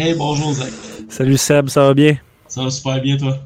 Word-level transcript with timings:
Hey, 0.00 0.14
bonjour 0.14 0.52
Zach. 0.52 0.70
Salut 1.08 1.36
Seb, 1.36 1.68
ça 1.68 1.82
va 1.82 1.92
bien? 1.92 2.16
Ça 2.46 2.62
va 2.62 2.70
super 2.70 3.02
bien, 3.02 3.16
toi? 3.16 3.36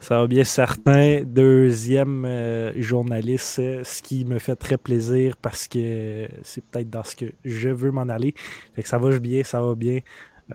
Ça 0.00 0.20
va 0.20 0.26
bien, 0.26 0.42
certain. 0.42 1.20
Deuxième 1.22 2.24
euh, 2.24 2.72
journaliste, 2.80 3.58
euh, 3.58 3.82
ce 3.84 4.00
qui 4.00 4.24
me 4.24 4.38
fait 4.38 4.56
très 4.56 4.78
plaisir 4.78 5.36
parce 5.36 5.68
que 5.68 6.26
c'est 6.44 6.64
peut-être 6.64 6.88
dans 6.88 7.04
ce 7.04 7.14
que 7.14 7.26
je 7.44 7.68
veux 7.68 7.90
m'en 7.90 8.08
aller. 8.08 8.32
Fait 8.74 8.82
que 8.82 8.88
ça 8.88 8.96
va 8.96 9.18
bien, 9.18 9.44
ça 9.44 9.60
va 9.60 9.74
bien. 9.74 9.98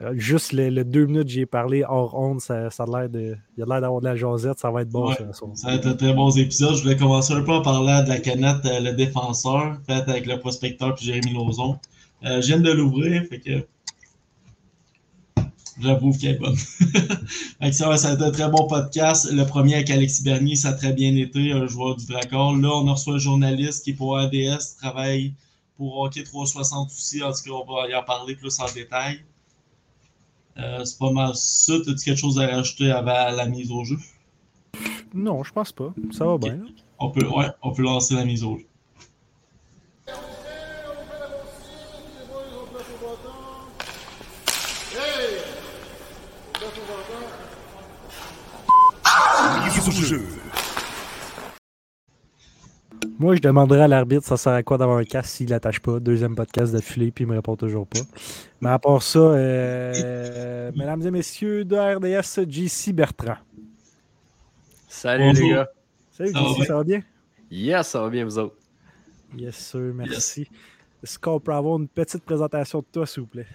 Euh, 0.02 0.14
juste 0.16 0.54
les, 0.54 0.84
deux 0.84 1.06
minutes 1.06 1.28
que 1.28 1.34
j'ai 1.34 1.46
parlé 1.46 1.84
hors 1.88 2.20
onde, 2.20 2.42
ça, 2.42 2.72
ça 2.72 2.86
a 2.86 3.02
l'air 3.02 3.10
de. 3.10 3.36
Il 3.56 3.62
a 3.62 3.68
l'air 3.68 3.82
d'avoir 3.82 4.02
de 4.02 4.06
la 4.06 4.16
jasette, 4.16 4.58
ça 4.58 4.72
va 4.72 4.82
être 4.82 4.90
bon. 4.90 5.10
Ouais, 5.10 5.16
ça, 5.16 5.34
ça. 5.34 5.46
Ça 5.54 5.68
va 5.68 5.76
être 5.76 5.86
un 5.86 5.94
très 5.94 6.14
bons 6.14 6.36
épisodes. 6.36 6.74
Je 6.78 6.82
voulais 6.82 6.98
commencer 6.98 7.32
un 7.32 7.44
peu 7.44 7.52
en 7.52 7.62
parlant 7.62 8.02
de 8.02 8.10
la 8.10 8.18
canette 8.18 8.66
euh, 8.66 8.80
Le 8.80 8.94
Défenseur, 8.94 9.78
faite 9.86 10.10
avec 10.10 10.26
le 10.26 10.40
prospecteur 10.40 10.96
puis 10.96 11.06
Jérémy. 11.06 11.38
Euh, 11.38 12.42
je 12.42 12.48
viens 12.48 12.60
de 12.60 12.72
l'ouvrir, 12.72 13.22
fait 13.30 13.40
que. 13.40 13.68
J'avoue 15.80 16.12
qu'elle 16.14 16.36
est 16.36 16.40
bonne. 16.40 16.56
ça, 17.72 17.90
va, 17.90 17.96
être 17.96 18.22
un 18.22 18.32
très 18.32 18.50
bon 18.50 18.68
podcast. 18.68 19.32
Le 19.32 19.46
premier 19.46 19.76
avec 19.76 19.90
Alexis 19.90 20.24
Bernier, 20.24 20.56
ça 20.56 20.70
a 20.70 20.74
très 20.74 20.94
bien 20.94 21.16
été, 21.16 21.52
un 21.52 21.68
joueur 21.68 21.96
du 21.96 22.06
Dracor. 22.06 22.56
Là, 22.58 22.70
on 22.70 22.88
a 22.88 22.92
reçu 22.92 23.10
un 23.10 23.18
journaliste 23.18 23.84
qui 23.84 23.92
est 23.92 23.94
pour 23.94 24.18
ADS, 24.18 24.78
travaille 24.80 25.34
pour 25.78 25.98
Hockey 26.00 26.24
360 26.24 26.90
aussi. 26.90 27.24
En 27.24 27.32
tout 27.32 27.44
cas, 27.44 27.52
on 27.52 27.74
va 27.74 27.88
y 27.88 27.96
en 27.96 28.04
parler 28.04 28.36
plus 28.36 28.60
en 28.60 28.72
détail. 28.72 29.24
Euh, 30.58 30.86
c'est 30.86 31.00
pas 31.00 31.12
mal 31.12 31.32
ça. 31.36 31.74
As-tu 31.74 31.96
quelque 31.96 32.20
chose 32.20 32.40
à 32.40 32.48
rajouter 32.48 32.92
avant 32.92 33.32
la 33.32 33.48
mise 33.48 33.72
au 33.72 33.84
jeu? 33.84 33.98
Non, 35.14 35.44
je 35.44 35.52
pense 35.52 35.72
pas. 35.72 35.94
Ça 36.12 36.26
va 36.26 36.38
bien. 36.38 36.60
On 37.00 37.10
peut, 37.10 37.28
ouais, 37.28 37.48
on 37.62 37.72
peut 37.72 37.82
lancer 37.82 38.16
la 38.16 38.26
mise 38.26 38.44
au 38.44 38.58
jeu. 38.58 38.66
Moi, 53.20 53.36
je 53.36 53.42
demanderais 53.42 53.82
à 53.82 53.88
l'arbitre 53.88 54.24
ça 54.26 54.38
sert 54.38 54.54
à 54.54 54.64
quoi 54.64 54.78
d'avoir 54.78 54.98
un 54.98 55.04
casque 55.04 55.30
s'il 55.30 55.50
l'attache 55.50 55.80
pas? 55.80 56.00
Deuxième 56.00 56.36
podcast 56.36 56.72
d'affilée, 56.74 57.12
puis 57.12 57.26
il 57.26 57.28
me 57.28 57.36
répond 57.36 57.56
toujours 57.56 57.86
pas. 57.88 58.00
Mais 58.62 58.70
à 58.70 58.80
part 58.80 59.02
ça, 59.04 59.20
euh, 59.20 60.72
mesdames 60.76 61.02
et 61.06 61.12
messieurs 61.12 61.66
de 61.66 61.76
RDS, 61.76 62.50
JC 62.50 62.94
Bertrand. 62.94 63.36
Salut 64.88 65.26
Bonjour. 65.26 65.44
les 65.48 65.54
gars. 65.54 65.70
Salut 66.12 66.32
Ça 66.32 66.40
va 66.40 66.48
JC, 66.48 66.56
bien? 66.56 66.66
ça 66.66 66.76
va 66.76 66.84
bien? 66.84 67.02
Yes, 67.52 67.88
ça 67.88 68.02
va 68.02 68.10
bien 68.10 68.26
vous 68.26 68.38
autres. 68.40 68.56
Yes, 69.38 69.56
sir, 69.56 69.92
merci. 69.94 70.48
Est-ce 71.04 71.20
qu'on 71.20 71.40
peut 71.40 71.54
avoir 71.54 71.78
une 71.78 71.88
petite 71.88 72.24
présentation 72.24 72.80
de 72.80 72.86
toi, 72.92 73.06
s'il 73.06 73.22
vous 73.24 73.28
plaît? 73.28 73.48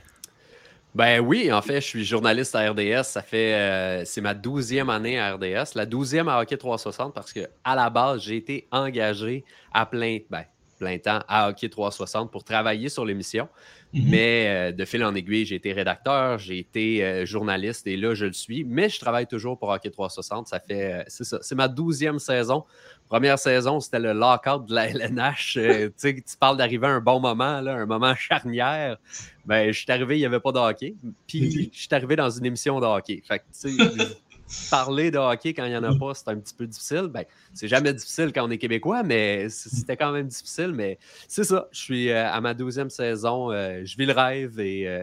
Ben 0.98 1.20
oui, 1.20 1.52
en 1.52 1.62
fait, 1.62 1.80
je 1.80 1.86
suis 1.86 2.04
journaliste 2.04 2.56
à 2.56 2.68
RDS. 2.72 3.04
Ça 3.04 3.22
fait, 3.22 3.54
euh, 3.54 4.04
c'est 4.04 4.20
ma 4.20 4.34
douzième 4.34 4.90
année 4.90 5.16
à 5.16 5.32
RDS, 5.34 5.76
la 5.76 5.86
douzième 5.86 6.26
à 6.26 6.40
Hockey 6.40 6.56
360 6.56 7.14
parce 7.14 7.32
que 7.32 7.48
à 7.62 7.76
la 7.76 7.88
base, 7.88 8.22
j'ai 8.22 8.34
été 8.34 8.66
engagé 8.72 9.44
à 9.72 9.86
plein, 9.86 10.18
ben, 10.28 10.42
plein 10.78 10.98
temps 10.98 11.20
à 11.28 11.48
Hockey 11.48 11.68
360 11.68 12.30
pour 12.30 12.44
travailler 12.44 12.88
sur 12.88 13.04
l'émission. 13.04 13.48
Mhm. 13.92 14.02
Mais 14.06 14.46
euh, 14.48 14.72
de 14.72 14.84
fil 14.84 15.02
en 15.04 15.14
aiguille, 15.14 15.46
j'ai 15.46 15.56
été 15.56 15.72
rédacteur, 15.72 16.38
j'ai 16.38 16.58
été 16.58 17.02
euh, 17.02 17.24
journaliste 17.24 17.86
et 17.86 17.96
là, 17.96 18.14
je 18.14 18.26
le 18.26 18.32
suis. 18.32 18.64
Mais 18.64 18.88
je 18.88 19.00
travaille 19.00 19.26
toujours 19.26 19.58
pour 19.58 19.70
Hockey 19.70 19.90
360. 19.90 20.48
Ça 20.48 20.60
fait, 20.60 20.92
euh, 20.92 21.02
c'est 21.08 21.24
ça, 21.24 21.38
c'est 21.40 21.54
ma 21.54 21.68
douzième 21.68 22.18
saison. 22.18 22.64
Première 23.08 23.38
saison, 23.38 23.80
c'était 23.80 24.00
le 24.00 24.12
lockout 24.12 24.66
de 24.66 24.74
la 24.74 24.88
LNH. 24.88 25.58
Tu 25.98 26.22
parles 26.38 26.58
d'arriver 26.58 26.86
à 26.86 26.90
un 26.90 27.00
bon 27.00 27.20
moment, 27.20 27.60
là, 27.60 27.74
un 27.74 27.86
moment 27.86 28.14
charnière. 28.18 28.98
Ben, 29.46 29.72
je 29.72 29.78
suis 29.78 29.90
arrivé, 29.90 30.16
il 30.16 30.20
n'y 30.20 30.26
avait 30.26 30.40
pas 30.40 30.52
de 30.52 30.58
hockey. 30.58 30.94
Puis, 31.26 31.70
je 31.72 31.78
suis 31.78 31.88
arrivé 31.92 32.16
dans 32.16 32.28
une 32.28 32.44
émission 32.44 32.80
de 32.80 32.86
hockey. 32.86 33.22
Fait 33.26 33.38
que, 33.38 33.44
tu 33.44 33.76
sais, 33.76 34.06
parler 34.70 35.10
de 35.10 35.18
hockey 35.18 35.54
quand 35.54 35.64
il 35.64 35.70
n'y 35.70 35.76
en 35.76 35.84
a 35.84 35.96
pas, 35.96 36.14
c'est 36.14 36.28
un 36.28 36.36
petit 36.36 36.54
peu 36.54 36.66
difficile. 36.66 37.08
Ben, 37.08 37.24
c'est 37.54 37.68
jamais 37.68 37.92
difficile 37.92 38.32
quand 38.32 38.46
on 38.46 38.50
est 38.50 38.58
québécois, 38.58 39.02
mais 39.02 39.48
c'était 39.48 39.96
quand 39.96 40.12
même 40.12 40.28
difficile. 40.28 40.72
Mais 40.74 40.98
c'est 41.26 41.44
ça. 41.44 41.68
Je 41.70 41.78
suis 41.78 42.10
euh, 42.10 42.30
à 42.30 42.40
ma 42.40 42.54
douzième 42.54 42.90
saison. 42.90 43.52
euh, 43.52 43.82
je 43.84 43.96
vis 43.96 44.06
le 44.06 44.12
rêve 44.12 44.58
et 44.60 44.88
euh, 44.88 45.02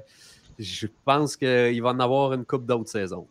je 0.59 0.87
pense 1.03 1.35
qu'il 1.37 1.81
va 1.81 1.89
en 1.89 1.99
avoir 1.99 2.33
une 2.33 2.45
coupe 2.45 2.65
d'autres 2.65 2.89
saisons. 2.89 3.27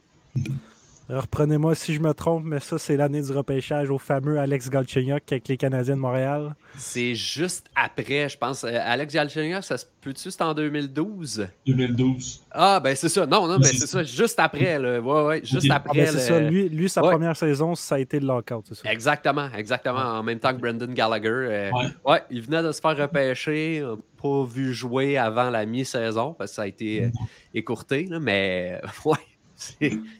Reprenez-moi 1.08 1.74
si 1.74 1.92
je 1.92 2.00
me 2.00 2.12
trompe, 2.14 2.44
mais 2.46 2.60
ça, 2.60 2.78
c'est 2.78 2.96
l'année 2.96 3.20
du 3.20 3.30
repêchage 3.32 3.90
au 3.90 3.98
fameux 3.98 4.38
Alex 4.38 4.70
Galchenyuk 4.70 5.30
avec 5.30 5.46
les 5.48 5.56
Canadiens 5.58 5.96
de 5.96 6.00
Montréal. 6.00 6.54
C'est 6.78 7.14
juste 7.14 7.66
après, 7.76 8.28
je 8.28 8.38
pense. 8.38 8.64
euh, 8.64 8.78
Alex 8.82 9.12
Galchenyuk, 9.12 9.62
ça 9.62 9.76
se 9.76 9.84
peut-tu, 10.00 10.30
c'est 10.30 10.40
en 10.42 10.54
2012? 10.54 11.46
2012. 11.66 12.44
Ah, 12.50 12.80
ben 12.80 12.96
c'est 12.96 13.10
ça. 13.10 13.26
Non, 13.26 13.46
non, 13.46 13.58
mais 13.58 13.66
C'est 13.66 13.78
c'est 13.80 13.86
ça. 13.86 14.02
Juste 14.02 14.40
après, 14.40 14.78
là. 14.78 14.98
Ouais, 15.00 15.22
ouais. 15.24 15.40
Juste. 15.44 15.66
Ah, 15.70 15.74
après. 15.76 15.92
ben, 15.94 16.06
c'est 16.06 16.12
le- 16.14 16.18
ça. 16.20 16.40
Lui, 16.40 16.68
lui 16.70 16.88
sa 16.88 17.02
Ouais. 17.02 17.10
première 17.10 17.36
saison, 17.36 17.74
ça 17.74 17.96
a 17.96 17.98
été 17.98 18.18
le 18.18 18.26
lockout, 18.26 18.64
c'est 18.68 18.74
ça. 18.76 18.90
Exactement, 18.90 19.48
exactement. 19.56 19.98
En 19.98 20.22
même 20.22 20.38
temps 20.40 20.54
que 20.54 20.60
Brendan 20.60 20.92
Gallagher. 20.94 21.28
euh, 21.28 21.70
Ouais. 21.72 21.84
ouais. 22.06 22.22
il 22.30 22.40
venait 22.40 22.62
de 22.62 22.72
se 22.72 22.80
faire 22.80 22.96
repêcher, 22.96 23.80
euh, 23.80 23.96
pas 24.22 24.44
vu 24.44 24.72
jouer 24.72 25.18
avant 25.18 25.50
la 25.50 25.66
mi-saison 25.66 26.32
parce 26.32 26.52
que 26.52 26.54
ça 26.56 26.62
a 26.62 26.66
été 26.66 27.04
euh, 27.04 27.08
écourté, 27.52 28.06
là, 28.06 28.18
mais 28.20 28.80
euh, 28.82 28.86
ouais, 29.10 29.18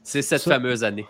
c'est- 0.03 0.22
cette 0.22 0.41
Ça- 0.41 0.50
fameuse 0.55 0.84
année. 0.84 1.06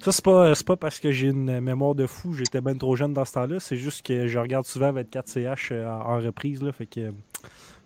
Ça, 0.00 0.12
c'est 0.12 0.24
pas, 0.24 0.54
c'est 0.54 0.66
pas 0.66 0.76
parce 0.76 0.98
que 1.00 1.10
j'ai 1.10 1.28
une 1.28 1.60
mémoire 1.60 1.94
de 1.94 2.06
fou, 2.06 2.34
j'étais 2.34 2.60
bien 2.60 2.74
trop 2.74 2.94
jeune 2.96 3.14
dans 3.14 3.24
ce 3.24 3.32
temps-là, 3.32 3.58
c'est 3.60 3.76
juste 3.76 4.04
que 4.04 4.26
je 4.26 4.38
regarde 4.38 4.66
souvent 4.66 4.92
24CH 4.92 5.70
euh, 5.72 5.86
en, 5.88 6.16
en 6.16 6.20
reprise, 6.20 6.62
là, 6.62 6.72
fait 6.72 6.86
que 6.86 7.00
euh, 7.00 7.12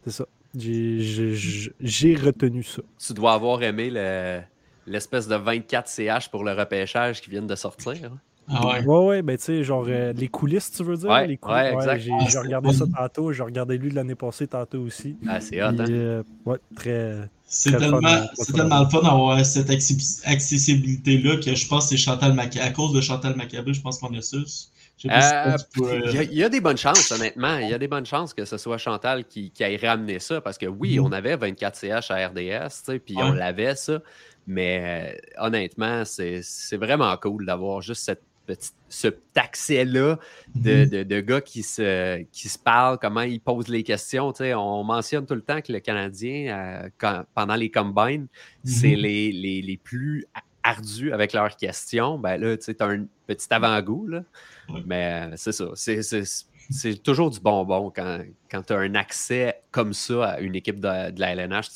c'est 0.04 0.10
ça. 0.12 0.26
J'ai- 0.54 2.16
retenu 2.16 2.62
ça. 2.62 2.82
Tu 2.98 3.14
dois 3.14 3.32
avoir 3.34 3.62
aimé 3.62 3.90
le- 3.90 4.40
l'espèce 4.86 5.26
de 5.28 5.36
24 5.36 5.88
CH 5.88 6.30
pour 6.30 6.44
le 6.44 6.52
repêchage 6.52 7.20
qui 7.22 7.30
viennent 7.30 7.46
de 7.46 7.54
sortir. 7.54 7.94
hein. 8.04 8.18
Ah 8.48 8.66
ouais. 8.66 8.84
Ouais, 8.84 9.06
ouais, 9.06 9.22
ben 9.22 9.36
tu 9.38 9.44
sais, 9.44 9.64
genre 9.64 9.84
euh, 9.88 10.12
les 10.12 10.28
coulisses, 10.28 10.72
tu 10.72 10.82
veux 10.82 10.96
dire? 10.96 11.08
Ouais, 11.08 11.26
les 11.26 11.38
ouais. 11.42 11.98
J'ai 11.98 12.10
Ah, 12.36 12.40
regardé 12.42 12.72
ça 12.72 12.86
tantôt, 12.86 13.32
j'ai 13.32 13.42
regardé 13.42 13.78
lui 13.78 13.88
de 13.88 13.94
l'année 13.94 14.16
passée 14.16 14.46
tantôt 14.48 14.80
aussi. 14.80 15.16
Ah, 15.26 15.40
c'est 15.40 15.62
hot, 15.62 15.66
hein? 15.68 15.74
euh, 15.88 16.22
ouais, 16.44 16.58
très. 16.74 17.28
C'est 17.54 17.76
tellement, 17.76 18.00
tellement 18.54 18.80
le 18.82 18.88
fun 18.88 19.02
d'avoir 19.02 19.44
cette 19.44 19.68
accessi- 19.68 20.22
accessibilité-là 20.24 21.36
que 21.36 21.54
je 21.54 21.68
pense 21.68 21.84
que 21.84 21.90
c'est 21.90 21.96
Chantal 21.98 22.32
Maca- 22.32 22.62
à 22.62 22.70
cause 22.70 22.94
de 22.94 23.00
Chantal 23.02 23.36
Maccabé, 23.36 23.74
je 23.74 23.82
pense 23.82 23.98
qu'on 23.98 24.14
a 24.16 24.22
ça. 24.22 24.38
Si 24.46 25.08
Euh, 25.10 25.56
peux, 25.74 26.00
Il 26.08 26.14
y, 26.14 26.18
a, 26.18 26.22
il 26.22 26.34
y 26.34 26.44
a 26.44 26.48
des 26.48 26.60
bonnes 26.60 26.76
chances, 26.78 27.10
honnêtement. 27.10 27.58
Il 27.58 27.68
y 27.68 27.74
a 27.74 27.78
des 27.78 27.88
bonnes 27.88 28.06
chances 28.06 28.32
que 28.32 28.44
ce 28.44 28.56
soit 28.56 28.78
Chantal 28.78 29.26
qui, 29.26 29.50
qui 29.50 29.64
ait 29.64 29.76
ramené 29.76 30.18
ça. 30.18 30.40
Parce 30.40 30.56
que 30.56 30.66
oui, 30.66 30.98
Mhm. 30.98 31.06
on 31.06 31.12
avait 31.12 31.36
24 31.36 31.76
CH 31.76 32.10
à 32.10 32.28
RDS, 32.28 32.68
tu 32.68 32.92
sais, 32.92 32.98
puis 32.98 33.16
Ouais. 33.16 33.22
on 33.24 33.32
l'avait, 33.32 33.74
ça. 33.76 34.00
Mais 34.46 35.18
euh, 35.38 35.44
honnêtement, 35.46 36.04
c'est 36.04 36.40
c'est 36.42 36.76
vraiment 36.76 37.14
cool 37.16 37.44
d'avoir 37.46 37.80
juste 37.82 38.04
cette 38.04 38.22
petit 38.54 39.18
accès-là 39.36 40.18
de, 40.54 40.84
mhm. 40.84 40.88
de- 40.90 41.02
de 41.02 41.20
gars 41.20 41.40
qui 41.40 41.62
se, 41.62 42.22
qui 42.32 42.48
se 42.48 42.58
parlent, 42.58 42.98
comment 43.00 43.22
ils 43.22 43.40
posent 43.40 43.68
les 43.68 43.82
questions. 43.82 44.32
On 44.40 44.84
mentionne 44.84 45.26
tout 45.26 45.34
le 45.34 45.42
temps 45.42 45.60
que 45.60 45.72
le 45.72 45.80
Canadien, 45.80 46.56
euh, 46.56 46.88
quand- 46.98 47.24
pendant 47.34 47.54
les 47.56 47.70
combines, 47.70 48.26
c'est 48.64 48.88
Mhm. 48.96 48.96
les, 48.96 49.32
les, 49.32 49.62
les 49.62 49.76
plus 49.76 50.26
ardus 50.62 51.12
avec 51.12 51.32
leurs 51.32 51.56
questions. 51.56 52.18
Ben 52.18 52.36
là, 52.40 52.56
tu 52.56 52.74
as 52.78 52.84
un 52.86 53.06
petit 53.26 53.48
avant-goût. 53.50 54.08
Ouais. 54.68 54.82
Mais 54.86 55.28
euh, 55.30 55.34
c'est 55.36 55.52
ça. 55.52 55.66
C'est- 55.74 56.02
C'est 56.02 56.22
c'est 56.70 57.02
toujours 57.02 57.28
du 57.28 57.40
bonbon 57.40 57.90
quand, 57.94 58.20
quand 58.50 58.62
tu 58.62 58.72
as 58.72 58.78
un 58.78 58.94
accès 58.94 59.60
comme 59.72 59.92
ça 59.92 60.24
à 60.34 60.40
une 60.40 60.54
équipe 60.54 60.78
de, 60.78 61.10
de 61.10 61.20
la 61.20 61.32
LNH. 61.32 61.68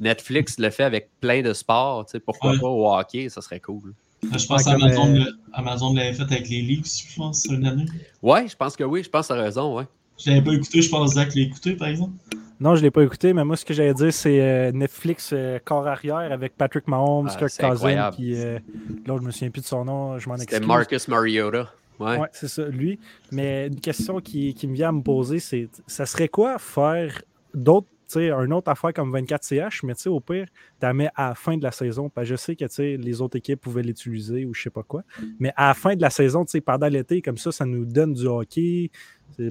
Netflix 0.00 0.58
le 0.58 0.70
fait 0.70 0.82
avec 0.82 1.08
plein 1.20 1.40
de 1.40 1.52
sports. 1.52 2.04
Pourquoi 2.26 2.50
Ouais. 2.50 2.58
pas 2.58 2.66
au 2.66 2.92
hockey? 2.92 3.28
Ça 3.28 3.40
serait 3.40 3.60
cool. 3.60 3.94
Je 4.36 4.46
pense 4.46 4.64
Ouais, 4.64 4.72
comme, 4.72 4.80
qu'Amazon 4.80 5.14
euh, 5.14 5.18
le- 5.18 5.38
Amazon 5.52 5.94
l'avait 5.94 6.12
fait 6.12 6.22
avec 6.22 6.48
les 6.48 6.62
Leafs, 6.62 6.86
je 7.10 7.16
pense, 7.16 7.44
une 7.46 7.66
année. 7.66 7.86
Ouais, 8.22 8.46
je 8.48 8.56
pense 8.56 8.76
que 8.76 8.84
oui. 8.84 9.02
Je 9.02 9.10
pense 9.10 9.28
que 9.28 9.34
tu 9.34 9.38
as 9.38 9.42
raison. 9.42 9.76
Ouais. 9.76 9.84
Je 10.22 10.30
l'avais 10.30 10.42
pas 10.42 10.52
écouté, 10.52 10.82
je 10.82 10.88
pense 10.90 11.10
que 11.10 11.14
Zach 11.20 11.34
l'a 11.34 11.42
écouté, 11.42 11.74
par 11.74 11.88
exemple. 11.88 12.12
Non, 12.60 12.74
je 12.76 12.80
ne 12.80 12.84
l'ai 12.84 12.90
pas 12.92 13.02
écouté, 13.02 13.32
mais 13.32 13.44
moi, 13.44 13.56
ce 13.56 13.64
que 13.64 13.74
j'allais 13.74 13.94
dire, 13.94 14.12
c'est 14.12 14.40
euh, 14.40 14.70
Netflix 14.72 15.30
euh, 15.32 15.58
corps 15.64 15.86
arrière 15.88 16.32
avec 16.32 16.56
Patrick 16.56 16.86
Mahomes, 16.86 17.28
Ah, 17.30 17.36
Kirk 17.36 17.50
c'est 17.50 17.62
Cousin, 17.62 17.72
incroyable. 17.74 18.16
puis 18.16 18.34
euh, 18.40 18.58
l'autre, 19.06 19.22
je 19.22 19.26
me 19.26 19.30
souviens 19.32 19.50
plus 19.50 19.62
de 19.62 19.66
son 19.66 19.84
nom, 19.84 20.18
je 20.18 20.28
m'en 20.28 20.36
C'était 20.36 20.54
excuse. 20.54 20.68
Marcus 20.68 21.08
Mariota. 21.08 21.70
Ouais, 21.98 22.18
Ouais, 22.18 22.28
c'est 22.32 22.48
ça, 22.48 22.64
lui. 22.66 22.98
Mais 23.32 23.66
une 23.66 23.80
question 23.80 24.20
qui, 24.20 24.54
qui 24.54 24.66
me 24.68 24.74
vient 24.74 24.88
à 24.90 24.92
me 24.92 25.02
poser, 25.02 25.40
c'est 25.40 25.68
ça 25.88 26.06
serait 26.06 26.28
quoi 26.28 26.58
faire 26.58 27.22
d'autres, 27.52 27.88
sais, 28.14 28.30
un 28.30 28.50
autre 28.50 28.70
affaire 28.70 28.92
comme 28.92 29.16
24CH, 29.16 29.80
mais 29.84 29.94
tu 29.94 30.02
sais, 30.02 30.08
au 30.08 30.20
pire, 30.20 30.46
tu 30.46 30.86
la 30.86 30.92
mets 30.92 31.10
à 31.14 31.28
la 31.28 31.34
fin 31.34 31.56
de 31.56 31.62
la 31.62 31.70
saison. 31.70 32.08
Parce 32.08 32.26
que 32.26 32.30
je 32.30 32.36
sais 32.36 32.56
que 32.56 32.64
tu 32.64 32.74
sais, 32.74 32.96
les 32.96 33.20
autres 33.20 33.36
équipes 33.36 33.60
pouvaient 33.60 33.82
l'utiliser 33.82 34.44
ou 34.44 34.54
je 34.54 34.62
sais 34.62 34.70
pas 34.70 34.82
quoi. 34.82 35.02
Mais 35.38 35.52
à 35.56 35.68
la 35.68 35.74
fin 35.74 35.94
de 35.94 36.02
la 36.02 36.10
saison, 36.10 36.44
tu 36.44 36.52
sais, 36.52 36.60
pendant 36.60 36.88
l'été, 36.88 37.22
comme 37.22 37.38
ça, 37.38 37.52
ça 37.52 37.64
nous 37.64 37.84
donne 37.84 38.14
du 38.14 38.26
hockey. 38.26 38.90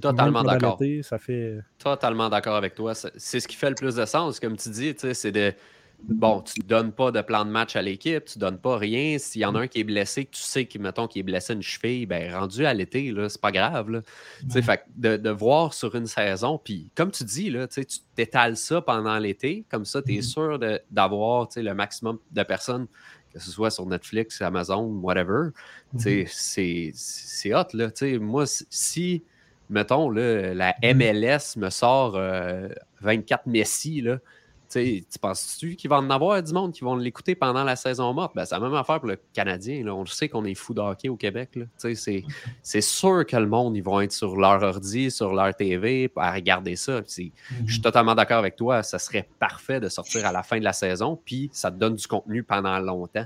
Totalement 0.02 0.44
d'accord. 0.44 0.80
Ça 1.02 1.18
fait. 1.18 1.60
totalement 1.78 2.30
d'accord 2.30 2.56
avec 2.56 2.76
toi. 2.76 2.96
C'est 2.96 3.12
c'est 3.18 3.40
ce 3.40 3.48
qui 3.48 3.56
fait 3.56 3.70
le 3.70 3.76
plus 3.76 3.96
de 3.96 4.06
sens, 4.06 4.40
comme 4.40 4.56
tu 4.56 4.70
dis, 4.70 4.94
tu 4.94 5.02
sais, 5.02 5.14
c'est 5.14 5.32
de. 5.32 5.54
Bon, 6.10 6.42
tu 6.42 6.60
ne 6.62 6.66
donnes 6.66 6.92
pas 6.92 7.12
de 7.12 7.22
plan 7.22 7.46
de 7.46 7.50
match 7.50 7.76
à 7.78 7.82
l'équipe, 7.82 8.26
tu 8.26 8.38
ne 8.38 8.42
donnes 8.42 8.58
pas 8.58 8.78
rien. 8.78 9.18
S'il 9.18 9.42
y 9.42 9.46
en 9.46 9.56
a 9.56 9.62
un 9.62 9.68
qui 9.68 9.80
est 9.80 9.84
blessé, 9.86 10.26
que 10.26 10.32
tu 10.32 10.42
sais 10.42 10.66
qu'il, 10.66 10.82
mettons, 10.82 11.08
qu'il 11.08 11.22
est 11.22 11.24
blessé 11.24 11.54
une 11.54 11.62
cheville, 11.62 12.06
ben 12.06 12.34
rendu 12.36 12.66
à 12.66 12.74
l'été, 12.74 13.12
là, 13.12 13.30
c'est 13.30 13.40
pas 13.40 13.52
grave. 13.54 13.90
Là. 13.90 14.02
Ouais. 14.54 14.62
fait 14.62 14.84
de, 14.98 15.16
de 15.16 15.30
voir 15.30 15.74
sur 15.74 15.96
une 15.96 16.08
saison, 16.08 16.60
puis 16.62 16.90
comme 16.96 17.12
tu 17.12 17.24
dis, 17.24 17.50
là, 17.50 17.68
tu 17.68 17.86
t'étales 18.16 18.58
ça 18.58 18.82
pendant 18.82 19.18
l'été, 19.18 19.64
comme 19.70 19.86
ça, 19.86 20.02
tu 20.02 20.16
es 20.16 20.22
sûr 20.22 20.60
d'avoir 20.92 21.48
le 21.56 21.74
maximum 21.74 22.20
de 22.32 22.44
personnes, 22.44 22.88
que 23.34 23.40
ce 23.40 23.50
soit 23.50 23.72
sur 23.72 23.86
Netflix, 23.86 24.42
Amazon, 24.42 24.84
whatever. 25.02 25.50
Sais, 25.98 26.26
c'est- 26.94 27.54
hot, 27.54 27.68
là. 27.74 27.88
Moi, 28.20 28.46
si- 28.46 28.68
si, 28.70 29.24
mettons, 29.70 30.10
là, 30.10 30.54
la 30.54 30.76
MLS 30.82 31.56
me 31.58 31.70
sort 31.70 32.16
euh, 32.18 32.68
24 33.02 33.48
Messi, 33.48 34.02
là, 34.02 34.20
tu 34.74 35.20
penses-tu 35.20 35.76
qu'il 35.76 35.90
va 35.90 35.98
en 35.98 36.10
avoir 36.10 36.42
du 36.42 36.54
monde 36.54 36.74
qui 36.74 36.84
vont 36.84 36.96
l'écouter 36.96 37.36
pendant 37.36 37.64
la 37.64 37.76
saison 37.76 38.14
morte? 38.14 38.34
Ben, 38.36 38.46
c'est 38.46 38.56
la 38.56 38.62
même 38.62 38.74
affaire 38.74 39.00
pour 39.00 39.10
le 39.10 39.18
Canadien. 39.34 39.84
Là. 39.86 39.94
On 39.94 40.02
le 40.02 40.08
sait 40.08 40.30
qu'on 40.30 40.46
est 40.46 40.56
fou 40.56 40.74
de 40.74 40.82
hockey 40.82 41.10
au 41.10 41.16
Québec. 41.16 41.52
C'est, 42.64 42.82
sûr 42.82 43.26
que 43.26 43.38
le 43.38 43.48
monde, 43.48 43.76
ils 43.76 43.84
vont 43.84 44.02
être 44.02 44.12
sur 44.12 44.36
leur 44.36 44.64
ordi, 44.64 45.12
sur 45.12 45.34
leur 45.34 45.56
TV, 45.56 46.12
à 46.16 46.32
regarder 46.32 46.76
ça. 46.76 47.02
Mhm. 47.02 47.32
je 47.66 47.74
suis 47.74 47.82
totalement 47.82 48.16
d'accord 48.16 48.38
avec 48.38 48.56
toi. 48.56 48.84
Ça 48.84 49.00
serait 49.00 49.28
parfait 49.40 49.80
de 49.80 49.90
sortir 49.90 50.26
à 50.26 50.32
la 50.32 50.44
fin 50.44 50.60
de 50.60 50.64
la 50.64 50.74
saison, 50.74 51.20
puis 51.24 51.50
ça 51.54 51.72
te 51.72 51.78
donne 51.78 51.96
du 51.96 52.08
contenu 52.08 52.44
pendant 52.44 52.80
longtemps. 52.80 53.26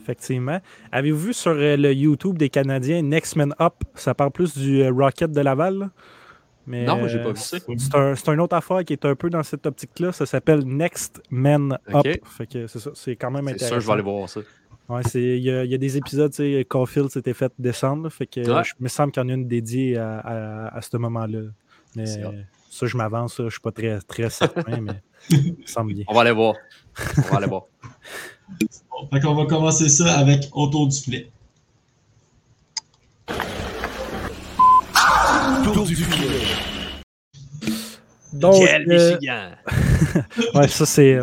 Effectivement. 0.00 0.60
Avez-vous 0.92 1.26
vu 1.26 1.32
sur 1.34 1.52
euh, 1.52 1.76
le 1.76 1.92
YouTube 1.92 2.38
des 2.38 2.48
Canadiens 2.48 3.02
Next 3.02 3.36
Man 3.36 3.54
Up? 3.60 3.74
Ça 3.94 4.14
parle 4.14 4.30
plus 4.30 4.56
du 4.56 4.82
euh, 4.82 4.90
Rocket 4.90 5.30
de 5.30 5.40
Laval. 5.40 5.78
là? 5.78 5.90
Mais, 6.68 6.84
Non, 6.84 7.08
j'ai 7.08 7.18
euh, 7.18 7.24
pas 7.24 7.30
vu 7.32 7.38
ça. 7.40 7.56
C'est 7.78 7.94
un, 7.96 8.14
c'est 8.14 8.28
une 8.28 8.40
autre 8.40 8.54
affaire 8.54 8.84
qui 8.84 8.92
est 8.92 9.04
un 9.06 9.14
peu 9.16 9.30
dans 9.30 9.42
cette 9.42 9.64
optique-là. 9.66 10.12
Ça 10.12 10.26
s'appelle 10.26 10.60
Next 10.66 11.20
Man 11.30 11.78
Ok. 11.92 12.06
Up. 12.06 12.16
Fait 12.26 12.46
que 12.46 12.66
c'est 12.66 12.78
ça. 12.78 12.90
C'est 12.94 13.16
quand 13.16 13.30
même 13.30 13.46
C'est 13.46 13.52
intéressant. 13.54 13.74
sûr, 13.74 13.80
je 13.80 13.86
vais 13.86 13.92
aller 13.94 14.02
voir 14.02 14.28
ça. 14.28 14.40
Ouais, 14.88 15.02
c'est- 15.04 15.20
il 15.38 15.42
y, 15.44 15.50
a- 15.50 15.64
il 15.64 15.70
y 15.70 15.74
a 15.74 15.78
des 15.78 15.96
épisodes, 15.96 16.30
tu 16.30 16.36
sais, 16.36 16.64
Caulfield 16.68 17.10
s'était 17.10 17.34
fait 17.34 17.52
descendre. 17.58 18.08
fait 18.10 18.26
que 18.26 18.40
Ouais. 18.40 18.62
je 18.64 18.72
me 18.80 18.88
semble 18.88 19.12
qu'il 19.12 19.22
y 19.22 19.26
en 19.26 19.28
a 19.28 19.32
une 19.32 19.48
dédiée 19.48 19.96
à, 19.96 20.18
à- 20.18 20.76
à 20.76 20.80
ce 20.82 20.96
moment-là. 20.98 21.40
Mais 21.96 22.06
C'est 22.06 22.22
ça, 22.70 22.86
je 22.86 22.96
m'avance, 22.96 23.36
ça, 23.36 23.44
je 23.44 23.50
suis 23.50 23.60
pas 23.60 23.72
très, 23.72 23.98
très 24.00 24.28
certain, 24.30 24.80
mais 24.80 24.92
me 25.30 25.66
semble 25.66 25.94
bien. 25.94 26.04
On 26.08 26.14
va 26.14 26.20
aller 26.20 26.32
voir. 26.32 26.54
On 27.16 27.20
va 27.22 27.36
aller 27.38 27.46
voir. 27.46 27.64
Bon, 28.90 29.08
Fait 29.12 29.20
qu'on 29.20 29.34
va 29.34 29.46
commencer 29.46 29.88
ça 29.88 30.18
avec 30.18 30.48
autour 30.52 30.86
du 30.88 30.96
filet. 30.98 31.30
Donc, 38.32 38.64
Quel 38.66 38.90
euh, 38.90 39.14
Michigan! 39.14 39.50
ouais, 40.54 40.68
ça 40.68 40.86
c'est. 40.86 41.18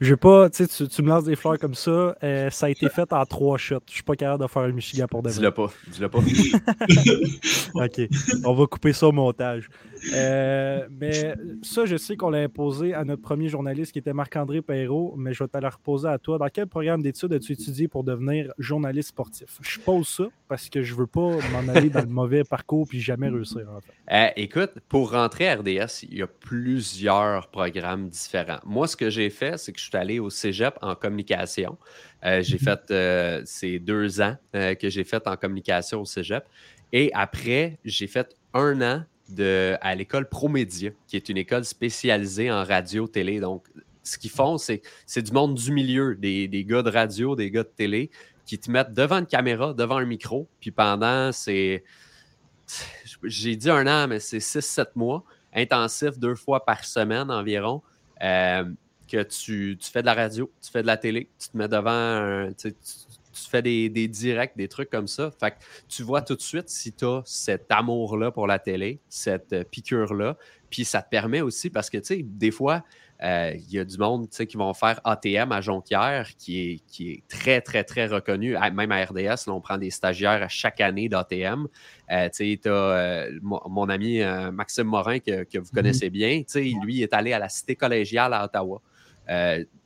Je 0.00 0.10
vais 0.10 0.16
pas, 0.16 0.50
tu 0.50 0.66
sais, 0.66 0.88
tu- 0.88 1.02
me 1.02 1.08
lances 1.08 1.24
des 1.24 1.36
fleurs 1.36 1.58
comme 1.60 1.74
ça. 1.76 2.16
euh, 2.24 2.50
ça 2.50 2.66
a 2.66 2.70
été 2.70 2.88
fait 2.88 3.12
en 3.12 3.24
trois 3.24 3.56
shots. 3.56 3.78
Je 3.88 3.94
suis 3.94 4.02
pas 4.02 4.16
capable 4.16 4.42
de 4.42 4.48
faire 4.48 4.66
le 4.66 4.72
Michigan 4.72 5.06
pour 5.08 5.22
de 5.22 5.28
vrai. 5.28 5.38
Dis-le 5.38 5.52
pas. 5.52 5.72
Dis-le 5.86 6.08
pas. 6.08 6.18
OK. 7.84 8.00
On 8.44 8.52
va 8.52 8.66
couper 8.66 8.92
ça 8.92 9.06
au 9.06 9.12
montage. 9.12 9.68
Euh, 10.12 10.86
mais 10.90 11.34
ça, 11.62 11.84
je 11.84 11.96
sais 11.96 12.16
qu'on 12.16 12.30
l'a 12.30 12.40
imposé 12.40 12.94
à 12.94 13.04
notre 13.04 13.22
premier 13.22 13.48
journaliste 13.48 13.92
qui 13.92 13.98
était 13.98 14.12
Marc-André 14.12 14.62
Perrault, 14.62 15.14
mais 15.16 15.32
je 15.32 15.44
vais 15.44 15.48
te 15.48 15.58
le 15.58 15.68
reposer 15.68 16.08
à 16.08 16.18
toi. 16.18 16.38
Dans 16.38 16.48
quel 16.48 16.66
programme 16.66 17.02
d'études 17.02 17.32
as-tu 17.32 17.52
étudié 17.52 17.88
pour 17.88 18.04
devenir 18.04 18.52
journaliste 18.58 19.10
sportif? 19.10 19.58
Je 19.62 19.78
pose 19.78 20.08
ça 20.08 20.24
parce 20.48 20.68
que 20.68 20.82
je 20.82 20.94
veux 20.94 21.06
pas 21.06 21.20
m'en 21.52 21.68
aller 21.68 21.88
dans 21.88 22.00
le 22.02 22.06
mauvais 22.08 22.44
parcours 22.44 22.86
puis 22.88 23.00
jamais 23.00 23.28
réussir, 23.28 23.66
en 23.70 23.80
fait. 23.80 23.92
Euh, 24.12 24.30
écoute, 24.36 24.72
pour 24.88 25.12
rentrer 25.12 25.48
à 25.48 25.56
RDS, 25.56 26.02
il 26.10 26.18
y 26.18 26.22
a 26.22 26.26
plusieurs 26.26 27.48
programmes 27.48 28.08
différents. 28.08 28.60
Moi, 28.64 28.86
ce 28.88 28.96
que 28.96 29.08
j'ai 29.10 29.30
fait, 29.30 29.58
c'est 29.58 29.72
que 29.72 29.78
je 29.78 29.84
suis 29.84 29.96
allé 29.96 30.18
au 30.18 30.30
cégep 30.30 30.74
en 30.82 30.94
communication. 30.94 31.78
Euh, 32.24 32.42
j'ai 32.42 32.58
Mhm. 32.60 32.76
fait 32.88 33.46
ces 33.46 33.78
deux 33.78 34.20
ans 34.20 34.36
que 34.52 34.88
j'ai 34.88 35.04
fait 35.04 35.26
en 35.26 35.36
communication 35.36 36.00
au 36.00 36.04
cégep. 36.04 36.44
Et 36.92 37.10
après, 37.14 37.78
j'ai 37.84 38.06
fait 38.06 38.36
un 38.54 38.80
an 38.82 39.04
à 39.80 39.94
l'école 39.94 40.28
Promédia, 40.28 40.90
qui 41.06 41.16
est 41.16 41.28
une 41.28 41.36
école 41.38 41.64
spécialisée 41.64 42.50
en 42.50 42.64
radio-télé. 42.64 43.40
Donc, 43.40 43.66
ce 44.02 44.18
qu'ils 44.18 44.30
font, 44.30 44.58
c'est 44.58 44.82
c'est 45.06 45.22
du 45.22 45.32
monde 45.32 45.54
du 45.54 45.70
milieu, 45.72 46.16
des, 46.16 46.48
des 46.48 46.64
gars 46.64 46.82
de 46.82 46.90
radio, 46.90 47.36
des 47.36 47.50
gars 47.50 47.62
de 47.62 47.70
télé, 47.74 48.10
qui 48.44 48.58
te 48.58 48.70
mettent 48.70 48.92
devant 48.92 49.18
une 49.18 49.26
caméra, 49.26 49.72
devant 49.74 49.96
un 49.98 50.04
micro, 50.04 50.48
puis 50.60 50.70
pendant, 50.72 51.30
c'est 51.32 51.84
j'ai 53.22 53.56
dit 53.56 53.70
un 53.70 53.86
an, 53.86 54.08
mais 54.08 54.20
c'est 54.20 54.38
6-7 54.38 54.86
mois, 54.94 55.24
intensif, 55.54 56.18
deux 56.18 56.34
fois 56.34 56.64
par 56.64 56.84
semaine 56.84 57.30
environ, 57.30 57.82
euh, 58.22 58.64
que 59.08 59.22
tu, 59.24 59.76
tu 59.78 59.90
fais 59.90 60.00
de 60.00 60.06
la 60.06 60.14
radio, 60.14 60.50
tu 60.62 60.70
fais 60.70 60.82
de 60.82 60.86
la 60.86 60.96
télé, 60.96 61.28
tu 61.38 61.48
te 61.50 61.56
mets 61.56 61.68
devant, 61.68 61.90
un- 61.90 62.50
tu- 63.32 63.48
fais 63.50 63.62
des, 63.62 63.88
des 63.88 64.08
directs, 64.08 64.56
des 64.56 64.68
trucs 64.68 64.90
comme 64.90 65.06
ça. 65.08 65.30
Fait 65.38 65.50
que 65.52 65.56
tu 65.88 66.02
vois 66.02 66.22
tout 66.22 66.36
de 66.36 66.40
suite 66.40 66.68
si 66.68 66.92
tu 66.92 67.04
as 67.04 67.22
cet 67.24 67.66
amour-là 67.70 68.30
pour 68.30 68.46
la 68.46 68.58
télé, 68.58 69.00
cette 69.08 69.52
euh, 69.52 69.64
piqûre-là. 69.64 70.36
Puis 70.70 70.84
ça 70.84 71.02
te 71.02 71.08
permet 71.10 71.40
aussi, 71.42 71.68
parce 71.70 71.90
que, 71.90 71.98
tu 71.98 72.04
sais, 72.04 72.22
des 72.22 72.50
fois, 72.50 72.82
euh, 73.22 73.52
il 73.54 73.72
y 73.72 73.78
a 73.78 73.84
du 73.84 73.98
monde 73.98 74.28
tu 74.30 74.36
sais, 74.36 74.46
qui 74.46 74.56
vont 74.56 74.72
faire 74.74 75.00
ATM 75.04 75.52
à 75.52 75.60
Jonquière, 75.60 76.30
qui 76.38 76.60
est, 76.60 76.80
qui 76.86 77.10
est 77.10 77.22
très, 77.28 77.60
très, 77.60 77.84
très 77.84 78.06
reconnu. 78.06 78.56
À- 78.56 78.70
Même 78.70 78.90
à 78.90 79.04
RDS, 79.04 79.46
là, 79.46 79.52
on 79.52 79.60
prend 79.60 79.76
des 79.78 79.90
stagiaires 79.90 80.42
à 80.42 80.48
chaque 80.48 80.80
année 80.80 81.08
d'ATM. 81.08 81.68
Euh, 82.10 82.28
tu 82.34 82.58
euh, 82.66 83.38
mon, 83.42 83.88
ami 83.88 84.22
Maxime 84.52 84.84
Morin, 84.86 85.18
que, 85.18 85.44
que 85.44 85.58
vous 85.58 85.70
connaissez 85.72 86.10
bien, 86.10 86.38
tu 86.38 86.44
sais, 86.48 86.72
lui 86.82 87.02
est 87.02 87.12
allé 87.12 87.32
à 87.32 87.38
la 87.38 87.48
cité 87.48 87.76
collégiale 87.76 88.32
à 88.32 88.44
Ottawa. 88.44 88.80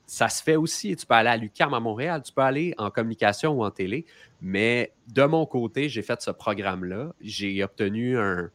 Ça 0.07 0.29
se 0.29 0.43
fait 0.43 0.57
aussi. 0.57 0.95
Tu 0.97 1.05
peux 1.05 1.15
aller 1.15 1.29
à 1.31 1.37
l'UQAM 1.37 1.75
à 1.75 1.81
Montréal, 1.81 2.23
tu 2.25 2.33
peux 2.33 2.43
aller 2.43 2.75
en 2.79 2.91
communication 2.91 3.53
ou 3.53 3.65
en 3.65 3.71
télé. 3.71 4.07
Mais 4.41 4.93
de 5.09 5.25
mon 5.25 5.47
côté, 5.47 5.89
j'ai 5.89 6.03
fait 6.03 6.21
ce 6.23 6.31
programme-là. 6.31 7.13
J'ai 7.21 7.63
obtenu 7.65 8.17
un, 8.19 8.51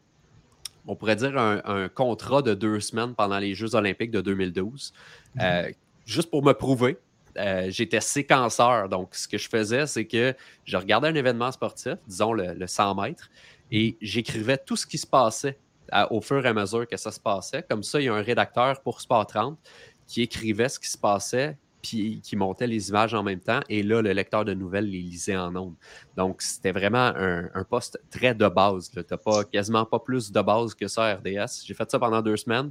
on 0.86 0.96
pourrait 0.96 1.16
dire 1.16 1.36
un, 1.38 1.60
un 1.64 1.88
contrat 1.88 2.40
de 2.42 2.54
deux 2.54 2.80
semaines 2.80 3.14
pendant 3.14 3.38
les 3.38 3.54
Jeux 3.54 3.74
olympiques 3.74 4.10
de 4.10 4.20
2012, 4.22 4.92
euh, 5.40 5.70
juste 6.06 6.30
pour 6.30 6.42
me 6.42 6.52
prouver. 6.52 6.96
Euh, 7.38 7.66
J'étais 7.70 8.00
séquenceur. 8.00 8.88
Donc, 8.88 9.14
ce 9.14 9.28
que 9.28 9.38
je 9.38 9.48
faisais, 9.48 9.86
c'est 9.86 10.06
que 10.06 10.34
je 10.64 10.76
regardais 10.76 11.08
un 11.08 11.14
événement 11.14 11.52
sportif, 11.52 11.94
disons 12.06 12.32
le, 12.32 12.54
le 12.54 12.66
100 12.66 12.94
mètres, 12.94 13.28
et 13.70 13.96
j'écrivais 14.00 14.58
tout 14.58 14.76
ce 14.76 14.86
qui 14.86 14.98
se 14.98 15.06
passait 15.06 15.58
à- 15.90 16.12
au 16.12 16.20
fur 16.20 16.44
et 16.44 16.48
à 16.48 16.52
mesure 16.54 16.86
que 16.86 16.96
ça 16.96 17.10
se 17.10 17.20
passait. 17.20 17.62
Comme 17.68 17.82
ça, 17.82 18.00
il 18.00 18.04
y 18.04 18.08
a 18.08 18.14
un 18.14 18.22
rédacteur 18.22 18.80
pour 18.82 19.00
Sport 19.00 19.26
30 19.26 19.58
qui 20.06 20.22
écrivait 20.22 20.68
ce 20.68 20.78
qui 20.78 20.88
se 20.88 20.98
passait, 20.98 21.56
puis 21.82 22.20
qui 22.22 22.36
montait 22.36 22.66
les 22.66 22.88
images 22.88 23.12
en 23.12 23.22
même 23.22 23.40
temps. 23.40 23.60
Et 23.68 23.82
là, 23.82 24.00
le 24.00 24.12
lecteur 24.12 24.44
de 24.44 24.54
nouvelles 24.54 24.88
les 24.88 25.00
lisait 25.00 25.36
en 25.36 25.54
ondes. 25.56 25.74
Donc, 26.16 26.40
c'était 26.40 26.72
vraiment 26.72 27.12
un, 27.16 27.64
poste 27.64 28.00
très 28.10 28.34
de 28.34 28.48
base. 28.48 28.90
Tu 28.90 28.98
n'as 28.98 29.16
pas, 29.16 29.44
quasiment 29.44 29.84
pas 29.84 29.98
plus 29.98 30.30
de 30.30 30.40
base 30.40 30.74
que 30.74 30.86
ça 30.86 31.06
à 31.06 31.14
RDS. 31.16 31.64
J'ai 31.66 31.74
fait 31.74 31.90
ça 31.90 31.98
pendant 31.98 32.22
deux 32.22 32.36
semaines. 32.36 32.70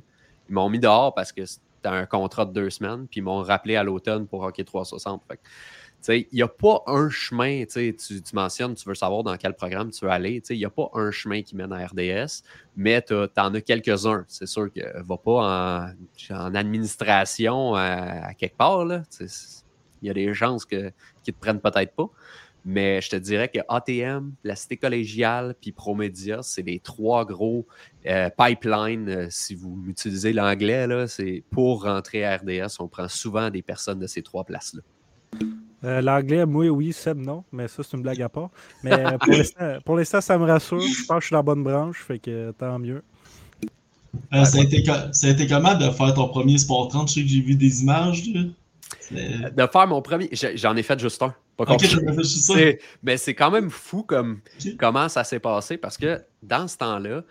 Ils 0.49 0.53
m'ont 0.53 0.69
mis 0.69 0.79
dehors 0.79 1.13
parce 1.13 1.31
que 1.31 1.45
c'était 1.45 1.89
un 1.89 2.05
contrat 2.05 2.45
de 2.45 2.53
deux 2.53 2.69
semaines, 2.69 3.07
puis 3.07 3.19
ils 3.19 3.23
m'ont 3.23 3.41
rappelé 3.41 3.75
à 3.75 3.83
l'automne 3.83 4.27
pour 4.27 4.43
Hockey 4.43 4.63
360. 4.63 5.23
Fait 5.27 5.37
que, 5.37 5.41
tu 5.41 5.49
sais, 5.49 5.80
il 6.09 6.27
n'y 6.33 6.41
a 6.41 6.47
pas 6.47 6.83
un 6.87 7.09
chemin, 7.09 7.63
tu, 7.65 7.95
tu 7.95 8.21
mentionnes, 8.33 8.75
tu 8.75 8.87
veux 8.87 8.95
savoir 8.95 9.23
dans 9.23 9.37
quel 9.37 9.53
programme 9.53 9.91
tu 9.91 10.05
veux 10.05 10.11
aller. 10.11 10.41
Il 10.49 10.57
n'y 10.57 10.65
a 10.65 10.69
pas 10.69 10.89
un 10.93 11.11
chemin 11.11 11.41
qui 11.41 11.55
mène 11.55 11.71
à 11.71 11.85
RDS, 11.85 12.43
mais 12.75 13.01
tu 13.01 13.13
en 13.13 13.53
as 13.53 13.61
quelques-uns. 13.61 14.25
C'est 14.27 14.47
sûr 14.47 14.71
que 14.73 14.81
va 15.03 15.17
pas 15.17 15.93
en, 16.29 16.55
administration 16.55 17.75
à, 17.75 18.27
à 18.27 18.33
quelque 18.33 18.57
part. 18.57 18.85
Il 20.01 20.07
y 20.07 20.09
a 20.09 20.13
des 20.13 20.33
chances 20.33 20.65
que, 20.65 20.91
qu'ils 21.23 21.33
te 21.33 21.39
prennent 21.39 21.61
peut-être 21.61 21.93
pas. 21.93 22.09
Mais 22.63 23.01
je 23.01 23.09
te 23.09 23.15
dirais 23.15 23.49
que 23.49 23.59
ATM, 23.67 24.33
la 24.43 24.55
Cité 24.55 24.77
collégiale, 24.77 25.55
puis 25.59 25.71
Promédia, 25.71 26.43
c'est 26.43 26.61
les 26.61 26.79
trois 26.79 27.25
gros 27.25 27.65
euh, 28.05 28.29
pipelines. 28.29 29.09
euh, 29.09 29.27
si 29.31 29.55
vous 29.55 29.83
utilisez 29.87 30.31
l'anglais, 30.31 31.07
c'est 31.07 31.43
pour 31.49 31.83
rentrer 31.83 32.23
à 32.23 32.37
RDS, 32.37 32.79
on 32.79 32.87
prend 32.87 33.07
souvent 33.07 33.49
des 33.49 33.63
personnes 33.63 33.99
de 33.99 34.07
ces 34.07 34.21
trois 34.21 34.43
places-là. 34.43 34.81
Euh, 35.83 36.01
L'anglais, 36.01 36.45
moi, 36.45 36.67
oui, 36.69 36.93
Seb, 36.93 37.17
non. 37.17 37.43
Mais 37.51 37.67
ça, 37.67 37.81
c'est 37.83 37.97
une 37.97 38.03
blague 38.03 38.21
à 38.21 38.29
part. 38.29 38.49
Mais 38.83 38.91
euh, 38.93 39.79
pour 39.85 39.95
l'instant- 39.97 40.21
ça 40.21 40.37
me 40.37 40.45
rassure. 40.45 40.79
Je 40.79 41.05
pense 41.05 41.17
que 41.17 41.21
je 41.21 41.25
suis 41.27 41.33
dans 41.33 41.39
la 41.39 41.43
bonne 41.43 41.63
branche, 41.63 42.03
fait 42.03 42.19
que 42.19 42.51
tant 42.51 42.77
mieux. 42.79 43.01
Euh, 44.33 44.43
ça, 44.43 44.59
a 44.59 44.61
été, 44.61 44.83
co- 44.83 45.11
ça 45.13 45.27
a 45.27 45.29
été 45.31 45.47
comment 45.47 45.73
de 45.75 45.89
faire 45.89 46.13
ton 46.13 46.27
premier 46.27 46.57
Sport 46.57 46.89
30? 46.89 47.07
Je 47.09 47.13
sais 47.15 47.21
que 47.21 47.27
j'ai 47.27 47.41
vu 47.41 47.55
des 47.55 47.81
images. 47.81 48.23
là. 48.33 48.41
De 49.11 49.67
faire 49.71 49.87
mon 49.87 50.01
premier. 50.01 50.29
J'en 50.55 50.75
ai 50.75 50.83
fait 50.83 50.99
juste 50.99 51.21
un. 51.23 51.33
Pas 51.57 51.63
Ok, 51.63 51.83
j'en 51.85 51.99
ai 51.99 52.13
fait 52.13 52.23
juste 52.23 52.51
Mais 53.03 53.17
c'est 53.17 53.33
quand 53.33 53.51
même 53.51 53.69
fou 53.69 54.03
comme 54.03 54.39
comment 54.79 55.07
ça 55.09 55.23
s'est 55.23 55.39
passé 55.39 55.77
parce 55.77 55.97
que 55.97 56.21
dans 56.43 56.67
ce 56.67 56.77
temps-là, 56.77 57.21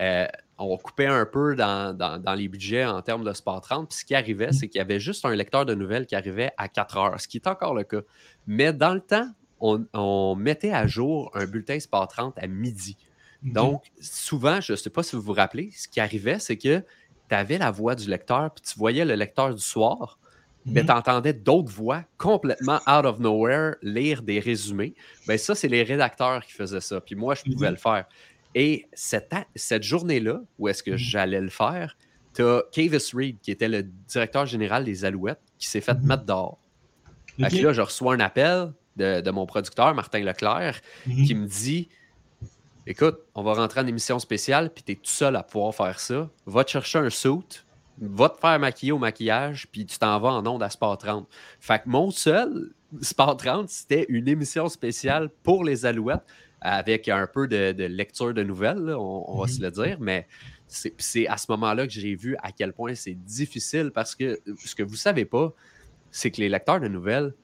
euh, 0.00 0.26
on 0.60 0.76
coupait 0.76 1.06
un 1.06 1.26
peu 1.26 1.56
dans, 1.56 1.96
dans- 1.96 2.18
dans 2.18 2.34
les 2.34 2.48
budgets 2.48 2.84
en 2.84 3.00
termes 3.02 3.24
de 3.24 3.32
Sport 3.32 3.60
30. 3.62 3.88
Puis 3.88 3.98
ce 4.00 4.04
qui 4.04 4.14
arrivait, 4.14 4.52
c'est 4.52 4.68
qu'il 4.68 4.78
y 4.78 4.82
avait 4.82 5.00
juste 5.00 5.24
un 5.24 5.34
lecteur 5.34 5.64
de 5.66 5.74
nouvelles 5.74 6.06
qui 6.06 6.14
arrivait 6.14 6.52
à 6.58 6.68
4 6.68 6.96
heures, 6.98 7.20
ce 7.20 7.26
qui 7.28 7.38
est 7.38 7.46
encore 7.46 7.74
le 7.74 7.84
cas. 7.84 8.00
Mais 8.46 8.72
dans 8.72 8.94
le 8.94 9.00
temps, 9.00 9.28
on, 9.58 9.84
on 9.94 10.36
mettait 10.36 10.72
à 10.72 10.86
jour 10.86 11.30
un 11.34 11.46
bulletin 11.46 11.78
Sport 11.80 12.08
30 12.08 12.38
à 12.38 12.46
midi. 12.46 12.96
Donc, 13.54 13.84
souvent, 14.00 14.60
je 14.60 14.72
ne 14.72 14.76
sais 14.76 14.90
pas 14.90 15.02
si 15.02 15.16
vous 15.16 15.22
vous 15.22 15.32
rappelez, 15.32 15.70
ce 15.74 15.88
qui 15.88 15.98
arrivait, 16.00 16.38
c'est 16.38 16.56
que 16.58 16.80
tu 17.28 17.34
avais 17.34 17.56
la 17.58 17.70
voix 17.70 17.94
du 17.94 18.08
lecteur, 18.08 18.52
puis 18.52 18.62
tu 18.70 18.78
voyais 18.78 19.04
le 19.04 19.14
lecteur 19.14 19.54
du 19.54 19.62
soir, 19.62 20.18
mais 20.66 20.80
Mhm. 20.82 20.86
tu 20.86 20.92
entendais 20.92 21.32
d'autres 21.32 21.70
voix 21.72 22.04
complètement 22.18 22.80
out 22.86 23.06
of 23.06 23.18
nowhere 23.18 23.76
lire 23.82 24.22
des 24.22 24.40
résumés. 24.40 24.94
Ben 25.26 25.38
ça, 25.38 25.54
c'est 25.54 25.68
les 25.68 25.82
rédacteurs 25.82 26.44
qui 26.44 26.52
faisaient 26.52 26.82
ça. 26.82 27.00
Puis 27.00 27.14
moi, 27.14 27.34
je 27.34 27.44
pouvais 27.44 27.68
Mhm. 27.68 27.72
le 27.72 27.78
faire. 27.78 28.04
Et 28.54 28.86
cette, 28.92 29.32
cette 29.54 29.82
journée-là, 29.82 30.40
où 30.58 30.68
est-ce 30.68 30.82
que 30.82 30.92
Mhm. 30.92 30.96
j'allais 30.96 31.40
le 31.40 31.48
faire, 31.50 31.96
tu 32.34 32.42
as 32.42 32.62
Cavis 32.72 33.10
Reed, 33.14 33.38
qui 33.40 33.50
était 33.50 33.68
le 33.68 33.82
directeur 33.84 34.46
général 34.46 34.84
des 34.84 35.04
Alouettes, 35.04 35.40
qui 35.58 35.66
s'est 35.68 35.80
fait 35.80 35.94
Mhm. 35.94 36.06
mettre 36.06 36.24
dehors. 36.24 36.58
Fait 37.38 37.46
Ok. 37.46 37.50
que 37.60 37.66
là, 37.66 37.72
je 37.72 37.80
reçois 37.82 38.14
un 38.14 38.20
appel 38.20 38.72
de, 38.96 39.20
de 39.20 39.30
mon 39.30 39.46
producteur, 39.46 39.94
Martin 39.94 40.20
Leclerc, 40.20 40.80
Mhm. 41.06 41.24
qui 41.26 41.34
me 41.34 41.46
dit 41.46 41.88
Écoute, 42.86 43.18
on 43.34 43.42
va 43.42 43.52
rentrer 43.52 43.80
en 43.80 43.86
émission 43.86 44.18
spéciale, 44.18 44.70
puis 44.72 44.82
tu 44.82 44.92
es 44.92 44.94
tout 44.96 45.02
seul 45.10 45.36
à 45.36 45.42
pouvoir 45.42 45.74
faire 45.74 46.00
ça. 46.00 46.28
Va 46.46 46.64
te 46.64 46.70
chercher 46.70 46.98
un 46.98 47.10
suit, 47.10 47.62
va 48.00 48.30
te 48.30 48.40
faire 48.40 48.58
maquiller 48.58 48.90
au 48.92 48.98
maquillage, 48.98 49.68
puis 49.70 49.84
tu 49.86 49.98
t'en 49.98 50.18
vas 50.18 50.30
en 50.30 50.46
onde 50.46 50.62
à 50.62 50.70
Sport 50.70 50.96
30. 50.98 51.28
Fait 51.60 51.78
que 51.80 51.88
mon 51.88 52.10
seul 52.10 52.72
Sport 53.02 53.36
30, 53.36 53.68
c'était 53.68 54.06
une 54.08 54.26
émission 54.26 54.68
spéciale 54.68 55.28
pour 55.42 55.62
les 55.62 55.84
Alouettes, 55.86 56.24
avec 56.60 57.08
un 57.08 57.26
peu 57.26 57.46
de, 57.48 57.72
de 57.72 57.84
lecture 57.84 58.34
de 58.34 58.42
nouvelles, 58.42 58.78
là, 58.78 58.98
on, 58.98 59.24
on 59.28 59.38
va 59.40 59.46
Mhm. 59.46 59.52
se 59.52 59.62
le 59.62 59.70
dire, 59.70 59.96
mais 60.00 60.26
c'est 60.68 61.26
à 61.26 61.36
ce 61.36 61.46
moment-là 61.50 61.86
que 61.86 61.92
j'ai 61.92 62.14
vu 62.14 62.36
à 62.42 62.52
quel 62.52 62.72
point 62.72 62.94
c'est 62.94 63.14
difficile 63.14 63.90
parce 63.92 64.14
que 64.14 64.38
ce 64.64 64.74
que 64.74 64.82
vous 64.82 64.96
savez 64.96 65.24
pas, 65.24 65.52
c'est 66.10 66.30
que 66.30 66.40
les 66.40 66.48
lecteurs 66.48 66.80
de 66.80 66.88
nouvelles, 66.88 67.34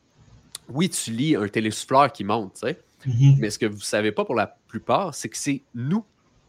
oui, 0.69 0.89
tu 0.91 1.11
lis 1.13 1.37
un 1.37 1.49
télésouffleur 1.49 2.13
qui 2.13 2.25
monte, 2.25 2.55
tu 2.55 2.61
sais, 2.61 2.81
Mhm. 3.07 3.37
mais 3.39 3.51
ce 3.51 3.59
que 3.59 3.67
vous 3.67 3.79
ne 3.79 3.83
savez 3.83 4.13
pas 4.13 4.25
pour 4.25 4.35
la 4.35 4.47
plupart, 4.69 5.15
c'est 5.15 5.29
que 5.29 5.37
c'est 5.37 5.63
nous, 5.75 6.05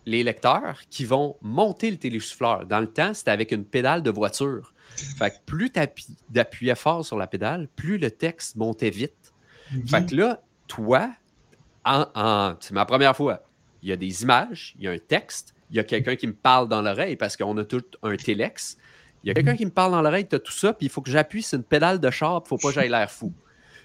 les 0.06 0.24
lecteurs, 0.24 0.80
qui 0.90 1.04
vont 1.06 1.36
monter 1.42 1.92
le 1.92 1.98
télésouffleur. 1.98 2.66
Dans 2.66 2.80
le 2.80 2.88
temps, 2.88 3.14
c'était 3.14 3.32
avec 3.32 3.52
une 3.52 3.66
pédale 3.66 4.02
de 4.04 4.10
voiture. 4.10 4.74
Fait 5.18 5.30
que 5.32 5.36
plus 5.46 5.70
tu 5.72 6.40
appuyais 6.40 6.76
fort 6.76 7.06
sur 7.06 7.18
la 7.18 7.28
pédale, 7.28 7.68
plus 7.76 7.98
le 7.98 8.10
texte 8.10 8.56
montait 8.56 8.90
vite. 8.90 9.34
Ok. 9.76 9.90
Fait 9.90 10.06
que 10.06 10.16
là, 10.16 10.42
toi, 10.68 11.10
en, 11.88 12.06
en- 12.16 12.56
c'est 12.60 12.74
ma 12.74 12.86
première 12.86 13.16
fois, 13.16 13.42
il 13.82 13.90
y 13.90 13.92
a 13.92 13.96
des 13.96 14.24
images, 14.24 14.76
il 14.78 14.84
y 14.86 14.88
a 14.88 14.92
un 14.92 14.98
texte, 14.98 15.54
il 15.70 15.78
y 15.78 15.80
a 15.80 15.84
quelqu'un 15.84 16.16
qui 16.16 16.28
me 16.28 16.34
parle 16.34 16.68
dans 16.68 16.82
l'oreille 16.82 17.16
parce 17.16 17.36
qu'on 17.38 17.56
a 17.58 17.64
tout 17.66 17.84
un 18.04 18.16
téléx. 18.16 18.78
Il 19.24 19.28
y 19.28 19.32
a 19.32 19.34
quelqu'un 19.34 19.56
qui 19.56 19.66
me 19.66 19.72
parle 19.72 19.92
dans 19.92 20.02
l'oreille, 20.02 20.28
tu 20.28 20.36
as 20.36 20.40
tout 20.40 20.52
ça, 20.54 20.74
puis 20.74 20.86
il 20.86 20.90
faut 20.90 21.02
que 21.02 21.10
j'appuie 21.12 21.44
sur 21.44 21.58
une 21.58 21.64
pédale 21.64 22.00
de 22.00 22.10
char, 22.10 22.42
il 22.46 22.48
faut 22.48 22.58
pas 22.58 22.70
que 22.70 22.74
j'aille 22.76 22.90
l'air 22.90 23.10
fou. 23.12 23.34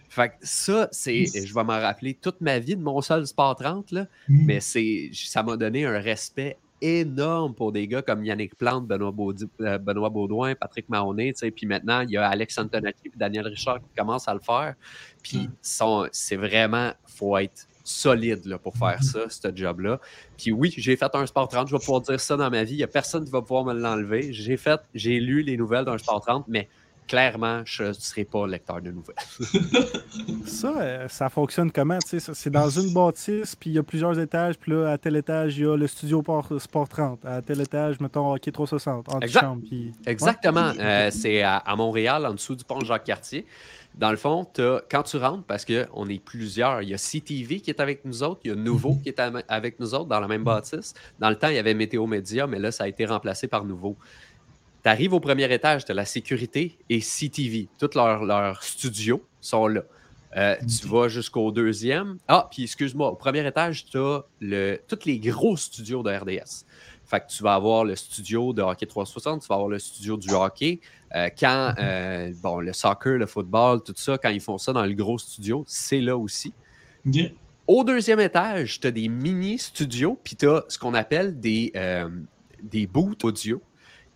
Fait 0.08 0.28
que 0.28 0.34
ça, 0.42 0.88
c'est, 0.92 1.24
je 1.24 1.54
vais 1.54 1.64
m'en 1.64 1.80
rappeler 1.80 2.14
toute 2.14 2.40
ma 2.42 2.58
vie 2.58 2.76
de 2.76 2.82
mon 2.82 3.00
seul 3.00 3.26
Sport 3.26 3.56
30, 3.56 3.92
là, 3.92 4.06
Mhm. 4.28 4.44
mais 4.46 4.60
c'est, 4.60 5.10
ça 5.14 5.42
m'a 5.42 5.56
donné 5.56 5.86
un 5.86 5.98
respect 5.98 6.58
énorme 6.82 7.54
pour 7.54 7.72
des 7.72 7.86
gars 7.88 8.02
comme 8.02 8.24
Yannick 8.24 8.56
Plante, 8.56 8.86
Benoît, 8.86 9.12
Baudi- 9.12 9.48
euh, 9.60 9.78
Benoît 9.78 10.10
Baudouin, 10.10 10.54
Patrick 10.54 10.86
sais, 11.34 11.50
puis 11.50 11.66
maintenant, 11.66 12.00
il 12.00 12.10
y 12.10 12.16
a 12.16 12.28
Alex 12.28 12.58
Antonacci 12.58 13.06
et 13.06 13.12
Daniel 13.16 13.46
Richard 13.46 13.78
qui 13.80 13.88
commencent 13.96 14.28
à 14.28 14.34
le 14.34 14.40
faire. 14.40 14.74
Puis 15.22 15.48
sont- 15.62 16.08
c'est 16.12 16.36
vraiment, 16.36 16.92
faut 17.06 17.36
être 17.38 17.66
solide 17.84 18.44
là, 18.46 18.58
pour 18.58 18.76
faire 18.76 19.02
ça, 19.02 19.20
ce 19.28 19.48
job-là. 19.54 20.00
Puis 20.38 20.52
oui, 20.52 20.72
j'ai 20.76 20.96
fait 20.96 21.14
un 21.14 21.26
Sport 21.26 21.48
30, 21.48 21.68
je 21.68 21.74
vais 21.74 21.80
pouvoir 21.80 22.00
dire 22.00 22.20
ça 22.20 22.36
dans 22.36 22.50
ma 22.50 22.64
vie, 22.64 22.74
il 22.74 22.78
n'y 22.78 22.82
a 22.82 22.86
personne 22.88 23.24
qui 23.24 23.30
va 23.30 23.40
pouvoir 23.42 23.64
me 23.64 23.74
l'enlever. 23.74 24.32
J'ai 24.32 24.56
fait, 24.56 24.80
j'ai 24.94 25.18
lu 25.20 25.42
les 25.42 25.56
nouvelles 25.56 25.84
d'un 25.84 25.98
Sport 25.98 26.20
30, 26.20 26.44
mais 26.48 26.68
clairement, 27.08 27.62
je 27.64 27.82
ne 27.84 27.92
serai 27.92 28.24
pas 28.24 28.46
lecteur 28.46 28.80
de 28.80 28.90
nouvelles. 28.90 29.16
Ça, 30.46 30.72
euh, 30.80 31.08
ça 31.08 31.28
fonctionne 31.28 31.70
comment? 31.72 31.98
C'est 32.04 32.50
dans 32.50 32.68
une 32.70 32.92
bâtisse, 32.92 33.56
puis 33.56 33.70
il 33.70 33.72
y 33.74 33.78
a 33.78 33.82
plusieurs 33.82 34.18
étages, 34.18 34.56
puis 34.58 34.72
là, 34.72 34.92
à 34.92 34.98
tel 34.98 35.16
étage, 35.16 35.56
il 35.58 35.64
y 35.64 35.66
a 35.66 35.76
le 35.76 35.86
studio 35.86 36.22
Port- 36.22 36.60
Sport 36.60 36.88
30. 36.88 37.24
À 37.24 37.42
tel 37.42 37.60
étage, 37.60 37.98
mettons, 38.00 38.32
Hockey 38.32 38.52
360, 38.52 39.06
Exact. 39.08 39.14
antichambre, 39.44 39.62
puis... 39.68 39.92
Exactement. 40.06 40.72
Euh, 40.78 41.10
c'est 41.10 41.42
à, 41.42 41.56
à 41.56 41.76
Montréal, 41.76 42.24
en 42.26 42.34
dessous 42.34 42.54
du 42.54 42.64
pont 42.64 42.80
Jacques-Cartier. 42.80 43.46
Dans 43.96 44.10
le 44.10 44.16
fond, 44.16 44.46
quand 44.90 45.02
tu 45.02 45.16
rentres, 45.18 45.44
parce 45.44 45.64
qu'on 45.64 46.08
est 46.08 46.22
plusieurs, 46.22 46.82
il 46.82 46.88
y 46.88 46.94
a 46.94 46.98
CTV 46.98 47.60
qui 47.60 47.70
est 47.70 47.80
avec 47.80 48.04
nous 48.04 48.22
autres, 48.22 48.40
il 48.44 48.48
y 48.48 48.50
a 48.52 48.54
Nouveau 48.54 48.96
qui 49.02 49.10
est 49.10 49.20
avec 49.48 49.80
nous 49.80 49.94
autres 49.94 50.06
dans 50.06 50.20
la 50.20 50.28
même 50.28 50.44
bâtisse. 50.44 50.94
Dans 51.18 51.28
le 51.28 51.36
temps, 51.36 51.48
il 51.48 51.56
y 51.56 51.58
avait 51.58 51.74
Météo 51.74 52.06
Média, 52.06 52.46
mais 52.46 52.58
là, 52.58 52.72
ça 52.72 52.84
a 52.84 52.88
été 52.88 53.04
remplacé 53.04 53.48
par 53.48 53.64
Nouveau. 53.64 53.96
Tu 54.82 54.88
arrives 54.88 55.12
au 55.12 55.20
premier 55.20 55.52
étage, 55.52 55.84
tu 55.84 55.92
as 55.92 55.94
la 55.94 56.06
sécurité 56.06 56.78
et 56.88 57.00
CTV. 57.00 57.68
Tous 57.78 57.94
leurs 57.94 58.62
studios 58.62 59.22
sont 59.40 59.66
là. 59.66 59.82
Euh, 60.36 60.56
tu 60.60 60.88
vas 60.88 61.08
jusqu'au 61.08 61.52
deuxième. 61.52 62.16
Ah, 62.26 62.48
puis 62.50 62.62
excuse-moi, 62.62 63.10
au 63.10 63.16
premier 63.16 63.46
étage, 63.46 63.84
tu 63.84 63.98
as 63.98 64.22
le, 64.40 64.78
tous 64.88 65.04
les 65.04 65.18
gros 65.18 65.56
studios 65.56 66.02
de 66.02 66.10
RDS. 66.10 66.64
Fait 67.12 67.20
que 67.20 67.26
tu 67.26 67.42
vas 67.42 67.52
avoir 67.52 67.84
le 67.84 67.94
studio 67.94 68.54
de 68.54 68.62
hockey 68.62 68.86
360, 68.86 69.42
tu 69.42 69.48
vas 69.48 69.56
avoir 69.56 69.68
le 69.68 69.78
studio 69.78 70.16
du 70.16 70.32
hockey. 70.32 70.80
Euh, 71.14 71.28
quand, 71.38 71.74
euh, 71.78 72.32
bon, 72.42 72.60
le 72.60 72.72
soccer, 72.72 73.18
le 73.18 73.26
football, 73.26 73.82
tout 73.82 73.92
ça, 73.94 74.16
quand 74.16 74.30
ils 74.30 74.40
font 74.40 74.56
ça 74.56 74.72
dans 74.72 74.86
le 74.86 74.94
gros 74.94 75.18
studio, 75.18 75.62
c'est 75.66 76.00
là 76.00 76.16
aussi. 76.16 76.54
Au 77.66 77.84
deuxième 77.84 78.18
étage, 78.18 78.80
tu 78.80 78.86
as 78.86 78.90
des 78.90 79.10
mini-studios, 79.10 80.18
puis 80.24 80.36
tu 80.36 80.48
as 80.48 80.64
ce 80.68 80.78
qu'on 80.78 80.94
appelle 80.94 81.38
des, 81.38 81.70
euh, 81.76 82.08
des 82.62 82.86
booths 82.86 83.26
audio 83.26 83.60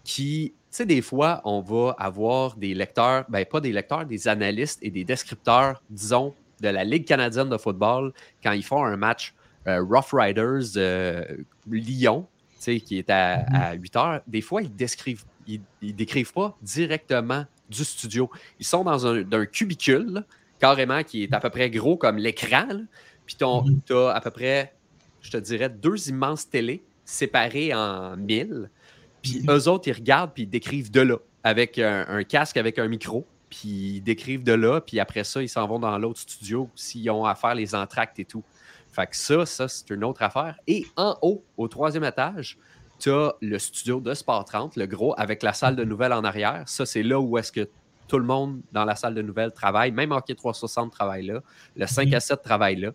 qui, 0.02 0.54
tu 0.54 0.64
sais, 0.70 0.86
des 0.86 1.02
fois, 1.02 1.42
on 1.44 1.60
va 1.60 1.94
avoir 1.98 2.56
des 2.56 2.72
lecteurs, 2.72 3.26
ben 3.28 3.44
pas 3.44 3.60
des 3.60 3.72
lecteurs, 3.72 4.06
des 4.06 4.26
analystes 4.26 4.78
et 4.80 4.88
des 4.88 5.04
descripteurs, 5.04 5.82
disons, 5.90 6.34
de 6.62 6.68
la 6.70 6.82
Ligue 6.82 7.04
canadienne 7.04 7.50
de 7.50 7.58
football 7.58 8.14
quand 8.42 8.52
ils 8.52 8.64
font 8.64 8.86
un 8.86 8.96
match 8.96 9.34
euh, 9.66 9.82
Rough 9.82 10.14
Riders 10.14 10.78
Lyon, 11.66 12.26
qui 12.58 12.98
est 12.98 13.10
à, 13.10 13.44
à 13.52 13.74
8 13.74 13.96
heures. 13.96 14.20
Des 14.26 14.40
fois, 14.40 14.62
ils 14.62 14.74
décrivent, 14.74 15.24
ils, 15.46 15.60
ils 15.82 15.94
décrivent 15.94 16.32
pas 16.32 16.56
directement 16.62 17.44
du 17.68 17.84
studio. 17.84 18.30
Ils 18.58 18.66
sont 18.66 18.84
dans 18.84 19.06
un, 19.06 19.46
cubicule, 19.46 20.06
là, 20.12 20.22
carrément, 20.58 21.02
qui 21.02 21.22
est 21.24 21.32
à 21.34 21.40
peu 21.40 21.50
près 21.50 21.70
gros 21.70 21.96
comme 21.96 22.16
l'écran. 22.16 22.66
Puis 23.26 23.36
tu 23.36 23.44
as 23.94 24.10
à 24.10 24.20
peu 24.20 24.30
près, 24.30 24.74
je 25.20 25.30
te 25.30 25.36
dirais, 25.36 25.68
deux 25.68 26.08
immenses 26.08 26.48
télés 26.48 26.82
séparées 27.04 27.74
en 27.74 28.16
mille. 28.16 28.70
Puis 29.22 29.40
Mhm. 29.42 29.50
eux 29.50 29.68
autres, 29.68 29.88
ils 29.88 29.92
regardent 29.94 30.32
puis 30.32 30.44
ils 30.44 30.48
décrivent 30.50 30.90
de 30.90 31.00
là, 31.00 31.16
avec 31.44 31.78
un, 31.78 32.06
un 32.08 32.24
casque, 32.24 32.56
avec 32.56 32.78
un 32.78 32.88
micro. 32.88 33.26
Puis 33.48 33.68
ils 33.68 34.00
décrivent 34.00 34.42
de 34.42 34.52
là, 34.52 34.80
puis 34.80 34.98
après 34.98 35.24
ça, 35.24 35.42
ils 35.42 35.48
s'en 35.48 35.66
vont 35.66 35.78
dans 35.78 35.96
l'autre 35.98 36.20
studio 36.20 36.68
s'ils 36.74 37.08
ont 37.10 37.24
à 37.24 37.34
faire 37.34 37.54
les 37.54 37.74
entractes 37.74 38.18
et 38.18 38.24
tout. 38.24 38.42
Fait 38.96 39.06
que 39.06 39.14
ça, 39.14 39.44
ça, 39.44 39.68
c'est 39.68 39.90
une 39.90 40.04
autre 40.04 40.22
affaire. 40.22 40.56
Et 40.66 40.86
en 40.96 41.18
haut, 41.20 41.44
au 41.58 41.68
troisième 41.68 42.04
étage, 42.04 42.56
tu 42.98 43.10
as 43.10 43.34
le 43.42 43.58
studio 43.58 44.00
de 44.00 44.14
Sport 44.14 44.46
30, 44.46 44.74
le 44.76 44.86
gros, 44.86 45.14
avec 45.18 45.42
la 45.42 45.52
salle 45.52 45.76
de 45.76 45.84
nouvelles 45.84 46.14
en 46.14 46.24
arrière. 46.24 46.62
Ça, 46.64 46.86
c'est 46.86 47.02
là 47.02 47.20
où 47.20 47.36
est-ce 47.36 47.52
que 47.52 47.68
tout 48.08 48.18
le 48.18 48.24
monde 48.24 48.62
dans 48.72 48.86
la 48.86 48.96
salle 48.96 49.14
de 49.14 49.20
nouvelles 49.20 49.52
travaille. 49.52 49.92
Même 49.92 50.12
Hockey 50.12 50.34
360 50.34 50.90
travaille 50.92 51.26
là. 51.26 51.42
Le 51.76 51.86
5 51.86 52.10
à 52.14 52.20
7 52.20 52.40
travaille 52.40 52.76
là. 52.76 52.92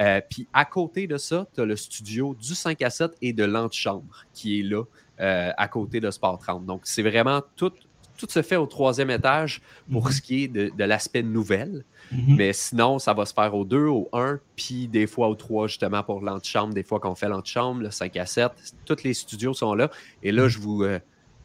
Euh, 0.00 0.20
puis 0.28 0.48
à 0.52 0.64
côté 0.64 1.06
de 1.06 1.18
ça, 1.18 1.46
tu 1.54 1.60
as 1.60 1.64
le 1.64 1.76
studio 1.76 2.34
du 2.34 2.56
5 2.56 2.82
à 2.82 2.90
7 2.90 3.12
et 3.22 3.32
de 3.32 3.44
l'antichambre 3.44 4.24
qui 4.32 4.58
est 4.58 4.62
là, 4.64 4.82
euh, 5.20 5.52
à 5.56 5.68
côté 5.68 6.00
de 6.00 6.10
Sport 6.10 6.40
30. 6.40 6.66
Donc, 6.66 6.80
c'est 6.82 7.02
vraiment 7.02 7.42
tout, 7.54 7.72
tout 8.16 8.26
se 8.30 8.42
fait 8.42 8.56
au 8.56 8.66
troisième 8.66 9.10
étage 9.10 9.60
pour 9.90 10.06
Mhm. 10.06 10.12
ce 10.12 10.22
qui 10.22 10.44
est 10.44 10.48
de, 10.48 10.70
de 10.76 10.84
l'aspect 10.84 11.22
nouvelle. 11.22 11.84
Mhm. 12.12 12.36
Mais 12.36 12.52
sinon, 12.52 12.98
ça 12.98 13.12
va 13.14 13.24
se 13.26 13.32
faire 13.34 13.54
au 13.54 13.64
2, 13.64 13.86
au 13.86 14.08
1, 14.12 14.38
puis 14.56 14.86
des 14.88 15.06
fois 15.06 15.28
au 15.28 15.34
3, 15.34 15.66
justement, 15.68 16.02
pour 16.02 16.20
l'antichambre. 16.20 16.74
Des 16.74 16.82
fois 16.84 17.00
qu'on 17.00 17.14
fait 17.14 17.28
l'antichambre, 17.28 17.80
le 17.82 17.90
5 17.90 18.16
à 18.16 18.26
7. 18.26 18.52
Tous 18.84 19.02
les 19.04 19.14
studios 19.14 19.54
sont 19.54 19.74
là. 19.74 19.90
Et 20.22 20.30
là, 20.32 20.48
je 20.48 20.58
vous, 20.58 20.82
euh, 20.84 20.98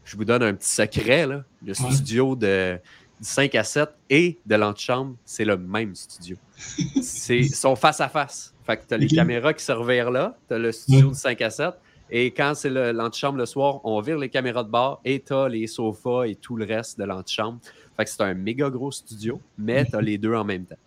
je 0.05 0.15
vous 0.17 0.25
donne 0.25 0.43
un 0.43 0.53
petit 0.53 0.69
secret. 0.69 1.25
Là. 1.27 1.43
Le 1.65 1.69
Ouais. 1.81 1.91
studio 1.91 2.35
de, 2.35 2.77
du 3.19 3.27
5 3.27 3.55
à 3.55 3.63
7 3.63 3.89
et 4.09 4.37
de 4.45 4.55
l'antichambre, 4.55 5.15
c'est 5.25 5.45
le 5.45 5.57
même 5.57 5.95
studio. 5.95 6.37
C'est- 7.01 7.37
Ils 7.39 7.55
sont 7.55 7.75
face 7.75 7.99
à 8.01 8.09
face. 8.09 8.53
Fait 8.65 8.77
que 8.77 8.83
tu 8.87 8.93
as 8.93 8.97
les 8.97 9.07
caméras 9.07 9.53
qui 9.53 9.63
se 9.65 9.71
revirent 9.71 10.11
là. 10.11 10.37
Tu 10.47 10.53
as 10.53 10.59
le 10.59 10.71
studio 10.71 11.07
Ouais. 11.07 11.13
du 11.13 11.19
5 11.19 11.41
à 11.41 11.49
7. 11.49 11.73
Et 12.11 12.31
quand 12.31 12.53
c'est 12.55 12.69
l'antichambre 12.69 13.37
le 13.37 13.45
soir, 13.45 13.81
on 13.83 13.99
vire 14.01 14.17
les 14.17 14.29
caméras 14.29 14.63
de 14.63 14.69
bord 14.69 14.99
et 15.05 15.19
tu 15.21 15.33
as 15.33 15.47
les 15.47 15.67
sofas 15.67 16.23
et 16.25 16.35
tout 16.35 16.55
le 16.55 16.65
reste 16.65 16.97
de 16.99 17.03
l'antichambre. 17.05 17.59
Fait 17.95 18.05
que 18.05 18.09
c'est 18.09 18.21
un 18.23 18.33
méga 18.33 18.69
gros 18.69 18.91
studio, 18.91 19.39
mais 19.57 19.85
tu 19.85 19.95
as 19.95 20.01
les 20.01 20.17
deux 20.17 20.33
en 20.33 20.43
même 20.43 20.65
temps. 20.65 20.77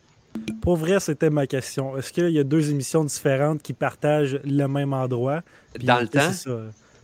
Pour 0.62 0.76
vrai, 0.76 0.98
c'était 0.98 1.28
ma 1.30 1.46
question. 1.46 1.96
Est-ce 1.96 2.12
qu'il 2.12 2.30
y 2.30 2.38
a 2.38 2.44
deux 2.44 2.70
émissions 2.70 3.04
différentes 3.04 3.62
qui 3.62 3.72
partagent 3.74 4.40
le 4.44 4.66
même 4.66 4.92
endroit? 4.94 5.42
Puis, 5.74 5.84
Dans 5.84 6.00
le 6.00 6.08
temps, 6.08 6.30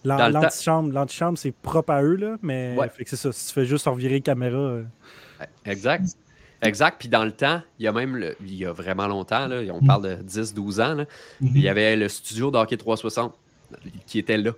L'antichambre, 0.05 0.93
l'antichambre, 0.93 1.37
c'est 1.37 1.51
propre 1.53 1.93
à 1.93 2.03
eux, 2.03 2.15
là, 2.15 2.37
mais 2.41 2.75
Ouais. 2.79 2.91
c'est 3.05 3.17
ça. 3.17 3.33
Si 3.33 3.49
tu 3.49 3.53
fais 3.53 3.67
juste 3.67 3.87
revirer 3.87 4.21
caméra. 4.21 4.57
euh, 4.57 4.85
Exact. 5.67 6.05
Exact. 6.63 6.97
Puis 6.99 7.09
dans 7.09 7.25
le 7.25 7.33
temps, 7.33 7.61
il 7.79 7.85
y 7.85 7.89
a 7.89 7.93
même, 7.93 8.17
le- 8.17 8.37
il 8.41 8.55
y 8.55 8.65
a 8.65 8.73
vraiment 8.73 9.07
longtemps, 9.07 9.47
là, 9.47 9.61
on 9.73 9.85
parle 9.85 10.03
de 10.19 10.23
10-12 10.23 10.81
ans, 10.81 10.95
là, 10.95 11.05
il 11.41 11.61
y 11.61 11.69
avait 11.69 11.97
le 11.97 12.09
studio 12.09 12.51
d'Hockey 12.51 12.77
360 12.77 13.35
qui 14.07 14.19
était 14.19 14.39
là. 14.39 14.53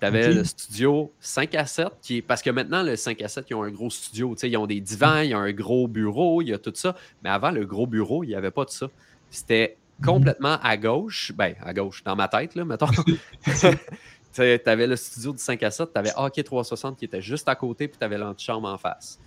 Tu 0.00 0.06
avais 0.06 0.30
le 0.30 0.44
studio 0.44 1.10
5 1.20 1.54
à 1.54 1.64
7, 1.64 1.88
qui 2.02 2.18
est, 2.18 2.22
parce 2.22 2.42
que 2.42 2.50
maintenant, 2.50 2.82
le 2.82 2.96
5 2.96 3.22
à 3.22 3.28
7, 3.28 3.46
ils 3.48 3.54
ont 3.54 3.62
un 3.62 3.70
gros 3.70 3.88
studio. 3.88 4.36
Ils 4.42 4.56
ont 4.58 4.66
des 4.66 4.80
divans, 4.80 5.20
il 5.20 5.30
y 5.30 5.34
a 5.34 5.38
un 5.38 5.52
gros 5.52 5.88
bureau, 5.88 6.42
il 6.42 6.48
y 6.48 6.52
a 6.52 6.58
tout 6.58 6.72
ça. 6.74 6.94
Mais 7.24 7.30
avant, 7.30 7.50
le 7.50 7.64
gros 7.64 7.86
bureau, 7.86 8.22
il 8.22 8.28
n'y 8.28 8.34
avait 8.34 8.50
pas 8.50 8.66
de 8.66 8.70
ça. 8.70 8.90
C'était 9.30 9.78
complètement 10.04 10.58
à 10.62 10.76
gauche. 10.76 11.32
Ben, 11.34 11.54
à 11.62 11.72
gauche, 11.72 12.04
dans 12.04 12.14
ma 12.14 12.28
tête, 12.28 12.54
là, 12.54 12.66
mettons. 12.66 12.86
tu 14.34 14.42
avais 14.66 14.86
le 14.86 14.96
studio 14.96 15.32
du 15.32 15.38
5 15.38 15.62
à 15.62 15.70
7, 15.70 15.92
tu 15.92 15.98
avais 15.98 16.12
Hockey 16.14 16.42
360 16.42 16.98
qui 16.98 17.06
était 17.06 17.22
juste 17.22 17.48
à 17.48 17.54
côté, 17.54 17.88
puis 17.88 17.96
tu 17.98 18.04
avais 18.04 18.18
l'antichambre 18.18 18.68
en 18.68 18.76
face. 18.76 19.18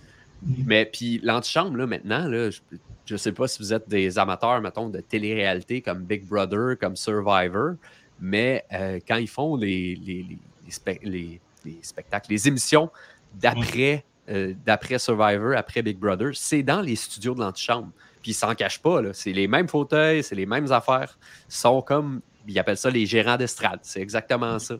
Mais 0.42 0.86
puis 0.86 1.20
l'antichambre, 1.22 1.76
là, 1.76 1.86
maintenant, 1.86 2.26
là, 2.26 2.50
je 2.50 3.14
ne 3.14 3.18
sais 3.18 3.32
pas 3.32 3.48
si 3.48 3.58
vous 3.58 3.74
êtes 3.74 3.88
des 3.88 4.18
amateurs, 4.18 4.60
mettons, 4.60 4.88
de 4.88 5.00
télé-réalité 5.00 5.82
comme 5.82 6.04
Big 6.04 6.24
Brother, 6.26 6.78
comme 6.78 6.96
Survivor, 6.96 7.74
mais 8.20 8.64
euh, 8.72 8.98
quand 9.06 9.16
ils 9.16 9.28
font 9.28 9.56
les, 9.56 9.96
les, 9.96 10.22
les- 10.22 10.38
les 10.64 10.70
spec- 10.70 11.00
les- 11.02 11.40
les 11.64 11.78
spectacles, 11.82 12.30
les 12.30 12.48
émissions 12.48 12.90
d'après 13.34 14.04
euh, 14.28 14.54
d'après 14.64 14.98
Survivor, 14.98 15.56
après 15.56 15.82
Big 15.82 15.98
Brother, 15.98 16.30
c'est 16.34 16.62
dans 16.62 16.80
les 16.80 16.94
studios 16.94 17.34
de 17.34 17.40
l'antichambre. 17.40 17.88
Puis 18.22 18.30
ils 18.32 18.34
s'en 18.34 18.54
cachent 18.54 18.80
pas, 18.80 19.00
là. 19.02 19.10
c'est 19.12 19.32
les 19.32 19.48
mêmes 19.48 19.66
fauteuils, 19.66 20.22
c'est 20.22 20.34
les 20.36 20.46
mêmes 20.46 20.70
affaires. 20.70 21.18
Ils 21.48 21.54
sont 21.54 21.82
comme, 21.82 22.20
ils 22.46 22.56
appellent 22.58 22.76
ça 22.76 22.90
les 22.90 23.06
gérants 23.06 23.36
d'estrade, 23.36 23.80
c'est 23.82 24.00
exactement 24.00 24.58
ça. 24.58 24.76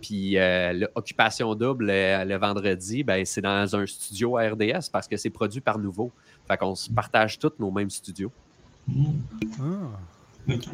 Puis 0.00 0.36
euh, 0.38 0.72
l'occupation 0.94 1.54
double 1.54 1.88
euh, 1.90 2.24
le 2.24 2.36
vendredi, 2.36 3.02
ben, 3.02 3.24
c'est 3.24 3.40
dans 3.40 3.74
un 3.74 3.86
studio 3.86 4.36
à 4.36 4.48
RDS 4.50 4.90
parce 4.92 5.08
que 5.08 5.16
c'est 5.16 5.30
produit 5.30 5.60
par 5.60 5.78
Nouveau. 5.78 6.12
Fait 6.46 6.56
qu'on 6.56 6.74
se 6.74 6.90
partage 6.90 7.38
tous 7.38 7.52
nos 7.58 7.70
mêmes 7.70 7.90
studios. 7.90 8.30
Mm. 8.86 9.04
Ah. 9.60 10.52
Ok. 10.52 10.64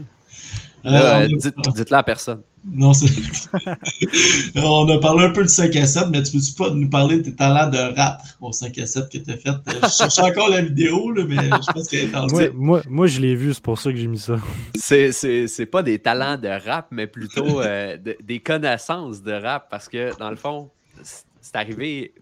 Euh, 0.86 1.28
on- 1.32 1.36
dites- 1.36 1.54
Dites-le 1.76 1.96
à 1.96 2.02
personne. 2.02 2.42
Non, 2.66 2.92
c'est. 2.92 3.06
on 4.56 4.88
a 4.88 4.98
parlé 4.98 5.24
un 5.24 5.30
peu 5.30 5.42
du 5.42 5.48
5 5.48 5.74
à 5.76 5.86
7, 5.86 6.08
mais 6.10 6.22
tu 6.22 6.32
peux-tu 6.32 6.52
pas 6.54 6.70
nous 6.70 6.88
parler 6.88 7.18
de 7.18 7.22
tes 7.22 7.34
talents 7.34 7.70
de 7.70 7.78
rap 7.96 8.22
au 8.40 8.52
5 8.52 8.76
à 8.78 8.86
7 8.86 9.08
que 9.10 9.18
tu 9.18 9.30
as 9.30 9.36
fait? 9.36 9.48
Euh, 9.48 9.80
Je 9.82 9.88
cherche 9.88 10.18
encore 10.18 10.48
la 10.50 10.62
vidéo, 10.62 11.10
là, 11.12 11.24
mais 11.26 11.36
je 11.36 11.72
pense 11.72 11.88
qu'elle 11.88 12.10
est 12.10 12.14
en 12.14 12.26
Moi, 12.26 12.48
moi, 12.54 12.82
moi, 12.88 13.06
je 13.06 13.20
l'ai 13.20 13.34
vu, 13.34 13.52
c'est 13.54 13.62
pour 13.62 13.78
ça 13.78 13.90
que 13.90 13.96
j'ai 13.96 14.06
mis 14.06 14.18
ça. 14.18 14.36
C'est- 14.74 15.12
C'est 15.12 15.46
c'est 15.48 15.66
pas 15.66 15.82
des 15.82 15.98
talents 15.98 16.36
de 16.38 16.48
rap, 16.48 16.86
mais 16.90 17.06
plutôt 17.06 17.60
euh, 17.60 17.96
de- 17.96 18.16
des 18.22 18.40
connaissances 18.40 19.22
de 19.22 19.32
rap 19.32 19.68
parce 19.70 19.88
que, 19.88 20.16
dans 20.18 20.30
le 20.30 20.36
fond, 20.36 20.70
c'est 21.02 21.56
arrivé. 21.56 22.12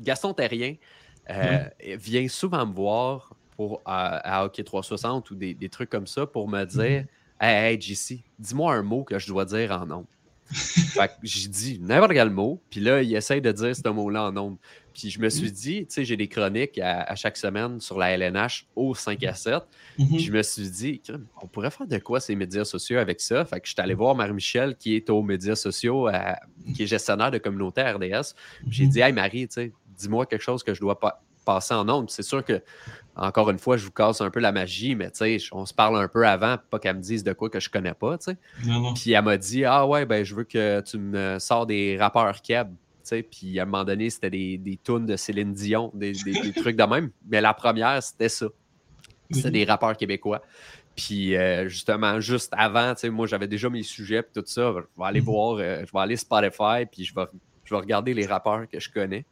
Gaston 0.00 0.32
Terrien 0.32 0.74
euh, 1.30 1.58
vient 1.98 2.28
souvent 2.28 2.64
me 2.66 2.72
voir 2.72 3.34
pour, 3.56 3.82
à, 3.84 4.38
à 4.40 4.44
Hockey 4.44 4.62
360 4.62 5.30
ou 5.30 5.34
des, 5.34 5.52
des 5.54 5.68
trucs 5.68 5.90
comme 5.90 6.06
ça 6.06 6.24
pour 6.26 6.48
me 6.48 6.64
dire 6.64 7.04
Hey, 7.40 7.72
hey, 7.74 7.80
JC, 7.80 8.20
dis-moi 8.38 8.74
un 8.74 8.82
mot 8.82 9.04
que 9.04 9.18
je 9.18 9.26
dois 9.28 9.44
dire 9.44 9.70
en 9.72 9.86
nombre. 9.86 10.06
fait 10.50 11.08
que 11.08 11.12
j'ai 11.24 11.48
dit 11.48 11.78
n'importe 11.80 12.12
quel 12.12 12.30
mot, 12.30 12.60
puis 12.70 12.80
là, 12.80 13.02
il 13.02 13.14
essaye 13.14 13.40
de 13.42 13.52
dire 13.52 13.76
ce 13.76 13.86
mot-là 13.88 14.24
en 14.24 14.32
nombre. 14.32 14.56
Puis 14.94 15.10
je 15.10 15.20
me 15.20 15.28
suis 15.28 15.52
dit, 15.52 15.80
tu 15.86 15.92
sais, 15.94 16.04
j'ai 16.04 16.16
des 16.16 16.26
chroniques 16.26 16.78
à, 16.78 17.02
à 17.02 17.14
chaque 17.14 17.36
semaine 17.36 17.80
sur 17.80 17.98
la 17.98 18.10
LNH 18.16 18.66
au 18.74 18.94
5 18.94 19.22
à 19.24 19.34
7. 19.34 19.62
Mhm. 19.98 20.08
Puis 20.08 20.18
je 20.20 20.32
me 20.32 20.42
suis 20.42 20.68
dit, 20.70 21.02
on 21.42 21.46
pourrait 21.46 21.70
faire 21.70 21.86
de 21.86 21.98
quoi 21.98 22.18
ces 22.18 22.34
médias 22.34 22.64
sociaux 22.64 22.98
avec 22.98 23.20
ça? 23.20 23.44
Fait 23.44 23.60
que 23.60 23.68
je 23.68 23.72
suis 23.74 23.80
allé 23.80 23.94
voir 23.94 24.14
Marie-Michel, 24.16 24.74
qui 24.76 24.96
est 24.96 25.08
aux 25.10 25.22
médias 25.22 25.54
sociaux, 25.54 26.08
à- 26.08 26.40
qui 26.74 26.82
est 26.82 26.86
gestionnaire 26.86 27.30
de 27.30 27.38
communauté 27.38 27.82
à 27.82 27.92
RDS. 27.92 28.34
Puis 28.62 28.70
J'ai 28.72 28.86
dit, 28.86 29.00
hey 29.00 29.12
Marie, 29.12 29.46
tu 29.46 29.54
sais, 29.54 29.72
dis-moi 29.98 30.26
quelque 30.26 30.42
chose 30.42 30.64
que 30.64 30.72
je 30.74 30.80
dois 30.80 30.98
pas 30.98 31.22
passer 31.52 31.72
en 31.74 31.88
ondes. 31.88 32.10
C'est 32.10 32.22
sûr 32.22 32.44
que, 32.44 32.62
encore 33.16 33.48
une 33.50 33.58
fois, 33.58 33.76
je 33.78 33.84
vous 33.86 33.90
casse 33.90 34.20
un 34.20 34.30
peu 34.30 34.38
la 34.40 34.52
magie, 34.52 34.94
mais 34.94 35.10
tu 35.10 35.18
sais, 35.18 35.38
on 35.52 35.64
se 35.64 35.72
parle 35.72 35.96
un 35.98 36.08
peu 36.08 36.26
avant, 36.26 36.56
pas 36.70 36.78
qu'elle 36.78 36.96
me 36.96 37.00
dise 37.02 37.24
de 37.24 37.32
quoi 37.32 37.48
que 37.48 37.58
je 37.58 37.70
connais 37.70 37.94
pas, 37.94 38.18
tu 38.18 38.24
sais. 38.32 38.36
Non, 38.66 38.80
non. 38.80 38.94
Puis 38.94 39.12
elle 39.12 39.24
m'a 39.24 39.36
dit, 39.38 39.64
ah 39.64 39.86
ouais, 39.86 40.04
ben 40.04 40.24
je 40.24 40.34
veux 40.34 40.44
que 40.44 40.80
tu 40.82 40.98
me 40.98 41.38
sors 41.38 41.64
des 41.66 41.96
rappeurs 41.98 42.42
keb. 42.42 42.68
Tu 42.68 42.74
sais, 43.02 43.22
Puis 43.22 43.58
à 43.58 43.62
un 43.62 43.64
moment 43.64 43.84
donné, 43.84 44.10
c'était 44.10 44.28
des, 44.30 44.58
des 44.58 44.78
tunes 44.84 45.06
de 45.06 45.16
Céline 45.16 45.54
Dion, 45.54 45.90
des, 45.94 46.12
des- 46.12 46.38
des 46.42 46.52
trucs 46.52 46.76
de 46.76 46.84
même. 46.84 47.10
Mais 47.28 47.40
la 47.40 47.54
première, 47.54 48.02
c'était 48.02 48.28
ça. 48.28 48.46
C'était 49.30 49.50
des 49.50 49.64
rappeurs 49.64 49.96
québécois. 49.96 50.42
Puis 50.94 51.34
euh, 51.36 51.68
justement, 51.68 52.20
juste 52.20 52.52
avant, 52.56 52.94
tu 52.94 53.00
sais, 53.02 53.10
moi 53.10 53.26
j'avais 53.26 53.46
déjà 53.48 53.68
mes 53.70 53.82
sujets 53.82 54.18
et 54.20 54.22
tout 54.34 54.42
ça. 54.46 54.72
Je 54.76 54.80
vais 55.00 55.06
aller 55.06 55.20
Mhm. 55.20 55.26
voir, 55.26 55.56
euh, 55.58 55.84
je 55.86 55.92
vais 55.92 56.00
aller 56.00 56.16
Spotify, 56.16 56.84
puis 56.90 57.04
je 57.04 57.14
vais, 57.14 57.26
je 57.64 57.74
vais 57.74 57.80
regarder 57.80 58.14
les 58.14 58.26
rappeurs 58.26 58.68
que 58.68 58.78
je 58.80 58.90
connais. 58.90 59.24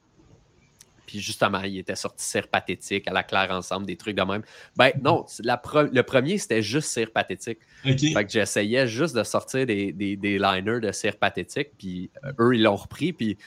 Puis 1.07 1.21
justement, 1.21 1.63
il 1.63 1.79
était 1.79 1.95
sorti 1.97 2.25
Cire 2.25 2.49
Pathétique, 2.49 3.07
à 3.09 3.13
la 3.13 3.23
claire 3.23 3.51
ensemble, 3.51 3.87
des 3.87 3.97
trucs 3.97 4.17
de 4.17 4.23
même. 4.23 4.43
Ben 4.77 4.91
non, 5.03 5.25
la 5.43 5.57
pre- 5.57 5.91
le 5.93 6.03
premier, 6.03 6.39
c'était 6.39 6.63
juste 6.63 6.89
Cire 6.89 7.13
Pathétique. 7.13 7.59
Fait 8.13 8.25
que 8.25 8.31
j'essayais 8.31 8.87
juste 8.87 9.15
de 9.15 9.23
sortir 9.23 9.67
des, 9.67 9.93
des, 9.93 10.17
des 10.17 10.39
liners 10.39 10.81
de 10.81 10.93
cire 10.93 11.17
pathétique, 11.17 11.71
puis 11.79 12.11
euh, 12.25 12.33
eux, 12.41 12.55
ils 12.57 12.63
l'ont 12.63 12.77
repris, 12.77 13.13
puis 13.13 13.39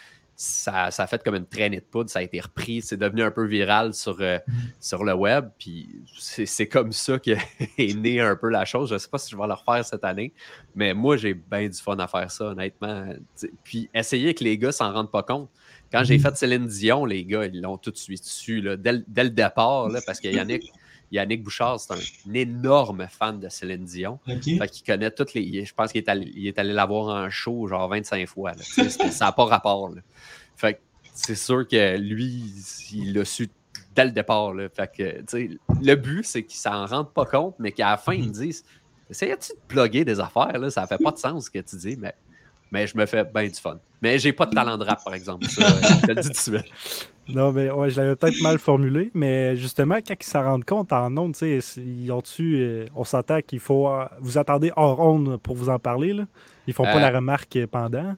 ça, 0.41 0.89
ça 0.89 1.03
a 1.03 1.07
fait 1.07 1.21
comme 1.21 1.35
une 1.35 1.45
traînée 1.45 1.81
de 1.81 1.85
poudre, 1.85 2.09
ça 2.09 2.19
a 2.19 2.21
été 2.21 2.39
repris, 2.39 2.81
c'est 2.81 2.95
devenu 2.95 3.23
un 3.23 3.31
peu 3.31 3.45
viral 3.45 3.93
sur, 3.93 4.15
euh, 4.21 4.39
sur 4.79 5.03
le 5.03 5.13
web, 5.13 5.49
puis 5.57 6.01
c'est 6.17 6.67
comme 6.67 6.93
ça 6.93 7.19
qu'est 7.19 7.37
née 7.77 8.21
un 8.21 8.37
peu 8.37 8.47
la 8.49 8.63
chose. 8.63 8.89
Je 8.89 8.97
sais 8.97 9.09
pas 9.09 9.17
si 9.17 9.31
je 9.31 9.35
vais 9.35 9.47
le 9.47 9.53
refaire 9.53 9.83
cette 9.83 10.05
année, 10.05 10.31
mais 10.75 10.93
moi, 10.93 11.17
j'ai 11.17 11.33
bien 11.33 11.67
du 11.67 11.77
fun 11.77 11.97
à 11.99 12.07
faire 12.07 12.31
ça, 12.31 12.45
honnêtement. 12.45 13.07
Puis 13.65 13.89
essayer 13.93 14.33
que 14.33 14.45
les 14.45 14.57
gars 14.57 14.71
s'en 14.71 14.93
rendent 14.93 15.11
pas 15.11 15.23
compte. 15.23 15.49
Quand 15.91 16.03
j'ai 16.03 16.17
Mhm. 16.17 16.21
fait 16.23 16.37
Céline 16.37 16.67
Dion, 16.67 17.05
les 17.05 17.25
gars, 17.25 17.45
ils 17.45 17.61
l'ont 17.61 17.77
tout 17.77 17.91
de 17.91 17.97
suite 17.97 18.23
su, 18.23 18.61
là, 18.61 18.77
dès, 18.77 18.93
le- 18.93 19.05
dès 19.07 19.23
le 19.23 19.29
départ, 19.31 19.89
là, 19.89 19.99
parce 20.05 20.19
que 20.19 20.27
Yannick, 20.27 20.71
Yannick 21.11 21.41
Bouchard, 21.43 21.79
c'est 21.79 21.93
un 21.93 22.33
énorme 22.35 23.07
fan 23.09 23.39
de 23.39 23.49
Céline 23.49 23.83
Dion. 23.85 24.19
Fait 24.25 24.67
qu'il 24.69 24.83
connaît 24.85 25.09
toutes 25.09 25.33
les. 25.33 25.65
Je 25.65 25.73
pense 25.73 25.91
qu'il 25.91 26.01
est 26.01 26.09
allé, 26.09 26.31
il 26.35 26.45
est 26.47 26.59
allé 26.59 26.73
la 26.73 26.85
voir 26.85 27.07
en 27.25 27.29
show 27.31 27.67
genre 27.67 27.89
25 27.89 28.27
fois. 28.27 28.51
là. 28.51 28.61
Ça 29.11 29.25
n'a 29.25 29.31
pas 29.31 29.45
rapport. 29.45 29.89
là. 29.89 30.01
Fait 30.55 30.75
que 30.75 30.79
c'est 31.15 31.35
sûr 31.35 31.67
que 31.67 31.97
lui, 31.97 32.43
il 32.93 33.13
l'a 33.13 33.25
su 33.25 33.49
dès 33.95 34.05
le 34.05 34.11
départ. 34.11 34.53
là. 34.53 34.69
Fait 34.69 34.91
que, 34.95 35.47
le 35.81 35.95
but, 35.95 36.23
c'est 36.23 36.43
qu'il 36.43 36.59
s'en 36.59 36.85
rende 36.85 37.11
pas 37.11 37.25
compte, 37.25 37.55
mais 37.57 37.71
qu'à 37.71 37.89
la 37.89 37.97
fin, 37.97 38.13
ils 38.13 38.27
me 38.27 38.33
disent 38.33 38.63
Essayais-tu 39.09 39.53
de 39.53 39.59
plugger 39.67 40.05
des 40.05 40.19
affaires 40.19 40.59
là? 40.59 40.69
Ça 40.69 40.85
fait 40.85 40.99
pas 40.99 41.09
de 41.11 41.17
sens 41.17 41.45
ce 41.45 41.49
que 41.49 41.57
tu 41.57 41.75
dis, 41.77 41.97
mais, 41.97 42.13
mais 42.71 42.87
je 42.87 42.97
me 42.97 43.05
fais 43.05 43.23
bien 43.23 43.43
du 43.47 43.53
fun. 43.59 43.77
Mais 44.01 44.17
j'ai 44.19 44.31
pas 44.33 44.45
de 44.45 44.51
talent 44.55 44.77
de 44.77 44.85
rap, 44.85 45.03
par 45.03 45.13
exemple. 45.13 45.45
Ça, 45.47 45.67
je 46.01 46.05
te 46.07 46.11
le 46.11 46.15
dis 46.15 46.27
tout 46.29 46.29
de 46.29 46.35
suite. 46.37 47.09
Non, 47.27 47.51
mais 47.51 47.69
ouais, 47.69 47.89
je 47.89 47.99
l'avais 48.01 48.15
peut-être 48.15 48.41
mal 48.41 48.57
formulé, 48.57 49.11
mais 49.13 49.55
justement, 49.55 49.95
quand 49.95 50.15
ils 50.19 50.23
s'en 50.25 50.43
rendent 50.43 50.65
compte 50.65 50.91
en 50.93 51.15
ondes, 51.17 51.35
tu 51.35 51.61
sais, 51.61 51.81
ils 51.81 52.11
ont 52.11 52.21
tu 52.21 52.85
on 52.95 53.03
s'entend 53.03 53.41
qu'il 53.41 53.59
faut. 53.59 53.87
euh, 53.89 54.05
vous 54.19 54.37
attendez 54.37 54.71
hors 54.75 54.99
onde 54.99 55.37
pour 55.37 55.55
vous 55.55 55.69
en 55.69 55.77
parler, 55.79 56.13
là? 56.13 56.25
Ils 56.65 56.73
font 56.73 56.83
pas 56.83 56.95
Euh, 56.97 56.99
la 56.99 57.11
remarque 57.11 57.57
pendant? 57.67 58.15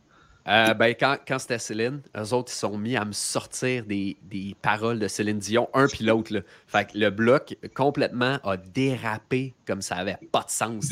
Euh, 0.48 0.74
ben, 0.74 0.96
quand, 1.00 1.18
quand 1.28 1.38
c'était 1.38 1.60
Céline, 1.60 2.02
eux 2.18 2.34
autres, 2.34 2.52
ils 2.52 2.58
sont 2.58 2.76
mis 2.78 2.96
à 2.98 3.06
me 3.06 3.12
sortir 3.12 3.86
des, 3.86 4.18
des 4.24 4.56
paroles 4.62 4.98
de 4.98 5.08
Céline 5.08 5.38
Dion, 5.38 5.70
un 5.74 5.88
puis 5.88 6.04
l'autre. 6.04 6.34
là. 6.34 6.40
Fait 6.68 6.86
que 6.92 6.98
le 6.98 7.12
bloc 7.12 7.56
complètement 7.76 8.40
a 8.44 8.58
dérapé 8.58 9.54
comme 9.68 9.82
ça 9.84 9.98
avait 9.98 10.18
pas 10.32 10.44
de 10.44 10.50
sens. 10.50 10.86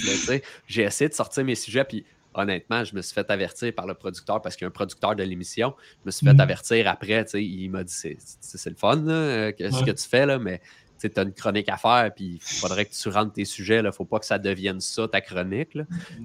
J'ai 0.67 0.83
essayé 0.83 1.09
de 1.09 1.15
sortir 1.15 1.43
mes 1.45 1.55
sujets, 1.55 1.83
puis 1.83 2.05
honnêtement, 2.39 2.83
je 2.83 2.95
me 2.95 3.01
suis 3.01 3.13
fait 3.13 3.29
avertir 3.29 3.73
par 3.73 3.85
le 3.87 3.93
producteur, 3.93 4.41
parce 4.41 4.55
qu'il 4.55 4.63
y 4.63 4.67
a 4.67 4.69
un 4.69 4.71
producteur 4.71 5.15
de 5.15 5.23
l'émission. 5.23 5.73
Je 6.03 6.07
me 6.07 6.11
suis 6.11 6.25
fait 6.25 6.33
Mhm. 6.33 6.39
avertir 6.41 6.87
après. 6.87 7.23
tu 7.25 7.31
sais, 7.31 7.43
Il 7.43 7.69
m'a 7.69 7.83
dit 7.83 7.93
c'est 7.93 8.69
le 8.69 8.75
fun, 8.75 8.95
là, 8.97 9.13
euh, 9.13 9.51
ce 9.59 9.83
que 9.83 9.91
tu 9.91 10.07
fais, 10.07 10.25
là, 10.25 10.39
mais 10.39 10.61
tu 11.01 11.09
as 11.15 11.21
une 11.21 11.33
chronique 11.33 11.69
à 11.69 11.77
faire, 11.77 12.11
puis 12.15 12.39
il 12.41 12.59
faudrait 12.59 12.85
que 12.85 12.93
tu 12.93 13.07
rentres 13.09 13.33
tes 13.33 13.45
sujets. 13.45 13.81
Il 13.83 13.91
faut 13.91 14.05
pas 14.05 14.19
que 14.19 14.25
ça 14.25 14.37
devienne 14.37 14.79
ça, 14.81 15.07
ta 15.07 15.21
chronique. 15.21 15.73
là. 15.75 15.83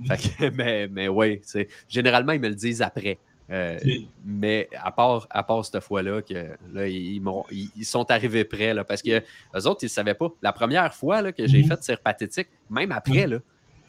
Fait 0.09 0.16
que- 0.16 0.50
mais, 0.57 0.88
mais 0.88 1.09
oui, 1.09 1.40
généralement, 1.88 2.33
ils 2.33 2.40
me 2.40 2.48
le 2.48 2.55
disent 2.55 2.83
après. 2.83 3.18
Euh, 3.50 3.79
mais 4.24 4.68
à 4.83 4.90
part, 4.90 5.27
à 5.29 5.42
part 5.42 5.62
cette 5.66 5.81
fois-là, 5.81 6.22
que 6.22 6.57
là, 6.72 6.88
ils, 6.88 7.20
m'ont- 7.20 7.44
ils, 7.50 7.68
ils 7.77 7.85
sont 7.85 8.11
arrivés 8.11 8.44
prêts 8.44 8.72
là, 8.72 8.85
parce 8.85 9.03
que 9.03 9.18
eux 9.20 9.66
autres, 9.66 9.81
ils 9.83 9.87
ne 9.87 9.90
savaient 9.90 10.14
pas. 10.14 10.29
La 10.40 10.53
première 10.53 10.94
fois 10.94 11.20
là, 11.20 11.31
que 11.31 11.46
j'ai 11.46 11.59
Mhm. 11.62 11.68
fait 11.68 11.83
Cire 11.85 12.00
Pathétique, 12.00 12.48
même 12.70 12.90
après, 12.90 13.27
là, 13.27 13.38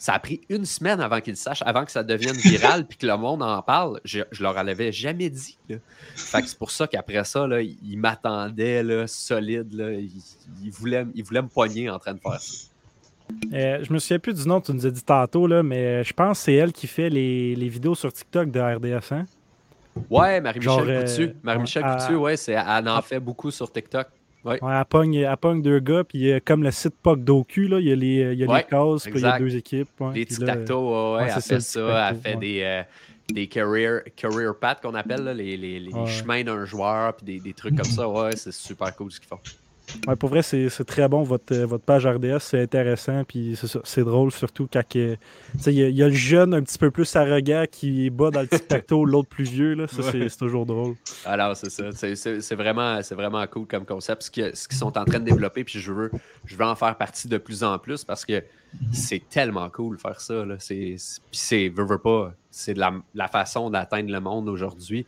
ça 0.05 0.13
a 0.13 0.19
pris 0.19 0.39
une 0.49 0.65
semaine 0.65 1.01
avant 1.01 1.19
qu'ils 1.19 1.33
le 1.33 1.37
sachent, 1.37 1.63
avant 1.65 1.83
que 1.83 1.91
ça 1.91 2.03
devienne 2.03 2.35
viral 2.35 2.85
puis 2.87 2.95
que 2.95 3.07
le 3.07 3.17
monde 3.17 3.41
en 3.41 3.59
parle. 3.63 3.99
Je, 4.05 4.19
je 4.31 4.43
leur 4.43 4.55
avais 4.55 4.91
jamais 4.91 5.31
dit. 5.31 5.57
là. 5.67 5.77
Fait 6.15 6.43
que 6.43 6.47
c'est 6.47 6.59
pour 6.59 6.69
ça 6.69 6.85
qu'après 6.85 7.23
ça, 7.23 7.47
là, 7.47 7.59
ils 7.59 7.97
m'attendaient 7.97 8.83
là, 8.83 9.07
solide. 9.07 9.73
Là. 9.73 9.93
Ils, 9.93 10.11
ils 10.63 10.69
voulaient, 10.69 11.07
ils 11.15 11.23
voulaient 11.23 11.41
me 11.41 11.47
pogner 11.47 11.89
en 11.89 11.97
train 11.97 12.13
de 12.13 12.19
faire 12.19 12.39
ça. 12.39 12.67
Euh, 13.51 13.79
je 13.81 13.91
me 13.91 13.97
souviens 13.97 14.19
plus 14.19 14.35
du 14.35 14.47
nom 14.47 14.61
que 14.61 14.67
tu 14.67 14.73
nous 14.73 14.85
as 14.85 14.91
dit 14.91 15.01
tantôt, 15.03 15.47
là, 15.47 15.63
mais 15.63 16.03
je 16.03 16.13
pense 16.13 16.37
que 16.37 16.43
c'est 16.45 16.53
elle 16.53 16.71
qui 16.71 16.85
fait 16.85 17.09
les, 17.09 17.55
les 17.55 17.67
vidéos 17.67 17.95
sur 17.95 18.13
TikTok 18.13 18.51
de 18.51 18.59
RDF. 18.59 19.11
Hein? 19.11 19.25
Ouais, 20.11 20.39
Marie-Michel 20.39 20.87
euh, 20.87 21.01
Coutu. 21.01 21.35
Marie-Michel 21.41 21.83
Coutu, 21.83 22.15
ouais, 22.15 22.37
c'est, 22.37 22.53
elle 22.53 22.89
en 22.89 23.01
fait 23.01 23.19
beaucoup 23.19 23.49
sur 23.49 23.71
TikTok. 23.71 24.05
Ouais, 24.45 24.59
elle, 24.61 24.85
pogne, 24.85 25.15
elle 25.15 25.37
pogne 25.37 25.61
deux 25.61 25.79
gars, 25.79 26.03
puis 26.03 26.19
a 26.33 26.39
comme 26.39 26.61
le 26.63 26.71
site 26.71 26.95
POC 27.01 27.17
il 27.79 27.87
y 27.87 27.91
a 27.91 27.95
les, 27.95 28.33
il 28.33 28.39
y 28.39 28.43
a 28.43 28.47
Ouais, 28.47 28.57
les 28.59 28.63
cases, 28.63 29.03
puis 29.03 29.13
il 29.15 29.21
y 29.21 29.25
a 29.25 29.39
deux 29.39 29.55
équipes. 29.55 29.89
ouais, 29.99 30.13
Les 30.13 30.25
tic-tac-toe, 30.25 30.73
ouais, 30.75 31.17
ouais, 31.17 31.23
elle 31.35 31.41
c'est 31.41 31.55
fait 31.55 31.59
ça, 31.61 31.79
ça. 31.79 32.09
le 32.11 32.15
Elle 32.15 32.21
fait 32.21 32.29
ouais. 32.35 32.39
des, 32.39 32.61
euh, 32.63 32.83
des 33.33 33.47
career, 33.47 34.01
career 34.15 34.53
paths 34.59 34.81
qu'on 34.81 34.93
appelle, 34.93 35.23
là, 35.23 35.33
les, 35.33 35.57
les- 35.57 35.79
les 35.79 35.91
Ouais. 35.93 36.05
chemins 36.05 36.43
d'un 36.43 36.63
joueur, 36.65 37.15
puis 37.15 37.25
des, 37.25 37.39
des 37.39 37.53
trucs 37.53 37.75
comme 37.75 37.85
ça. 37.85 38.07
Ouais, 38.07 38.35
c'est 38.35 38.53
super 38.53 38.95
cool 38.95 39.11
ce 39.11 39.19
qu'ils 39.19 39.29
font. 39.29 39.39
Pour 40.19 40.29
vrai, 40.29 40.41
c'est 40.41 40.69
très 40.85 41.07
bon. 41.07 41.23
Votre, 41.23 41.53
euh, 41.53 41.65
votre 41.65 41.83
page 41.83 42.05
RDS, 42.05 42.39
c'est 42.39 42.61
intéressant. 42.61 43.23
Puis 43.23 43.57
c'est 43.83 44.03
drôle, 44.03 44.31
surtout 44.31 44.67
quand 44.71 44.83
il 44.93 45.17
y, 45.67 46.03
a 46.03 46.07
le 46.07 46.13
jeune 46.13 46.53
un 46.53 46.61
petit 46.61 46.77
peu 46.77 46.91
plus 46.91 47.15
arrogant 47.15 47.65
qui 47.69 48.09
bat 48.09 48.31
dans 48.31 48.41
le 48.41 48.47
tic-tac-toe, 48.47 49.05
l'autre 49.05 49.29
plus 49.29 49.45
vieux. 49.45 49.73
Là. 49.73 49.87
Ça, 49.87 50.03
c'est 50.11 50.37
toujours 50.37 50.65
drôle. 50.65 50.95
Alors, 51.25 51.55
c'est 51.55 51.69
ça. 51.69 51.91
C'est 51.93 52.55
vraiment, 52.55 52.99
vraiment 53.11 53.45
cool 53.47 53.67
comme 53.67 53.85
concept. 53.85 54.23
Ce 54.23 54.29
qu'ils 54.31 54.77
sont 54.77 54.97
en 54.97 55.05
train 55.05 55.19
de 55.19 55.25
développer, 55.25 55.63
puis 55.63 55.79
je 55.79 55.91
veux, 55.91 56.11
je 56.45 56.55
veux 56.55 56.65
en 56.65 56.75
faire 56.75 56.95
partie 56.97 57.27
de 57.27 57.37
plus 57.37 57.63
en 57.63 57.77
plus 57.79 58.03
parce 58.03 58.25
que 58.25 58.43
c'est 58.91 59.23
tellement 59.29 59.69
cool 59.69 59.97
de 59.97 60.01
faire 60.01 60.19
ça. 60.19 60.43
Puis 60.59 60.97
c'est, 61.31 61.69
veux, 61.69 61.85
veux 61.85 61.97
pas, 61.97 62.33
c'est 62.51 62.73
la, 62.73 62.93
la 63.13 63.27
façon 63.27 63.69
d'atteindre 63.69 64.11
le 64.11 64.19
monde 64.19 64.49
aujourd'hui. 64.49 65.05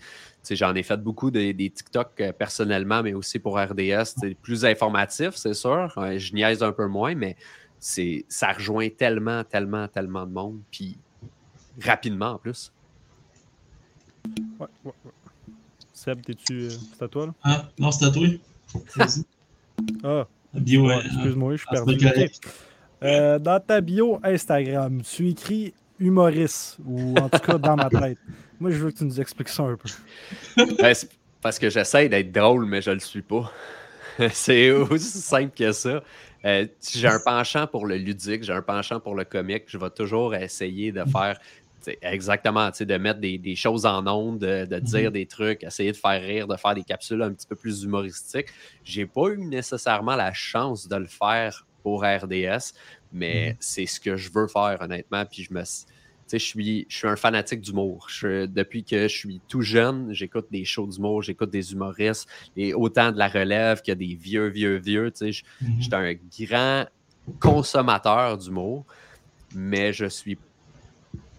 J'en 0.52 0.76
ai 0.76 0.84
fait 0.84 0.98
beaucoup 0.98 1.32
des, 1.32 1.54
TikTok 1.56 2.22
euh, 2.22 2.32
personnellement, 2.32 3.04
mais 3.04 3.14
aussi 3.14 3.40
pour 3.40 3.60
RDS. 3.60 4.14
C'est 4.20 4.36
plus 4.36 4.66
informatif, 4.66 5.32
c'est 5.36 5.54
sûr. 5.54 5.92
Je 6.18 6.34
niaise 6.34 6.64
un 6.64 6.72
peu 6.72 6.88
moins, 6.88 7.16
mais 7.16 7.36
ça 7.80 8.52
rejoint 8.52 8.90
tellement, 8.90 9.44
tellement, 9.44 9.88
tellement 9.88 10.26
de 10.26 10.32
monde. 10.32 10.60
Puis 10.72 10.98
rapidement 11.82 12.32
en 12.32 12.38
plus. 12.38 12.72
Ouais, 14.60 14.68
ouais, 14.84 14.92
ouais. 15.06 15.12
Seb, 15.94 16.22
t'es-tu. 16.22 16.66
Euh, 16.66 16.70
c'est 16.70 17.04
à 17.04 17.08
toi, 17.08 17.26
là? 17.28 17.34
Ah, 17.44 17.64
non, 17.80 17.92
c'est 17.92 18.06
à 18.06 18.12
toi. 18.12 18.28
ah. 20.04 20.28
Bio, 20.54 20.92
Excuse-moi, 20.92 21.54
je 21.54 21.58
suis 21.58 21.68
ah, 21.72 21.74
perdu. 21.74 22.08
Euh, 23.04 23.40
dans 23.40 23.60
ta 23.60 23.82
bio 23.82 24.20
Instagram, 24.24 25.02
tu 25.02 25.30
écris 25.30 25.74
humoriste, 26.00 26.78
ou 26.86 27.16
en 27.18 27.30
tout 27.30 27.40
cas 27.40 27.58
dans 27.58 27.76
ma 27.76 27.90
tête. 27.90 28.18
Moi, 28.60 28.72
je 28.72 28.78
veux 28.78 28.92
que 28.92 28.98
tu 28.98 29.04
nous 29.04 29.22
expliques 29.22 29.50
ça 29.50 29.64
un 29.64 29.76
peu. 29.76 29.90
Ben, 30.82 30.94
parce 31.42 31.60
que 31.60 31.70
j'essaie 31.70 32.10
d'être 32.10 32.32
drôle, 32.32 32.66
mais 32.66 32.82
je 32.82 32.90
ne 32.90 32.96
le 32.96 33.00
suis 33.00 33.22
pas. 33.22 33.52
c'est 34.32 34.72
aussi 34.72 35.20
simple 35.20 35.56
que 35.56 35.72
ça. 35.72 36.04
Euh, 36.46 36.66
j'ai 36.94 37.08
un 37.08 37.20
penchant 37.20 37.68
pour 37.68 37.86
le 37.86 37.98
ludique, 37.98 38.44
j'ai 38.44 38.54
un 38.54 38.62
penchant 38.62 39.00
pour 39.00 39.16
le 39.16 39.26
comique. 39.26 39.64
Je 39.68 39.78
vais 39.78 39.90
toujours 39.90 40.36
essayer 40.36 40.92
de 40.92 41.04
faire 41.06 41.40
exactement, 42.02 42.70
de 42.78 42.98
mettre 42.98 43.20
des, 43.20 43.56
choses 43.56 43.86
en 43.86 44.06
ondes, 44.08 44.40
de, 44.40 44.66
de, 44.66 44.80
dire 44.80 45.10
mhm. 45.10 45.14
des 45.14 45.26
trucs, 45.26 45.64
essayer 45.64 45.92
de 45.92 45.98
faire 45.98 46.22
rire, 46.22 46.48
de 46.48 46.56
faire 46.58 46.76
des 46.76 46.84
capsules 46.84 47.22
un 47.22 47.32
petit 47.32 47.48
peu 47.48 47.56
plus 47.56 47.84
humoristiques. 47.84 48.48
J'ai 48.84 49.06
pas 49.06 49.30
eu 49.30 49.38
nécessairement 49.38 50.16
la 50.16 50.34
chance 50.34 50.88
de 50.88 50.96
le 50.96 51.08
faire 51.08 51.66
pour 51.84 52.04
RDS, 52.04 52.74
mais 53.14 53.52
mhm. 53.52 53.56
c'est 53.60 53.86
ce 53.86 54.00
que 54.00 54.18
je 54.18 54.32
veux 54.32 54.48
faire, 54.48 54.78
honnêtement. 54.82 55.26
Puis 55.26 55.44
je 55.44 55.54
me 55.54 55.64
je 56.32 56.38
suis, 56.38 56.86
je 56.90 56.98
suis 56.98 57.08
un 57.08 57.16
fanatique 57.16 57.62
d'humour. 57.62 58.08
Depuis 58.24 58.84
que 58.84 59.08
je 59.08 59.16
suis 59.16 59.42
tout 59.48 59.62
jeune, 59.62 60.14
j'écoute 60.14 60.48
des 60.52 60.66
shows 60.66 60.88
d'humour, 60.88 61.22
j'écoute 61.22 61.50
des 61.50 61.72
humoristes, 61.72 62.28
et 62.56 62.74
autant 62.74 63.12
de 63.12 63.18
la 63.18 63.28
relève 63.28 63.82
que 63.82 63.92
des 63.92 64.16
vieux, 64.16 64.48
vieux, 64.48 64.78
vieux. 64.78 65.12
Je 65.20 65.32
suis 65.32 65.44
mhm. 65.62 65.94
un 65.94 66.14
grand 66.40 66.86
consommateur 67.40 68.38
d'humour, 68.38 68.86
mais 69.56 69.94
je 69.94 70.06
suis 70.06 70.38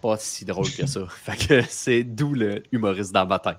pas 0.01 0.17
si 0.17 0.45
drôle 0.45 0.69
que 0.71 0.85
ça. 0.85 1.07
fait 1.09 1.47
que 1.47 1.61
c'est 1.67 2.03
d'où 2.03 2.33
le 2.33 2.63
humoriste 2.71 3.13
dans 3.13 3.25
ma 3.25 3.39
tête. 3.39 3.57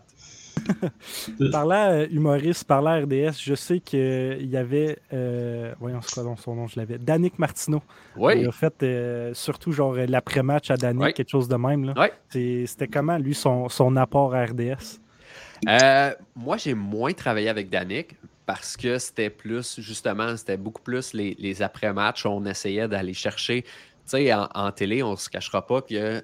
Parlant 1.52 1.90
euh, 1.90 2.06
humoriste, 2.10 2.64
parlant 2.64 3.00
RDS, 3.02 3.40
je 3.42 3.54
sais 3.54 3.80
qu'il 3.80 4.46
y 4.46 4.56
avait, 4.56 4.98
euh, 5.12 5.72
voyons 5.80 6.00
ce 6.00 6.20
son 6.36 6.54
nom, 6.54 6.66
je 6.66 6.78
l'avais, 6.78 6.98
Danick 6.98 7.38
Martineau. 7.38 7.82
Oui. 8.16 8.34
Il 8.40 8.48
a 8.48 8.52
fait 8.52 8.82
euh, 8.82 9.34
surtout 9.34 9.72
genre 9.72 9.94
l'après-match 9.94 10.70
à 10.70 10.76
Danick, 10.76 11.14
quelque 11.14 11.30
chose 11.30 11.48
de 11.48 11.56
même. 11.56 11.84
Là. 11.84 12.10
C'était 12.30 12.88
comment, 12.88 13.18
lui, 13.18 13.34
son, 13.34 13.96
apport 13.96 14.34
à 14.34 14.44
RDS? 14.44 15.00
moi, 16.34 16.56
j'ai 16.56 16.74
moins 16.74 17.12
travaillé 17.12 17.48
avec 17.48 17.68
Danick 17.68 18.16
parce 18.46 18.76
que 18.76 18.98
c'était 18.98 19.30
plus, 19.30 19.80
justement, 19.80 20.36
c'était 20.36 20.56
beaucoup 20.56 20.82
plus 20.82 21.12
les, 21.12 21.62
après-matchs. 21.62 22.26
On 22.26 22.44
essayait 22.46 22.88
d'aller 22.88 23.14
chercher, 23.14 23.62
tu 23.62 23.68
sais, 24.06 24.32
en, 24.34 24.72
télé, 24.72 25.02
on 25.02 25.12
ne 25.12 25.16
se 25.16 25.28
cachera 25.28 25.66
pas 25.66 25.82
que 25.82 26.20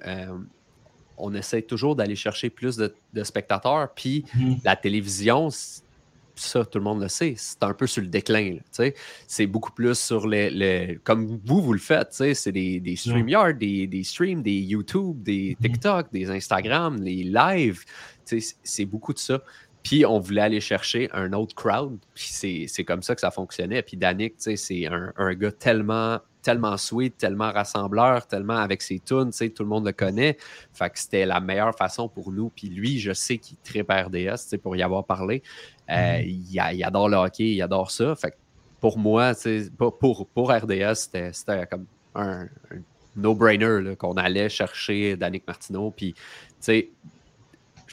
on 1.17 1.33
essaie 1.33 1.61
toujours 1.61 1.95
d'aller 1.95 2.15
chercher 2.15 2.49
plus 2.49 2.77
de, 2.77 2.93
spectateurs. 3.23 3.93
Puis 3.95 4.25
mhm. 4.35 4.57
la 4.63 4.75
télévision, 4.75 5.49
ça, 6.35 6.65
tout 6.65 6.77
le 6.77 6.83
monde 6.83 7.01
le 7.01 7.07
sait, 7.07 7.33
c'est 7.35 7.63
un 7.63 7.73
peu 7.73 7.87
sur 7.87 8.01
le 8.01 8.07
déclin. 8.07 8.57
C'est 9.27 9.47
beaucoup 9.47 9.71
plus 9.71 9.97
sur 9.97 10.27
les, 10.27 10.99
Comme 11.03 11.39
vous, 11.43 11.61
vous 11.61 11.73
le 11.73 11.79
faites, 11.79 12.13
c'est 12.13 12.51
des, 12.51 12.79
des 12.79 12.95
StreamYard, 12.95 13.57
des, 13.57 13.87
des 13.87 14.03
streams, 14.03 14.41
des 14.41 14.59
YouTube, 14.59 15.23
des 15.23 15.57
mhm. 15.59 15.69
TikTok, 15.69 16.11
des 16.11 16.29
Instagram, 16.29 17.01
les 17.01 17.23
lives. 17.23 17.83
C'est 18.25 18.85
beaucoup 18.85 19.13
de 19.13 19.19
ça. 19.19 19.41
Puis 19.83 20.05
on 20.05 20.19
voulait 20.19 20.41
aller 20.41 20.59
chercher 20.59 21.09
un 21.13 21.31
autre 21.31 21.55
crowd. 21.55 21.97
Puis 22.13 22.67
c'est 22.67 22.83
comme 22.83 23.01
ça 23.01 23.15
que 23.15 23.21
ça 23.21 23.31
fonctionnait. 23.31 23.81
Puis 23.81 23.95
Danick, 23.95 24.33
c'est 24.37 24.85
un, 24.87 25.13
un, 25.15 25.33
gars 25.33 25.51
tellement 25.51 26.19
tellement 26.47 26.77
sweet, 26.77 27.17
tellement 27.17 27.51
rassembleur, 27.51 28.25
tellement 28.25 28.55
avec 28.55 28.81
ses 28.81 28.99
tunes, 28.99 29.31
tout 29.31 29.63
le 29.63 29.69
monde 29.69 29.85
le 29.85 29.91
connaît. 29.91 30.37
Fait 30.71 30.89
que 30.89 30.97
c'était 30.97 31.25
la 31.25 31.41
meilleure 31.41 31.75
façon 31.75 32.07
pour 32.07 32.31
nous. 32.31 32.49
Puis 32.55 32.69
lui, 32.69 32.99
je 32.99 33.11
sais 33.11 33.37
qu'il 33.37 33.57
tripe 33.57 33.91
RDS, 33.91 34.55
pour 34.63 34.77
y 34.77 34.81
avoir 34.81 35.03
parlé. 35.03 35.43
Euh, 35.89 36.19
mm-hmm. 36.19 36.75
il, 36.75 36.83
adore 36.85 37.09
le 37.09 37.17
hockey, 37.17 37.51
il 37.51 37.61
adore 37.61 37.91
ça. 37.91 38.15
Fait 38.15 38.31
que 38.31 38.37
pour 38.79 38.97
moi, 38.97 39.33
pour, 39.77 40.25
pour 40.27 40.51
RDS, 40.53 41.09
c'était 41.33 41.67
comme 41.69 41.85
un, 42.15 42.47
no-brainer 43.17 43.97
qu'on 43.97 44.13
allait 44.13 44.47
chercher 44.47 45.17
Danick 45.17 45.45
Martineau. 45.45 45.91
Puis, 45.91 46.13
tu 46.13 46.21
sais, 46.61 46.89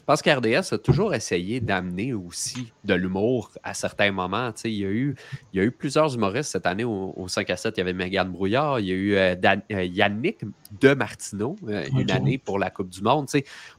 pense 0.05 0.21
qu'RDS 0.21 0.73
a 0.73 0.77
toujours 0.77 1.13
essayé 1.13 1.59
d'amener 1.59 2.13
aussi 2.13 2.71
de 2.83 2.93
l'humour 2.93 3.51
à 3.63 3.73
certains 3.73 4.11
moments. 4.11 4.51
il, 4.63 4.71
y 4.71 4.85
a 4.85 4.89
eu, 4.89 5.15
il 5.51 5.57
y 5.57 5.59
a 5.59 5.63
eu 5.65 5.71
plusieurs 5.71 6.13
humoristes 6.13 6.51
cette 6.51 6.65
année 6.65 6.83
au, 6.83 7.27
5 7.27 7.49
à 7.49 7.57
7. 7.57 7.75
Il 7.75 7.79
y 7.79 7.81
avait 7.81 7.93
Megan 7.93 8.31
Brouillard, 8.31 8.79
il 8.79 8.85
y 8.87 8.91
a 8.91 8.95
eu 8.95 9.15
euh, 9.15 9.35
euh, 9.71 9.83
Yannick 9.83 10.41
de 10.79 10.93
Martineau, 10.93 11.55
euh, 11.67 11.85
une 11.97 12.11
année 12.11 12.37
pour 12.37 12.59
la 12.59 12.69
Coupe 12.69 12.89
du 12.89 13.01
Monde. 13.01 13.27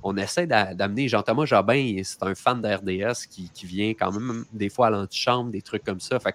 on 0.03 0.17
essaie 0.17 0.47
d'amener 0.47 1.09
Jean-Thomas 1.09 1.45
Jobin, 1.45 2.01
c'est 2.03 2.23
un 2.23 2.35
fan 2.35 2.61
d'RDS 2.61 3.27
qui, 3.31 3.51
qui, 3.51 3.67
vient 3.67 3.91
quand 3.91 4.13
même 4.13 4.45
des 4.53 4.69
fois 4.69 4.89
à 4.89 4.91
l'antichambre, 4.91 5.51
des 5.51 5.63
trucs 5.63 5.85
comme 5.85 6.01
ça. 6.01 6.19
Fait 6.19 6.35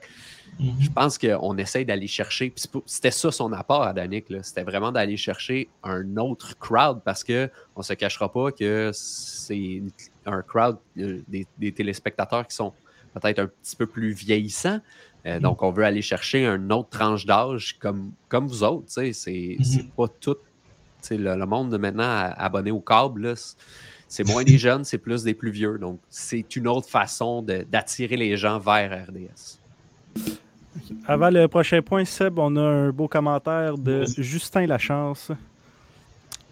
je 0.60 0.88
mhm. 0.88 0.94
pense 0.94 1.18
qu'on 1.18 1.58
essaye 1.58 1.86
d'aller 1.86 2.08
chercher. 2.08 2.54
C'était 2.86 3.12
ça 3.12 3.32
son 3.32 3.52
apport 3.54 3.84
à 3.84 3.94
Danick. 3.94 4.26
C'était 4.44 4.64
vraiment 4.64 4.92
d'aller 4.92 5.18
chercher 5.18 5.70
un 5.84 6.18
autre 6.18 6.58
crowd 6.60 7.02
parce 7.04 7.24
qu'on 7.24 7.50
ne 7.78 7.84
se 7.84 7.94
cachera 7.94 8.32
pas 8.32 8.52
que 8.52 8.92
c'est 8.94 9.82
un 10.26 10.42
crowd, 10.42 10.78
euh, 10.98 11.22
des, 11.28 11.72
téléspectateurs 11.72 12.48
qui 12.48 12.56
sont 12.56 12.74
peut-être 13.14 13.40
un 13.40 13.48
petit 13.48 13.76
peu 13.76 13.88
plus 13.88 14.12
vieillissants. 14.12 14.80
Euh, 15.26 15.36
mhm. 15.36 15.42
Donc, 15.42 15.64
on 15.64 15.72
veut 15.72 15.84
aller 15.84 16.02
chercher 16.02 16.46
un 16.46 16.70
autre 16.70 16.90
tranche 16.90 17.26
d'âge 17.26 17.78
comme, 17.80 18.12
comme 18.30 18.48
vous 18.48 18.64
autres. 18.64 18.88
C'est 18.88 19.58
mhm. 19.60 19.90
pas 19.96 20.08
tout. 20.08 20.38
Le, 21.10 21.36
le, 21.36 21.46
monde 21.48 21.72
de 21.72 21.78
maintenant 21.78 22.32
abonné 22.38 22.70
au 22.70 22.80
câble, 22.80 23.34
c'est 24.08 24.28
moins 24.28 24.44
des 24.44 24.58
jeunes, 24.60 24.84
c'est 24.84 25.00
plus 25.00 25.24
des 25.24 25.34
plus 25.34 25.50
vieux. 25.50 25.80
Donc, 25.80 26.00
c'est 26.12 26.56
une 26.56 26.68
autre 26.68 26.88
façon 26.88 27.42
d'attirer 27.42 28.18
les 28.18 28.38
gens 28.38 28.60
vers 28.60 29.08
RDS. 29.08 29.61
Avant 31.08 31.30
le 31.30 31.48
prochain 31.48 31.82
point, 31.82 32.06
Seb, 32.06 32.38
on 32.40 32.56
a 32.56 32.62
un 32.62 32.90
beau 32.92 33.08
commentaire 33.08 33.78
de 33.78 34.06
Justin 34.18 34.66
Lachance. 34.66 35.32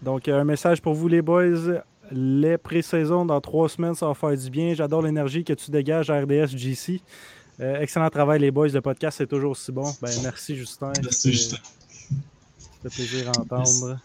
Donc, 0.02 0.28
un 0.28 0.44
message 0.44 0.82
pour 0.82 0.94
vous, 0.94 1.08
les 1.08 1.22
boys. 1.22 1.82
Les 2.12 2.58
pré-saisons 2.58 3.26
dans 3.26 3.40
trois 3.40 3.70
semaines, 3.70 3.94
ça 3.94 4.08
va 4.08 4.16
faire 4.16 4.36
du 4.36 4.50
bien. 4.50 4.74
J'adore 4.74 5.04
l'énergie 5.04 5.44
que 5.44 5.54
tu 5.54 5.70
dégages 5.70 6.10
à 6.10 6.20
RDS 6.20 6.58
GC. 6.58 7.02
Euh, 7.60 7.82
excellent 7.82 8.10
travail, 8.10 8.40
les 8.40 8.52
boys. 8.52 8.70
Le 8.70 8.82
podcast, 8.82 9.18
c'est 9.20 9.28
toujours 9.28 9.52
aussi 9.52 9.72
bon. 9.72 9.92
Ben, 10.02 10.10
merci, 10.24 10.56
Justin. 10.56 10.92
Merci, 11.04 11.32
Justin. 11.32 11.58
Ça 12.82 12.90
fait 12.90 13.04
plaisir 13.04 13.32
d'entendre. 13.32 14.00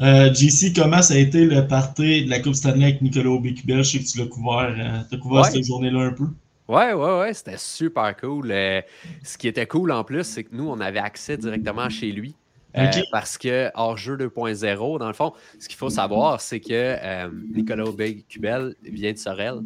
Euh, 0.00 0.32
JC, 0.32 0.72
comment 0.74 1.02
ça 1.02 1.14
a 1.14 1.18
été 1.18 1.44
le 1.44 1.66
party 1.66 2.24
de 2.24 2.30
la 2.30 2.40
Coupe 2.40 2.54
Stanley 2.54 2.84
avec 2.84 3.02
Nicolas 3.02 3.38
Bécubel? 3.38 3.82
Je 3.82 3.90
sais 3.90 3.98
que 3.98 4.04
tu 4.04 4.18
l'as 4.18 4.26
couvert, 4.26 4.74
euh, 4.78 5.02
as 5.10 5.16
couvert 5.18 5.46
cette 5.46 5.64
journée-là 5.64 6.00
un 6.00 6.12
peu. 6.12 6.26
Ouais, 6.72 6.94
ouais, 6.94 7.18
ouais, 7.18 7.34
c'était 7.34 7.58
super 7.58 8.16
cool. 8.16 8.50
Euh, 8.50 8.80
ce 9.22 9.36
qui 9.36 9.46
était 9.46 9.66
cool 9.66 9.92
en 9.92 10.04
plus, 10.04 10.24
c'est 10.24 10.44
que 10.44 10.54
nous, 10.56 10.66
on 10.70 10.80
avait 10.80 11.00
accès 11.00 11.36
directement 11.36 11.90
chez 11.90 12.10
lui. 12.10 12.34
Euh, 12.78 12.90
parce 13.10 13.36
que 13.36 13.70
hors 13.74 13.98
jeu 13.98 14.16
2.0, 14.16 14.98
dans 14.98 15.06
le 15.06 15.12
fond, 15.12 15.34
ce 15.60 15.68
qu'il 15.68 15.76
faut 15.76 15.90
savoir, 15.90 16.40
c'est 16.40 16.60
que 16.60 16.70
euh, 16.72 17.28
Nicolas 17.54 17.84
Cubel 18.26 18.74
vient 18.82 19.12
de 19.12 19.18
Sorel, 19.18 19.60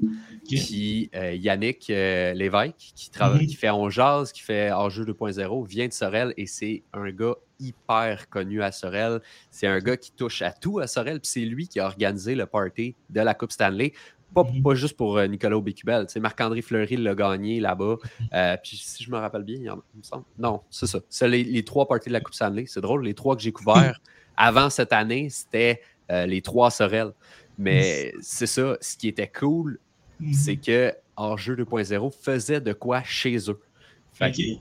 qui 0.49 1.09
Yannick 1.15 1.87
Lévesque, 1.87 2.75
qui, 2.97 3.11
travaille, 3.11 3.43
mhm. 3.43 3.47
qui 3.47 3.55
fait 3.55 3.71
On 3.71 3.89
Jazz, 3.89 4.33
qui 4.33 4.43
fait 4.43 4.73
hors 4.73 4.91
jeu 4.91 5.05
2.0, 5.05 5.69
vient 5.69 5.87
de 5.87 5.93
Sorel 5.93 6.35
et 6.37 6.47
c'est 6.47 6.83
un 6.93 7.09
gars 7.13 7.37
hyper 7.61 8.29
connu 8.29 8.61
à 8.61 8.73
Sorel. 8.73 9.21
C'est 9.53 9.69
un 9.69 9.79
gars 9.79 9.97
qui 9.97 10.11
touche 10.11 10.43
à 10.43 10.51
tout 10.51 10.81
à 10.81 10.89
Sorel, 10.89 11.21
puis 11.21 11.31
c'est 11.31 11.41
lui 11.41 11.69
qui 11.69 11.79
a 11.79 11.87
organisé 11.87 12.35
le 12.35 12.47
party 12.47 12.97
de 13.09 13.21
la 13.21 13.35
Coupe 13.35 13.53
Stanley 13.53 13.93
Mhm. 14.35 14.63
Pas, 14.63 14.75
juste 14.75 14.97
pour 14.97 15.17
euh, 15.17 15.27
Nicolas 15.27 15.61
Bécubel. 15.61 16.07
Marc-André 16.21 16.63
Fleury 16.63 16.97
l'a 16.97 17.15
gagné 17.15 17.61
là-bas. 17.61 17.97
Mhm. 18.21 18.29
Euh, 18.35 18.57
puis 18.63 18.77
si 18.77 19.05
je 19.05 19.11
me 19.11 19.17
rappelle 19.17 19.43
bien, 19.43 19.57
il, 19.57 19.63
y 19.63 19.71
en 19.71 19.75
a, 19.75 19.85
me 19.95 20.03
semble. 20.03 20.25
Non, 20.39 20.63
c'est 20.71 20.87
ça. 20.87 21.01
C'est 21.09 21.29
les, 21.29 21.65
trois 21.65 21.87
parties 21.87 22.09
de 22.09 22.13
la 22.13 22.21
Coupe 22.21 22.35
Stanley. 22.35 22.65
C'est 22.67 22.81
drôle. 22.81 23.05
Les 23.05 23.15
trois 23.15 23.37
que 23.37 23.43
j'ai 23.43 23.53
couverts 23.53 24.01
avant 24.37 24.69
cette 24.71 24.93
année, 24.93 25.31
c'était 25.31 25.81
euh, 26.11 26.27
les 26.27 26.43
trois 26.43 26.71
Sorel. 26.71 27.13
Mais 27.59 28.13
c'est 28.21 28.47
ça. 28.47 28.77
Ce 28.81 28.97
qui 28.97 29.09
était 29.09 29.31
cool, 29.31 29.79
mhm. 30.21 30.33
c'est 30.35 30.57
que 30.57 30.93
jeu 31.37 31.57
2.0 31.57 32.13
faisait 32.13 32.61
de 32.61 32.73
quoi 32.73 33.03
chez 33.03 33.51
eux. 33.51 33.61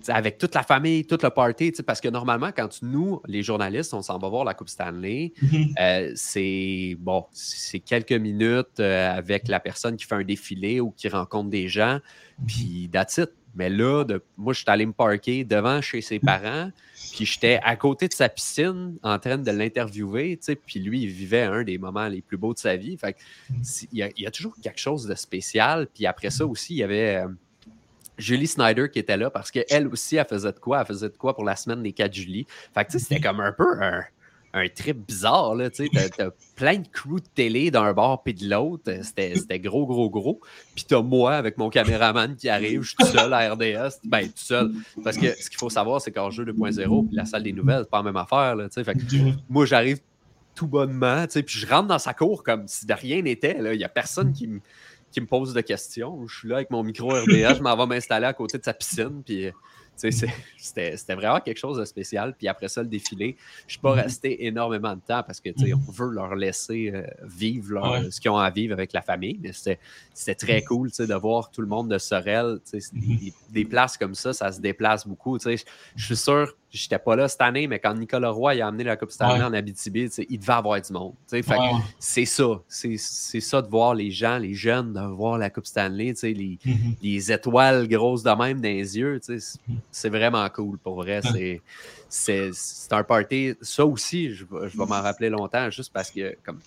Avec 0.07 0.37
toute 0.37 0.53
la 0.55 0.63
famille, 0.63 1.05
toute 1.05 1.23
le 1.23 1.29
party, 1.29 1.71
parce 1.85 2.01
que 2.01 2.09
normalement, 2.09 2.51
quand 2.55 2.81
nous, 2.81 3.21
les 3.27 3.43
journalistes, 3.43 3.93
on 3.93 4.01
s'en 4.01 4.17
va 4.17 4.27
voir 4.27 4.43
la 4.43 4.53
Coupe 4.53 4.69
Stanley, 4.69 5.33
mhm. 5.41 5.73
euh, 5.79 6.11
c'est 6.15 6.95
bon, 6.99 7.25
c'est 7.31 7.79
quelques 7.79 8.11
minutes 8.11 8.79
euh, 8.79 9.17
avec 9.17 9.47
la 9.47 9.59
personne 9.59 9.95
qui 9.95 10.05
fait 10.05 10.15
un 10.15 10.23
défilé 10.23 10.79
ou 10.79 10.91
qui 10.91 11.07
rencontre 11.07 11.49
des 11.49 11.67
gens, 11.67 11.99
mhm. 12.39 12.45
puis 12.47 12.89
that's 12.91 13.17
it. 13.17 13.29
Mais 13.55 13.69
là, 13.69 14.03
de, 14.03 14.21
moi, 14.37 14.51
je 14.51 14.59
suis 14.59 14.69
allé 14.69 14.85
me 14.85 14.91
parker 14.91 15.45
devant 15.45 15.81
chez 15.81 16.01
ses 16.01 16.19
parents, 16.19 16.71
puis 17.13 17.25
j'étais 17.25 17.59
à 17.63 17.77
côté 17.77 18.09
de 18.09 18.13
sa 18.13 18.27
piscine 18.27 18.97
en 19.01 19.17
train 19.17 19.37
de 19.37 19.49
l'interviewer, 19.49 20.37
puis 20.65 20.81
lui, 20.81 21.03
il 21.03 21.09
vivait 21.09 21.43
un 21.43 21.63
des 21.63 21.77
moments 21.77 22.09
les 22.09 22.21
plus 22.21 22.35
beaux 22.35 22.53
de 22.53 22.59
sa 22.59 22.75
vie. 22.75 22.97
Fait 22.97 23.15
il, 23.93 24.11
y 24.17 24.25
a, 24.27 24.31
toujours 24.31 24.55
quelque 24.61 24.79
chose 24.79 25.07
de 25.07 25.15
spécial. 25.15 25.87
Puis 25.93 26.05
après 26.05 26.31
ça 26.31 26.45
aussi, 26.45 26.73
il 26.73 26.77
y 26.79 26.83
avait 26.83 27.15
euh, 27.15 27.27
Julie 28.17 28.47
Snyder 28.47 28.89
qui 28.91 28.99
était 28.99 29.17
là 29.17 29.29
parce 29.29 29.51
qu'elle 29.51 29.87
aussi, 29.87 30.15
elle 30.15 30.25
faisait 30.25 30.51
de 30.51 30.59
quoi? 30.59 30.81
Elle 30.81 30.87
faisait 30.87 31.09
de 31.09 31.17
quoi 31.17 31.35
pour 31.35 31.43
la 31.43 31.55
semaine 31.55 31.83
des 31.83 31.91
4 31.91 32.13
juillet. 32.13 32.45
Fait 32.73 32.85
que 32.85 32.97
c'était 32.97 33.19
comme 33.19 33.39
un 33.39 33.51
peu 33.51 33.81
un, 33.81 34.03
trip 34.73 35.05
bizarre. 35.05 35.55
Là, 35.55 35.69
t'as, 35.69 36.09
t'as 36.09 36.29
plein 36.55 36.77
de 36.77 36.87
crews 36.87 37.19
de 37.19 37.27
télé 37.35 37.71
d'un 37.71 37.91
bord 37.91 38.23
puis 38.23 38.33
de 38.33 38.49
l'autre. 38.49 38.89
C'était, 39.01 39.59
gros, 39.59 39.85
gros, 39.85 40.09
gros. 40.09 40.39
Puis 40.73 40.85
t'as 40.87 41.01
moi 41.01 41.35
avec 41.35 41.57
mon 41.57 41.69
caméraman 41.69 42.35
qui 42.37 42.47
arrive. 42.47 42.83
Je 42.83 42.87
suis 42.89 42.97
tout 42.97 43.07
seul 43.07 43.33
à 43.33 43.53
RDS. 43.53 43.99
Ben, 44.05 44.27
tout 44.27 44.31
seul. 44.35 44.71
Parce 45.03 45.17
que 45.17 45.27
ce 45.37 45.49
qu'il 45.49 45.59
faut 45.59 45.69
savoir, 45.69 45.99
c'est 45.99 46.11
qu'en 46.11 46.29
jeu 46.29 46.45
2.0, 46.45 47.07
puis 47.07 47.15
la 47.15 47.25
salle 47.25 47.43
des 47.43 47.51
nouvelles, 47.51 47.81
c'est 47.81 47.89
pas 47.89 47.97
la 47.97 48.03
même 48.03 48.17
affaire. 48.17 48.55
Là, 48.55 48.69
fait 48.69 48.97
moi, 49.49 49.65
j'arrive 49.65 49.99
tout 50.55 50.67
bonnement, 50.67 51.25
puis 51.27 51.43
je 51.59 51.67
rentre 51.67 51.89
dans 51.89 51.99
sa 51.99 52.13
cour 52.13 52.41
comme 52.41 52.67
si 52.67 52.85
de 52.85 52.93
rien 52.93 53.21
n'était. 53.21 53.57
Il 53.59 53.77
n'y 53.77 53.83
a 53.83 53.89
personne 53.89 54.31
qui 54.31 54.47
me, 54.47 54.61
qui 55.15 55.21
me 55.21 55.27
pose 55.27 55.53
de 55.53 55.61
questions. 55.61 56.27
Je 56.27 56.39
suis 56.39 56.49
là 56.49 56.57
avec 56.57 56.71
mon 56.71 56.83
micro 56.83 57.07
RDS, 57.07 57.55
je 57.55 57.61
m'en 57.61 57.77
vais 57.77 57.85
m'installer 57.85 58.25
à 58.25 58.33
côté 58.33 58.57
de 58.57 58.63
sa 58.65 58.73
piscine, 58.73 59.23
puis 59.25 59.49
c'était 59.95 61.15
vraiment 61.15 61.39
quelque 61.39 61.57
chose 61.57 61.77
de 61.77 61.85
spécial. 61.85 62.35
Puis 62.37 62.49
après 62.49 62.67
ça, 62.67 62.83
le 62.83 62.89
défilé, 62.89 63.37
je 63.59 63.63
ne 63.63 63.69
suis 63.69 63.79
pas 63.79 63.95
mm-hmm. 63.95 64.01
resté 64.01 64.45
énormément 64.45 64.93
de 64.93 64.99
temps 64.99 65.23
parce 65.23 65.39
que 65.39 65.51
on 65.51 65.61
mm-hmm. 65.61 65.95
veut 65.95 66.09
leur 66.09 66.35
laisser 66.35 66.91
euh, 66.93 67.07
vivre 67.23 68.03
ce 68.11 68.19
qu'ils 68.19 68.29
ont 68.29 68.37
à 68.37 68.49
vivre 68.49 68.73
avec 68.73 68.91
la 68.91 69.01
famille. 69.01 69.39
Mais 69.41 69.53
c'était 69.53 70.35
très 70.35 70.59
mm-hmm. 70.59 70.65
cool 70.65 70.89
de 70.89 71.13
voir 71.13 71.49
tout 71.49 71.61
le 71.61 71.67
monde 71.67 71.89
de 71.89 71.97
Sorel. 71.97 72.59
Des, 72.73 73.33
des, 73.51 73.63
places 73.63 73.95
comme 73.95 74.15
ça, 74.15 74.33
ça 74.33 74.51
se 74.51 74.59
déplace 74.59 75.07
beaucoup. 75.07 75.39
Je 75.39 75.55
suis 75.95 76.17
sûr 76.17 76.53
J'étais 76.75 76.99
pas 76.99 77.15
là 77.15 77.27
cette 77.27 77.41
année, 77.41 77.67
mais 77.67 77.79
quand 77.79 77.93
Nicolas 77.93 78.31
Roy 78.31 78.61
a 78.61 78.67
amené 78.67 78.83
la 78.83 78.97
Coupe 78.97 79.11
Stanley 79.11 79.41
en 79.41 79.53
Abitibi, 79.53 80.09
il 80.29 80.39
devait 80.39 80.53
avoir 80.53 80.81
du 80.81 80.91
monde. 80.91 81.13
C'est 81.99 82.25
ça. 82.25 82.61
C'est 82.67 82.97
ça 83.39 83.61
de 83.61 83.67
voir 83.67 83.95
les 83.95 84.11
gens, 84.11 84.37
les 84.37 84.53
jeunes, 84.53 84.93
de 84.93 84.99
voir 84.99 85.37
la 85.37 85.49
Coupe 85.49 85.65
Stanley, 85.65 86.13
les, 86.23 86.33
mm-hmm. 86.33 86.95
les, 87.01 87.31
étoiles 87.31 87.87
grosses 87.87 88.23
de 88.23 88.31
même 88.31 88.59
dans 88.59 88.69
les 88.69 88.97
yeux. 88.97 89.19
Mm-hmm. 89.19 89.49
C'est 89.89 90.09
vraiment 90.09 90.47
cool 90.49 90.77
pour 90.77 90.95
vrai. 90.95 91.21
C'est 92.09 92.91
un 92.91 93.03
party. 93.03 93.53
Ça 93.61 93.85
aussi, 93.85 94.31
je, 94.31 94.43
je 94.45 94.77
vais 94.77 94.85
m'en 94.85 95.01
rappeler 95.01 95.29
longtemps 95.29 95.69
juste 95.69 95.93
parce 95.93 96.11
que 96.11 96.35
comme 96.43 96.59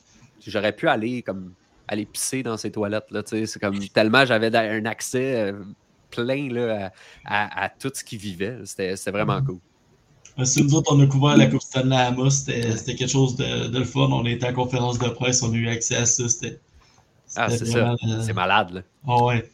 j'aurais 0.46 0.72
pu 0.72 0.88
aller 0.88 1.22
comme 1.22 1.52
aller 1.88 2.06
pisser 2.06 2.42
dans 2.42 2.56
ces 2.56 2.70
toilettes. 2.70 3.06
C'est 3.26 3.58
comme 3.58 3.78
tellement 3.88 4.24
j'avais 4.24 4.54
un 4.54 4.84
accès 4.84 5.52
euh, 5.52 5.52
plein 6.10 6.52
là, 6.52 6.92
à, 7.24 7.64
à, 7.64 7.68
tout 7.68 7.90
ce 7.92 8.04
qui 8.04 8.16
vivait. 8.16 8.58
C'était 8.64 8.94
vraiment 9.10 9.40
mm-hmm. 9.40 9.58
Si 10.44 10.62
nous 10.62 10.74
autres, 10.74 10.94
on 10.94 11.00
a 11.00 11.06
couvert 11.06 11.36
la 11.36 11.46
Coupe 11.46 11.62
Stanley 11.62 11.96
à 11.96 12.06
Amos, 12.06 12.30
c'était 12.30 12.94
quelque 12.94 13.10
chose 13.10 13.34
de, 13.36 13.68
de, 13.68 13.78
le 13.78 13.84
fun. 13.84 14.08
On 14.12 14.24
était 14.24 14.46
en 14.46 14.52
conférence 14.52 14.98
de 14.98 15.08
presse, 15.08 15.42
on 15.42 15.52
a 15.52 15.56
eu 15.56 15.68
accès 15.68 15.96
à 15.96 16.06
ça. 16.06 16.28
C'était. 16.28 16.60
Ah, 17.34 17.50
c'est 17.50 17.66
ça. 17.66 17.90
Euh, 17.90 18.22
c'est 18.22 18.32
malade, 18.32 18.70
là. 18.70 18.82
Ah 19.06 19.24
ouais. 19.24 19.50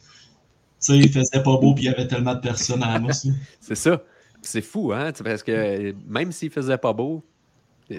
Ça, 0.77 0.95
il 0.95 1.11
faisait 1.11 1.41
pas 1.41 1.57
beau, 1.57 1.73
puis 1.73 1.85
il 1.85 1.87
y 1.87 1.89
avait 1.89 2.07
tellement 2.07 2.35
de 2.35 2.39
personnes 2.39 2.83
à 2.83 2.93
Amos. 2.93 3.13
c'est 3.59 3.75
ça. 3.75 4.01
C'est 4.41 4.61
fou, 4.61 4.91
hein? 4.93 5.11
Parce 5.23 5.41
que 5.41 5.95
même 6.07 6.31
s'il 6.31 6.51
faisait 6.51 6.77
pas 6.77 6.93
beau, 6.93 7.23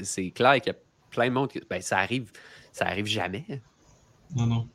c'est 0.05 0.31
clair 0.31 0.55
qu'il 0.61 0.73
y 0.73 0.77
a 0.77 0.79
plein 1.11 1.29
de 1.29 1.35
monde. 1.35 1.51
Qui... 1.51 1.61
Ben, 1.69 1.83
ça 1.83 1.99
arrive, 1.99 2.31
ça 2.73 2.87
arrive 2.87 3.07
jamais. 3.07 3.45
Non, 4.37 4.47
non. 4.47 4.69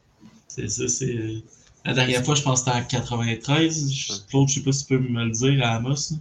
C'est 0.49 0.67
ça, 0.67 0.87
c'est. 0.89 1.43
La 1.85 1.93
dernière 1.93 2.25
fois, 2.25 2.35
je 2.35 2.43
pense 2.43 2.63
que 2.63 2.71
c'était 2.71 2.77
en 2.77 2.83
93. 2.83 4.25
Claude, 4.29 4.49
je 4.49 4.53
sais 4.55 4.61
pas 4.63 4.71
si 4.73 4.85
tu 4.85 4.97
peux 4.97 4.99
me 4.99 5.23
le 5.23 5.31
dire 5.31 5.65
à 5.65 5.75
Amos 5.75 6.13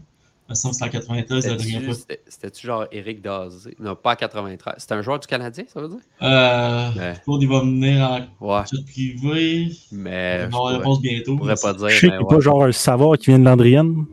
me 0.50 0.54
semble 0.54 0.72
que 0.72 0.78
c'était 0.80 0.96
en 0.96 1.00
93 1.00 1.46
la 1.46 1.56
dernière 1.56 1.82
fois. 1.82 1.94
C'était-tu 2.28 2.66
genre 2.66 2.86
Eric 2.92 3.22
Dazé? 3.22 3.76
Non, 3.78 3.96
pas 3.96 4.12
en 4.12 4.16
93. 4.16 4.74
C'était 4.78 4.94
un 4.94 5.02
joueur 5.02 5.20
du 5.20 5.26
Canadien, 5.26 5.64
ça 5.68 5.80
veut 5.80 5.88
dire? 5.88 5.98
Euh, 6.22 6.90
ouais. 6.92 7.14
il 7.40 7.48
va 7.48 7.60
venir 7.60 8.28
en 8.40 8.46
ouais. 8.46 8.62
privé. 8.86 9.72
Mais. 9.92 10.48
On 10.52 10.64
va 10.64 10.72
la 10.72 10.78
réponse 10.78 11.00
bientôt. 11.00 11.34
Je 11.34 11.38
pourrais 11.38 11.54
pas 11.54 11.72
dire. 11.74 11.88
Je 11.88 11.98
sais 11.98 12.10
qu'il 12.10 12.26
pas 12.26 12.40
genre 12.40 12.64
un 12.64 12.72
savoir 12.72 13.16
qui 13.16 13.26
vient 13.26 13.38
de 13.38 13.44
l'Andrienne. 13.44 14.04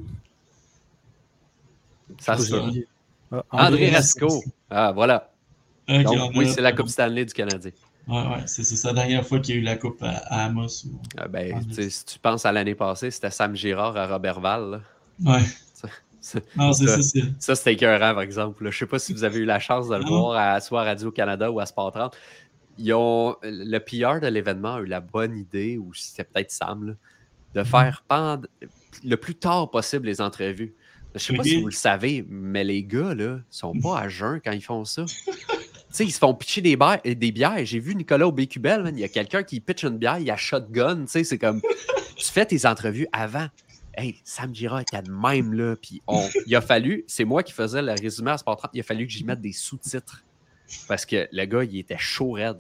Ça 2.20 2.38
se 2.38 2.56
ah, 3.32 3.68
André 3.68 3.90
Rasco. 3.90 4.44
Ah, 4.70 4.92
voilà. 4.94 5.32
Donc, 5.88 6.32
oui, 6.36 6.50
c'est 6.50 6.62
la 6.62 6.72
Coupe 6.72 6.88
Stanley 6.88 7.26
du 7.26 7.34
Canadien. 7.34 7.72
Ouais, 8.08 8.22
ouais, 8.22 8.44
c'est 8.46 8.84
la 8.86 8.94
dernière 8.94 9.26
fois 9.26 9.40
qu'il 9.40 9.56
y 9.56 9.58
a 9.58 9.62
eu 9.62 9.64
la 9.64 9.76
Coupe 9.76 10.02
à, 10.02 10.46
Amos. 10.46 10.86
Ou... 10.86 11.00
Ah, 11.18 11.28
ben, 11.28 11.62
si 11.72 12.06
tu 12.06 12.20
penses 12.20 12.46
à 12.46 12.54
l'année 12.54 12.76
passée, 12.76 13.12
c'était 13.12 13.32
Sam 13.32 13.56
Girard 13.56 13.98
à 13.98 14.08
Robertval. 14.08 14.82
Ouais. 15.26 15.42
Non, 16.56 16.74
c'est 16.74 16.88
ça, 16.88 17.20
ça 17.40 17.56
c'était 17.56 17.74
écœurant, 17.74 18.14
par 18.14 18.22
exemple. 18.22 18.58
Je 18.62 18.68
ne 18.68 18.72
sais 18.72 18.86
pas 18.86 19.00
si 19.00 19.14
vous 19.14 19.24
avez 19.24 19.40
eu 19.40 19.46
la 19.46 19.60
chance 19.60 19.88
de 19.88 19.96
le 19.96 20.06
voir 20.06 20.38
à 20.38 20.60
soit 20.60 20.84
Radio-Canada 20.84 21.52
ou 21.52 21.60
à 21.60 21.66
Sport 21.66 21.92
30. 21.92 22.16
Ils 22.80 22.94
ont, 22.94 23.36
le 23.44 23.78
PR 23.80 24.20
de 24.22 24.28
l'événement 24.28 24.76
a 24.76 24.82
eu 24.82 24.86
la 24.86 25.00
bonne 25.00 25.38
idée, 25.38 25.78
ou 25.78 25.94
c'était 25.94 26.24
peut-être 26.24 26.52
Sam, 26.52 26.96
de 27.56 27.64
faire 27.64 28.04
pendre 28.08 28.48
le 29.04 29.18
plus 29.18 29.36
tard 29.36 29.70
possible 29.72 30.06
les 30.06 30.22
entrevues. 30.22 30.76
Je 31.16 31.18
ne 31.18 31.20
sais 31.20 31.34
pas 31.38 31.44
si 31.44 31.62
vous 31.62 31.68
le 31.68 31.72
savez, 31.72 32.26
mais 32.30 32.64
les 32.64 32.84
gars, 32.84 33.16
là, 33.16 33.40
sont 33.50 33.74
pas 33.74 34.00
à 34.02 34.10
jeun 34.10 34.40
quand 34.44 34.52
ils 34.52 34.62
font 34.62 34.86
ça. 34.86 35.06
sais, 35.90 36.06
ils 36.06 36.12
se 36.12 36.20
font 36.20 36.34
pitcher 36.34 36.62
des, 36.62 36.78
des 37.16 37.32
bières. 37.32 37.66
J'ai 37.66 37.80
vu 37.80 37.96
Nicolas 37.96 38.28
au 38.28 38.32
BQBL, 38.32 38.92
il 38.94 39.00
y 39.00 39.04
a 39.04 39.08
quelqu'un 39.08 39.44
qui 39.44 39.60
pitch 39.60 39.84
une 39.84 39.98
bière, 39.98 40.20
il 40.20 40.30
a 40.30 40.38
shotgun. 40.38 41.06
C'est 41.08 41.38
comme, 41.38 41.62
tu 42.16 42.26
fais 42.26 42.46
tes 42.46 42.66
entrevues 42.66 43.08
avant. 43.12 43.48
Hey, 43.98 44.22
Sam 44.24 44.54
Girard 44.54 44.82
était 44.82 45.02
de 45.02 45.12
même, 45.12 45.54
là. 45.54 45.76
Puis 45.76 46.04
il 46.46 46.56
a 46.56 46.62
fallu, 46.62 47.04
c'est 47.08 47.26
moi 47.26 47.42
qui 47.42 47.52
faisais 47.52 47.82
le 47.82 47.94
résumé 47.94 48.32
à 48.32 48.38
Sport 48.38 48.58
30, 48.58 48.72
il 48.76 48.80
a 48.80 48.84
fallu 48.84 49.08
que 49.08 49.12
j'y 49.12 49.24
mette 49.24 49.42
des 49.42 49.54
sous-titres. 49.54 50.24
Parce 50.88 51.06
que 51.06 51.28
le 51.32 51.46
gars, 51.46 51.64
il 51.64 51.80
était 51.80 51.98
chaud 51.98 52.32
raide. 52.32 52.60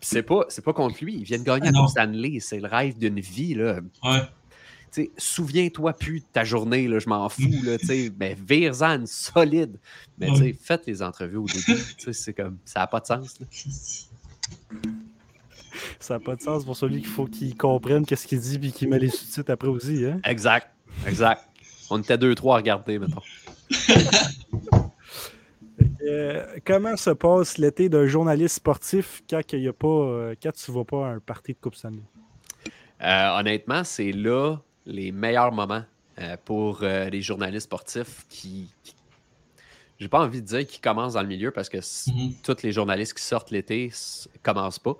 C'est 0.00 0.22
pas, 0.22 0.46
pas 0.64 0.72
contre 0.72 1.04
lui. 1.04 1.16
Il 1.16 1.24
vient 1.24 1.38
de 1.38 1.44
gagner 1.44 1.70
ah, 1.74 1.84
à 1.84 1.88
Stanley. 1.88 2.38
C'est 2.40 2.60
le 2.60 2.68
rêve 2.68 2.96
d'une 2.96 3.20
vie. 3.20 3.54
Là. 3.54 3.80
Ouais. 4.04 5.06
Souviens-toi 5.16 5.92
plus 5.94 6.20
de 6.20 6.26
ta 6.32 6.44
journée, 6.44 6.88
là, 6.88 6.98
je 6.98 7.08
m'en 7.08 7.28
fous. 7.28 7.42
Là, 7.64 7.76
mais 8.18 8.36
vire-en 8.46 9.04
solide. 9.06 9.78
Mais 10.18 10.52
faites 10.52 10.86
les 10.86 11.02
entrevues 11.02 11.38
au 11.38 11.46
début. 11.46 11.80
C'est 12.12 12.34
comme 12.34 12.58
ça 12.64 12.80
n'a 12.80 12.86
pas 12.86 13.00
de 13.00 13.06
sens. 13.06 13.40
Là 13.40 13.46
ça 16.00 16.14
n'a 16.14 16.20
pas 16.20 16.36
de 16.36 16.42
sens 16.42 16.64
pour 16.64 16.76
celui 16.76 17.00
qu'il 17.00 17.10
faut 17.10 17.26
qu'il 17.26 17.56
comprenne 17.56 18.06
qu'est-ce 18.06 18.26
qu'il 18.26 18.40
dit 18.40 18.68
et 18.68 18.70
qu'il 18.70 18.88
met 18.88 18.98
les 18.98 19.10
sous-titres 19.10 19.50
après 19.50 19.68
aussi. 19.68 20.04
Hein? 20.04 20.20
Exact. 20.24 20.68
Exact. 21.06 21.42
On 21.90 21.98
était 22.00 22.18
deux, 22.18 22.34
trois 22.34 22.56
à 22.56 22.58
regarder, 22.58 22.98
maintenant. 22.98 23.22
Euh, 26.02 26.58
comment 26.64 26.96
se 26.96 27.10
passe 27.10 27.58
l'été 27.58 27.88
d'un 27.88 28.06
journaliste 28.06 28.56
sportif 28.56 29.22
quand, 29.28 29.42
il 29.52 29.60
y 29.60 29.68
a 29.68 29.72
pas, 29.72 29.86
euh, 29.86 30.34
quand 30.42 30.52
tu 30.52 30.70
ne 30.70 30.76
vas 30.76 30.84
pas 30.84 31.06
à 31.06 31.10
un 31.10 31.18
parti 31.20 31.52
de 31.52 31.58
Coupe 31.60 31.74
Stanley? 31.74 32.02
Euh, 33.02 33.38
honnêtement, 33.38 33.84
c'est 33.84 34.12
là 34.12 34.56
les 34.86 35.12
meilleurs 35.12 35.52
moments 35.52 35.84
pour 36.44 36.80
les 36.80 37.20
journalistes 37.20 37.66
sportifs 37.66 38.24
qui, 38.28 38.70
j'ai 40.00 40.08
pas 40.08 40.20
envie 40.20 40.40
de 40.40 40.46
dire 40.46 40.66
qu'ils 40.66 40.80
commencent 40.80 41.12
dans 41.12 41.22
le 41.22 41.28
milieu 41.28 41.50
parce 41.50 41.68
que 41.68 41.78
mm-hmm. 41.78 42.42
tous 42.42 42.62
les 42.62 42.72
journalistes 42.72 43.14
qui 43.14 43.22
sortent 43.22 43.50
l'été 43.50 43.92
commencent 44.42 44.78
pas. 44.78 44.96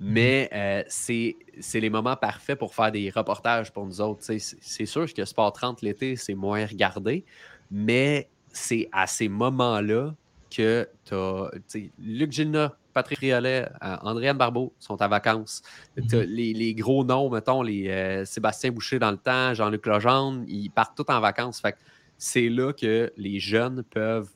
Mais 0.00 0.48
euh, 0.54 0.82
c'est 0.88 1.36
les 1.74 1.90
moments 1.90 2.16
parfaits 2.16 2.58
pour 2.58 2.74
faire 2.74 2.90
des 2.90 3.10
reportages 3.10 3.70
pour 3.70 3.84
nous 3.84 4.00
autres. 4.00 4.22
C'est 4.22 4.86
sûr 4.86 5.12
que 5.12 5.24
Sport 5.26 5.52
30 5.52 5.82
l'été, 5.82 6.16
c'est 6.16 6.34
moins 6.34 6.64
regardé, 6.64 7.24
mais 7.70 8.28
c'est 8.50 8.88
à 8.92 9.06
ces 9.06 9.28
moments-là 9.28 10.14
que 10.50 10.88
tu 11.04 11.14
as 11.14 11.50
Luc 11.98 12.32
Gilna, 12.32 12.74
Patrick 12.94 13.18
Riolet, 13.20 13.68
euh, 13.84 13.96
Andréane 14.02 14.38
Barbeau 14.38 14.72
sont 14.78 15.00
en 15.00 15.08
vacances. 15.08 15.62
Mm-hmm. 15.96 16.22
les, 16.22 16.52
les, 16.54 16.74
gros 16.74 17.04
noms, 17.04 17.30
mettons, 17.30 17.62
les 17.62 17.88
euh, 17.88 18.24
Sébastien 18.24 18.72
Boucher 18.72 18.98
dans 18.98 19.12
le 19.12 19.16
temps, 19.18 19.54
Jean-Luc 19.54 19.86
Legendre, 19.86 20.44
ils 20.48 20.70
partent 20.70 20.96
tous 20.96 21.12
en 21.12 21.20
vacances. 21.20 21.62
c'est 22.18 22.48
là 22.48 22.72
que 22.72 23.12
les 23.16 23.38
jeunes 23.38 23.84
peuvent 23.84 24.30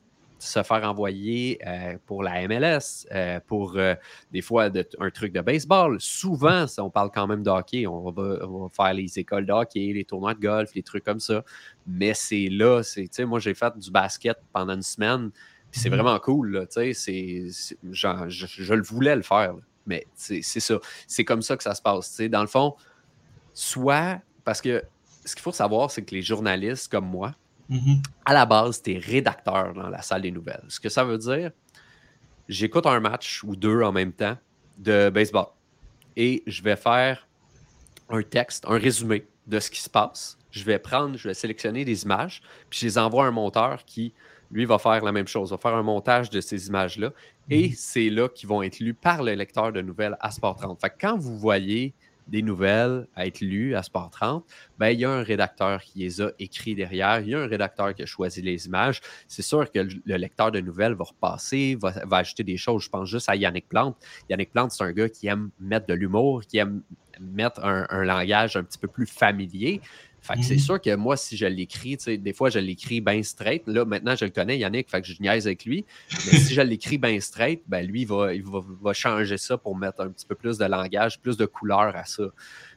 se 0.45 0.63
faire 0.63 0.85
envoyer 0.85 1.59
euh, 1.67 1.97
pour 2.07 2.23
la 2.23 2.47
MLS, 2.47 3.07
euh, 3.13 3.41
pour 3.47 3.77
euh, 3.77 3.95
des 4.31 4.43
fois 4.43 4.69
un 4.99 5.11
truc 5.11 5.33
de 5.33 5.41
baseball. 5.41 6.01
Souvent, 6.01 6.67
on 6.79 6.91
parle 6.91 7.11
quand 7.13 7.27
même 7.27 7.43
de 7.43 7.51
hockey. 7.51 7.87
On 7.87 8.11
va, 8.11 8.39
faire 8.71 8.95
les 8.95 9.19
écoles 9.19 9.47
de 9.47 9.53
hockey, 9.53 9.93
les 9.95 10.05
tournois 10.05 10.35
de 10.35 10.41
golf, 10.41 10.71
les 10.75 10.83
trucs 10.83 11.05
comme 11.05 11.21
ça. 11.21 11.45
Mais 11.87 12.15
c'est 12.15 12.49
là, 12.51 12.83
c'est, 12.83 13.09
moi, 13.25 13.41
j'ai 13.41 13.55
fait 13.55 13.77
du 13.79 13.91
basket 13.91 14.39
pendant 14.53 14.75
une 14.75 14.83
semaine. 14.83 15.31
c'est 15.73 15.89
mhm. 15.89 15.97
vraiment 15.97 16.19
cool. 16.19 16.67
c'est, 16.71 16.93
je, 16.93 18.75
le 18.75 18.83
voulais 18.83 19.17
le 19.17 19.23
faire. 19.23 19.55
mais 19.87 20.07
c'est 20.15 20.43
ça. 20.43 20.79
C'est 21.07 21.25
comme 21.25 21.43
ça 21.43 21.57
que 21.57 21.63
ça 21.63 21.75
se 21.75 21.83
passe. 21.83 22.21
Dans 22.21 22.43
le 22.43 22.47
fond, 22.47 22.75
soit 23.55 24.21
parce 24.45 24.61
que 24.61 24.83
ce 25.25 25.35
qu'il 25.35 25.43
faut 25.43 25.53
savoir, 25.53 25.91
c'est 25.91 26.03
que 26.03 26.15
les 26.15 26.23
journalistes 26.23 26.91
comme 26.91 27.07
moi, 27.07 27.35
Mhm. 27.69 28.03
à 28.25 28.35
la 28.35 28.47
base, 28.47 28.83
tu 28.83 28.93
es 28.93 28.99
rédacteur 28.99 29.73
dans 29.75 29.89
la 29.89 30.03
salle 30.03 30.23
des 30.23 30.31
nouvelles. 30.31 30.65
Ce 30.69 30.81
que 30.81 30.89
ça 30.89 31.05
veut 31.05 31.19
dire, 31.19 31.51
j'écoute 32.49 32.87
un 32.87 33.01
match 33.01 33.43
ou 33.43 33.57
deux 33.57 33.83
en 33.83 33.93
même 33.93 34.13
temps 34.13 34.37
de 34.79 35.09
baseball 35.11 35.47
et 36.17 36.43
je 36.47 36.63
vais 36.63 36.77
faire 36.77 37.27
un 38.09 38.23
texte, 38.23 38.65
un 38.69 38.79
résumé 38.79 39.27
de 39.47 39.59
ce 39.61 39.71
qui 39.71 39.81
se 39.81 39.91
passe. 39.91 40.39
Je 40.51 40.65
vais 40.65 40.79
prendre, 40.79 41.17
je 41.17 41.29
vais 41.29 41.35
sélectionner 41.35 41.85
des 41.85 42.05
images, 42.05 42.43
puis 42.71 42.79
je 42.81 42.87
les 42.87 42.99
envoie 42.99 43.25
à 43.25 43.29
un 43.29 43.33
monteur 43.33 43.85
qui, 43.85 44.13
lui, 44.51 44.67
va 44.67 44.79
faire 44.79 45.03
la 45.03 45.11
même 45.11 45.27
chose, 45.27 45.51
va 45.51 45.59
faire 45.59 45.75
un 45.75 45.83
montage 45.83 46.31
de 46.31 46.41
ces 46.41 46.69
images-là. 46.69 47.11
Et 47.51 47.73
c'est 47.73 48.09
là 48.09 48.29
qu'ils 48.29 48.49
vont 48.49 48.63
être 48.63 48.79
lus 48.79 48.95
par 48.95 49.23
le 49.23 49.33
lecteur 49.35 49.73
de 49.73 49.81
nouvelles 49.81 50.17
à 50.21 50.31
Sport 50.31 50.57
30. 50.57 50.81
Fait 50.81 50.91
que 50.91 50.95
quand 51.01 51.19
vous 51.19 51.37
voyez 51.39 51.95
des 52.27 52.43
nouvelles 52.43 53.07
à 53.15 53.27
être 53.27 53.41
lues 53.41 53.75
à 53.75 53.83
Sport 53.83 54.11
30, 54.11 54.45
ben, 54.79 54.91
il 54.91 55.01
y 55.01 55.05
a 55.05 55.11
un 55.11 55.23
rédacteur 55.23 55.83
qui 55.83 56.01
les 56.01 56.21
a 56.21 56.31
écrits 56.39 56.75
derrière, 56.75 57.21
il 57.21 57.29
y 57.29 57.35
a 57.35 57.41
un 57.41 57.47
rédacteur 57.47 57.95
qui 57.95 58.03
a 58.03 58.07
choisi 58.07 58.43
les 58.43 58.67
images. 58.67 59.01
C'est 59.29 59.43
sûr 59.43 59.71
que 59.71 59.81
le, 59.81 59.91
le 60.05 60.17
lecteur 60.17 60.51
de 60.51 60.61
nouvelles 60.61 60.95
va 60.95 61.05
repasser, 61.05 61.77
va, 61.81 61.93
va 62.07 62.19
ajouter 62.19 62.45
des 62.45 62.57
choses. 62.57 62.85
Je 62.85 62.89
pense 62.89 63.09
juste 63.09 63.29
à 63.29 63.37
Yannick 63.37 63.69
Plante. 63.69 63.97
Yannick 64.29 64.53
Plante, 64.53 64.73
c'est 64.73 64.85
un 64.85 64.93
gars 64.93 65.09
qui 65.09 65.27
aime 65.27 65.51
mettre 65.61 65.87
de 65.87 65.95
l'humour, 65.95 66.43
qui 66.47 66.59
aime 66.59 66.83
mettre 67.21 67.65
un, 67.65 67.87
un 67.91 68.05
langage 68.05 68.57
un 68.57 68.65
petit 68.65 68.79
peu 68.79 68.89
plus 68.89 69.07
familier. 69.07 69.81
Fait 70.27 70.37
que 70.37 70.43
c'est 70.43 70.55
Mhm. 70.55 70.59
sûr 70.61 70.81
que 70.81 70.95
moi, 70.97 71.19
si 71.19 71.37
je 71.37 71.45
l'écris, 71.45 71.99
des 72.07 72.33
fois, 72.33 72.49
je 72.49 72.59
l'écris 72.59 73.03
bien 73.03 73.23
straight. 73.23 73.63
Là, 73.67 73.85
maintenant, 73.85 74.17
je 74.17 74.25
le 74.25 74.31
connais, 74.31 74.57
Yannick, 74.59 74.91
fait 74.91 75.03
que 75.03 75.07
je 75.07 75.21
niaise 75.21 75.47
avec 75.47 75.67
lui. 75.67 75.85
Mais 76.11 76.39
si 76.39 76.55
je 76.55 76.63
l'écris 76.63 76.97
bien 76.97 77.21
straight, 77.21 77.63
ben 77.69 77.87
lui, 77.87 78.03
il 78.03 78.07
va, 78.09 78.33
il 78.33 78.43
va, 78.43 78.61
va 78.81 78.93
changer 78.95 79.37
ça 79.37 79.59
pour 79.59 79.77
mettre 79.77 80.01
un 80.01 80.09
petit 80.09 80.25
peu 80.25 80.35
plus 80.35 80.57
de 80.57 80.65
langage, 80.65 81.21
plus 81.21 81.37
de 81.37 81.45
couleur 81.45 81.95
à 81.95 82.07
ça. 82.07 82.25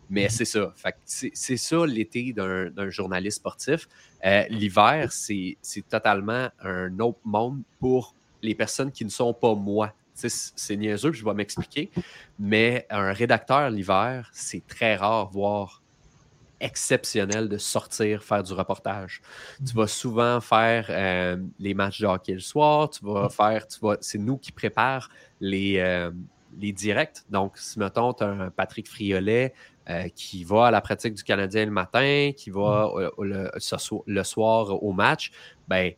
Mais 0.10 0.28
c'est 0.30 0.44
ça. 0.46 0.74
Fait 0.76 0.92
que 0.92 0.98
c'est 1.06 1.58
ça 1.58 1.86
l'été 1.86 2.34
d'un 2.34 2.90
journaliste 2.90 3.38
sportif. 3.38 3.88
Euh, 4.26 4.44
L'hiver, 4.50 5.12
c'est 5.14 5.58
totalement 5.90 6.50
un 6.62 7.00
autre 7.00 7.20
monde 7.24 7.62
pour 7.80 8.14
les 8.42 8.56
personnes 8.56 8.92
qui 8.92 9.06
ne 9.06 9.10
sont 9.10 9.34
pas 9.34 9.56
moi. 9.56 9.94
C'est 10.14 10.76
niaiseux, 10.76 11.12
puis 11.12 11.20
je 11.22 11.26
vais 11.26 11.34
m'expliquer. 11.34 11.92
Mais 12.40 12.86
un 12.90 13.14
rédacteur 13.14 13.70
l'hiver, 13.70 14.30
c'est 14.34 14.66
très 14.68 14.96
rare 14.96 15.30
voir 15.30 15.82
exceptionnel 16.60 17.50
de 17.50 17.58
sortir 17.58 18.24
faire 18.24 18.44
du 18.44 18.54
reportage. 18.54 19.22
Tu 19.66 19.74
vas 19.76 19.88
souvent 19.88 20.42
faire 20.42 20.88
euh, 20.90 21.38
les 21.60 21.74
matchs 21.74 22.02
de 22.02 22.08
hockey 22.08 22.34
le 22.34 22.40
soir, 22.40 22.90
tu 22.90 23.06
vas 23.06 23.30
faire, 23.30 23.68
tu 23.68 23.80
vas, 23.82 23.98
c'est 24.02 24.18
nous 24.18 24.38
qui 24.38 24.52
préparons 24.52 25.08
les, 25.40 25.78
euh, 25.80 26.12
les 26.60 26.72
directs. 26.72 27.18
Donc, 27.30 27.58
si 27.58 27.80
mettons, 27.80 28.14
tu 28.14 28.24
as 28.24 28.28
un 28.28 28.50
Patrick 28.50 28.88
Friolet 28.88 29.54
euh, 29.90 30.10
qui 30.16 30.44
va 30.44 30.68
à 30.68 30.72
la 30.72 30.82
pratique 30.82 31.14
du 31.14 31.24
Canadien 31.24 31.66
le 31.66 31.72
matin, 31.72 32.32
qui 32.36 32.50
va 32.50 32.92
euh, 32.96 33.10
le, 33.20 33.52
ce 33.58 33.78
so- 33.78 34.04
le 34.08 34.24
soir 34.24 34.84
au 34.84 34.92
match, 34.92 35.32
ben, 35.68 35.92
tu 35.92 35.98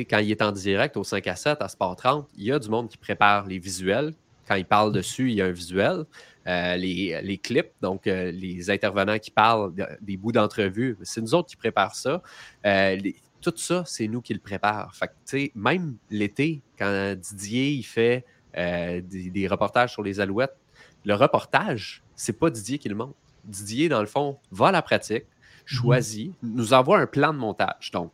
sais, 0.00 0.04
quand 0.04 0.18
il 0.18 0.30
est 0.30 0.42
en 0.42 0.52
direct 0.52 0.96
au 0.96 1.04
5 1.04 1.26
à 1.26 1.36
7 1.36 1.60
à 1.60 1.68
Sport 1.68 1.96
30, 1.96 2.28
il 2.36 2.44
y 2.44 2.52
a 2.52 2.58
du 2.58 2.68
monde 2.68 2.88
qui 2.88 2.96
prépare 2.96 3.46
les 3.46 3.58
visuels. 3.58 4.14
Quand 4.46 4.54
il 4.56 4.64
parle 4.64 4.92
dessus, 4.92 5.30
il 5.30 5.34
y 5.34 5.42
a 5.42 5.46
un 5.46 5.52
visuel. 5.52 6.04
Euh, 6.48 6.76
les, 6.76 7.20
les 7.22 7.38
clips, 7.38 7.70
donc 7.80 8.06
euh, 8.08 8.32
les 8.32 8.68
intervenants 8.68 9.18
qui 9.18 9.30
parlent 9.30 9.72
de- 9.74 9.86
des 10.00 10.16
bouts 10.16 10.32
d'entrevue, 10.32 10.96
c'est 11.02 11.20
nous 11.20 11.34
autres 11.34 11.48
qui 11.48 11.56
préparons 11.56 11.94
ça. 11.94 12.20
Euh, 12.66 12.96
les- 12.96 13.14
tout 13.40 13.52
ça, 13.56 13.84
c'est 13.86 14.08
nous 14.08 14.20
qui 14.20 14.34
le 14.34 14.40
préparons. 14.40 14.90
Fait 14.92 15.08
que, 15.08 15.58
même 15.58 15.96
l'été, 16.10 16.60
quand 16.78 17.14
Didier 17.16 17.70
il 17.70 17.82
fait 17.84 18.24
des, 18.56 19.30
des 19.30 19.46
reportages 19.48 19.92
sur 19.92 20.02
les 20.02 20.18
alouettes, 20.20 20.56
le 21.04 21.14
reportage, 21.14 22.02
c'est 22.16 22.38
pas 22.38 22.50
Didier 22.50 22.78
qui 22.78 22.88
le 22.88 22.94
monte. 22.96 23.14
Didier, 23.44 23.88
dans 23.88 24.00
le 24.00 24.06
fond, 24.06 24.38
va 24.50 24.68
à 24.68 24.72
la 24.72 24.82
pratique, 24.82 25.24
choisit, 25.64 26.32
nous 26.42 26.72
envoie 26.74 26.98
un 26.98 27.06
plan 27.06 27.32
de 27.32 27.38
montage. 27.38 27.90
Donc, 27.92 28.12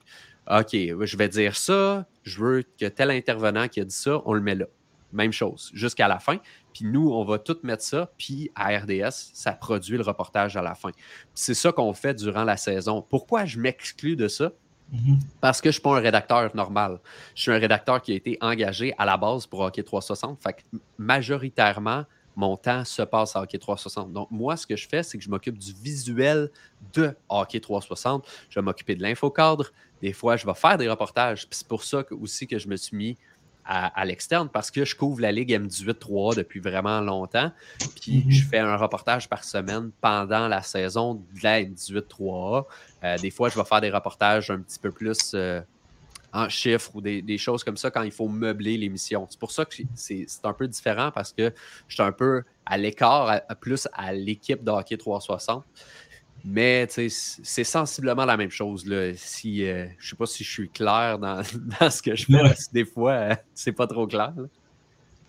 OK, 0.50 0.70
je 0.72 1.16
vais 1.16 1.28
dire 1.28 1.56
ça, 1.56 2.06
je 2.22 2.40
veux 2.42 2.62
que 2.78 2.86
tel 2.86 3.10
intervenant 3.10 3.68
qui 3.68 3.80
a 3.80 3.84
dit 3.84 3.94
ça, 3.94 4.20
on 4.24 4.32
le 4.34 4.40
met 4.40 4.54
là. 4.54 4.66
Même 5.12 5.32
chose, 5.32 5.70
jusqu'à 5.74 6.06
la 6.08 6.18
fin. 6.18 6.36
Puis 6.74 6.84
nous, 6.84 7.10
on 7.10 7.24
va 7.24 7.38
tout 7.38 7.56
mettre 7.62 7.82
ça, 7.82 8.10
puis 8.18 8.50
à 8.54 8.68
RDS, 8.78 9.30
ça 9.32 9.52
produit 9.52 9.96
le 9.96 10.02
reportage 10.02 10.56
à 10.56 10.62
la 10.62 10.74
fin. 10.74 10.90
C'est 11.34 11.54
ça 11.54 11.72
qu'on 11.72 11.92
fait 11.94 12.14
durant 12.14 12.44
la 12.44 12.56
saison. 12.56 13.02
Pourquoi 13.08 13.44
je 13.46 13.58
m'exclus 13.58 14.16
de 14.16 14.28
ça? 14.28 14.52
Mhm. 14.92 15.18
Parce 15.40 15.60
que 15.60 15.66
je 15.66 15.70
ne 15.70 15.72
suis 15.72 15.82
pas 15.82 15.96
un 15.96 16.00
rédacteur 16.00 16.54
normal. 16.56 17.00
Je 17.34 17.42
suis 17.42 17.50
un 17.52 17.58
rédacteur 17.58 18.00
qui 18.00 18.12
a 18.12 18.14
été 18.14 18.38
engagé 18.40 18.94
à 18.98 19.04
la 19.04 19.16
base 19.16 19.46
pour 19.46 19.60
Hockey 19.60 19.82
360. 19.82 20.42
Fait 20.42 20.52
que 20.54 20.78
majoritairement, 20.98 22.04
mon 22.36 22.56
temps 22.56 22.84
se 22.84 23.02
passe 23.02 23.34
à 23.34 23.42
Hockey 23.42 23.58
360. 23.58 24.12
Donc, 24.12 24.30
moi, 24.30 24.56
ce 24.56 24.66
que 24.66 24.76
je 24.76 24.88
fais, 24.88 25.02
c'est 25.02 25.18
que 25.18 25.24
je 25.24 25.28
m'occupe 25.28 25.58
du 25.58 25.72
visuel 25.72 26.50
de 26.94 27.14
Hockey 27.28 27.60
360. 27.60 28.24
Je 28.48 28.60
vais 28.60 28.64
m'occuper 28.64 28.94
de 28.94 29.02
l'infocadre. 29.02 29.70
Des 30.00 30.12
fois, 30.12 30.36
je 30.36 30.46
vais 30.46 30.54
faire 30.54 30.78
des 30.78 30.88
reportages. 30.88 31.48
Puis 31.48 31.58
c'est 31.58 31.66
pour 31.68 31.82
ça 31.82 32.02
que- 32.04 32.14
aussi 32.14 32.46
que 32.46 32.58
je 32.58 32.68
me 32.68 32.76
suis 32.76 32.96
mis 32.96 33.18
à, 33.68 33.86
à 34.00 34.04
l'externe 34.04 34.48
parce 34.48 34.70
que 34.72 34.84
je 34.84 34.96
couvre 34.96 35.20
la 35.20 35.30
Ligue 35.30 35.50
M18-3 35.52 36.34
depuis 36.34 36.58
vraiment 36.58 37.00
longtemps. 37.00 37.52
Puis 38.00 38.24
Mhm. 38.24 38.30
je 38.32 38.44
fais 38.44 38.58
un 38.58 38.76
reportage 38.76 39.28
par 39.28 39.44
semaine 39.44 39.90
pendant 40.00 40.48
la 40.48 40.62
saison 40.62 41.14
de 41.14 41.22
la 41.42 41.60
M18-3A. 41.62 42.64
Euh, 43.04 43.18
des 43.18 43.30
fois, 43.30 43.48
je 43.50 43.56
vais 43.58 43.64
faire 43.64 43.80
des 43.80 43.90
reportages 43.90 44.50
un 44.50 44.58
petit 44.60 44.78
peu 44.78 44.90
plus 44.90 45.32
euh, 45.34 45.60
en 46.32 46.48
chiffres 46.48 46.90
ou 46.94 47.00
des, 47.00 47.22
des 47.22 47.38
choses 47.38 47.62
comme 47.64 47.76
ça 47.76 47.90
quand 47.90 48.02
il 48.02 48.10
faut 48.10 48.28
meubler 48.28 48.76
l'émission. 48.76 49.26
C'est 49.30 49.38
pour 49.38 49.50
ça 49.52 49.64
que 49.64 49.74
c'est 49.94 50.26
un 50.44 50.52
peu 50.52 50.66
différent 50.66 51.10
parce 51.10 51.32
que 51.32 51.52
je 51.88 51.94
suis 51.94 52.02
un 52.02 52.12
peu 52.12 52.42
à 52.66 52.76
l'écart, 52.76 53.40
plus 53.60 53.86
à 53.94 54.12
l'équipe 54.12 54.62
de 54.64 54.70
hockey 54.70 54.96
360. 54.96 55.64
Mais 56.50 56.86
c'est 56.88 57.64
sensiblement 57.64 58.24
la 58.24 58.36
même 58.36 58.50
chose. 58.50 58.86
Là. 58.86 59.12
Si, 59.14 59.64
euh, 59.64 59.86
je 59.98 60.06
ne 60.06 60.10
sais 60.10 60.16
pas 60.16 60.26
si 60.26 60.44
je 60.44 60.50
suis 60.50 60.68
clair 60.70 61.18
dans, 61.18 61.42
dans 61.80 61.90
ce 61.90 62.00
que 62.02 62.14
je 62.16 62.24
fais. 62.26 62.32
Ouais. 62.34 62.42
parce 62.42 62.66
que 62.68 62.72
des 62.72 62.84
fois, 62.84 63.12
euh, 63.12 63.34
c'est 63.54 63.72
pas 63.72 63.86
trop 63.86 64.06
clair. 64.06 64.32
là. 64.36 64.44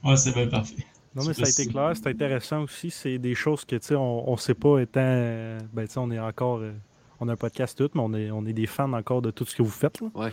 Ouais, 0.09 0.15
c'est 0.17 0.33
bien 0.33 0.47
parfait. 0.47 0.85
Non, 1.15 1.25
mais 1.25 1.33
ça 1.33 1.43
a 1.45 1.49
été 1.49 1.65
clair. 1.67 1.91
C'est 1.95 2.07
intéressant 2.07 2.61
aussi. 2.63 2.89
C'est 2.91 3.17
des 3.17 3.35
choses 3.35 3.65
que, 3.65 3.75
tu 3.75 3.87
sais, 3.87 3.95
on 3.95 4.31
ne 4.31 4.37
sait 4.37 4.53
pas 4.53 4.79
étant. 4.79 4.99
euh, 5.03 5.59
Ben, 5.73 5.85
tu 5.87 5.93
sais, 5.93 5.99
on 5.99 6.09
est 6.11 6.19
encore. 6.19 6.59
euh, 6.59 6.71
on 7.19 7.27
a 7.27 7.33
un 7.33 7.35
podcast 7.35 7.77
tout, 7.77 7.89
mais 7.95 8.01
on 8.01 8.13
est, 8.13 8.31
on 8.31 8.45
est 8.45 8.53
des 8.53 8.67
fans 8.67 8.93
encore 8.93 9.21
de 9.21 9.31
tout 9.31 9.43
ce 9.45 9.55
que 9.55 9.61
vous 9.63 9.69
faites, 9.71 9.99
là. 9.99 10.07
Ouais. 10.15 10.31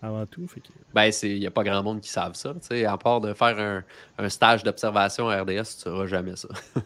Avant 0.00 0.24
tout. 0.26 0.46
Fait 0.46 0.60
que- 0.60 0.68
Ben, 0.94 1.10
il 1.24 1.40
n'y 1.40 1.46
a 1.46 1.50
pas 1.50 1.64
grand 1.64 1.82
monde 1.82 2.00
qui 2.00 2.10
savent 2.10 2.34
ça. 2.34 2.52
tu 2.54 2.60
sais. 2.68 2.84
À 2.84 2.96
part 2.96 3.20
de 3.20 3.34
faire 3.34 3.58
un, 3.58 3.82
un 4.24 4.28
stage 4.28 4.62
d'observation 4.62 5.28
à 5.28 5.40
RDS, 5.42 5.48
tu 5.48 5.52
ne 5.54 5.64
sauras 5.64 6.06
jamais 6.06 6.36
ça. 6.36 6.48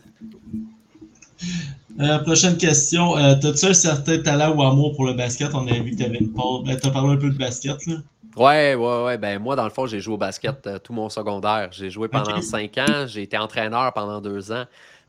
Euh, 2.01 2.19
prochaine 2.21 2.57
question. 2.57 3.17
Euh, 3.19 3.35
T'as-tu 3.41 3.67
un 3.67 3.75
certain 3.75 4.19
talent 4.19 4.55
ou 4.57 4.63
amour 4.63 4.95
pour 4.97 5.05
le 5.07 5.13
basket? 5.15 5.51
On 5.55 5.67
a 5.67 5.73
vu 5.79 5.91
que 5.95 6.03
t'avais 6.03 6.19
une 6.19 6.33
part. 6.33 6.63
Ben, 6.65 6.77
t'as 6.81 6.91
parlé 6.91 7.15
un 7.15 7.17
peu 7.19 7.31
de 7.31 7.37
basket, 7.39 7.85
là. 7.87 7.97
Ouais, 8.35 8.75
ouais, 8.75 9.03
ouais. 9.05 9.19
Ben, 9.19 9.39
moi, 9.39 9.57
dans 9.57 9.65
le 9.65 9.71
fond, 9.71 9.87
j'ai 9.87 10.01
joué 10.01 10.15
au 10.15 10.19
basket 10.19 10.67
euh, 10.67 10.79
tout 10.79 10.95
mon 10.95 11.11
secondaire. 11.11 11.69
J'ai 11.73 11.91
joué 11.91 12.09
pendant 12.09 12.37
Ok. 12.39 12.43
cinq 12.43 12.79
ans. 12.79 13.05
J'ai 13.07 13.23
été 13.23 13.37
entraîneur 13.37 13.93
pendant 13.93 14.21
deux 14.23 14.51
ans. 14.53 14.65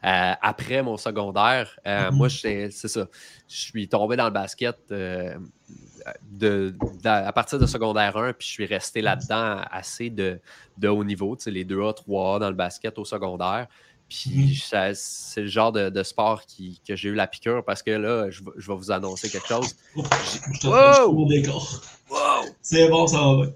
Euh, 0.06 0.34
après 0.42 0.84
mon 0.84 0.98
secondaire, 0.98 1.80
Mhm. 1.86 2.10
moi, 2.18 2.28
c'est 2.30 2.70
ça. 2.72 3.06
Je 3.48 3.56
suis 3.56 3.88
tombé 3.88 4.18
dans 4.18 4.26
le 4.26 4.32
basket 4.32 4.76
de, 4.90 5.38
de- 6.30 6.76
à 7.06 7.32
partir 7.32 7.60
de 7.60 7.66
secondaire 7.66 8.18
1, 8.18 8.34
puis 8.34 8.46
je 8.46 8.52
suis 8.52 8.66
resté 8.66 9.02
là-dedans 9.02 9.62
assez 9.72 10.10
de, 10.10 10.40
de 10.78 10.88
haut 10.90 11.06
niveau, 11.06 11.38
tu 11.38 11.44
sais, 11.44 11.52
les 11.52 11.64
2A, 11.64 11.94
3A 11.94 12.40
dans 12.40 12.50
le 12.50 12.56
basket 12.56 12.98
au 12.98 13.06
secondaire. 13.06 13.68
Puis 14.14 14.62
c'est 14.96 15.42
le 15.42 15.48
genre 15.48 15.72
de, 15.72 15.90
de 15.90 16.04
sport 16.04 16.46
qui, 16.46 16.80
que 16.88 16.96
j'ai 16.96 17.10
eu 17.10 17.16
la 17.16 17.26
piqûre 17.26 17.64
parce 17.66 17.82
que 17.82 17.90
là, 17.92 18.30
je, 18.30 18.44
vais- 18.44 18.52
je 18.58 18.68
vais 18.68 18.78
vous 18.78 18.92
annoncer 18.92 19.28
quelque 19.30 19.48
chose. 19.48 19.76
Je 19.96 20.60
te 20.60 20.68
Wow! 20.68 21.26
décor. 21.28 21.82
Wow! 22.12 22.46
C'est 22.62 22.88
bon, 22.90 23.08
ça 23.08 23.18
va 23.20 23.36
bien. 23.38 23.54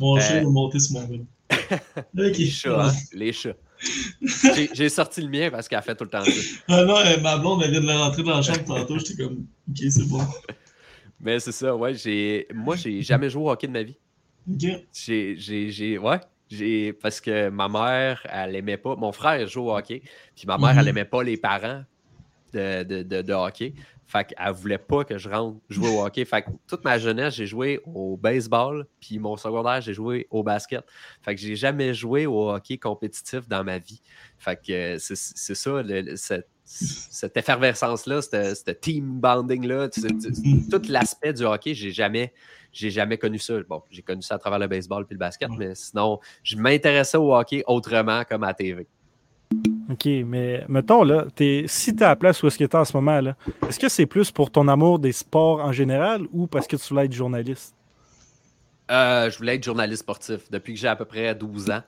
Mon 0.00 0.16
Euh. 0.16 0.20
chien 0.20 0.42
va 0.42 0.50
monter 0.50 0.80
sur 0.80 1.00
mon. 1.00 1.08
Ok. 2.18 2.38
Les 2.38 2.50
chats, 2.50 2.86
hein? 2.86 2.92
Les 3.12 3.32
chats. 3.32 3.54
J'ai- 4.74 4.88
sorti 4.88 5.20
le 5.20 5.28
mien 5.28 5.50
parce 5.50 5.68
qu'elle 5.68 5.82
fait 5.82 5.94
tout 5.94 6.04
le 6.04 6.10
temps 6.10 6.24
ça. 6.24 6.30
Ah 6.68 6.84
non, 6.84 6.96
euh, 6.96 7.20
ma 7.20 7.36
blonde, 7.38 7.62
elle 7.64 7.70
vient 7.70 7.80
de 7.80 7.86
rentrer 7.98 8.22
dans 8.24 8.34
la 8.36 8.42
chambre 8.42 8.64
tantôt. 8.64 8.98
J'étais 8.98 9.22
comme, 9.22 9.46
ok, 9.70 9.76
c'est 9.90 10.08
bon. 10.08 10.20
Mais 11.20 11.38
c'est 11.38 11.52
ça, 11.52 11.74
ouais. 11.76 12.46
Moi, 12.52 12.76
j'ai 12.76 13.02
jamais 13.02 13.30
joué 13.30 13.42
au 13.44 13.50
hockey 13.50 13.66
de 13.68 13.72
ma 13.72 13.82
vie. 13.84 13.96
Ok. 14.50 14.64
J'ai. 14.92 15.36
j'ai- 15.38 15.70
j'ai- 15.70 15.98
Ouais. 15.98 16.18
J'ai, 16.54 16.92
parce 16.92 17.20
que 17.20 17.48
ma 17.48 17.68
mère, 17.68 18.26
elle 18.30 18.54
aimait 18.56 18.76
pas. 18.76 18.96
Mon 18.96 19.12
frère 19.12 19.46
joue 19.46 19.62
au 19.68 19.76
hockey. 19.76 20.02
Puis 20.36 20.46
ma 20.46 20.56
mère, 20.58 20.70
elle 20.78 20.88
aimait 20.88 21.04
pas 21.04 21.22
les 21.22 21.36
parents 21.36 21.82
de, 22.52 22.82
de, 22.82 23.02
de, 23.02 23.22
de 23.22 23.32
hockey. 23.32 23.74
Fait 24.06 24.24
qu'elle 24.24 24.52
voulait 24.52 24.78
pas 24.78 25.02
que 25.04 25.16
je 25.16 25.28
rentre 25.28 25.58
jouer 25.68 25.88
au 25.88 26.04
hockey. 26.04 26.24
Fait 26.24 26.42
que 26.42 26.50
toute 26.68 26.84
ma 26.84 26.98
jeunesse, 26.98 27.34
j'ai 27.34 27.46
joué 27.46 27.80
au 27.86 28.16
baseball. 28.16 28.86
Puis 29.00 29.18
mon 29.18 29.36
secondaire, 29.36 29.80
j'ai 29.80 29.94
joué 29.94 30.26
au 30.30 30.42
basket. 30.42 30.84
Fait 31.22 31.34
que 31.34 31.40
j'ai 31.40 31.56
jamais 31.56 31.94
joué 31.94 32.26
au 32.26 32.50
hockey 32.50 32.76
compétitif 32.78 33.48
dans 33.48 33.64
ma 33.64 33.78
vie. 33.78 34.00
Fait 34.38 34.56
que 34.56 34.98
c'est, 34.98 35.16
c'est 35.16 35.54
ça, 35.54 35.82
le- 35.82 36.16
cette, 36.16 36.46
cette 36.64 37.36
effervescence-là, 37.36 38.22
ce 38.22 38.70
team 38.72 39.20
bonding-là, 39.20 39.88
tout 39.88 40.82
l'aspect 40.88 41.32
du 41.32 41.44
hockey, 41.44 41.74
j'ai 41.74 41.90
jamais, 41.92 42.32
j'ai 42.72 42.90
jamais 42.90 43.18
connu 43.18 43.38
ça. 43.38 43.54
Bon, 43.68 43.82
j'ai 43.90 44.02
connu 44.02 44.22
ça 44.22 44.36
à 44.36 44.38
travers 44.38 44.58
le 44.58 44.66
baseball 44.66 45.04
puis 45.06 45.14
le 45.14 45.18
basket, 45.18 45.50
Ouais. 45.50 45.56
mais 45.58 45.74
sinon, 45.74 46.20
je 46.42 46.56
m'intéressais 46.56 47.18
au 47.18 47.34
hockey 47.34 47.62
autrement 47.66 48.22
comme 48.28 48.44
à 48.44 48.48
la 48.48 48.54
TV. 48.54 48.86
OK, 49.90 50.06
mais 50.26 50.64
mettons, 50.68 51.04
là, 51.04 51.26
es, 51.38 51.64
si 51.68 51.94
tu 51.94 52.00
es 52.02 52.06
à 52.06 52.08
la 52.08 52.16
place 52.16 52.42
où 52.42 52.46
est-ce 52.46 52.56
que 52.58 52.64
tu 52.64 52.70
es 52.70 52.76
en 52.76 52.84
ce 52.86 52.96
moment, 52.96 53.20
là, 53.20 53.36
est-ce 53.68 53.78
que 53.78 53.88
c'est 53.90 54.06
plus 54.06 54.30
pour 54.30 54.50
ton 54.50 54.66
amour 54.68 54.98
des 54.98 55.12
sports 55.12 55.60
en 55.60 55.72
général 55.72 56.22
ou 56.32 56.46
parce 56.46 56.66
que 56.66 56.76
tu 56.76 56.88
voulais 56.88 57.04
être 57.04 57.12
journaliste? 57.12 57.74
Euh, 58.90 59.30
je 59.30 59.36
voulais 59.38 59.56
être 59.56 59.64
journaliste 59.64 60.00
sportif 60.02 60.50
depuis 60.50 60.74
que 60.74 60.80
j'ai 60.80 60.88
à 60.88 60.96
peu 60.96 61.04
près 61.04 61.34
12 61.34 61.70
ans. 61.70 61.82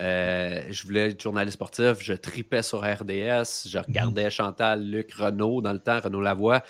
Euh, 0.00 0.62
je 0.70 0.84
voulais 0.84 1.10
être 1.10 1.22
journaliste 1.22 1.54
sportif, 1.54 1.96
je 2.00 2.12
tripais 2.12 2.62
sur 2.62 2.80
RDS, 2.80 3.68
je 3.68 3.78
regardais 3.78 4.30
Chantal, 4.30 4.82
Luc, 4.84 5.12
Renault 5.14 5.60
dans 5.62 5.72
le 5.72 5.78
temps, 5.78 6.00
Renault 6.00 6.20
Lavoie, 6.20 6.62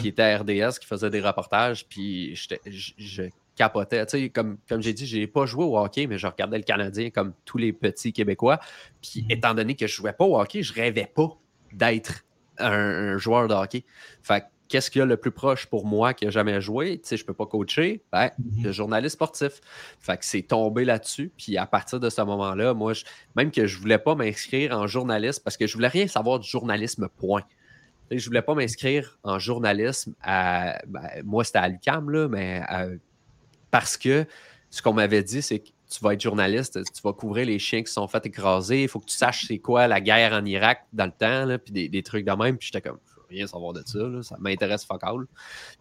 qui 0.00 0.08
était 0.08 0.22
à 0.22 0.38
RDS, 0.38 0.78
qui 0.80 0.86
faisait 0.86 1.10
des 1.10 1.20
reportages, 1.20 1.86
puis 1.86 2.34
je, 2.36 2.54
je 2.98 3.22
capotais. 3.60 4.06
Tu 4.06 4.18
sais, 4.18 4.28
comme, 4.30 4.56
comme 4.68 4.80
j'ai 4.80 4.94
dit, 4.94 5.06
je 5.06 5.18
n'ai 5.18 5.26
pas 5.26 5.44
joué 5.44 5.64
au 5.64 5.78
hockey, 5.78 6.06
mais 6.06 6.16
je 6.16 6.26
regardais 6.26 6.56
le 6.56 6.64
Canadien 6.64 7.10
comme 7.10 7.34
tous 7.44 7.58
les 7.58 7.72
petits 7.74 8.12
Québécois. 8.12 8.58
Puis 9.02 9.22
mhm. 9.22 9.30
étant 9.30 9.54
donné 9.54 9.74
que 9.76 9.86
je 9.86 9.92
ne 9.92 9.96
jouais 9.96 10.12
pas 10.14 10.24
au 10.24 10.40
hockey, 10.40 10.62
je 10.62 10.72
rêvais 10.72 11.10
pas 11.14 11.28
d'être 11.72 12.24
un, 12.58 13.18
joueur 13.18 13.48
de 13.48 13.54
hockey. 13.54 13.84
Fait 14.22 14.44
qu'est-ce 14.70 14.90
qu'il 14.90 15.00
y 15.00 15.02
a 15.02 15.06
le 15.06 15.16
plus 15.16 15.32
proche 15.32 15.66
pour 15.66 15.84
moi 15.84 16.14
qui 16.14 16.24
n'a 16.24 16.30
jamais 16.30 16.60
joué? 16.60 16.98
Tu 16.98 17.08
sais, 17.08 17.16
je 17.16 17.24
ne 17.24 17.26
peux 17.26 17.34
pas 17.34 17.44
coacher. 17.44 18.02
Ben, 18.12 18.30
mhm. 18.38 18.64
le 18.64 18.72
journaliste 18.72 19.14
sportif. 19.14 19.60
Fait 19.98 20.16
que 20.16 20.24
c'est 20.24 20.42
tombé 20.42 20.84
là-dessus. 20.84 21.30
Puis 21.36 21.58
à 21.58 21.66
partir 21.66 22.00
de 22.00 22.08
ce 22.08 22.22
moment-là, 22.22 22.72
moi, 22.72 22.92
même 23.36 23.50
que 23.50 23.66
je 23.66 23.76
ne 23.76 23.80
voulais 23.80 23.98
pas 23.98 24.14
m'inscrire 24.14 24.72
en 24.72 24.86
journaliste 24.86 25.42
parce 25.44 25.56
que 25.56 25.66
je 25.66 25.74
voulais 25.74 25.88
rien 25.88 26.06
savoir 26.06 26.38
du 26.38 26.48
journalisme, 26.48 27.08
point. 27.18 27.42
Je 28.10 28.16
ne 28.16 28.20
voulais 28.22 28.42
pas 28.42 28.54
m'inscrire 28.54 29.18
en 29.24 29.38
journalisme 29.38 30.14
à. 30.22 30.78
Ben, 30.86 31.22
moi, 31.24 31.44
c'était 31.44 31.58
à 31.58 31.68
l'UCAM, 31.68 32.08
là, 32.10 32.28
mais 32.28 32.62
parce 33.70 33.96
que 33.96 34.24
ce 34.70 34.82
qu'on 34.82 34.94
m'avait 34.94 35.22
dit, 35.22 35.42
c'est 35.42 35.58
que 35.58 35.68
tu 35.90 36.00
vas 36.02 36.14
être 36.14 36.20
journaliste, 36.20 36.78
tu 36.92 37.02
vas 37.02 37.12
couvrir 37.12 37.46
les 37.46 37.58
chiens 37.58 37.82
qui 37.82 37.88
se 37.88 37.94
sont 37.94 38.06
fait 38.06 38.24
écraser, 38.26 38.84
il 38.84 38.88
faut 38.88 39.00
que 39.00 39.06
tu 39.06 39.16
saches 39.16 39.46
c'est 39.48 39.58
quoi 39.58 39.88
la 39.88 40.00
guerre 40.00 40.32
en 40.32 40.44
Irak 40.44 40.86
dans 40.92 41.06
le 41.06 41.12
temps, 41.12 41.44
là, 41.44 41.58
puis 41.58 41.88
des, 41.88 42.02
trucs 42.02 42.24
de 42.24 42.32
même. 42.32 42.56
Puis 42.56 42.70
j'étais 42.72 42.88
comme, 42.88 43.00
rien 43.30 43.46
savoir 43.46 43.72
de 43.72 43.82
ça, 43.86 44.22
ça 44.22 44.36
m'intéresse 44.38 44.84
fuck 44.84 45.02
all. 45.02 45.26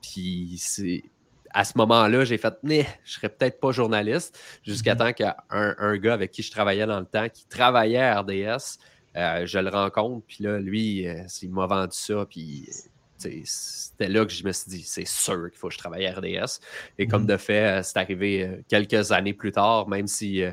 Puis 0.02 0.56
c'est 0.58 1.04
à 1.52 1.64
ce 1.64 1.74
moment-là, 1.78 2.26
j'ai 2.26 2.38
fait, 2.38 2.54
mais 2.64 2.86
je 3.04 3.14
serais 3.14 3.30
peut-être 3.30 3.60
pas 3.60 3.72
journaliste, 3.72 4.39
jusqu'à 4.64 4.95
mm-hmm. 4.95 5.14
temps 5.16 5.34
qu'un 5.50 5.76
un 5.80 5.97
gars 5.97 6.14
avec 6.14 6.32
qui 6.32 6.43
je 6.43 6.52
travaillais 6.52 6.86
dans 6.86 7.00
le 7.00 7.06
temps, 7.06 7.28
qui 7.30 7.47
travaillait 7.47 7.97
à 7.97 8.22
RDS, 8.22 8.78
euh, 9.16 9.45
je 9.45 9.60
le 9.60 9.70
rencontre, 9.70 10.26
puis 10.28 10.43
là, 10.43 10.60
lui, 10.60 11.08
euh, 11.08 11.24
il 11.41 11.50
m'a 11.50 11.66
vendu 11.66 11.95
ça, 11.95 12.26
puis 12.30 12.70
c'était 13.18 14.08
là 14.08 14.26
que 14.26 14.32
je 14.32 14.45
me 14.45 14.52
suis 14.52 14.70
dit, 14.70 14.84
c'est 14.84 15.08
sûr 15.08 15.50
qu'il 15.50 15.60
faut 15.60 15.68
que 15.68 15.74
je 15.74 15.80
travaille 15.80 16.06
à 16.06 16.14
RDS. 16.14 16.62
Et 16.97 17.08
comme 17.08 17.24
mhm. 17.24 17.28
de 17.28 17.38
fait, 17.38 17.80
euh, 17.80 17.84
c'est 17.84 17.97
arrivé 17.97 18.62
quelques 18.68 19.12
années 19.12 19.34
plus 19.34 19.52
tard, 19.52 19.89
même 19.89 20.08
si 20.08 20.43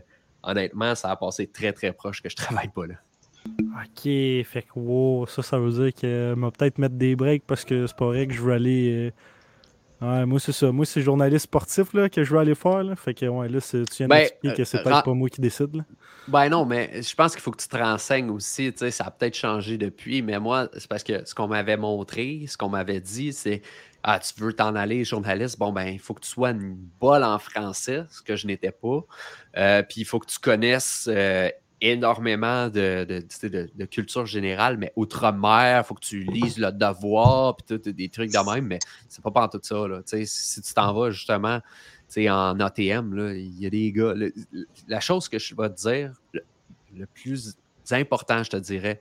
honnêtement, 0.42 0.94
ça 0.94 1.10
a 1.10 1.16
passé 1.16 1.46
très 1.46 1.72
très 1.72 1.92
proche 1.92 2.22
que 2.22 2.28
je 2.28 2.36
travaille 2.36 2.68
pas 2.68 2.86
là. 2.86 2.94
Ok, 3.58 4.02
fait 4.02 4.62
que 4.62 4.78
wow, 4.78 5.26
ça, 5.26 5.42
ça 5.42 5.58
veut 5.58 5.70
dire 5.70 5.94
que 5.94 6.34
m'a 6.34 6.50
peut-être 6.50 6.78
mettre 6.78 6.94
des 6.94 7.16
breaks 7.16 7.44
parce 7.46 7.64
que 7.64 7.86
c'est 7.86 7.96
pas 7.96 8.06
vrai 8.06 8.26
que 8.26 8.34
je 8.34 8.40
veux 8.40 8.52
aller. 8.52 9.12
moi, 10.00 10.40
c'est 10.40 10.52
ça. 10.52 10.72
Moi, 10.72 10.84
c'est 10.86 11.02
journaliste 11.02 11.44
sportif 11.44 11.92
là, 11.92 12.08
que 12.08 12.24
je 12.24 12.32
veux 12.32 12.38
aller 12.38 12.54
faire. 12.54 12.82
Là. 12.82 12.96
Fait 12.96 13.14
que 13.14 13.26
ouais, 13.26 13.48
là, 13.48 13.60
tu 13.60 13.84
viens 13.98 14.08
ben, 14.08 14.16
d'expliquer 14.18 14.54
que 14.56 14.64
c'est 14.64 14.82
peut-être 14.82 15.04
pas 15.04 15.14
moi 15.14 15.28
qui 15.28 15.40
décide. 15.40 15.76
Là. 15.76 15.82
Ben 16.28 16.48
non, 16.48 16.64
mais 16.64 17.02
je 17.02 17.14
pense 17.14 17.32
qu'il 17.32 17.40
faut 17.40 17.52
que 17.52 17.62
tu 17.62 17.68
te 17.68 17.76
renseignes 17.76 18.30
aussi. 18.30 18.72
Tu 18.72 18.78
sais, 18.78 18.90
ça 18.90 19.04
a 19.04 19.10
peut-être 19.10 19.36
changé 19.36 19.78
depuis, 19.78 20.22
mais 20.22 20.40
moi, 20.40 20.68
c'est 20.76 20.88
parce 20.88 21.04
que 21.04 21.24
ce 21.24 21.34
qu'on 21.34 21.46
m'avait 21.46 21.76
montré, 21.76 22.46
ce 22.48 22.56
qu'on 22.56 22.68
m'avait 22.68 23.00
dit, 23.00 23.32
c'est 23.32 23.62
Ah, 24.02 24.18
tu 24.18 24.40
veux 24.42 24.52
t'en 24.52 24.74
aller, 24.74 25.04
journaliste, 25.04 25.58
bon, 25.58 25.72
ben, 25.72 25.86
il 25.86 26.00
faut 26.00 26.14
que 26.14 26.22
tu 26.22 26.28
sois 26.28 26.50
une 26.50 26.76
bolle 27.00 27.22
en 27.22 27.38
français, 27.38 28.04
ce 28.10 28.22
que 28.22 28.34
je 28.34 28.46
n'étais 28.48 28.72
pas. 28.72 29.04
Euh, 29.56 29.82
puis 29.82 30.00
il 30.00 30.04
faut 30.04 30.18
que 30.18 30.26
tu 30.26 30.38
connaisses 30.38 31.08
euh, 31.08 31.48
énormément 31.80 32.68
de, 32.68 33.04
de, 33.04 33.84
culture 33.84 34.24
générale, 34.24 34.78
mais 34.78 34.92
outre-mer, 34.96 35.86
faut 35.86 35.94
que 35.94 36.04
tu 36.04 36.20
lises 36.20 36.58
le 36.58 36.72
devoir, 36.72 37.56
puis 37.56 37.78
des 37.92 38.08
trucs 38.08 38.32
de 38.32 38.54
même, 38.54 38.66
mais 38.66 38.78
c'est 39.08 39.22
pas 39.22 39.30
pas 39.30 39.48
tout 39.48 39.60
ça. 39.62 39.86
Là. 39.86 40.00
Si 40.04 40.62
tu 40.62 40.74
t'en 40.74 40.92
vas 40.94 41.10
justement 41.10 41.60
en 42.28 42.60
ATM, 42.60 43.34
il 43.34 43.60
y 43.60 43.66
a 43.66 43.70
des 43.70 43.92
gars. 43.92 44.14
la 44.88 45.00
chose 45.00 45.28
que 45.28 45.38
je 45.38 45.54
vais 45.54 45.68
te 45.68 45.74
dire, 45.74 46.12
le, 46.94 47.06
plus 47.06 47.56
important, 47.90 48.42
je 48.42 48.50
te 48.50 48.56
dirais, 48.56 49.00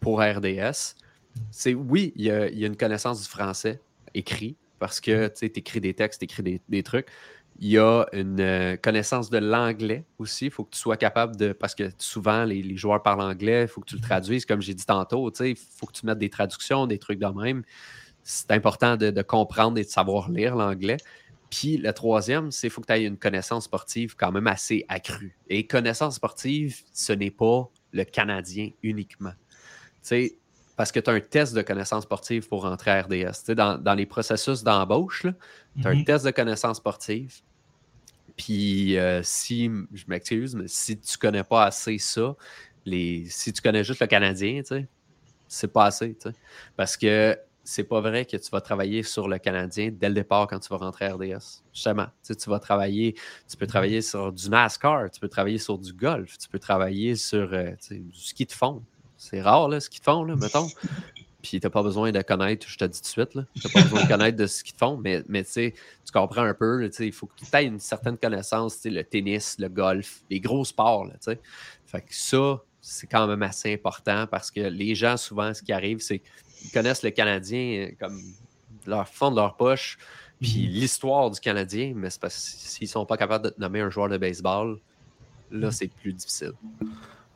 pour 0.00 0.20
RDS, 0.20 0.96
c'est 1.50 1.74
oui, 1.74 2.12
il 2.16 2.24
y, 2.24 2.30
a, 2.30 2.48
une 2.48 2.76
connaissance 2.76 3.22
du 3.22 3.28
français 3.28 3.80
écrit, 4.14 4.56
parce 4.78 5.00
que 5.00 5.28
tu 5.28 5.46
écris 5.46 5.80
des 5.80 5.94
textes, 5.94 6.20
tu 6.20 6.24
écris 6.24 6.60
des, 6.68 6.82
trucs. 6.82 7.08
Il 7.60 7.68
y 7.68 7.78
a 7.78 8.06
une 8.12 8.40
euh, 8.40 8.76
connaissance 8.76 9.30
de 9.30 9.38
l'anglais 9.38 10.04
aussi. 10.18 10.46
Il 10.46 10.50
faut 10.52 10.64
que 10.64 10.70
tu 10.70 10.78
sois 10.78 10.96
capable 10.96 11.36
de. 11.36 11.52
Parce 11.52 11.74
que 11.74 11.90
souvent, 11.98 12.44
les, 12.44 12.76
joueurs 12.76 13.02
parlent 13.02 13.22
anglais, 13.22 13.62
il 13.62 13.68
faut 13.68 13.80
que 13.80 13.88
tu 13.88 13.96
le 13.96 14.00
traduises, 14.00 14.46
comme 14.46 14.62
j'ai 14.62 14.74
dit 14.74 14.86
tantôt. 14.86 15.32
Il 15.40 15.56
faut 15.56 15.86
que 15.86 15.92
tu 15.92 16.06
mettes 16.06 16.18
des 16.18 16.30
traductions, 16.30 16.86
des 16.86 16.98
trucs 16.98 17.18
de 17.18 17.26
même. 17.26 17.64
C'est 18.22 18.52
important 18.52 18.96
de, 18.96 19.10
de, 19.10 19.22
comprendre 19.22 19.78
et 19.78 19.84
de 19.84 19.88
savoir 19.88 20.30
lire 20.30 20.54
l'anglais. 20.54 20.98
Puis 21.50 21.78
le 21.78 21.92
troisième, 21.92 22.50
c'est 22.50 22.68
qu'il 22.68 22.70
faut 22.70 22.80
que 22.80 22.86
tu 22.86 22.92
aies 22.92 23.04
une 23.04 23.16
connaissance 23.16 23.64
sportive 23.64 24.14
quand 24.16 24.30
même 24.32 24.46
assez 24.46 24.84
accrue. 24.88 25.36
Et 25.48 25.66
connaissance 25.66 26.16
sportive, 26.16 26.82
ce 26.92 27.12
n'est 27.12 27.30
pas 27.30 27.68
le 27.92 28.04
Canadien 28.04 28.70
uniquement. 28.82 29.32
parce 30.76 30.92
que 30.92 31.00
tu 31.00 31.10
as 31.10 31.14
un 31.14 31.20
test 31.20 31.54
de 31.54 31.62
connaissance 31.62 32.04
sportive 32.04 32.46
pour 32.48 32.62
rentrer 32.62 32.90
à 32.90 33.02
RDS. 33.02 33.54
Dans, 33.54 33.78
dans 33.78 33.94
les 33.94 34.06
processus 34.06 34.62
d'embauche, 34.62 35.26
tu 35.80 35.86
as 35.86 35.90
un 35.90 35.94
mhm. 35.96 36.04
test 36.04 36.24
de 36.24 36.30
connaissance 36.30 36.76
sportive. 36.76 37.40
Puis 38.38 38.96
euh, 38.96 39.20
si, 39.22 39.70
je 39.92 40.04
m'excuse, 40.06 40.54
mais 40.54 40.68
si 40.68 40.98
tu 40.98 41.18
connais 41.18 41.44
pas 41.44 41.64
assez 41.64 41.98
ça, 41.98 42.34
les, 42.86 43.26
si 43.28 43.52
tu 43.52 43.60
connais 43.60 43.84
juste 43.84 44.00
le 44.00 44.06
Canadien, 44.06 44.62
c'est 45.48 45.72
pas 45.72 45.86
assez. 45.86 46.16
Parce 46.76 46.96
que 46.96 47.36
c'est 47.64 47.84
pas 47.84 48.00
vrai 48.00 48.24
que 48.24 48.36
tu 48.36 48.50
vas 48.50 48.62
travailler 48.62 49.02
sur 49.02 49.28
le 49.28 49.38
Canadien 49.38 49.90
dès 49.92 50.08
le 50.08 50.14
départ 50.14 50.46
quand 50.46 50.58
tu 50.58 50.68
vas 50.70 50.78
rentrer 50.78 51.06
à 51.06 51.14
RDS. 51.14 51.62
Justement, 51.74 52.06
tu, 52.24 52.48
vas 52.48 52.60
travailler, 52.60 53.14
tu 53.46 53.56
peux 53.58 53.66
travailler 53.66 54.00
sur 54.00 54.32
du 54.32 54.48
NASCAR, 54.48 55.10
tu 55.10 55.20
peux 55.20 55.28
travailler 55.28 55.58
sur 55.58 55.76
du 55.76 55.92
golf, 55.92 56.38
tu 56.38 56.48
peux 56.48 56.60
travailler 56.60 57.16
sur 57.16 57.52
euh, 57.52 57.72
du 57.90 58.18
ski 58.18 58.46
de 58.46 58.52
fond. 58.52 58.82
C'est 59.18 59.42
rare, 59.42 59.68
le 59.68 59.80
ski 59.80 59.98
de 59.98 60.04
fond, 60.04 60.22
là, 60.22 60.36
mettons. 60.36 60.68
Puis 61.48 61.60
tu 61.60 61.66
n'as 61.66 61.70
pas 61.70 61.82
besoin 61.82 62.12
de 62.12 62.20
connaître, 62.20 62.68
je 62.68 62.76
te 62.76 62.84
dis 62.84 63.00
tout 63.00 63.04
de 63.04 63.06
suite, 63.06 63.30
tu 63.30 63.38
n'as 63.38 63.72
pas 63.72 63.82
besoin 63.82 64.02
de 64.02 64.08
connaître 64.08 64.36
de 64.36 64.46
ski 64.46 64.72
de 64.72 64.76
fond, 64.76 64.98
mais, 65.02 65.22
mais 65.28 65.44
tu 65.44 65.72
comprends 66.12 66.42
un 66.42 66.52
peu, 66.52 66.90
il 67.00 67.12
faut 67.12 67.26
que 67.26 67.32
tu 67.38 67.46
aies 67.56 67.64
une 67.64 67.80
certaine 67.80 68.18
connaissance, 68.18 68.80
le 68.84 69.02
tennis, 69.02 69.56
le 69.58 69.70
golf, 69.70 70.20
les 70.28 70.40
gros 70.40 70.66
sports. 70.66 71.06
Là, 71.06 71.14
fait 71.86 72.02
que 72.02 72.14
ça, 72.14 72.62
c'est 72.82 73.06
quand 73.06 73.26
même 73.26 73.42
assez 73.42 73.72
important 73.72 74.26
parce 74.26 74.50
que 74.50 74.60
les 74.60 74.94
gens, 74.94 75.16
souvent, 75.16 75.54
ce 75.54 75.62
qui 75.62 75.72
arrive, 75.72 76.00
c'est 76.00 76.20
ils 76.64 76.70
connaissent 76.70 77.02
le 77.02 77.10
Canadien 77.10 77.86
euh, 77.86 77.92
comme 77.98 78.20
leur 78.86 79.08
fond 79.08 79.30
de 79.30 79.36
leur 79.36 79.56
poche, 79.56 79.96
puis 80.40 80.66
mhm. 80.66 80.72
l'histoire 80.74 81.30
du 81.30 81.40
Canadien, 81.40 81.94
mais 81.96 82.10
c'est 82.10 82.20
parce 82.20 82.34
que 82.34 82.68
s'ils 82.68 82.88
ne 82.88 82.90
sont 82.90 83.06
pas 83.06 83.16
capables 83.16 83.46
de 83.46 83.54
nommer 83.56 83.80
un 83.80 83.88
joueur 83.88 84.10
de 84.10 84.18
baseball, 84.18 84.78
là, 85.50 85.70
c'est 85.70 85.88
plus 85.88 86.12
difficile. 86.12 86.52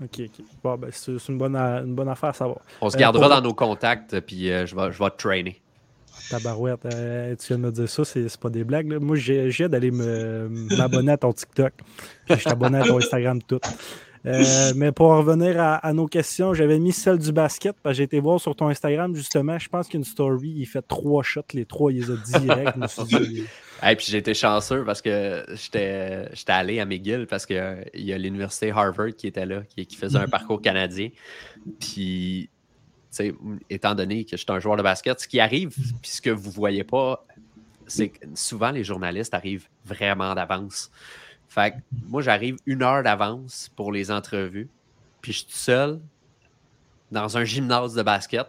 OK, 0.00 0.20
OK. 0.20 0.44
Bon, 0.62 0.76
ben, 0.76 0.90
c'est 0.92 1.28
une 1.28 1.38
bonne, 1.38 1.56
une 1.56 1.94
bonne 1.94 2.08
affaire 2.08 2.30
à 2.30 2.32
savoir. 2.32 2.58
On 2.80 2.90
se 2.90 2.96
gardera 2.96 3.26
euh, 3.26 3.28
dans 3.28 3.40
nos 3.40 3.54
contacts, 3.54 4.20
puis 4.20 4.50
euh, 4.50 4.66
je, 4.66 4.74
vais, 4.74 4.92
je 4.92 4.98
vais 4.98 5.10
te 5.10 5.16
trainer. 5.16 5.60
Tabarouette, 6.30 6.80
tu 6.82 7.46
viens 7.48 7.58
de 7.58 7.62
me 7.62 7.70
dire 7.70 7.88
ça, 7.88 8.04
c'est 8.04 8.36
pas 8.38 8.50
des 8.50 8.64
blagues. 8.64 8.86
Moi, 9.00 9.16
j'ai 9.16 9.68
d'aller 9.68 9.90
m'abonner 9.90 11.12
à 11.12 11.16
ton 11.16 11.32
TikTok. 11.32 11.72
Puis 12.26 12.38
je 12.38 12.44
t'abonne 12.44 12.74
à 12.74 12.84
ton 12.84 12.96
Instagram, 12.98 13.42
tout. 13.42 13.60
Euh, 14.24 14.72
mais 14.76 14.92
pour 14.92 15.08
revenir 15.08 15.56
à, 15.58 15.92
nos 15.92 16.06
questions, 16.06 16.54
j'avais 16.54 16.78
mis 16.78 16.92
celle 16.92 17.18
du 17.18 17.32
basket 17.32 17.74
parce 17.82 17.94
que 17.94 17.96
j'ai 17.98 18.02
été 18.04 18.20
voir 18.20 18.40
sur 18.40 18.54
ton 18.54 18.68
Instagram 18.68 19.14
justement. 19.16 19.58
Je 19.58 19.68
pense 19.68 19.88
qu'une 19.88 20.04
story, 20.04 20.54
il 20.56 20.66
fait 20.66 20.82
trois 20.82 21.22
shots, 21.22 21.42
les 21.54 21.64
trois, 21.64 21.92
il 21.92 22.00
les 22.00 22.10
a 22.10 22.16
direct. 22.38 22.76
Et 23.88 23.96
puis 23.96 24.06
j'ai 24.08 24.18
été 24.18 24.34
chanceux 24.34 24.84
parce 24.84 25.02
que 25.02 25.44
j'étais 25.54 26.28
allé 26.46 26.78
à 26.78 26.86
McGill 26.86 27.26
parce 27.28 27.46
qu'il 27.46 27.56
euh, 27.56 27.82
y 27.94 28.12
a 28.12 28.18
l'université 28.18 28.70
Harvard 28.70 29.14
qui 29.16 29.26
était 29.26 29.46
là, 29.46 29.62
qui, 29.76 29.96
faisait 29.96 30.18
un 30.18 30.28
parcours 30.28 30.62
canadien. 30.62 31.08
Puis, 31.80 32.48
étant 33.68 33.94
donné 33.94 34.24
que 34.24 34.36
j'étais 34.36 34.52
un 34.52 34.60
joueur 34.60 34.76
de 34.76 34.82
basket, 34.82 35.20
ce 35.20 35.26
qui 35.26 35.40
arrive, 35.40 35.70
puis 36.00 36.10
ce 36.10 36.22
que 36.22 36.30
vous 36.30 36.48
ne 36.48 36.54
voyez 36.54 36.84
pas, 36.84 37.26
c'est 37.88 38.08
que 38.08 38.26
souvent 38.34 38.70
les 38.70 38.84
journalistes 38.84 39.34
arrivent 39.34 39.68
vraiment 39.84 40.34
d'avance. 40.34 40.90
Fait 41.52 41.72
que 41.72 41.76
moi, 42.08 42.22
j'arrive 42.22 42.56
une 42.64 42.82
heure 42.82 43.02
d'avance 43.02 43.70
pour 43.76 43.92
les 43.92 44.10
entrevues, 44.10 44.70
puis 45.20 45.32
je 45.32 45.38
suis 45.38 45.46
tout 45.48 45.52
seul 45.52 46.00
dans 47.10 47.36
un 47.36 47.44
gymnase 47.44 47.94
de 47.94 48.02
basket. 48.02 48.46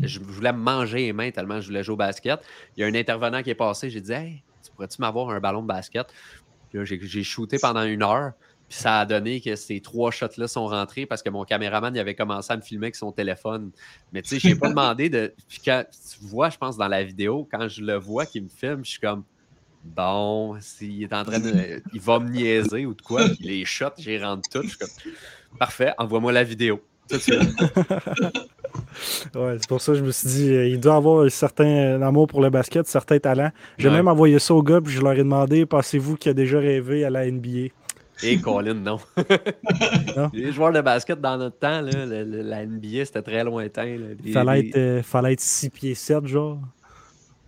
Je 0.00 0.20
voulais 0.20 0.52
me 0.52 0.58
manger 0.58 0.98
les 0.98 1.12
mains 1.12 1.32
tellement 1.32 1.60
je 1.60 1.66
voulais 1.66 1.82
jouer 1.82 1.94
au 1.94 1.96
basket. 1.96 2.38
Il 2.76 2.80
y 2.80 2.84
a 2.84 2.86
un 2.86 2.94
intervenant 2.94 3.42
qui 3.42 3.50
est 3.50 3.56
passé, 3.56 3.90
j'ai 3.90 4.00
dit 4.00 4.12
Hey, 4.12 4.44
tu 4.62 4.70
pourrais-tu 4.70 5.00
m'avoir 5.00 5.30
un 5.30 5.40
ballon 5.40 5.62
de 5.62 5.66
basket? 5.66 6.06
j'ai 6.72 7.24
shooté 7.24 7.58
pendant 7.58 7.82
une 7.82 8.04
heure. 8.04 8.34
Puis 8.68 8.78
ça 8.78 9.00
a 9.00 9.06
donné 9.06 9.40
que 9.40 9.56
ces 9.56 9.80
trois 9.80 10.12
shots-là 10.12 10.46
sont 10.46 10.68
rentrés 10.68 11.06
parce 11.06 11.24
que 11.24 11.30
mon 11.30 11.44
caméraman 11.44 11.92
il 11.92 11.98
avait 11.98 12.14
commencé 12.14 12.52
à 12.52 12.56
me 12.56 12.62
filmer 12.62 12.86
avec 12.86 12.96
son 12.96 13.10
téléphone. 13.10 13.72
Mais 14.12 14.22
tu 14.22 14.28
sais, 14.28 14.38
je 14.38 14.46
n'ai 14.46 14.54
pas 14.54 14.68
demandé 14.70 15.10
de. 15.10 15.34
Puis 15.48 15.60
quand 15.64 15.84
tu 15.90 16.24
vois, 16.24 16.50
je 16.50 16.58
pense, 16.58 16.76
dans 16.76 16.86
la 16.86 17.02
vidéo, 17.02 17.48
quand 17.50 17.66
je 17.66 17.82
le 17.82 17.96
vois 17.96 18.26
qui 18.26 18.40
me 18.40 18.48
filme, 18.48 18.84
je 18.84 18.90
suis 18.90 19.00
comme 19.00 19.24
Bon, 19.84 20.56
s'il 20.60 21.02
est 21.04 21.12
en 21.12 21.24
train 21.24 21.38
de. 21.38 21.80
Il 21.92 22.00
va 22.00 22.18
me 22.18 22.28
niaiser 22.30 22.84
ou 22.86 22.94
de 22.94 23.02
quoi. 23.02 23.22
les 23.40 23.64
shots, 23.64 23.86
j'y 23.98 24.18
rentre 24.18 24.48
tout. 24.50 24.62
Je 24.62 24.68
suis 24.68 24.78
comme, 24.78 24.88
Parfait, 25.58 25.92
envoie-moi 25.98 26.30
la 26.32 26.44
vidéo. 26.44 26.80
ouais, 29.34 29.56
c'est 29.58 29.68
pour 29.68 29.80
ça 29.80 29.92
que 29.92 29.98
je 29.98 30.04
me 30.04 30.10
suis 30.10 30.28
dit, 30.28 30.50
euh, 30.52 30.66
il 30.68 30.78
doit 30.80 30.96
avoir 30.96 31.24
un 31.24 31.28
certain 31.30 32.00
amour 32.02 32.26
pour 32.26 32.42
le 32.42 32.50
basket, 32.50 32.86
certains 32.86 33.18
talents. 33.18 33.50
J'ai 33.78 33.88
Ouais. 33.88 33.94
même 33.94 34.08
envoyé 34.08 34.38
ça 34.38 34.54
au 34.54 34.62
gars, 34.62 34.80
puis 34.80 34.92
je 34.92 35.00
leur 35.00 35.12
ai 35.12 35.18
demandé 35.18 35.64
pensez-vous 35.66 36.16
qu'il 36.16 36.30
a 36.30 36.34
déjà 36.34 36.58
rêvé 36.58 37.04
à 37.04 37.10
la 37.10 37.24
NBA 37.30 37.68
Et 38.22 38.38
Colin, 38.40 38.74
non. 38.74 38.98
Non. 40.16 40.30
Les 40.32 40.52
joueurs 40.52 40.72
de 40.72 40.80
basket 40.80 41.20
dans 41.20 41.36
notre 41.38 41.58
temps, 41.58 41.80
là, 41.80 42.04
le- 42.06 42.24
le- 42.24 42.42
la 42.42 42.66
NBA, 42.66 43.04
c'était 43.04 43.22
très 43.22 43.44
lointain. 43.44 43.96
Il 44.24 44.32
fallait 44.32 44.62
les- 44.62 44.72
euh, 44.76 45.02
fallait 45.02 45.32
être 45.34 45.40
6 45.40 45.70
pieds 45.70 45.94
7, 45.94 46.26
genre. 46.26 46.58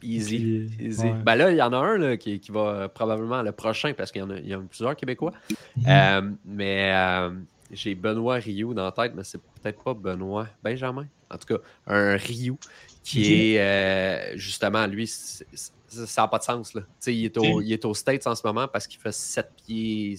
Easy. 0.03 0.68
Puis, 0.76 0.86
easy. 0.86 1.03
ouais. 1.03 1.14
Ben 1.24 1.36
là, 1.36 1.51
il 1.51 1.57
y 1.57 1.62
en 1.62 1.72
a 1.72 1.76
un 1.76 1.98
là, 1.98 2.16
qui, 2.16 2.40
qui 2.40 2.53
va 2.53 2.88
probablement 2.88 3.42
le 3.42 3.53
prochain 3.53 3.92
parce 3.96 4.11
qu'il 4.12 4.20
y 4.20 4.24
en 4.24 4.30
a, 4.30 4.38
il 4.38 4.48
y 4.48 4.55
en 4.55 4.61
a 4.61 4.64
plusieurs 4.64 4.96
Québécois. 4.96 5.32
Mhm. 5.76 5.84
Euh, 5.88 6.30
mais 6.44 6.92
euh, 6.94 7.30
j'ai 7.70 7.94
Benoît 7.94 8.36
Rioux 8.36 8.74
dans 8.74 8.84
la 8.84 8.92
tête, 8.92 9.12
mais 9.14 9.24
c'est 9.24 9.40
peut-être 9.40 9.82
pas 9.82 9.94
Benoît. 9.94 10.48
Benjamin? 10.62 11.07
En 11.30 11.38
tout 11.38 11.55
cas, 11.55 11.62
un 11.86 12.16
Rioux 12.16 12.59
qui 13.03 13.55
est 13.55 13.61
euh, 13.61 14.36
justement, 14.36 14.86
lui, 14.86 15.07
ça 15.07 16.22
n'a 16.22 16.28
pas 16.28 16.38
de 16.38 16.44
sens. 16.44 16.74
Là. 16.74 16.82
Il, 17.07 17.24
est 17.24 17.38
au, 17.38 17.61
il 17.61 17.72
est 17.72 17.84
au 17.84 17.94
States 17.94 18.26
en 18.26 18.34
ce 18.34 18.46
moment 18.46 18.68
parce 18.68 18.86
qu'il 18.86 19.01
fait 19.01 19.12
7 19.12 19.48
pieds. 19.64 20.16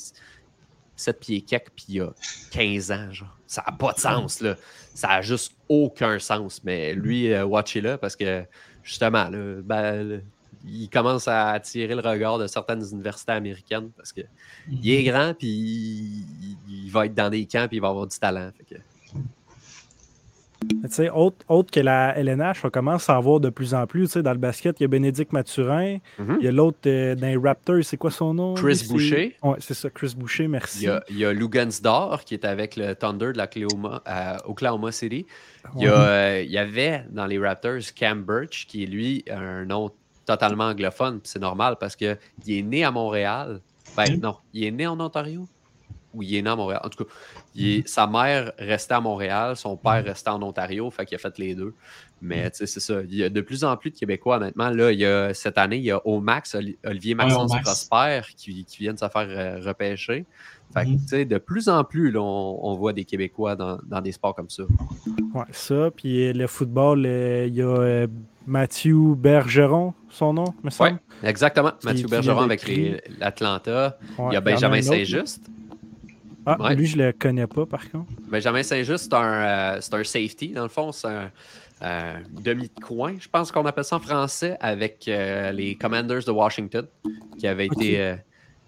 7 0.96 1.20
pieds 1.20 1.42
quelques, 1.42 1.72
puis 1.76 1.86
il 1.90 2.02
a 2.02 2.14
15 2.52 2.92
ans. 2.92 3.12
Genre. 3.12 3.38
Ça 3.48 3.64
n'a 3.66 3.74
pas 3.76 3.94
de 3.94 4.00
sens. 4.00 4.40
Là. 4.42 4.56
Ça 4.94 5.08
n'a 5.08 5.22
juste 5.22 5.54
aucun 5.68 6.20
sens. 6.20 6.64
Mais 6.64 6.94
lui, 6.94 7.36
watchez-le 7.42 7.98
parce 7.98 8.16
que 8.16 8.46
justement, 8.84 9.30
là, 9.30 9.62
ben, 9.64 10.04
le- 10.08 10.24
il 10.64 10.90
commence 10.90 11.28
à 11.28 11.50
attirer 11.52 11.96
le 11.96 12.02
regard 12.02 12.38
de 12.38 12.46
certaines 12.46 12.84
universités 12.92 13.32
américaines 13.32 13.90
parce 13.98 14.14
que 14.14 14.22
il 14.70 14.92
est 14.92 15.04
grand, 15.04 15.34
puis 15.34 15.48
il, 15.50 16.58
il 16.70 16.92
va 16.92 17.08
être 17.08 17.16
dans 17.16 17.30
des 17.30 17.46
camps, 17.48 17.68
puis 17.68 17.78
il 17.78 17.82
va 17.82 17.88
avoir 17.88 18.06
du 18.06 18.18
talent. 18.20 18.52
Fait 18.56 18.76
que- 18.76 18.82
Autre, 21.14 21.38
autre 21.48 21.72
que 21.72 21.80
la 21.80 22.18
LNH, 22.18 22.66
on 22.66 22.70
commence 22.70 23.10
à 23.10 23.18
en 23.18 23.22
voir 23.22 23.40
de 23.40 23.50
plus 23.50 23.74
en 23.74 23.88
plus. 23.88 24.16
Dans 24.18 24.32
le 24.32 24.38
basket, 24.38 24.80
il 24.80 24.84
y 24.84 24.86
a 24.86 24.88
Bénédicte 24.88 25.32
Mathurin. 25.34 25.98
Mhm. 26.20 26.38
Il 26.40 26.46
y 26.46 26.48
a 26.48 26.52
l'autre 26.52 26.78
euh, 26.86 27.16
dans 27.16 27.28
les 27.28 27.38
Raptors, 27.38 27.84
c'est 27.84 27.98
quoi 27.98 28.12
son 28.12 28.34
nom? 28.34 28.54
Chris 28.56 28.86
Boucher. 28.90 29.36
Ouais, 29.42 29.56
c'est 29.60 29.74
ça, 29.74 29.90
Chris 29.90 30.14
Boucher, 30.18 30.48
merci. 30.48 30.88
Il 31.10 31.18
y 31.18 31.26
a, 31.26 31.30
a 31.30 31.34
Lugansdor 31.34 32.24
qui 32.26 32.34
est 32.36 32.46
avec 32.46 32.76
le 32.76 32.94
Thunder 32.96 33.32
de 33.34 33.38
la 33.38 33.46
Oklahoma, 33.46 34.02
à 34.06 34.48
Oklahoma 34.48 34.92
City. 34.92 35.26
Il 35.78 35.84
y, 35.84 35.88
a, 35.88 35.92
Ouais. 35.92 35.98
euh, 35.98 36.42
il 36.44 36.52
y 36.52 36.58
avait 36.58 37.04
dans 37.10 37.26
les 37.26 37.40
Raptors 37.40 37.82
Cam 37.96 38.24
Birch, 38.24 38.66
qui 38.68 38.84
est 38.84 38.88
lui 38.88 39.24
un 39.32 39.66
nom 39.66 39.92
totalement 40.26 40.66
anglophone. 40.66 41.20
C'est 41.24 41.42
normal 41.42 41.76
parce 41.80 41.96
qu'il 41.96 42.18
est 42.48 42.62
né 42.62 42.84
à 42.84 42.92
Montréal. 42.92 43.62
Ben 43.98 44.14
Mhm. 44.14 44.20
non, 44.22 44.36
il 44.54 44.64
est 44.66 44.72
né 44.72 44.88
en 44.88 45.00
Ontario 45.00 45.48
ou 46.14 46.24
il 46.24 46.36
est 46.36 46.42
né 46.42 46.50
à 46.50 46.56
Montréal. 46.56 46.82
En 46.84 46.90
tout 46.90 47.04
cas, 47.04 47.10
il 47.56 47.68
est- 47.68 47.88
sa 47.88 48.08
mère 48.08 48.52
restait 48.58 48.94
à 48.94 49.02
Montréal, 49.02 49.56
son 49.56 49.78
père 49.78 50.04
restait 50.04 50.30
en 50.30 50.42
Ontario, 50.42 50.90
fait 50.92 51.06
qu'il 51.06 51.16
a 51.16 51.20
fait 51.20 51.38
les 51.38 51.56
deux. 51.56 51.74
Mais 52.22 52.50
sais, 52.54 52.68
c'est 52.68 52.80
ça. 52.80 53.02
Il 53.02 53.16
y 53.16 53.24
a 53.24 53.30
de 53.30 53.42
plus 53.42 53.64
en 53.64 53.76
plus 53.78 53.90
de 53.92 53.98
Québécois, 53.98 54.38
honnêtement. 54.38 54.70
Là, 54.70 54.92
il 54.92 55.00
y 55.00 55.06
a, 55.06 55.34
cette 55.34 55.58
année, 55.58 55.78
il 55.78 55.84
y 55.84 55.92
a 55.92 56.00
Omax, 56.06 56.54
Oli- 56.56 56.78
Olivier 56.86 57.16
Maxence. 57.16 57.52
Prosper, 57.64 58.22
qui, 58.38 58.64
qui 58.66 58.78
vient 58.78 58.94
de 58.94 59.00
se 59.00 59.08
faire 59.10 59.28
euh, 59.28 59.60
repêcher. 59.66 60.26
Fait 60.74 60.84
que, 60.86 60.90
Mhm. 60.90 61.00
tu 61.02 61.08
sais, 61.08 61.26
de 61.26 61.38
plus 61.38 61.68
en 61.68 61.84
plus, 61.84 62.12
là, 62.12 62.22
on, 62.22 62.60
on 62.62 62.76
voit 62.76 62.94
des 62.94 63.04
Québécois 63.06 63.56
dans, 63.56 63.80
dans 63.86 64.00
des 64.02 64.12
sports 64.14 64.36
comme 64.36 64.50
ça. 64.50 64.64
Ouais, 65.34 65.44
ça. 65.52 65.90
Puis 65.96 66.32
le 66.32 66.48
football, 66.48 67.00
il 67.06 67.56
y 67.56 67.62
a 67.62 67.66
euh, 67.66 68.08
Mathieu 68.46 69.16
Bergeron, 69.16 69.94
son 70.10 70.34
nom, 70.34 70.54
me 70.64 70.70
semble. 70.70 71.00
Exactement. 71.24 71.72
Mathieu 71.84 72.08
Bergeron 72.08 72.42
avec 72.44 72.62
l'Atlanta. 73.20 73.98
Ouais, 74.18 74.26
il 74.30 74.34
y 74.34 74.38
a 74.38 74.42
Benjamin 74.42 74.82
Saint-Just. 74.82 75.42
Ah, 76.46 76.58
Ouais. 76.60 76.76
lui, 76.76 76.88
je 76.88 76.98
le 76.98 77.12
connais 77.14 77.48
pas, 77.48 77.66
par 77.66 77.90
contre. 77.92 78.12
Benjamin 78.30 78.64
Saint-Just, 78.64 79.06
c'est 79.06 79.14
un, 79.14 79.76
euh, 79.76 79.80
un 79.92 80.04
safety, 80.04 80.50
dans 80.50 80.64
le 80.64 80.70
fond. 80.70 80.92
C'est 80.92 81.08
un 81.08 81.32
euh, 81.84 82.14
demi 82.44 82.70
de 82.76 82.84
coin, 82.84 83.16
je 83.20 83.28
pense 83.28 83.52
qu'on 83.52 83.66
appelle 83.66 83.84
ça 83.84 83.96
en 83.96 84.00
français, 84.00 84.56
avec 84.60 85.08
euh, 85.08 85.52
les 85.52 85.76
Commanders 85.76 86.24
de 86.24 86.32
Washington, 86.32 86.86
qui 87.40 87.48
avait 87.48 87.66
été. 87.68 88.16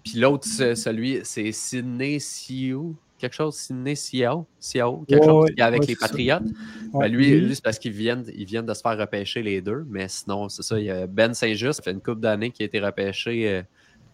Puis 0.04 0.18
l'autre, 0.18 0.46
ce- 0.46 0.74
celui, 0.74 1.20
c'est 1.24 1.50
Sidney 1.52 2.18
Sioux, 2.20 2.94
quelque 3.18 3.32
chose, 3.34 3.54
Sidney 3.54 3.94
Sioux, 3.94 4.44
Sioux, 4.60 5.04
quelque 5.08 5.20
Ouais, 5.20 5.26
chose, 5.26 5.50
qui 5.54 5.60
est 5.60 5.62
avec 5.62 5.80
ouais, 5.82 5.86
les. 5.86 5.96
Patriotes. 5.96 6.42
Ben, 6.92 7.08
lui, 7.08 7.40
lui, 7.40 7.54
c'est 7.54 7.64
parce 7.64 7.78
qu'ils 7.78 7.92
viennent, 7.92 8.24
ils 8.36 8.44
viennent 8.44 8.66
de 8.66 8.74
se 8.74 8.82
faire 8.82 8.98
repêcher 8.98 9.42
les 9.42 9.60
deux, 9.62 9.84
mais 9.88 10.08
sinon, 10.08 10.48
c'est 10.48 10.62
ça. 10.62 10.78
Il 10.78 10.84
y 10.86 10.90
a 10.90 11.06
Ben 11.06 11.32
Saint-Just, 11.34 11.74
ça 11.74 11.82
fait 11.82 11.92
une 11.92 12.00
couple 12.02 12.20
d'années 12.20 12.50
qui 12.50 12.62
a 12.62 12.66
été 12.66 12.80
repêché 12.80 13.62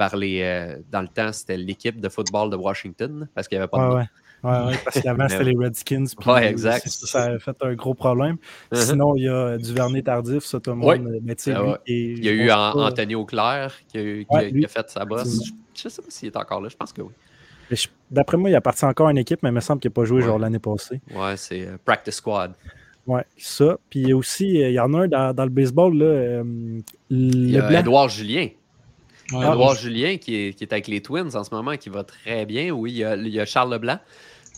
par 0.00 0.16
les. 0.16 0.40
euh, 0.40 0.76
dans 0.90 1.02
le 1.02 1.08
temps, 1.08 1.30
c'était 1.30 1.58
l'équipe 1.58 2.00
de 2.00 2.08
football 2.08 2.48
de 2.48 2.56
Washington, 2.56 3.28
parce 3.34 3.46
qu'il 3.46 3.58
n'y 3.58 3.62
avait 3.62 3.68
pas 3.70 3.78
de 3.86 3.94
Ouais, 3.94 4.00
ouais. 4.00 4.06
Ouais, 4.42 4.74
parce 4.82 5.00
qu'avant, 5.02 5.24
Mais 5.24 5.28
c'était 5.28 5.44
les 5.44 5.54
Redskins. 5.56 6.06
Ouais, 6.24 6.46
exact. 6.48 6.88
Ça, 6.88 7.06
ça 7.06 7.22
a 7.24 7.38
fait 7.38 7.54
un 7.60 7.74
gros 7.74 7.92
problème. 7.92 8.36
Uh-huh. 8.72 8.76
Sinon, 8.88 9.14
il 9.14 9.24
y 9.24 9.28
a 9.28 9.58
Duvernay 9.58 10.00
Tardif, 10.00 10.44
ça, 10.44 10.58
tout 10.58 10.70
le 10.70 10.78
Ouais. 10.78 10.98
monde. 10.98 11.18
Mais 11.22 11.34
tu 11.34 11.42
sais, 11.42 11.52
Ah 11.54 11.78
lui, 11.86 12.14
Il 12.16 12.24
y 12.24 12.28
a 12.30 12.32
eu 12.32 12.50
Anthony 12.50 13.14
Auclair 13.14 13.74
qui 13.86 13.98
a, 13.98 14.00
qui 14.00 14.26
Ouais, 14.30 14.38
a- 14.46 14.48
lui. 14.48 14.60
qui 14.60 14.64
a 14.64 14.68
fait 14.68 14.88
sa 14.88 15.04
bosse. 15.04 15.44
Je 15.74 15.86
ne 15.86 15.90
sais 15.90 16.00
pas 16.00 16.08
s'il 16.10 16.28
est 16.28 16.36
encore 16.38 16.62
là, 16.62 16.70
je 16.70 16.76
pense 16.76 16.90
que 16.94 17.02
oui. 17.02 17.12
Mais 17.70 17.76
D'après 18.10 18.38
moi, 18.38 18.48
il 18.48 18.54
appartient 18.54 18.86
encore 18.86 19.08
à 19.08 19.10
une 19.10 19.18
équipe, 19.18 19.42
mais 19.42 19.50
il 19.50 19.52
me 19.52 19.60
semble 19.60 19.78
qu'il 19.82 19.90
n'a 19.90 19.94
pas 19.94 20.04
joué 20.06 20.22
genre 20.22 20.38
l'année 20.38 20.58
passée. 20.58 21.02
Ouais, 21.14 21.36
c'est 21.36 21.66
euh, 21.66 21.76
Practice 21.84 22.14
Squad. 22.14 22.54
Ouais, 23.06 23.24
ça. 23.36 23.76
Puis 23.90 24.12
aussi, 24.14 24.62
euh, 24.62 24.70
il 24.70 24.74
y 24.74 24.80
en 24.80 24.92
a 24.94 25.00
un 25.02 25.08
dans, 25.08 25.34
dans 25.34 25.44
le 25.44 25.50
baseball, 25.50 25.94
là, 25.98 26.04
euh, 26.06 26.44
Il 27.10 27.50
y 27.50 27.52
le 27.52 27.62
a. 27.62 27.80
Edouard 27.80 28.08
Julien. 28.08 28.48
Ouais, 29.32 29.46
Edouard 29.46 29.70
ouais. 29.70 29.76
Julien 29.76 30.16
qui 30.16 30.34
est, 30.36 30.54
qui 30.54 30.64
est 30.64 30.72
avec 30.72 30.88
les 30.88 31.00
Twins 31.02 31.34
en 31.36 31.44
ce 31.44 31.54
moment, 31.54 31.76
qui 31.76 31.88
va 31.88 32.04
très 32.04 32.46
bien. 32.46 32.70
Oui, 32.70 32.92
il 32.92 32.98
y 32.98 33.04
a, 33.04 33.16
il 33.16 33.28
y 33.28 33.40
a 33.40 33.44
Charles 33.46 33.72
Leblanc. 33.72 33.98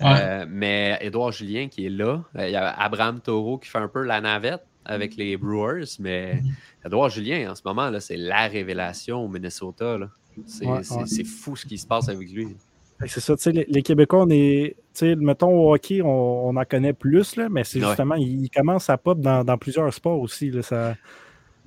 Ouais. 0.00 0.06
Euh, 0.20 0.46
mais 0.48 0.98
Edouard 1.00 1.32
Julien 1.32 1.68
qui 1.68 1.86
est 1.86 1.90
là. 1.90 2.22
Euh, 2.36 2.48
Il 2.48 2.52
y 2.52 2.56
a 2.56 2.70
Abraham 2.80 3.20
Taureau 3.20 3.58
qui 3.58 3.68
fait 3.68 3.78
un 3.78 3.88
peu 3.88 4.02
la 4.02 4.20
navette 4.20 4.62
avec 4.84 5.16
les 5.16 5.36
Brewers. 5.36 5.84
Mais 6.00 6.42
Edouard 6.84 7.10
Julien, 7.10 7.50
en 7.52 7.54
ce 7.54 7.62
moment, 7.64 7.90
là, 7.90 8.00
c'est 8.00 8.16
la 8.16 8.48
révélation 8.48 9.24
au 9.24 9.28
Minnesota. 9.28 9.98
là. 9.98 10.08
C'est 10.46 10.66
Ouais, 10.66 10.82
c'est- 10.82 10.94
ouais. 10.94 11.02
c'est 11.06 11.24
fou 11.24 11.54
ce 11.56 11.66
qui 11.66 11.76
se 11.78 11.86
passe 11.86 12.08
avec 12.08 12.30
lui. 12.30 12.56
Que 12.98 13.06
C'est 13.08 13.20
ça, 13.20 13.36
tu 13.36 13.42
sais, 13.42 13.52
les, 13.52 13.66
les 13.68 13.82
Québécois, 13.82 14.22
on 14.22 14.30
est. 14.30 14.76
Tu 14.94 15.00
sais, 15.00 15.16
mettons 15.16 15.50
au 15.50 15.74
hockey, 15.74 16.00
on, 16.02 16.48
on 16.48 16.56
en 16.56 16.64
connaît 16.64 16.92
plus, 16.92 17.36
là, 17.36 17.48
mais 17.50 17.64
c'est 17.64 17.80
Ouais. 17.80 17.86
justement, 17.88 18.14
ils 18.14 18.48
commencent 18.48 18.88
à 18.90 18.96
pop 18.96 19.20
dans, 19.20 19.42
dans 19.44 19.58
plusieurs 19.58 19.92
sports 19.92 20.20
aussi. 20.20 20.50
Là, 20.50 20.62
ça... 20.62 20.96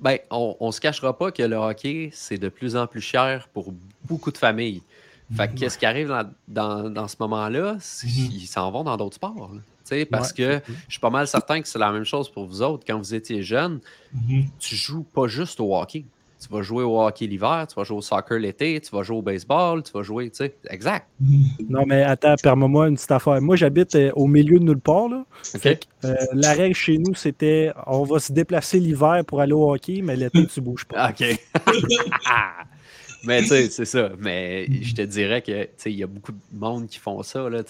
Ben, 0.00 0.18
on, 0.30 0.56
on 0.60 0.72
se 0.72 0.80
cachera 0.80 1.16
pas 1.16 1.30
que 1.32 1.42
le 1.42 1.56
hockey, 1.56 2.10
c'est 2.12 2.38
de 2.38 2.48
plus 2.48 2.76
en 2.76 2.86
plus 2.86 3.00
cher 3.00 3.48
pour 3.48 3.72
beaucoup 4.04 4.30
de 4.30 4.38
familles. 4.38 4.82
Fait 5.34 5.48
que 5.48 5.54
qu'est-ce 5.58 5.76
qui 5.78 5.86
arrive 5.86 6.08
dans, 6.08 6.30
dans- 6.46 6.90
dans 6.90 7.08
ce 7.08 7.16
moment-là? 7.20 7.74
Mhm. 7.74 8.10
qu'ils 8.28 8.46
s'en 8.46 8.70
vont 8.70 8.84
dans 8.84 8.96
d'autres 8.96 9.16
sports. 9.16 9.50
là. 9.52 9.60
Parce 10.10 10.30
Ouais, 10.30 10.34
que 10.36 10.60
je 10.88 10.92
suis 10.92 11.00
pas 11.00 11.10
mal 11.10 11.26
certain 11.28 11.60
que 11.62 11.68
c'est 11.68 11.78
la 11.78 11.90
même 11.92 12.04
chose 12.04 12.28
pour 12.30 12.44
vous 12.46 12.60
autres. 12.62 12.84
Quand 12.86 12.98
vous 12.98 13.14
étiez 13.14 13.42
jeune, 13.42 13.80
Mhm. 14.12 14.46
tu 14.58 14.74
joues 14.76 15.02
pas 15.04 15.26
juste 15.28 15.58
au 15.60 15.76
hockey. 15.76 16.04
Tu 16.40 16.48
vas 16.48 16.62
jouer 16.62 16.84
au 16.84 17.00
hockey 17.00 17.26
l'hiver, 17.26 17.66
tu 17.68 17.74
vas 17.74 17.84
jouer 17.84 17.96
au 17.96 18.02
soccer 18.02 18.38
l'été, 18.38 18.78
tu 18.80 18.94
vas 18.94 19.02
jouer 19.02 19.16
au 19.16 19.22
baseball, 19.22 19.82
tu 19.82 19.90
vas 19.92 20.02
jouer, 20.02 20.28
tu 20.30 20.36
sais. 20.36 20.54
Exact. 20.68 21.06
Mhm. 21.20 21.44
Non, 21.70 21.84
mais 21.86 22.02
attends, 22.02 22.34
permets-moi 22.42 22.88
une 22.88 22.94
petite 22.94 23.10
affaire. 23.10 23.40
Moi, 23.40 23.56
j'habite 23.56 23.94
euh, 23.94 24.10
au 24.14 24.26
milieu 24.26 24.58
de 24.58 24.64
nulle 24.64 24.80
part. 24.80 25.08
Là. 25.08 25.24
Euh, 26.04 26.14
la 26.34 26.52
règle 26.52 26.74
chez 26.74 26.98
nous, 26.98 27.14
c'était 27.14 27.72
on 27.86 28.04
va 28.04 28.18
se 28.18 28.32
déplacer 28.32 28.78
l'hiver 28.78 29.22
pour 29.26 29.40
aller 29.40 29.54
au 29.54 29.72
hockey, 29.72 30.02
mais 30.02 30.16
l'été, 30.16 30.46
tu 30.46 30.60
bouges 30.60 30.84
pas. 30.84 31.10
OK. 31.10 31.24
Mais 33.26 33.42
tu 33.42 33.48
sais, 33.48 33.70
c'est 33.70 33.84
ça. 33.84 34.10
Mais 34.18 34.66
je 34.82 34.94
te 34.94 35.02
dirais 35.02 35.42
que 35.42 35.64
tu 35.64 35.70
sais, 35.76 35.92
il 35.92 35.98
y 35.98 36.02
a 36.02 36.06
beaucoup 36.06 36.32
de 36.32 36.38
monde 36.52 36.86
qui 36.86 36.98
font 36.98 37.22
ça. 37.22 37.48
Là. 37.48 37.62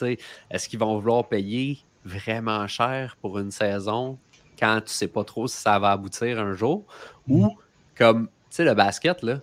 Est-ce 0.51 0.69
qu'ils 0.69 0.79
vont 0.79 0.99
vouloir 0.99 1.29
payer 1.29 1.79
vraiment 2.05 2.67
cher 2.69 3.17
pour 3.21 3.39
une 3.39 3.51
saison 3.51 4.19
quand 4.59 4.81
tu 4.85 4.93
sais 4.93 5.09
pas 5.09 5.25
trop 5.25 5.49
si 5.49 5.57
ça 5.57 5.79
va 5.79 5.93
aboutir 5.93 6.39
un 6.39 6.53
jour? 6.53 6.85
Ou 7.29 7.57
comme 7.97 8.27
tu 8.27 8.33
sais, 8.57 8.65
le 8.65 8.75
basket, 8.75 9.23
là, 9.23 9.41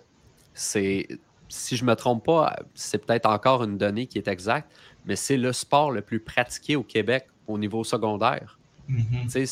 c'est. 0.52 1.06
Si 1.48 1.76
je 1.76 1.84
me 1.84 1.94
trompe 1.94 2.24
pas, 2.24 2.56
c'est 2.74 2.98
peut-être 3.04 3.26
encore 3.26 3.62
une 3.64 3.76
donnée 3.78 4.06
qui 4.06 4.18
est 4.18 4.28
exacte, 4.28 4.72
mais 5.04 5.14
c'est 5.14 5.36
le 5.36 5.52
sport 5.52 5.90
le 5.92 6.00
plus 6.00 6.18
pratiqué 6.18 6.74
au 6.74 6.82
Québec 6.82 7.26
au 7.46 7.58
niveau 7.58 7.84
secondaire. 7.84 8.58
Mhm. 8.88 9.28
C- 9.28 9.46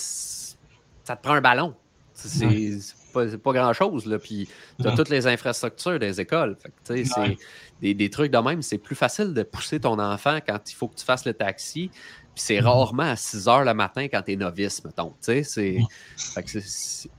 ça 1.05 1.17
te 1.17 1.23
prend 1.23 1.35
un 1.35 1.41
ballon. 1.41 1.75
C'est 2.15 2.47
Ouais. 2.47 3.37
pas, 3.39 3.53
grand-chose. 3.53 4.19
Puis 4.23 4.49
tu 4.81 4.87
as 4.87 4.91
Ouais. 4.91 4.97
toutes 4.97 5.11
les 5.11 5.27
infrastructures 5.27 5.99
des 5.99 6.21
écoles. 6.21 6.57
Fait 6.61 6.71
que, 7.05 7.21
Ouais. 7.21 7.37
des, 7.81 7.95
des 7.95 8.11
trucs 8.11 8.33
de 8.33 8.39
même. 8.39 8.63
C'est 8.63 8.79
plus 8.79 8.95
facile 8.97 9.35
de 9.35 9.43
pousser 9.43 9.79
ton 9.81 9.99
enfant 9.99 10.39
quand 10.47 10.71
il 10.71 10.75
faut 10.75 10.89
que 10.89 10.97
tu 10.97 11.05
fasses 11.05 11.25
le 11.27 11.35
taxi. 11.35 11.91
Puis 12.35 12.45
c'est 12.47 12.61
Mhm. 12.61 12.67
rarement 12.67 13.03
à 13.03 13.17
6 13.17 13.47
heures 13.49 13.65
le 13.65 13.75
matin 13.75 14.07
quand 14.09 14.23
tu 14.23 14.33
es 14.33 14.37
novice, 14.37 14.83
mettons. 14.85 15.13
Tu 15.23 15.45
sais, 15.45 15.79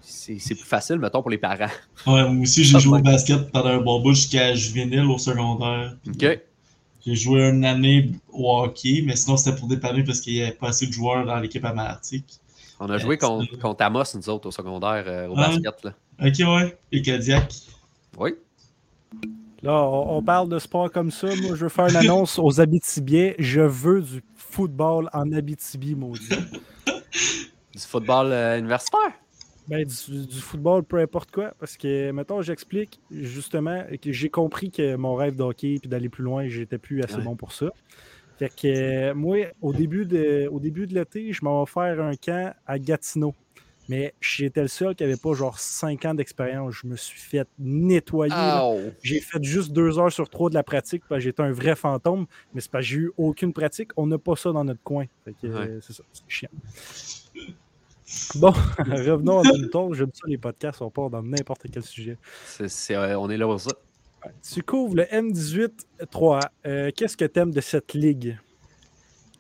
c'est 0.02 0.56
plus 0.56 0.66
facile, 0.66 0.98
mettons, 0.98 1.22
pour 1.22 1.30
les 1.32 1.38
parents. 1.38 1.68
Ouais, 2.08 2.28
moi 2.30 2.44
aussi, 2.44 2.64
j'ai 2.64 2.80
joué 2.80 3.00
au 3.00 3.02
basket 3.02 3.52
pendant 3.52 3.70
un 3.70 3.82
bon 3.82 4.02
bout 4.02 4.14
jusqu'à 4.14 4.54
juvénile 4.56 5.06
au 5.06 5.18
secondaire. 5.18 5.96
OK? 6.08 6.40
J'ai 7.06 7.16
joué 7.16 7.50
une 7.50 7.66
année 7.66 8.12
au 8.32 8.60
hockey, 8.62 9.04
mais 9.06 9.16
sinon 9.18 9.36
c'était 9.36 9.58
pour 9.58 9.68
dépanner 9.68 10.04
parce 10.04 10.22
qu'il 10.22 10.34
n'y 10.36 10.42
avait 10.42 10.54
pas 10.54 10.70
assez 10.70 10.88
de 10.88 10.94
joueurs 10.94 11.26
dans 11.26 11.38
l'équipe 11.40 11.64
à 11.66 11.74
Malartic. 11.74 12.40
On 12.80 12.90
a 12.90 12.98
joué 12.98 13.18
Euh, 13.22 13.46
contre, 13.62 13.82
Amos, 13.84 14.04
nous 14.16 14.30
autres, 14.30 14.48
au 14.48 14.52
secondaire, 14.52 15.04
euh, 15.08 15.28
au 15.28 15.34
Ah. 15.38 15.48
basket. 15.50 15.84
Là. 15.84 15.94
Ok, 16.26 16.34
ouais. 16.40 16.78
Et 16.92 17.02
Cadillac. 17.02 17.54
Oui. 18.18 18.32
Là, 19.62 19.74
on, 19.84 20.18
on 20.18 20.22
parle 20.24 20.50
de 20.50 20.60
sport 20.60 20.92
comme 20.92 21.12
ça. 21.12 21.28
Moi, 21.28 21.56
je 21.56 21.64
veux 21.64 21.70
faire 21.70 21.88
une 21.88 21.96
annonce 21.96 22.40
aux 22.40 22.60
Abitibiens. 22.60 23.34
Je 23.40 23.62
veux 23.62 24.02
du 24.02 24.22
football 24.54 25.10
en 25.14 25.32
Abitibi, 25.32 25.96
maudit. 25.96 26.30
Du 27.76 27.80
football 27.82 28.32
euh, 28.32 28.60
universitaire? 28.60 29.14
Ben, 29.68 29.84
du, 29.84 30.28
du 30.28 30.40
football, 30.40 30.84
peu 30.84 31.00
importe 31.00 31.32
quoi. 31.32 31.56
Parce 31.60 31.76
que, 31.76 32.12
mettons, 32.12 32.44
j'explique 32.44 33.00
justement 33.10 33.84
que 34.00 34.12
j'ai 34.12 34.30
compris 34.30 34.70
que 34.70 34.96
mon 34.96 35.16
rêve 35.16 35.36
d'hockey 35.36 35.78
puis 35.80 35.90
d'aller 35.90 36.10
plus 36.10 36.24
loin, 36.24 36.48
j'étais 36.48 36.78
plus 36.78 37.02
assez 37.02 37.16
Ouais. 37.16 37.24
bon 37.24 37.36
pour 37.36 37.52
ça. 37.52 37.72
Fait 38.38 38.50
que 38.50 38.68
euh, 38.68 39.14
moi, 39.16 39.38
au 39.62 39.74
début 39.74 40.06
de, 40.06 40.48
au 40.52 40.60
début 40.60 40.86
de 40.86 40.94
l'été, 40.94 41.34
je 41.34 41.44
m'en 41.44 41.64
vais 41.64 41.72
faire 41.72 42.00
un 42.00 42.16
camp 42.16 42.54
à 42.68 42.78
Gatineau. 42.78 43.34
Mais 43.90 44.14
j'étais 44.22 44.62
le 44.62 44.68
seul 44.70 44.96
qui 44.96 45.04
avait 45.04 45.18
pas 45.18 45.34
genre 45.34 45.60
5 45.60 46.06
ans 46.06 46.14
d'expérience. 46.14 46.74
Je 46.82 46.88
me 46.88 46.96
suis 46.96 47.20
fait 47.20 47.48
nettoyer. 47.60 48.34
Oh! 48.62 48.80
J'ai 49.02 49.20
fait 49.20 49.44
juste 49.44 49.74
deux 49.74 50.00
heures 50.00 50.12
sur 50.12 50.30
trois 50.30 50.50
de 50.50 50.56
la 50.56 50.64
pratique 50.64 51.04
parce 51.10 51.20
que 51.20 51.24
j'étais 51.26 51.44
un 51.44 51.52
vrai 51.52 51.76
fantôme, 51.76 52.26
mais 52.54 52.62
c'est 52.62 52.72
parce 52.72 52.84
que 52.86 52.90
j'ai 52.90 52.98
eu 52.98 53.12
aucune 53.18 53.52
pratique. 53.52 53.92
On 53.98 54.08
n'a 54.08 54.18
pas 54.18 54.36
ça 54.38 54.52
dans 54.54 54.64
notre 54.64 54.82
coin. 54.84 55.06
Euh, 55.44 55.80
c'est 55.82 55.94
ça, 55.94 56.04
c'est 56.14 56.24
chiant. 56.30 56.50
Bon, 58.36 58.52
revenons 58.78 59.40
à 59.40 59.44
notre 59.44 59.70
tour. 59.70 59.94
J'aime 59.96 60.12
ça 60.14 60.22
les 60.28 60.38
podcasts, 60.38 60.82
on 60.82 60.90
part 60.90 61.10
dans 61.10 61.22
n'importe 61.24 61.66
quel 61.72 61.84
sujet. 61.84 62.18
C'est- 62.46 62.70
c'est, 62.70 62.96
euh, 62.96 63.20
on 63.20 63.30
est 63.30 63.38
là 63.38 63.46
pour 63.46 63.60
ça. 63.60 63.72
Tu 64.54 64.64
couvres 64.64 64.96
le 64.96 65.04
M18-3. 65.04 66.40
Euh, 66.66 66.92
Qu'est-ce 66.96 67.18
que 67.18 67.26
t'aimes 67.26 67.52
de 67.52 67.60
cette 67.60 67.94
ligue? 67.94 68.38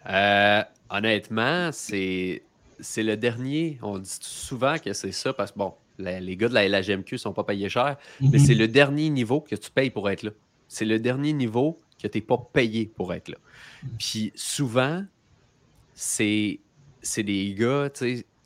Euh, 0.09 0.61
honnêtement, 0.89 1.69
c'est 1.71 2.43
c'est 2.83 3.01
le 3.03 3.17
dernier. 3.17 3.79
On 3.81 3.97
dit 3.97 4.17
souvent 4.21 4.77
que 4.77 4.93
c'est 4.93 5.11
ça 5.11 5.33
parce 5.33 5.51
que, 5.51 5.57
bon, 5.57 5.73
la- 5.97 6.19
les 6.19 6.37
gars 6.37 6.49
de 6.49 6.53
la 6.53 6.65
LHMQ 6.67 7.15
ne 7.15 7.17
sont 7.17 7.33
pas 7.33 7.43
payés 7.43 7.69
cher, 7.69 7.97
mais 8.21 8.37
Mhm. 8.37 8.39
c'est 8.39 8.53
le 8.55 8.67
dernier 8.67 9.09
niveau 9.09 9.41
que 9.41 9.55
tu 9.55 9.71
payes 9.71 9.89
pour 9.89 10.09
être 10.09 10.23
là. 10.23 10.31
C'est 10.67 10.85
le 10.85 10.99
dernier 10.99 11.33
niveau 11.33 11.79
que 12.01 12.07
tu 12.07 12.17
n'es 12.17 12.21
pas 12.21 12.37
payé 12.53 12.85
pour 12.95 13.13
être 13.13 13.29
là. 13.29 13.37
Puis 13.97 14.31
souvent, 14.35 15.03
c'est 15.93 16.59
c'est 17.01 17.23
des 17.23 17.53
gars 17.53 17.89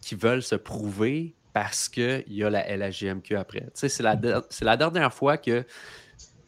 qui 0.01 0.15
veulent 0.15 0.41
se 0.43 0.55
prouver 0.55 1.35
parce 1.53 1.87
qu'il 1.89 2.23
y 2.27 2.43
a 2.43 2.49
la 2.49 2.67
LHJMQ 2.67 3.35
après. 3.35 3.67
C'est 3.73 3.99
la, 4.01 4.19
la 4.61 4.77
dernière 4.77 5.13
fois 5.13 5.37
que, 5.37 5.63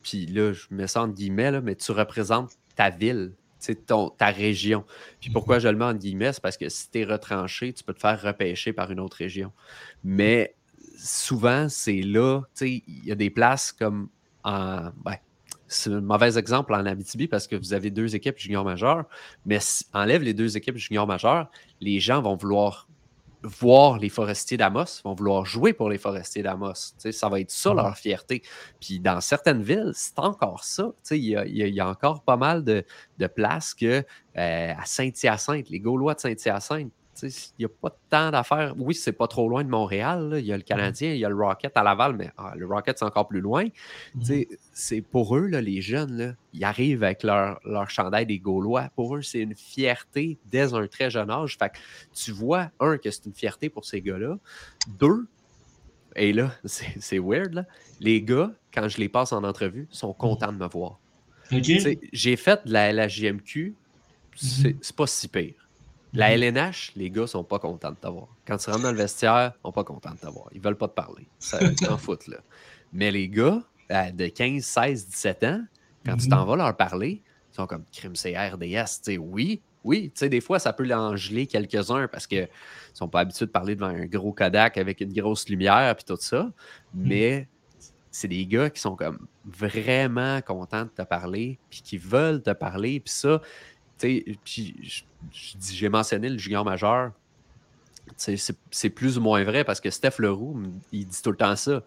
puis 0.02 0.26
là, 0.26 0.52
je 0.54 0.66
mets 0.72 0.88
ça 0.88 1.04
entre 1.04 1.14
guillemets, 1.14 1.52
là, 1.52 1.62
mais 1.62 1.76
tu 1.76 1.92
représentes 1.92 2.52
ta 2.76 2.90
ville, 2.90 3.32
ton, 3.86 4.10
ta 4.10 4.28
région. 4.28 4.86
Puis 5.20 5.30
pourquoi 5.30 5.60
je 5.60 5.68
le 5.68 5.78
mets 5.78 5.86
en 5.86 5.94
guillemets, 5.94 6.34
c'est 6.34 6.42
parce 6.42 6.58
que 6.58 6.70
si 6.70 6.90
tu 6.90 7.00
es 7.00 7.04
retranché, 7.06 7.74
tu 7.74 7.84
peux 7.84 7.94
te 7.94 8.00
faire 8.00 8.22
repêcher 8.22 8.74
par 8.74 8.92
une 8.92 9.00
autre 9.00 9.18
région. 9.18 9.52
Mais 10.04 10.56
souvent, 10.98 11.70
c'est 11.70 12.02
là, 12.02 12.42
tu 12.42 12.48
sais, 12.54 12.84
il 12.88 13.06
y 13.06 13.12
a 13.12 13.16
des 13.16 13.30
places 13.30 13.72
comme 13.72 14.10
en. 14.44 14.92
ben, 15.04 15.16
c'est 15.72 15.92
un 15.92 16.02
mauvais 16.02 16.38
exemple 16.38 16.74
en 16.74 16.84
Abitibi 16.86 17.28
parce 17.28 17.48
que 17.48 17.56
vous 17.56 17.74
avez 17.74 17.92
deux 17.92 18.16
équipes 18.16 18.40
junior 18.40 18.66
majeures, 18.66 19.06
mais 19.46 19.60
si- 19.60 19.86
enlève 19.94 20.24
les 20.24 20.34
deux 20.34 20.58
équipes 20.58 20.78
junior 20.78 21.06
majeures, 21.06 21.48
les 21.80 22.00
gens 22.00 22.22
vont 22.24 22.36
vouloir 22.36 22.89
voir 23.44 24.00
les 24.00 24.10
forestiers 24.10 24.58
d'Amos, 24.58 25.02
vont 25.04 25.14
vouloir 25.14 25.46
jouer 25.46 25.74
pour 25.74 25.90
les 25.90 25.98
forestiers 25.98 26.44
d'Amos. 26.44 26.74
Ça 27.12 27.30
va 27.30 27.40
être 27.40 27.52
ça 27.52 27.74
leur 27.74 27.98
fierté. 27.98 28.42
Puis 28.82 29.00
dans 29.00 29.22
certaines 29.22 29.64
villes, 29.64 29.92
c'est 29.94 30.20
encore 30.20 30.64
ça. 30.64 30.92
Il 31.12 31.18
y, 31.18 31.36
a, 31.36 31.46
y 31.46 31.70
y 31.70 31.82
encore 31.82 32.24
pas 32.24 32.38
mal 32.38 32.64
de, 32.64 32.84
de 33.18 33.28
places 33.28 33.74
que 33.74 34.04
euh, 34.38 34.74
à 34.78 34.86
Saint-Hyacinthe, 34.86 35.70
les 35.70 35.80
Gaulois 35.80 36.16
de 36.16 36.20
Saint-Hyacinthe, 36.20 36.92
il 37.24 37.60
n'y 37.60 37.66
a 37.66 37.70
pas 37.70 37.96
tant 38.10 38.32
d'affaires. 38.32 38.74
Oui, 38.78 38.94
c'est 38.94 39.14
pas 39.14 39.28
trop 39.28 39.48
loin 39.50 39.64
de 39.64 39.70
Montréal. 39.70 40.36
Il 40.40 40.46
y 40.46 40.54
a 40.54 40.58
le 40.58 40.64
Canadien, 40.64 41.14
il 41.14 41.20
y 41.20 41.26
a 41.26 41.30
le 41.30 41.36
Rocket 41.36 41.76
à 41.76 41.84
Laval, 41.84 42.16
mais 42.16 42.32
ah, 42.38 42.54
le 42.56 42.66
Rocket, 42.66 42.98
c'est 42.98 43.06
encore 43.06 43.28
plus 43.28 43.42
loin. 43.42 43.66
Sais, 44.22 44.48
c'est 44.74 45.02
pour 45.02 45.36
eux, 45.36 45.48
là, 45.48 45.62
les 45.62 45.82
jeunes, 45.82 46.18
là, 46.18 46.34
ils 46.54 46.64
arrivent 46.64 47.04
avec 47.04 47.24
leur, 47.24 47.60
leur 47.66 47.90
chandail 47.90 48.26
des 48.26 48.40
Gaulois. 48.40 48.90
Pour 48.96 49.16
eux, 49.16 49.22
c'est 49.22 49.40
une 49.40 49.56
fierté 49.56 50.38
dès 50.46 50.74
un 50.74 50.88
très 50.88 51.10
jeune 51.10 51.30
âge. 51.30 51.58
Fait 51.58 51.70
que 51.70 51.78
tu 52.14 52.32
vois, 52.32 52.72
un, 52.80 52.98
que 52.98 53.12
c'est 53.12 53.26
une 53.26 53.34
fierté 53.34 53.70
pour 53.70 53.86
ces 53.86 54.02
gars-là. 54.02 54.38
Deux, 54.88 55.28
et 56.16 56.34
là, 56.34 56.52
c'est 56.66 57.20
weird, 57.20 57.54
là, 57.54 57.66
les 58.00 58.22
gars, 58.22 58.52
quand 58.74 58.88
je 58.88 58.98
les 58.98 59.10
passe 59.10 59.32
en 59.32 59.44
entrevue, 59.44 59.88
sont 59.92 60.14
contents 60.14 60.52
de 60.52 60.58
me 60.58 60.68
voir. 60.68 61.00
J'ai 61.52 62.36
fait 62.36 62.66
de 62.66 62.74
la 62.74 62.94
LHJMQ, 62.94 63.76
c'est 64.36 64.76
c'est 64.82 64.96
pas 64.96 65.08
si 65.08 65.28
pire. 65.28 65.69
La 66.14 66.32
LNH, 66.36 66.94
les 66.96 67.12
gars 67.12 67.28
sont 67.28 67.44
pas 67.44 67.60
contents 67.60 67.92
de 67.92 67.96
t'avoir. 67.98 68.28
Quand 68.48 68.58
tu 68.58 68.70
rentres 68.70 68.84
dans 68.84 68.92
le 68.92 68.98
vestiaire, 68.98 69.54
ils 69.56 69.62
sont 69.68 69.72
pas 69.72 69.84
contents 69.84 70.12
de 70.12 70.18
t'avoir. 70.18 70.48
Ils 70.54 70.62
veulent 70.62 70.78
pas 70.78 70.88
te 70.88 70.94
parler. 70.96 71.28
Ça 71.38 71.60
ils 71.64 71.78
s'en 71.78 71.98
foutent, 71.98 72.28
là. 72.28 72.38
Mais 72.94 73.12
les 73.12 73.30
gars 73.30 73.62
euh, 73.92 74.12
de 74.12 74.28
15, 74.28 74.64
16, 74.64 75.08
17 75.08 75.44
ans, 75.44 75.62
quand 76.06 76.18
tu 76.18 76.26
Mhm. 76.26 76.30
t'en 76.32 76.46
vas 76.46 76.56
leur 76.56 76.76
parler, 76.78 77.22
ils 77.52 77.56
sont 77.56 77.68
comme 77.68 77.84
crime 77.92 78.16
c'est 78.16 78.36
RDS. 78.38 78.62
Tu 78.64 78.86
sais, 79.04 79.18
oui, 79.18 79.62
oui. 79.84 80.12
Tu 80.14 80.20
sais, 80.20 80.30
des 80.30 80.42
fois, 80.42 80.58
ça 80.60 80.74
peut 80.74 80.84
l'engeler 80.86 81.46
quelques-uns 81.48 82.08
parce 82.08 82.26
qu'ils 82.28 82.48
sont 82.94 83.08
pas 83.08 83.20
habitués 83.22 83.46
de 83.46 83.52
parler 83.52 83.76
devant 83.76 83.88
un 83.88 84.06
gros 84.06 84.32
Kodak 84.34 84.78
avec 84.78 85.02
une 85.02 85.14
grosse 85.14 85.48
lumière 85.50 85.96
puis 85.96 86.06
tout 86.06 86.18
ça. 86.20 86.52
Mais 86.94 87.48
c'est 88.12 88.28
des 88.28 88.46
gars 88.48 88.72
qui 88.72 88.82
sont 88.82 88.96
comme 88.96 89.28
vraiment 89.46 90.42
contents 90.42 90.84
de 90.86 90.90
te 90.90 91.02
parler, 91.04 91.60
puis 91.70 91.82
qui 91.84 91.98
veulent 91.98 92.42
te 92.42 92.52
parler, 92.52 93.00
puis 93.00 93.14
ça, 93.14 93.42
puis 94.00 94.76
j'ai 95.32 95.90
mentionné 95.90 96.30
le 96.30 96.38
junior 96.38 96.64
majeur, 96.66 97.12
c'est 98.18 98.90
plus 98.90 99.18
ou 99.18 99.22
moins 99.22 99.44
vrai 99.44 99.64
parce 99.64 99.80
que 99.80 99.90
Steph 99.90 100.16
Leroux, 100.20 100.62
il 100.92 101.06
dit 101.08 101.22
tout 101.22 101.32
le 101.32 101.38
temps 101.38 101.56
ça. 101.56 101.84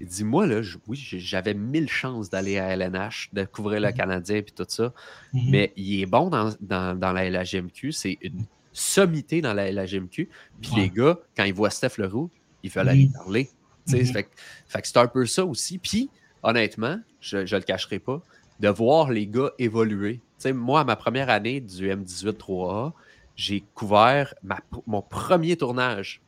Il 0.00 0.06
dit 0.06 0.24
Moi, 0.24 0.46
là, 0.46 0.62
je- 0.62 0.78
oui, 0.86 0.96
j'avais 0.96 1.54
mille 1.54 1.88
chances 1.88 2.30
d'aller 2.30 2.58
à 2.58 2.68
LNH, 2.76 3.30
de 3.32 3.44
couvrir 3.44 3.80
le 3.80 3.90
Canadien, 3.92 4.42
puis 4.42 4.52
tout 4.54 4.64
ça, 4.68 4.92
Mhm. 5.32 5.50
mais 5.50 5.72
il 5.76 6.00
est 6.00 6.06
bon 6.06 6.30
dans, 6.30 6.54
dans, 6.60 6.96
dans 6.98 7.12
la 7.12 7.24
LHMQ, 7.28 7.90
c'est 7.92 8.16
une 8.22 8.44
sommité 8.72 9.40
dans 9.40 9.54
la 9.54 9.68
LHMQ, 9.72 10.28
puis 10.62 10.70
Ouais. 10.72 10.80
les 10.82 10.90
gars, 10.90 11.18
quand 11.36 11.44
ils 11.44 11.52
voient 11.54 11.70
Steph 11.70 11.98
Leroux, 11.98 12.30
ils 12.62 12.70
veulent 12.70 12.84
Mhm. 12.86 12.90
aller 12.92 13.10
parler. 13.12 13.50
Mhm. 13.88 14.04
fait, 14.06 14.22
que- 14.24 14.28
fait 14.68 14.82
que 14.82 14.86
c'est 14.88 14.98
un 14.98 15.06
peu 15.08 15.24
ça 15.26 15.44
aussi. 15.46 15.78
Puis, 15.78 16.10
honnêtement, 16.42 17.00
je 17.20 17.38
ne 17.38 17.42
le 17.56 17.62
cacherai 17.62 17.98
pas, 17.98 18.22
de 18.60 18.68
voir 18.68 19.10
les 19.10 19.26
gars 19.26 19.50
évoluer. 19.58 20.20
Moi, 20.54 20.80
à 20.80 20.84
ma 20.84 20.96
première 20.96 21.30
année 21.30 21.60
du 21.60 21.88
M18 21.90 22.32
3A, 22.36 22.92
j'ai 23.36 23.62
couvert 23.74 24.34
ma- 24.42 24.60
mon 24.86 25.02
premier 25.02 25.56
tournage. 25.56 26.20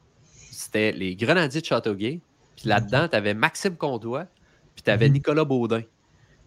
C'était 0.51 0.93
les 0.93 1.17
Grenadiers 1.17 1.61
de 1.61 1.67
Châteauguay. 1.67 2.21
Puis 2.57 2.69
là-dedans, 2.69 3.09
tu 3.09 3.17
avais 3.17 3.35
Maxime 3.35 3.77
Condois, 3.77 4.27
puis 4.75 4.83
tu 4.83 4.91
avais 4.91 5.09
Mhm. 5.09 5.15
Nicolas 5.15 5.45
Baudin. 5.45 5.83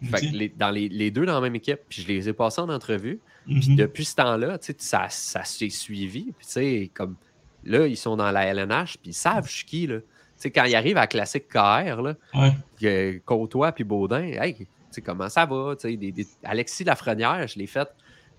Fait 0.03 0.19
que 0.19 0.35
les- 0.35 0.49
dans 0.49 0.69
les, 0.69 0.89
les 0.89 1.11
deux 1.11 1.25
dans 1.25 1.33
la 1.35 1.41
même 1.41 1.55
équipe, 1.55 1.79
puis 1.87 2.01
je 2.01 2.07
les 2.07 2.27
ai 2.27 2.33
passés 2.33 2.59
en 2.61 2.67
entrevue. 2.69 3.19
Puis 3.45 3.69
Mhm. 3.69 3.75
depuis 3.77 4.03
ce 4.05 4.15
temps-là, 4.15 4.57
ça, 4.77 5.07
ça 5.09 5.43
s'est 5.45 5.69
suivi. 5.69 6.33
Puis 6.37 6.45
tu 6.45 6.51
sais, 6.53 6.91
comme 6.93 7.15
là, 7.63 7.87
ils 7.87 7.95
sont 7.97 8.17
dans 8.17 8.29
la 8.31 8.45
LNH, 8.45 8.97
puis 8.97 9.11
ils 9.11 9.13
savent 9.13 9.47
je 9.47 9.53
suis 9.53 9.65
qui, 9.65 9.87
là. 9.87 9.99
Quand 10.53 10.65
ils 10.65 10.75
arrivent 10.75 10.97
à 10.97 11.07
Classique 11.07 11.47
KR, 11.47 12.01
là, 12.01 12.15
Ouais. 12.33 13.21
Côtois 13.25 13.71
puis 13.71 13.85
Baudin, 13.85 14.23
hey, 14.23 14.67
comment 15.01 15.29
ça 15.29 15.45
va? 15.45 15.75
Des- 15.83 15.97
des- 15.97 16.27
Alexis 16.43 16.83
Lafrenière, 16.83 17.47
je 17.47 17.57
l'ai 17.59 17.67
fait, 17.67 17.89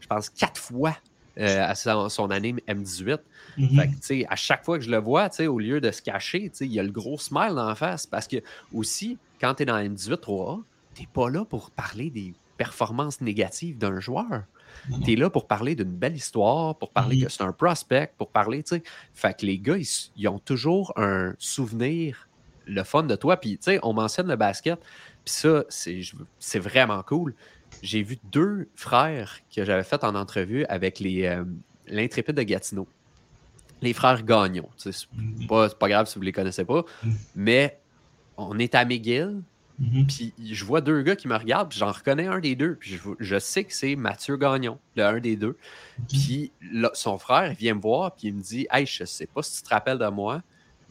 je 0.00 0.06
pense, 0.06 0.28
quatre 0.30 0.60
fois 0.60 0.96
euh, 1.38 1.64
à 1.68 1.74
son, 1.74 2.08
son 2.08 2.30
année 2.30 2.54
M18. 2.68 3.18
Mhm. 3.58 3.68
Fait 3.80 3.88
que, 4.24 4.32
à 4.32 4.36
chaque 4.36 4.64
fois 4.64 4.78
que 4.78 4.84
je 4.84 4.90
le 4.90 4.98
vois, 4.98 5.28
au 5.48 5.58
lieu 5.58 5.80
de 5.80 5.90
se 5.90 6.00
cacher, 6.00 6.50
il 6.60 6.72
y 6.72 6.78
a 6.78 6.82
le 6.84 6.92
gros 6.92 7.18
smile 7.18 7.54
la 7.54 7.74
face. 7.74 8.06
Parce 8.06 8.28
que, 8.28 8.36
aussi, 8.72 9.18
quand 9.40 9.54
tu 9.54 9.64
es 9.64 9.66
dans 9.66 9.76
M18 9.78 10.20
3A, 10.20 10.62
tu 10.94 11.06
pas 11.08 11.28
là 11.30 11.44
pour 11.44 11.72
parler 11.72 12.08
des 12.10 12.34
performances 12.56 13.20
négatives 13.20 13.78
d'un 13.78 13.98
joueur. 13.98 14.44
Tu 15.04 15.12
es 15.12 15.16
là 15.16 15.28
pour 15.28 15.48
parler 15.48 15.74
d'une 15.74 15.90
belle 15.96 16.14
histoire, 16.16 16.76
pour 16.78 16.90
parler 16.90 17.16
Mhm. 17.16 17.24
que 17.24 17.28
c'est 17.30 17.42
un 17.42 17.52
prospect, 17.52 18.12
pour 18.16 18.30
parler, 18.30 18.62
tu 18.62 18.76
sais. 18.76 18.82
Fait 19.12 19.36
que 19.36 19.44
les 19.44 19.58
gars, 19.58 19.76
ils, 20.16 20.28
ont 20.28 20.38
toujours 20.38 20.92
un 20.96 21.34
souvenir, 21.38 22.28
le 22.66 22.82
fun 22.84 23.02
de 23.02 23.16
toi. 23.16 23.36
Puis, 23.38 23.56
tu 23.58 23.64
sais, 23.64 23.80
on 23.82 23.92
mentionne 23.92 24.28
le 24.28 24.36
basket. 24.36 24.78
Puis 25.24 25.34
ça, 25.34 25.64
c'est 25.68 26.58
vraiment 26.58 27.02
cool. 27.02 27.34
J'ai 27.82 28.02
vu 28.02 28.18
deux 28.30 28.68
frères 28.76 29.40
que 29.54 29.64
j'avais 29.64 29.82
fait 29.84 30.04
en 30.04 30.14
entrevue 30.14 30.64
avec 30.66 31.00
les 31.00 31.24
euh, 31.24 31.44
l'intrépide 31.86 32.36
de 32.36 32.42
Gatineau. 32.42 32.86
Les 33.82 33.92
frères 33.92 34.22
Gagnon. 34.22 34.68
Sais, 34.76 34.92
C'est 34.92 35.08
pas, 35.48 35.88
grave 35.88 36.06
si 36.06 36.16
vous 36.16 36.22
les 36.22 36.32
connaissez 36.32 36.64
pas. 36.64 36.84
Mhm. 37.02 37.16
Mais 37.34 37.78
on 38.36 38.58
est 38.58 38.74
à 38.74 38.84
McGill, 38.84 39.42
Mhm. 39.78 40.06
puis 40.06 40.32
je 40.52 40.64
vois 40.64 40.80
deux 40.80 41.02
gars 41.02 41.16
qui 41.16 41.26
me 41.26 41.34
regardent, 41.36 41.68
puis 41.68 41.78
j'en 41.80 41.90
reconnais 41.90 42.26
un 42.28 42.38
des 42.38 42.54
deux. 42.54 42.76
Puis 42.76 42.92
je, 42.96 43.08
je 43.18 43.38
sais 43.40 43.64
que 43.64 43.74
c'est 43.74 43.96
Mathieu 43.96 44.36
Gagnon, 44.36 44.78
le 44.94 45.02
un 45.04 45.18
des 45.18 45.36
deux. 45.36 45.56
Puis 46.08 46.52
là, 46.72 46.90
son 46.94 47.18
frère, 47.18 47.50
il 47.50 47.56
vient 47.56 47.74
me 47.74 47.80
voir, 47.80 48.14
puis 48.14 48.28
il 48.28 48.34
me 48.34 48.40
dit 48.40 48.66
Hey, 48.70 48.86
je 48.86 49.04
sais 49.04 49.26
pas 49.26 49.42
si 49.42 49.56
tu 49.56 49.62
te 49.68 49.70
rappelles 49.74 49.98
de 49.98 50.06
moi, 50.06 50.42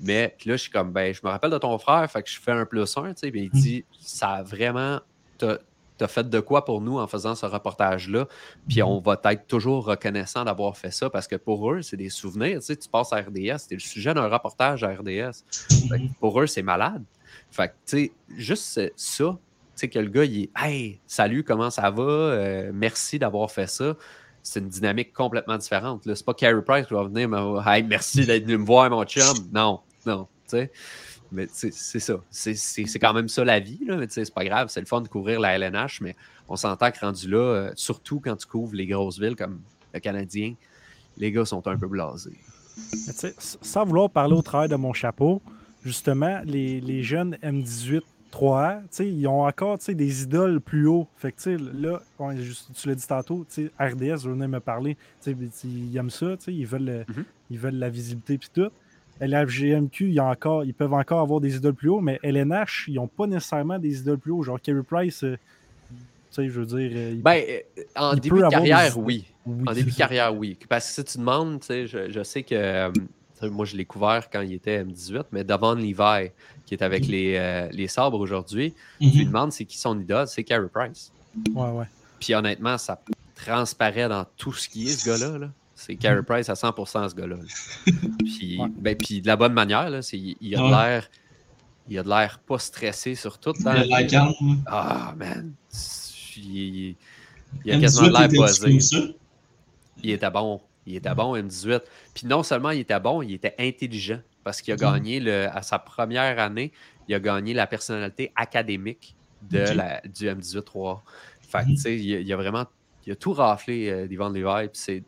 mais 0.04 0.36
puis 0.38 0.50
là, 0.50 0.58
je 0.58 0.64
suis 0.64 0.72
comme 0.72 0.92
Ben, 0.92 1.14
je 1.14 1.22
me 1.24 1.30
rappelle 1.30 1.52
de 1.52 1.58
ton 1.58 1.78
frère, 1.78 2.10
fait 2.12 2.22
que 2.22 2.30
je 2.30 2.40
fais 2.40 2.52
un 2.52 2.66
plus 2.66 2.98
un, 2.98 3.14
tu 3.14 3.22
sais. 3.22 3.32
Puis 3.32 3.44
il 3.44 3.50
dit 3.50 3.86
Ça 4.02 4.30
a 4.30 4.44
vraiment. 4.44 5.00
T'as 5.98 6.08
fait 6.08 6.28
de 6.28 6.40
quoi 6.40 6.66
pour 6.66 6.82
nous 6.82 6.98
en 6.98 7.08
faisant 7.08 7.36
ce 7.36 7.46
reportage-là? 7.46 8.28
Puis 8.68 8.82
on 8.82 9.00
va 9.00 9.20
être 9.26 9.48
toujours 9.48 9.86
reconnaissant 9.86 10.44
d'avoir 10.44 10.76
fait 10.76 10.92
ça 10.92 11.10
parce 11.10 11.28
que 11.28 11.36
pour 11.36 11.72
eux, 11.72 11.82
c'est 11.82 11.98
des 11.98 12.10
souvenirs. 12.10 12.60
Tu 12.60 12.66
sais, 12.66 12.76
tu 12.76 12.90
passes 12.90 13.14
à 13.14 13.18
RDS, 13.18 13.60
c'était 13.60 13.76
le 13.76 13.80
sujet 13.80 14.14
d'un 14.14 14.28
reportage 14.28 14.84
à 14.84 14.90
RDS. 14.90 15.44
Fait 15.90 16.00
que 16.00 16.20
pour 16.20 16.42
eux, 16.42 16.48
c'est 16.48 16.64
malade. 16.64 17.04
Fait 17.52 17.70
que, 17.70 17.74
tu 17.86 17.98
sais, 17.98 18.12
juste 18.36 18.92
ça, 18.96 19.30
tu 19.30 19.38
sais, 19.76 19.88
que 19.88 20.00
le 20.00 20.10
gars, 20.10 20.26
il 20.26 20.44
est 20.44 20.50
Hey, 20.56 21.00
salut, 21.06 21.44
comment 21.44 21.70
ça 21.70 21.90
va? 21.92 22.04
Euh, 22.04 22.72
merci 22.74 23.20
d'avoir 23.20 23.52
fait 23.52 23.68
ça. 23.68 23.96
c'est 24.42 24.60
une 24.60 24.70
dynamique 24.70 25.14
complètement 25.14 25.58
différente. 25.58 26.02
C'est 26.04 26.26
pas 26.26 26.34
Carey 26.34 26.62
Price 26.66 26.88
qui 26.88 26.94
va 26.96 27.04
venir 27.04 27.30
me 27.30 27.60
hey, 27.68 27.84
merci 27.84 28.26
d'être 28.26 28.44
venu 28.44 28.58
me 28.58 28.66
voir, 28.66 28.90
mon 28.90 29.06
chum. 29.06 29.38
Non, 29.54 29.80
non. 30.06 30.28
sais. 30.48 30.72
Mais 31.32 31.48
c'est 31.50 31.72
ça. 31.72 32.22
C'est 32.30 33.00
quand 33.00 33.14
même 33.14 33.28
ça 33.28 33.44
la 33.44 33.60
vie. 33.60 33.80
Là. 33.86 33.98
Mais 33.98 34.08
c'est 34.10 34.32
pas 34.34 34.46
grave. 34.46 34.70
C'est 34.70 34.80
le 34.80 34.86
fun 34.86 35.02
de 35.02 35.08
couvrir 35.08 35.40
la 35.40 35.58
LNH, 35.58 36.02
mais 36.02 36.16
on 36.48 36.56
s'entend 36.56 36.92
que 36.92 37.00
rendu 37.00 37.30
là, 37.30 37.38
euh, 37.38 37.72
surtout 37.76 38.20
quand 38.20 38.36
tu 38.36 38.48
couvres 38.48 38.76
les 38.76 38.86
grosses 38.86 39.20
villes 39.20 39.36
comme 39.36 39.62
le 39.94 40.00
Canadien, 40.00 40.54
les 41.18 41.32
gars 41.32 41.46
sont 41.46 41.68
un 41.68 41.78
peu 41.78 41.88
blasés. 41.88 42.38
sans 43.62 43.86
vouloir 43.86 44.10
parler 44.10 44.36
au 44.36 44.42
travers 44.42 44.70
de 44.70 44.76
mon 44.76 44.94
chapeau, 44.94 45.42
justement, 45.84 46.42
les, 46.46 46.82
les 46.82 47.04
jeunes 47.04 47.36
M18 47.44 48.02
3A, 48.34 48.82
ils 49.04 49.28
ont 49.28 49.46
encore 49.46 49.78
des 49.78 50.24
idoles 50.24 50.60
plus 50.60 50.88
haut. 50.88 51.08
Fait 51.18 51.32
que 51.32 51.50
là, 51.50 52.02
tu 52.76 52.88
l'as 52.88 52.96
dit 52.96 53.08
tantôt, 53.08 53.46
RDS 53.80 54.28
venait 54.28 54.48
me 54.48 54.60
parler. 54.60 54.98
Ils 55.26 55.98
aiment 55.98 56.10
ça, 56.10 56.36
ils 56.48 56.66
veulent, 56.66 57.06
mm-hmm. 57.08 57.24
ils 57.52 57.60
veulent 57.60 57.76
la 57.76 57.90
visibilité 57.90 58.34
et 58.34 58.40
tout. 58.54 58.72
LFGMQ, 59.22 60.12
ils, 60.12 60.20
encore, 60.20 60.64
ils 60.64 60.74
peuvent 60.74 60.94
encore 60.94 61.22
avoir 61.22 61.40
des 61.40 61.56
idoles 61.56 61.76
plus 61.76 61.90
hauts, 61.90 62.02
mais 62.02 62.20
LNH, 62.24 62.86
ils 62.88 62.96
n'ont 62.96 63.08
pas 63.08 63.28
nécessairement 63.28 63.80
des 63.80 64.00
idoles 64.00 64.18
plus 64.18 64.32
hauts. 64.32 64.44
Genre 64.44 64.60
Kerry 64.60 64.84
Price, 64.84 65.24
euh, 65.24 65.38
je 66.38 66.50
veux 66.50 66.66
dire. 66.66 66.92
Euh, 66.94 67.16
ben, 67.22 67.42
euh, 67.48 67.84
en 67.96 68.16
début 68.16 68.42
de 68.42 68.50
carrière, 68.50 68.98
oui. 68.98 69.26
En 69.46 69.74
début 69.74 69.92
de 69.92 69.96
carrière, 69.96 70.36
oui. 70.36 70.58
Parce 70.68 70.88
que 70.88 70.94
si 70.94 71.04
tu 71.04 71.18
demandes, 71.20 71.64
je, 71.70 72.10
je 72.10 72.24
sais 72.24 72.44
que 72.44 72.92
moi, 73.44 73.66
je 73.66 73.76
l'ai 73.76 73.86
couvert 73.86 74.30
quand 74.30 74.42
il 74.42 74.54
était 74.54 74.84
M18, 74.84 75.26
mais 75.32 75.44
Devon 75.44 75.76
Levi, 75.76 76.32
qui 76.66 76.74
est 76.74 76.82
avec 76.82 77.08
les, 77.08 77.68
les 77.72 77.88
sabres 77.88 78.20
aujourd'hui, 78.20 78.74
je 79.02 79.08
lui 79.08 79.26
demande 79.26 79.52
c'est 79.52 79.66
qui 79.66 79.78
son 79.78 80.00
idole, 80.00 80.28
c'est 80.28 80.44
Carey 80.44 80.68
Price. 80.74 81.12
Ouais, 81.54 81.70
ouais. 81.72 81.86
Puis 82.20 82.34
honnêtement, 82.34 82.78
ça 82.78 83.02
transparaît 83.36 84.08
dans 84.08 84.26
tout 84.38 84.54
ce 84.54 84.70
qui 84.70 84.88
est 84.88 84.92
ce 84.92 85.10
gars-là. 85.10 85.38
Là. 85.38 85.50
C'est 85.86 85.96
Carey 85.96 86.22
mm. 86.22 86.26
Price 86.26 86.50
à 86.50 86.54
100% 86.54 87.10
ce 87.10 87.16
gars-là. 87.16 87.36
puis, 88.20 88.60
ben, 88.78 88.96
puis 88.96 89.22
de 89.22 89.28
la 89.28 89.36
bonne 89.36 89.52
manière, 89.54 89.90
là, 89.90 90.00
il, 90.14 90.38
il, 90.40 90.56
a 90.56 90.60
de 90.60 90.70
l'air. 90.70 91.10
Il 91.90 92.00
a 92.00 92.04
de 92.04 92.10
l'air 92.10 92.40
pas 92.40 92.58
stressé 92.58 93.16
sur 93.16 93.38
tout. 93.38 93.54
Il 93.60 93.68
a 93.68 93.84
l'air 93.84 94.08
calme. 94.08 94.34
Ah, 94.66 95.14
man. 95.18 95.54
Il, 96.38 96.96
il 97.66 97.72
a 97.72 97.80
quasiment 97.80 98.18
l'air 98.18 98.30
posé. 98.30 98.80
Il 100.02 100.12
était 100.12 100.32
bon. 100.32 100.62
Il 100.86 100.96
était 100.96 101.14
bon, 101.14 101.36
M18. 101.36 101.82
Puis 102.14 102.28
non 102.28 102.44
seulement 102.44 102.72
il 102.72 102.80
était 102.80 103.00
bon, 103.00 103.22
il 103.22 103.34
était 103.34 103.56
intelligent 103.60 104.20
parce 104.44 104.62
qu'il 104.62 104.74
a 104.74 104.78
mm. 104.78 104.80
gagné, 104.80 105.20
le, 105.20 105.48
à 105.48 105.62
sa 105.62 105.80
première 105.80 106.40
année, 106.40 106.72
il 107.08 107.16
a 107.16 107.20
gagné 107.20 107.54
la 107.54 107.68
personnalité 107.68 108.32
académique 108.36 109.16
de 109.50 109.60
la, 109.60 110.02
du 110.02 110.28
M18-3. 110.28 111.00
Fait 111.42 111.64
mm. 111.64 111.68
tu 111.68 111.78
sais, 111.78 111.96
il, 111.98 112.10
il, 112.22 112.34
a 112.34 112.38
vraiment 112.38 112.66
il 113.06 113.12
a 113.12 113.16
tout 113.16 113.34
raflé, 113.34 113.90
euh, 113.90 114.08
Devon 114.08 114.30
Levi. 114.30 114.70
Puis 114.70 114.82
c'est, 114.82 115.04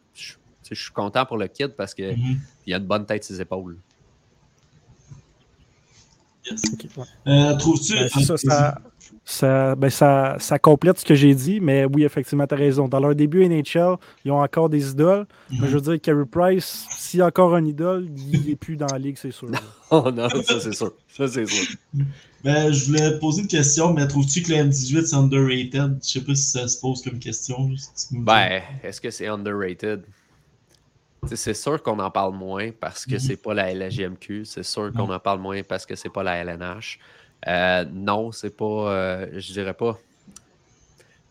je 0.71 0.81
suis 0.81 0.91
content 0.91 1.25
pour 1.25 1.37
le 1.37 1.47
kid 1.47 1.69
parce 1.75 1.93
qu'il 1.93 2.17
mhm. 2.17 2.73
a 2.73 2.77
une 2.77 2.85
bonne 2.85 3.05
tête 3.05 3.23
sur 3.23 3.35
ses 3.35 3.41
épaules. 3.41 3.77
Euh, 7.27 7.55
trouves-tu. 7.57 7.93
Ben, 8.47 9.75
ben, 9.75 9.89
ça, 9.89 10.35
ça, 10.39 10.59
complète 10.59 10.99
ce 10.99 11.05
que 11.05 11.15
j'ai 11.15 11.33
dit, 11.33 11.59
mais 11.59 11.85
oui, 11.85 12.03
effectivement, 12.03 12.45
tu 12.45 12.53
as 12.53 12.57
raison. 12.57 12.87
Dans 12.87 12.99
leur 12.99 13.15
début 13.15 13.47
NHL, 13.47 13.95
ils 14.23 14.31
ont 14.31 14.41
encore 14.41 14.69
des 14.69 14.91
idoles. 14.91 15.25
Mais 15.49 15.59
mhm. 15.59 15.67
je 15.67 15.77
veux 15.77 15.81
dire, 15.81 16.01
Carey 16.01 16.25
Price, 16.29 16.85
s'il 16.91 17.19
y 17.19 17.23
a 17.23 17.27
encore 17.27 17.55
un 17.55 17.65
idole, 17.65 18.07
il 18.31 18.45
n'est 18.47 18.55
plus 18.55 18.77
dans 18.77 18.87
la 18.91 18.99
ligue, 18.99 19.17
c'est 19.19 19.31
sûr. 19.31 19.49
oh 19.91 20.11
non, 20.11 20.29
ça 20.29 20.59
c'est 20.59 20.73
sûr. 20.73 20.93
Ça 21.07 21.27
c'est 21.27 21.45
sûr. 21.45 21.75
Ben, 22.43 22.71
je 22.71 22.85
voulais 22.85 23.17
poser 23.19 23.41
une 23.41 23.47
question, 23.47 23.93
mais 23.93 24.07
trouves-tu 24.07 24.43
que 24.43 24.51
le 24.51 24.57
M18 24.57 25.05
c'est 25.05 25.15
underrated? 25.15 25.97
Je 26.03 26.07
sais 26.07 26.21
pas 26.21 26.35
si 26.35 26.43
ça 26.43 26.67
se 26.67 26.79
pose 26.79 27.01
comme 27.01 27.17
question. 27.17 27.71
ben, 28.11 28.61
est-ce 28.83 29.01
que 29.01 29.09
c'est 29.09 29.27
underrated? 29.27 30.03
C'est 31.33 31.53
sûr 31.53 31.81
qu'on 31.81 31.99
en 31.99 32.11
parle 32.11 32.35
moins 32.35 32.71
parce 32.71 33.05
que 33.05 33.13
mhm. 33.13 33.19
c'est 33.19 33.37
pas 33.37 33.53
la 33.53 33.73
LGMQ. 33.73 34.45
C'est 34.45 34.63
sûr 34.63 34.91
qu'on 34.93 35.11
en 35.11 35.19
parle 35.19 35.39
moins 35.39 35.63
parce 35.63 35.85
que 35.85 35.95
c'est 35.95 36.09
pas 36.09 36.23
la 36.23 36.37
LNH. 36.37 36.99
Euh, 37.47 37.85
non, 37.91 38.31
c'est 38.31 38.55
pas. 38.55 38.65
Euh, 38.65 39.27
je 39.33 39.53
dirais 39.53 39.73
pas. 39.73 39.97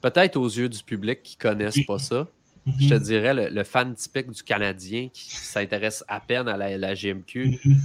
Peut-être 0.01 0.37
aux 0.37 0.49
yeux 0.49 0.69
du 0.69 0.83
public 0.83 1.23
qui 1.23 1.37
connaissent 1.37 1.85
pas 1.87 1.99
ça. 1.99 2.27
Mhm. 2.67 2.75
Je 2.79 2.89
te 2.89 2.95
dirais 2.95 3.51
le, 3.51 3.65
fan 3.65 3.95
typique 3.95 4.31
du 4.31 4.43
Canadien 4.43 5.09
qui 5.13 5.37
s'intéresse 5.37 6.05
à 6.09 6.21
peine 6.21 6.49
à 6.49 6.57
la 6.57 6.77
LGMQ. 6.77 7.61
Mhm. 7.65 7.77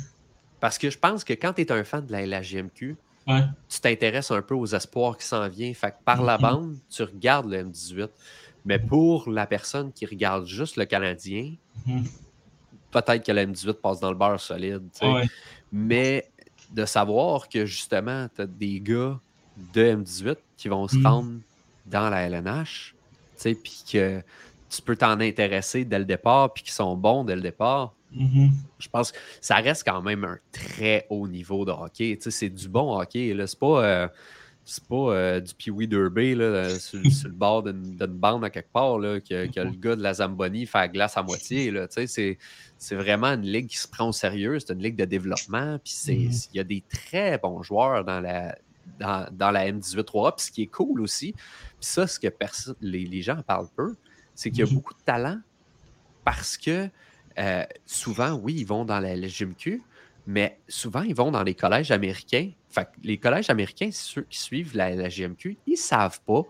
Parce 0.60 0.78
que 0.78 0.90
je 0.90 0.98
pense 0.98 1.24
que 1.24 1.34
quand 1.34 1.54
tu 1.54 1.62
es 1.62 1.72
un 1.72 1.84
fan 1.84 2.06
de 2.06 2.12
la 2.12 2.26
LGMQ, 2.26 2.98
tu 3.70 3.80
t'intéresses 3.82 4.32
un 4.32 4.42
peu 4.42 4.56
aux 4.56 4.66
espoirs 4.66 5.18
qui 5.18 5.26
s'en 5.26 5.48
viennent. 5.48 5.76
Fait 5.76 5.92
que 5.92 6.04
par 6.04 6.24
la 6.24 6.38
bande, 6.38 6.78
tu 6.90 7.04
regardes 7.04 7.50
le 7.50 7.64
M18. 7.64 8.10
Mais 8.70 8.78
pour 8.78 9.32
la 9.32 9.48
personne 9.48 9.92
qui 9.92 10.06
regarde 10.06 10.46
juste 10.46 10.76
le 10.76 10.86
Canadien, 10.86 11.56
mhm. 11.88 12.04
peut-être 12.92 13.26
que 13.26 13.32
la 13.32 13.44
M18 13.44 13.74
passe 13.74 14.00
dans 14.00 14.12
le 14.12 14.16
beurre 14.16 14.40
solide. 14.40 14.84
Mais 15.72 16.30
de 16.70 16.86
savoir 16.86 17.50
que 17.50 17.66
justement, 17.66 18.28
tu 18.36 18.44
as 18.44 18.46
des 18.46 18.80
gars 18.80 19.20
de 19.74 19.82
M18 19.82 20.36
qui 20.56 20.68
vont 20.68 20.88
se 20.88 20.98
mhm. 20.98 21.08
rendre 21.08 21.40
dans 21.88 22.12
la 22.12 22.30
LNH, 22.30 22.94
puis 23.42 23.84
que 23.92 24.22
tu 24.70 24.82
peux 24.84 24.96
t'en 24.96 25.20
intéresser 25.20 25.84
dès 25.84 25.98
le 25.98 26.06
départ, 26.06 26.54
puis 26.54 26.62
qui 26.62 26.72
sont 26.72 26.96
bons 26.96 27.24
dès 27.24 27.36
le 27.36 27.42
départ. 27.42 27.96
Mhm. 28.12 28.52
Je 28.78 28.88
pense 28.88 29.12
que 29.12 29.18
ça 29.42 29.56
reste 29.56 29.84
quand 29.84 30.04
même 30.04 30.24
un 30.26 30.38
très 30.52 31.08
haut 31.10 31.28
niveau 31.28 31.66
de 31.66 31.72
hockey. 31.72 32.20
C'est 32.22 32.50
du 32.50 32.70
bon 32.70 33.00
hockey. 33.00 33.36
C'est 33.48 33.60
pas. 33.60 33.84
Euh, 33.84 34.08
c'est 34.70 34.84
pas 34.84 34.96
euh, 34.96 35.40
du 35.40 35.54
Pee-Wee 35.54 35.88
Derby 35.88 36.36
là, 36.36 36.70
sur, 36.80 37.00
le 37.00 37.30
bord 37.30 37.64
d'une 37.64 37.96
bande 37.96 38.44
à 38.46 38.50
quelque 38.50 38.72
part 38.72 39.00
là, 39.00 39.20
que, 39.20 39.34
le 39.34 39.72
gars 39.72 39.96
de 39.96 40.04
la 40.04 40.16
Zamboni 40.16 40.66
fait 40.66 40.78
la 40.78 40.88
glace 40.88 41.18
à 41.18 41.24
moitié. 41.24 41.74
C'est 41.90 42.96
vraiment 42.96 43.28
une 43.28 43.46
ligue 43.46 43.68
qui 43.68 43.78
se 43.78 43.88
prend 43.88 44.10
au 44.10 44.12
sérieux. 44.14 44.60
C'est 44.60 44.74
une 44.74 44.84
ligue 44.84 44.96
de 44.96 45.06
développement. 45.06 45.78
Mm-hmm. 45.78 46.50
il 46.54 46.58
y 46.58 46.60
a 46.60 46.64
des 46.64 46.84
très 46.88 47.38
bons 47.38 47.64
joueurs 47.64 48.06
dans 48.06 48.20
la, 48.20 48.58
dans, 49.00 49.52
la 49.52 49.72
M18-3A. 49.72 50.36
Puis 50.36 50.46
ce 50.46 50.52
qui 50.52 50.62
est 50.64 50.68
cool 50.68 51.02
aussi, 51.02 51.34
puis 51.34 51.76
ça, 51.80 52.06
ce 52.06 52.20
que 52.20 52.28
les, 52.82 53.06
les 53.06 53.22
gens 53.22 53.42
parlent 53.42 53.70
peu, 53.76 53.96
c'est 54.36 54.52
qu'il 54.52 54.60
y 54.60 54.62
a 54.62 54.66
mm-hmm. 54.66 54.74
beaucoup 54.74 54.94
de 54.94 55.02
talent 55.04 55.40
parce 56.24 56.58
que 56.58 56.90
euh, 57.40 57.64
souvent, 57.86 58.34
oui, 58.34 58.56
ils 58.58 58.66
vont 58.66 58.86
dans 58.86 59.00
la 59.00 59.16
LGMQ, 59.16 59.82
mais 60.30 60.60
souvent, 60.68 61.02
ils 61.02 61.16
vont 61.16 61.32
dans 61.32 61.42
les 61.42 61.56
collèges 61.56 61.90
américains. 61.90 62.52
Fait 62.70 62.88
les 63.04 63.18
collèges 63.18 63.50
américains, 63.50 63.90
ceux 63.92 64.22
qui 64.30 64.38
suivent 64.38 64.78
la, 64.78 65.10
GMQ, 65.10 65.58
ils 65.66 65.72
ne 65.72 65.76
savent 65.76 66.22
pas 66.22 66.44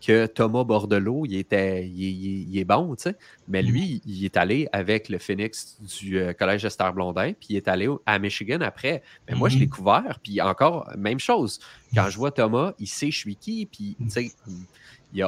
que 0.00 0.24
Thomas 0.24 0.64
Bordelot, 0.64 1.26
il, 1.26 1.36
était, 1.36 1.86
il, 1.86 2.58
est 2.58 2.64
bon, 2.64 2.96
tu 2.96 3.02
sais. 3.02 3.16
Mais 3.46 3.60
mm-hmm. 3.60 3.66
lui, 3.66 4.02
il 4.06 4.24
est 4.24 4.38
allé 4.38 4.68
avec 4.72 5.10
le 5.10 5.18
Phoenix 5.18 5.78
du 5.82 6.18
euh, 6.18 6.32
collège 6.32 6.64
Esther 6.64 6.94
Blondin, 6.94 7.34
puis 7.34 7.48
il 7.50 7.56
est 7.56 7.68
allé 7.68 7.90
à 8.06 8.18
Michigan 8.18 8.62
après. 8.62 9.02
Mais 9.28 9.34
moi, 9.34 9.50
je 9.50 9.58
l'ai 9.58 9.66
mm-hmm. 9.66 9.68
couvert, 9.68 10.18
puis 10.22 10.40
encore, 10.40 10.90
même 10.96 11.20
chose. 11.20 11.60
Quand 11.94 12.08
je 12.08 12.16
vois 12.16 12.30
Thomas, 12.30 12.72
il 12.78 12.88
sait 12.88 13.10
je 13.10 13.18
suis 13.18 13.36
qui, 13.36 13.66
puis, 13.66 13.98
tu 14.00 14.08
sais, 14.08 14.32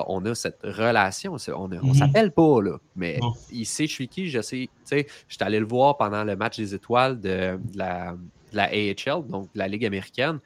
on 0.06 0.24
a 0.24 0.34
cette 0.34 0.60
relation. 0.62 1.36
On 1.54 1.68
ne 1.68 1.78
mhm. 1.78 1.94
s'appelle 1.94 2.32
pas, 2.32 2.62
là, 2.62 2.78
mais 2.96 3.18
il 3.50 3.66
sait 3.66 3.86
je 3.86 3.92
suis 3.92 4.08
qui, 4.08 4.28
je 4.28 4.40
sais. 4.40 4.68
Je 4.90 4.96
suis 5.28 5.38
allé 5.40 5.60
le 5.60 5.66
voir 5.66 5.96
pendant 5.96 6.24
le 6.24 6.36
match 6.36 6.56
des 6.56 6.74
étoiles 6.74 7.20
de, 7.20 7.58
la, 7.74 8.14
AHL, 8.54 9.26
donc 9.28 9.52
de 9.52 9.58
la 9.58 9.68
Ligue 9.68 9.84
américaine. 9.84 10.40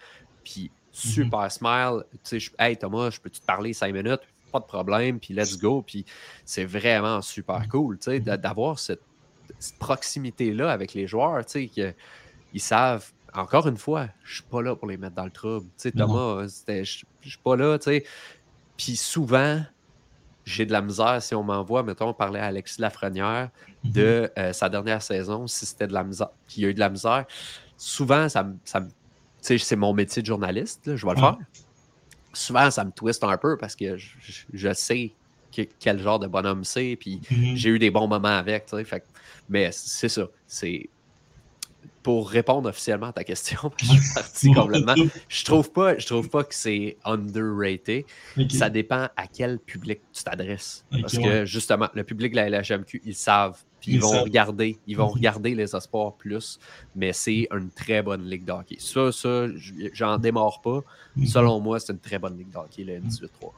Puis 0.45 0.64
mhm. 0.64 0.70
super 0.93 1.53
smile. 1.53 2.05
hey 2.59 2.76
Thomas, 2.76 3.11
je 3.11 3.20
peux-tu 3.20 3.40
te 3.40 3.47
parler 3.47 3.72
cinq 3.72 3.95
minutes? 3.95 4.20
Pas 4.51 4.61
de 4.61 4.66
problème, 4.66 5.18
puis 5.18 5.34
let's 5.34 5.59
go. 5.59 5.82
Puis 5.82 6.05
c'est 6.45 6.64
vraiment 6.64 7.22
super 7.22 7.68
cool 7.68 7.99
d'avoir 7.99 8.78
cette, 8.78 9.03
proximité-là 9.78 10.72
avec 10.72 10.95
les 10.95 11.07
joueurs, 11.07 11.45
qu'ils 11.45 11.95
savent 12.57 13.12
encore 13.34 13.66
une 13.66 13.76
fois, 13.76 14.09
je 14.24 14.34
suis 14.34 14.43
pas 14.43 14.62
là 14.62 14.76
pour 14.76 14.88
les 14.88 14.97
mettre 14.97 15.14
dans 15.14 15.24
le 15.24 15.30
trouble. 15.30 15.66
Thomas, 15.97 16.47
je 16.68 16.82
suis 16.82 17.38
pas 17.43 17.57
là, 17.57 17.78
tu 17.78 17.84
sais. 17.84 18.05
Puis 18.83 18.97
souvent, 18.97 19.62
j'ai 20.45 20.66
de 20.66 20.72
la 20.72 20.83
misère 20.83 21.22
si 21.22 21.37
on 21.37 21.45
m'envoie, 21.45 21.85
mettons, 21.85 22.12
parler 22.12 22.41
à 22.41 22.47
Alexis 22.47 22.80
Lafrenière 22.80 23.51
mhm. 23.85 23.93
de 23.93 24.33
euh, 24.37 24.53
sa 24.53 24.68
dernière 24.68 25.01
saison, 25.03 25.47
si 25.47 25.66
c'était 25.66 25.87
de 25.87 25.93
la 25.93 26.03
misère, 26.03 26.30
qu'il 26.49 26.64
y 26.64 26.66
a 26.66 26.70
eu 26.70 26.74
de 26.74 26.80
la 26.80 26.89
misère. 26.89 27.24
Souvent, 27.76 28.28
ça 28.28 28.43
me. 28.43 28.57
Ça 28.64 28.80
c'est 29.41 29.76
mon 29.76 29.93
métier 29.93 30.22
de 30.22 30.26
journaliste, 30.26 30.97
je 30.97 31.07
vais 31.07 31.14
le 31.14 31.18
faire. 31.20 31.37
Souvent, 32.33 32.70
ça 32.70 32.85
me 32.85 32.91
twiste 32.91 33.24
un 33.24 33.37
peu 33.37 33.57
parce 33.57 33.74
que 33.74 33.97
je, 33.97 34.72
sais 34.72 35.12
quel 35.51 36.01
genre 36.01 36.20
de 36.20 36.28
bonhomme 36.28 36.64
c'est, 36.64 36.97
puis 36.99 37.20
mhm. 37.30 37.57
j'ai 37.57 37.70
eu 37.70 37.78
des 37.78 37.91
bons 37.91 38.09
moments 38.09 38.28
avec. 38.28 38.68
Fait, 38.85 39.05
mais 39.49 39.70
c'est 39.72 40.09
ça. 40.09 40.26
C'est 40.47 40.89
pour 42.03 42.28
répondre 42.28 42.68
officiellement 42.68 43.09
à 43.09 43.12
ta 43.12 43.24
question, 43.24 43.70
je 43.76 43.87
suis 43.87 44.14
parti 44.14 44.53
complètement. 44.53 44.95
Je 45.28 45.45
trouve 45.45 45.70
pas, 45.70 45.99
je 45.99 46.07
trouve 46.07 46.28
pas 46.28 46.45
que 46.45 46.55
c'est 46.55 46.97
underrated. 47.05 48.05
Ça 48.51 48.70
dépend 48.70 49.09
à 49.16 49.26
quel 49.33 49.59
public 49.59 50.01
tu 50.12 50.24
t'adresses. 50.24 50.85
Parce 50.91 51.16
que 51.16 51.45
justement, 51.45 51.89
le 51.95 52.05
public 52.05 52.33
de 52.33 52.37
la 52.37 52.51
LHMQ, 52.51 53.03
ils 53.05 53.14
savent. 53.14 53.59
Puis 53.80 53.95
ils, 53.95 54.01
vont 54.01 54.22
regarder, 54.22 54.78
ils 54.87 54.97
vont 54.97 55.09
mhm. 55.09 55.14
regarder 55.14 55.55
les 55.57 55.74
espoirs 55.74 56.14
plus, 56.14 56.61
mais 56.95 57.12
c'est 57.12 57.49
une 57.51 57.68
très 57.68 58.01
bonne 58.01 58.24
ligue 58.30 58.45
d'hockey. 58.45 58.76
Ça, 58.78 59.11
ça, 59.11 59.47
j'en 59.93 60.18
démarre 60.18 60.61
pas. 60.61 60.83
Mhm. 61.16 61.26
Selon 61.26 61.59
moi, 61.59 61.80
c'est 61.80 61.93
une 61.93 61.99
très 61.99 62.20
bonne 62.20 62.39
ligue 62.39 62.51
d'hockey, 62.51 62.85
le 62.85 63.01
M18-3. 63.01 63.51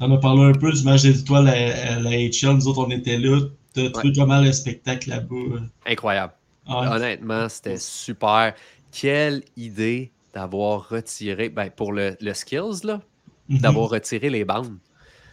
On 0.00 0.10
a 0.10 0.18
parlé 0.18 0.42
un 0.42 0.52
peu 0.52 0.72
du 0.72 0.82
match 0.82 1.02
des 1.02 1.20
étoiles 1.20 1.46
à, 1.46 2.00
la 2.00 2.10
HL. 2.10 2.54
Nous 2.54 2.66
autres, 2.66 2.84
on 2.84 2.90
était 2.90 3.16
là. 3.16 3.40
T'as 3.72 3.90
trouvé 3.90 4.12
comment 4.12 4.40
le 4.40 4.52
spectacle 4.52 5.10
là-bas? 5.10 5.60
Incroyable. 5.86 6.32
Honnêtement, 6.66 7.48
c'était 7.48 7.78
super. 7.78 8.54
Quelle 8.90 9.42
idée 9.56 10.12
d'avoir 10.32 10.88
retiré, 10.88 11.48
ben, 11.48 11.70
pour 11.70 11.92
le, 11.92 12.16
skills, 12.32 12.84
là, 12.84 13.00
mhm. 13.48 13.58
d'avoir 13.58 13.90
retiré 13.90 14.30
les 14.30 14.44
bandes. 14.44 14.76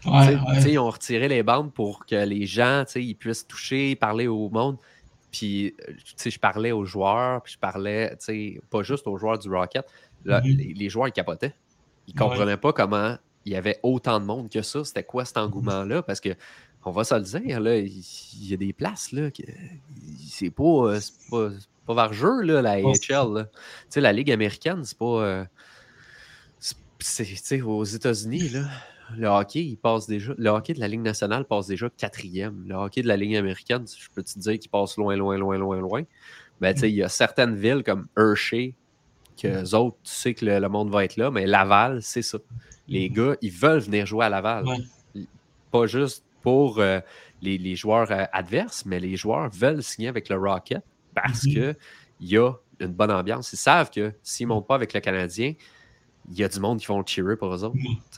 Ils 0.06 0.80
ont 0.80 0.90
retiré 0.90 1.28
les 1.28 1.44
bandes 1.44 1.74
pour 1.74 2.06
que 2.06 2.16
les 2.16 2.46
gens 2.46 2.86
ils 2.96 3.16
puissent 3.16 3.48
toucher, 3.48 3.96
parler 3.96 4.28
au 4.28 4.50
monde. 4.50 4.78
Puis, 5.32 5.76
je 6.24 6.40
parlais 6.40 6.72
aux 6.72 6.86
joueurs, 6.86 7.42
puis 7.42 7.54
je 7.54 7.60
parlais, 7.60 8.18
pas 8.70 8.84
juste 8.84 9.08
aux 9.08 9.18
joueurs 9.18 9.40
du 9.40 9.50
Rocket. 9.50 9.86
Mhm. 10.26 10.42
les, 10.44 10.90
joueurs, 10.90 11.08
ils 11.08 11.14
capotaient. 11.14 11.54
Ils 12.08 12.14
ne 12.14 12.20
comprenaient 12.20 12.58
pas 12.58 12.74
comment 12.74 13.16
il 13.46 13.54
y 13.54 13.56
avait 13.56 13.80
autant 13.82 14.20
de 14.20 14.26
monde 14.26 14.50
que 14.50 14.62
ça. 14.62 14.84
C'était 14.84 15.04
quoi 15.04 15.26
cet 15.26 15.38
mhm. 15.38 15.44
engouement-là? 15.44 16.04
Parce 16.04 16.20
que, 16.20 16.30
on 16.86 16.92
va 16.92 17.04
se 17.04 17.16
le 17.16 17.22
dire, 17.22 17.60
là, 17.60 17.78
il 17.78 18.04
y, 18.40 18.54
a 18.54 18.58
des 18.58 18.74
places, 18.74 19.12
là, 19.12 19.30
c'est 20.28 20.50
pas, 20.50 20.98
pas, 21.30 21.50
pas 21.86 21.94
vers 21.94 22.14
jeu, 22.14 22.42
là, 22.42 22.62
la 22.62 22.72
AHL. 22.72 23.50
La 23.96 24.14
Ligue 24.14 24.32
américaine, 24.32 24.84
c'est 24.84 24.98
pas. 24.98 25.06
Euh, 25.06 25.46
c'est, 27.00 27.62
aux 27.62 27.84
États-Unis, 27.84 28.50
là, 28.50 28.64
le 29.16 29.28
hockey, 29.28 29.64
il 29.64 29.78
passe 29.78 30.08
déjà. 30.08 30.34
Le 30.38 30.50
hockey 30.50 30.74
de 30.74 30.80
la 30.80 30.88
Ligue 30.88 31.02
nationale 31.02 31.46
passe 31.46 31.68
déjà 31.68 31.90
quatrième. 31.90 32.64
Le 32.68 32.76
hockey 32.76 33.02
de 33.02 33.08
la 33.08 33.18
Ligue 33.18 33.36
américaine, 33.36 33.86
je 33.88 34.08
peux 34.14 34.24
te 34.24 34.38
dire 34.40 34.58
qu'il 34.60 34.70
passe 34.70 34.98
loin, 34.98 35.16
loin, 35.16 35.38
loin, 35.38 35.58
loin, 35.58 35.80
loin. 35.80 36.04
Ben, 36.60 36.76
il 36.84 36.90
y 36.90 37.04
a 37.04 37.10
certaines 37.10 37.56
villes 37.56 37.84
comme 37.84 38.08
Hershey, 38.18 38.76
que 39.42 39.48
les 39.48 39.74
autres, 39.74 39.98
tu 40.04 40.12
sais 40.12 40.34
que 40.34 40.46
le, 40.46 40.70
monde 40.70 40.92
va 40.92 41.04
être 41.04 41.18
là, 41.18 41.32
mais 41.32 41.48
Laval, 41.48 42.02
c'est 42.02 42.22
ça. 42.22 42.38
Les 42.88 43.10
gars, 43.10 43.36
ils 43.42 43.52
veulent 43.52 43.80
venir 43.80 44.06
jouer 44.06 44.26
à 44.26 44.30
Laval. 44.30 44.66
Pas 45.72 45.88
juste 45.88 46.24
pour 46.42 46.80
euh, 46.80 47.00
les, 47.42 47.76
joueurs 47.76 48.12
euh, 48.12 48.26
adverses, 48.32 48.84
mais 48.86 49.00
les 49.00 49.16
joueurs 49.16 49.50
veulent 49.50 49.84
signer 49.84 50.08
avec 50.08 50.30
le 50.30 50.38
Rocket 50.38 50.82
parce 51.14 51.46
mhm. 51.46 51.52
qu'il 51.52 51.76
y 52.22 52.38
a 52.38 52.54
une 52.80 52.94
bonne 52.94 53.12
ambiance. 53.12 53.54
Ils 53.54 53.58
savent 53.58 53.92
que 53.92 54.14
s'ils 54.24 54.48
ne 54.48 54.54
montent 54.54 54.68
pas 54.68 54.76
avec 54.76 54.94
le 54.94 55.00
Canadien, 55.00 55.54
il 56.30 56.38
y 56.38 56.44
a 56.44 56.48
du 56.48 56.60
monde 56.60 56.80
qui 56.80 56.86
vont 56.88 57.04
cheerer 57.06 57.36
pour 57.36 57.54
eux 57.54 57.64
autres. 57.64 57.76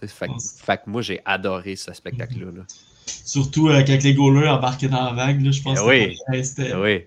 Fait, 0.08 0.78
que 0.78 0.90
moi, 0.90 1.02
j'ai 1.02 1.22
adoré 1.26 1.76
ce 1.76 1.94
spectacle-là. 1.94 2.64
Surtout 3.06 3.70
euh, 3.70 3.84
quand 3.86 4.02
les 4.02 4.14
goalers 4.14 4.50
embarquaient 4.50 4.88
dans 4.88 5.06
la 5.06 5.14
vague, 5.14 5.52
je 5.52 5.62
pense 5.62 5.80
eh 5.92 6.16
que 6.32 6.44
c'était. 6.44 6.72
Eh 6.72 6.76
oui. 6.76 7.06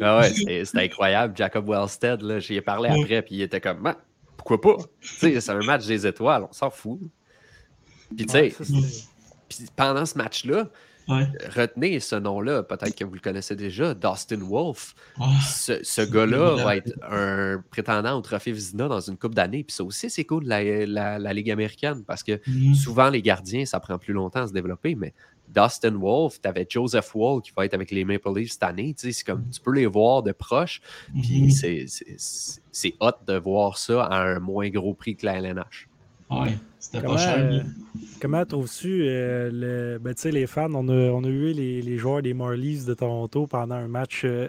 Ah 0.00 0.20
ouais, 0.20 0.30
c'était 0.64 0.84
incroyable. 0.84 1.36
Jacob 1.36 1.68
Wellstead, 1.68 2.38
j'y 2.40 2.54
ai 2.54 2.60
parlé 2.60 2.88
après, 2.88 3.22
puis 3.22 3.36
il 3.36 3.42
était 3.42 3.60
comme, 3.60 3.86
ah, 3.86 3.96
pourquoi 4.36 4.60
pas? 4.60 4.76
c'est 5.00 5.50
un 5.50 5.60
match 5.60 5.86
des 5.86 6.06
étoiles, 6.06 6.46
on 6.48 6.52
s'en 6.52 6.70
fout. 6.70 7.00
Puis, 8.16 8.26
tu 8.26 8.32
sais, 8.32 8.54
pendant 9.76 10.06
ce 10.06 10.18
match-là, 10.18 10.68
Retenez 11.08 12.00
ce 12.00 12.16
nom-là, 12.16 12.62
peut-être 12.62 12.94
que 12.94 13.04
vous 13.04 13.14
le 13.14 13.20
connaissez 13.20 13.56
déjà, 13.56 13.94
Dustin 13.94 14.38
Wolf. 14.40 14.94
ce, 15.42 16.10
gars-là 16.10 16.64
va 16.64 16.76
être 16.76 16.92
un 17.08 17.62
prétendant 17.70 18.16
au 18.16 18.20
trophée 18.20 18.52
Vizina 18.52 18.88
dans 18.88 19.00
une 19.00 19.16
coupe 19.16 19.34
d'années. 19.34 19.64
Puis 19.64 19.74
ça 19.74 19.84
aussi, 19.84 20.10
c'est 20.10 20.24
cool, 20.24 20.44
la, 20.44 20.86
la, 21.18 21.32
Ligue 21.32 21.50
américaine, 21.50 22.04
parce 22.04 22.22
que 22.22 22.32
mm-hmm. 22.32 22.74
souvent, 22.74 23.08
les 23.08 23.22
gardiens, 23.22 23.64
ça 23.64 23.80
prend 23.80 23.98
plus 23.98 24.12
longtemps 24.12 24.42
à 24.42 24.46
se 24.46 24.52
développer, 24.52 24.94
mais 24.94 25.12
Dustin 25.48 25.96
Wolf, 25.98 26.40
tu 26.40 26.48
avais 26.48 26.66
Joseph 26.68 27.14
Wall 27.14 27.42
qui 27.42 27.52
va 27.56 27.64
être 27.64 27.74
avec 27.74 27.90
les 27.90 28.04
Maple 28.04 28.34
Leafs 28.34 28.52
cette 28.52 28.62
année. 28.62 28.94
C'est 28.96 29.12
comme 29.24 29.48
tu 29.50 29.60
peux 29.60 29.72
les 29.72 29.86
voir 29.86 30.22
de 30.22 30.32
proche. 30.32 30.80
Puis 31.20 31.48
mm-hmm. 31.48 32.56
c'est 32.70 32.94
hot 33.00 33.10
de 33.26 33.34
voir 33.38 33.76
ça 33.76 34.04
à 34.04 34.22
un 34.22 34.38
moins 34.38 34.70
gros 34.70 34.94
prix 34.94 35.16
que 35.16 35.26
la 35.26 35.38
LNH. 35.38 35.88
Ouais, 36.30 36.56
c'était 36.82 37.06
pas 37.06 37.16
cher. 37.16 37.38
Euh, 37.38 37.60
comment 38.20 38.44
trouves-tu 38.44 39.04
euh, 39.06 39.98
ben, 40.00 40.14
les 40.24 40.46
fans? 40.48 40.74
On 40.74 40.88
a, 40.88 41.10
on 41.12 41.22
a 41.22 41.28
eu 41.28 41.52
les, 41.52 41.80
les, 41.80 41.96
joueurs 41.96 42.22
des 42.22 42.34
Marlies 42.34 42.84
de 42.84 42.94
Toronto 42.94 43.46
pendant 43.46 43.76
un 43.76 43.86
match. 43.86 44.22
Euh, 44.24 44.48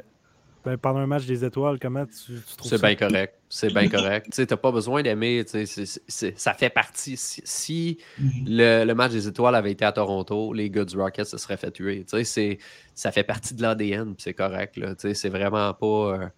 ben, 0.65 0.75
pendant 0.77 1.01
un 1.01 1.05
match 1.05 1.25
des 1.27 1.45
étoiles, 1.45 1.77
comment 1.79 2.05
tu, 2.07 2.33
trouves 2.57 2.71
C'est 2.71 2.81
bien 2.81 2.95
correct. 2.95 3.35
C'est 3.49 3.71
bien 3.71 3.87
correct. 3.87 4.29
tu 4.33 4.41
n'as 4.41 4.57
pas 4.57 4.71
besoin 4.71 5.03
d'aimer. 5.03 5.45
Ça 5.45 6.53
fait 6.55 6.69
partie. 6.71 7.17
Si, 7.17 7.99
mhm. 8.17 8.45
le, 8.47 8.93
match 8.93 9.11
des 9.11 9.27
étoiles 9.27 9.53
avait 9.53 9.73
été 9.73 9.85
à 9.85 9.91
Toronto, 9.91 10.53
les 10.53 10.71
gars 10.71 10.85
du 10.85 10.97
Rocket 10.97 11.27
se 11.27 11.37
seraient 11.37 11.57
fait 11.57 11.69
tuer. 11.69 12.03
Ça 12.95 13.11
fait 13.11 13.23
partie 13.23 13.53
de 13.53 13.61
l'ADN, 13.61 14.15
c'est 14.17 14.33
correct. 14.33 14.79
C'est 14.97 15.29
vraiment 15.29 15.71
pas 15.75 16.31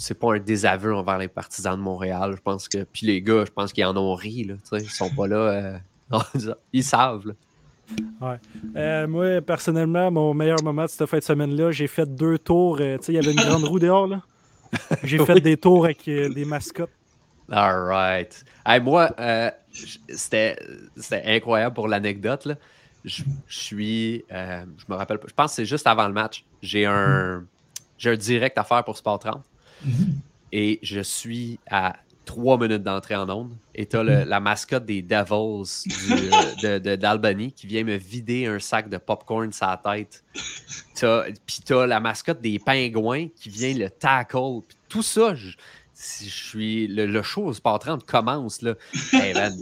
c'est 0.00 0.14
pas 0.18 0.34
un 0.34 0.38
désaveu 0.38 0.94
envers 0.94 1.18
les 1.18 1.28
partisans 1.28 1.76
de 1.76 1.82
Montréal. 1.82 2.32
Je 2.34 2.40
pense 2.40 2.68
que. 2.68 2.84
Puis 2.84 3.06
les 3.06 3.20
gars, 3.20 3.44
je 3.44 3.50
pense 3.50 3.72
qu'ils 3.72 3.84
en 3.84 3.96
ont 3.96 4.14
ri. 4.14 4.44
Là, 4.44 4.54
ils 4.72 4.88
sont 4.88 5.10
pas 5.10 5.26
là. 5.26 5.36
Euh, 5.36 5.78
ils 6.72 6.82
savent. 6.82 7.34
Ouais. 8.20 8.36
Euh, 8.76 9.06
moi, 9.06 9.42
personnellement, 9.42 10.10
mon 10.10 10.32
meilleur 10.32 10.62
moment 10.62 10.84
de 10.84 10.88
cette 10.88 11.06
fin 11.06 11.18
de 11.18 11.22
semaine-là, 11.22 11.70
j'ai 11.70 11.86
fait 11.86 12.06
deux 12.06 12.38
tours. 12.38 12.78
Euh, 12.80 12.96
il 13.08 13.14
y 13.14 13.18
avait 13.18 13.32
une 13.32 13.40
grande 13.40 13.64
roue 13.64 13.78
dehors. 13.78 14.06
là. 14.06 14.22
J'ai 15.04 15.18
fait 15.26 15.40
des 15.40 15.58
tours 15.58 15.84
avec 15.84 16.04
des 16.06 16.44
mascottes. 16.46 16.90
All 17.50 17.84
right. 17.84 18.42
moi, 18.82 19.10
c'était 20.08 20.56
incroyable 21.26 21.74
pour 21.74 21.88
l'anecdote. 21.88 22.48
Je, 23.04 23.22
suis. 23.48 24.24
je 24.30 24.84
me 24.88 24.94
rappelle 24.94 25.18
pas. 25.18 25.28
Je 25.28 25.34
pense 25.34 25.50
que 25.50 25.56
c'est 25.56 25.66
juste 25.66 25.86
avant 25.86 26.06
le 26.06 26.14
match. 26.14 26.44
J'ai 26.62 26.86
un, 26.86 27.44
un 28.02 28.16
direct 28.16 28.56
à 28.56 28.64
faire 28.64 28.82
pour 28.84 28.96
Sport 28.96 29.18
30. 29.18 29.44
Et 30.52 30.78
je 30.82 31.00
suis 31.00 31.58
à 31.70 31.96
trois 32.24 32.58
minutes 32.58 32.82
d'entrée 32.82 33.16
en 33.16 33.28
onde. 33.28 33.52
Et 33.74 33.86
tu 33.86 33.96
la 34.02 34.40
mascotte 34.40 34.84
des 34.84 35.02
Devils 35.02 35.86
d'Albany 36.96 37.48
de, 37.48 37.52
qui 37.52 37.66
vient 37.66 37.84
me 37.84 37.96
vider 37.96 38.46
un 38.46 38.58
sac 38.58 38.88
de 38.88 38.98
popcorn 38.98 39.52
sur 39.52 39.66
la 39.66 39.76
tête. 39.76 40.24
Puis 41.46 41.60
tu 41.64 41.74
la 41.86 42.00
mascotte 42.00 42.40
des 42.40 42.58
Pingouins 42.58 43.28
qui 43.34 43.48
vient 43.48 43.74
le 43.74 43.90
tackle. 43.90 44.60
tout 44.88 45.02
ça, 45.02 45.34
je, 45.34 45.56
je 46.00 46.28
suis 46.28 46.86
le, 46.86 47.22
show 47.22 47.44
au 47.44 47.52
Sport 47.52 47.78
30 47.78 48.06
commence 48.06 48.62
là. 48.62 48.74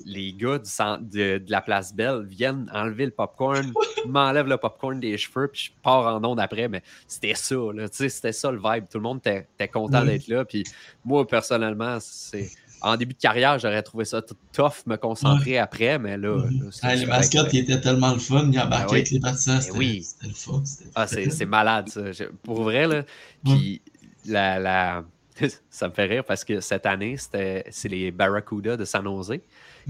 les 0.07 0.33
gars 0.33 0.59
de, 0.59 1.43
la 1.49 1.61
place 1.61 1.95
Belle 1.95 2.27
viennent 2.27 2.71
enlever 2.73 3.07
le 3.07 3.11
popcorn, 3.11 3.73
m'enlèvent 4.07 4.47
le 4.47 4.57
popcorn 4.57 5.01
des 5.01 5.19
cheveux, 5.19 5.49
puis 5.49 5.65
je 5.67 5.83
pars 5.83 6.15
en 6.15 6.25
onde 6.25 6.39
après. 6.39 6.69
Mais 6.69 6.83
c'était 7.07 7.35
ça, 7.35 7.57
c'était 7.91 8.33
ça 8.33 8.53
le 8.53 8.59
vibe. 8.59 8.85
Tout 8.89 8.99
le 8.99 9.03
monde 9.03 9.21
était 9.25 9.69
content 9.69 10.05
d'être 10.05 10.29
là. 10.29 10.45
Puis 10.45 10.65
moi, 11.05 11.27
personnellement, 11.27 11.99
c'est. 12.01 12.51
En 12.81 12.97
début 12.97 13.15
de 13.15 13.19
carrière, 13.19 13.59
j'aurais 13.59 13.83
trouvé 13.83 14.05
ça 14.05 14.23
tout 14.23 14.37
tough, 14.53 14.87
me 14.87 14.95
concentrer 14.95 15.59
après, 15.59 15.99
mais 15.99 16.17
là. 16.17 16.45
les 16.85 17.07
mascottes, 17.07 17.49
qui 17.49 17.59
étaient 17.59 17.81
tellement 17.81 18.13
le 18.13 18.21
fun, 18.21 18.49
ils 18.53 18.61
embarquaient 18.61 18.87
ben 18.87 18.93
avec 18.93 19.11
les 19.11 19.19
partisans. 19.19 19.61
C'était 19.61 19.77
oui. 19.77 20.07
le 20.23 20.31
fun. 20.33 20.63
Ah, 20.95 21.09
c'est 21.09 21.45
malade, 21.47 21.89
ça. 21.89 22.03
Pour 22.45 22.63
vrai, 22.63 22.87
là. 22.87 23.03
Puis 23.45 23.83
la 24.27 25.03
ça 25.71 25.89
me 25.89 25.95
fait 25.95 26.07
rire 26.07 26.25
parce 26.25 26.45
que 26.45 26.61
cette 26.61 26.87
année, 26.87 27.17
c'est 27.19 27.89
les 27.89 28.11
Barracuda 28.11 28.77
de 28.77 28.85
San 28.85 29.05
Jose 29.05 29.39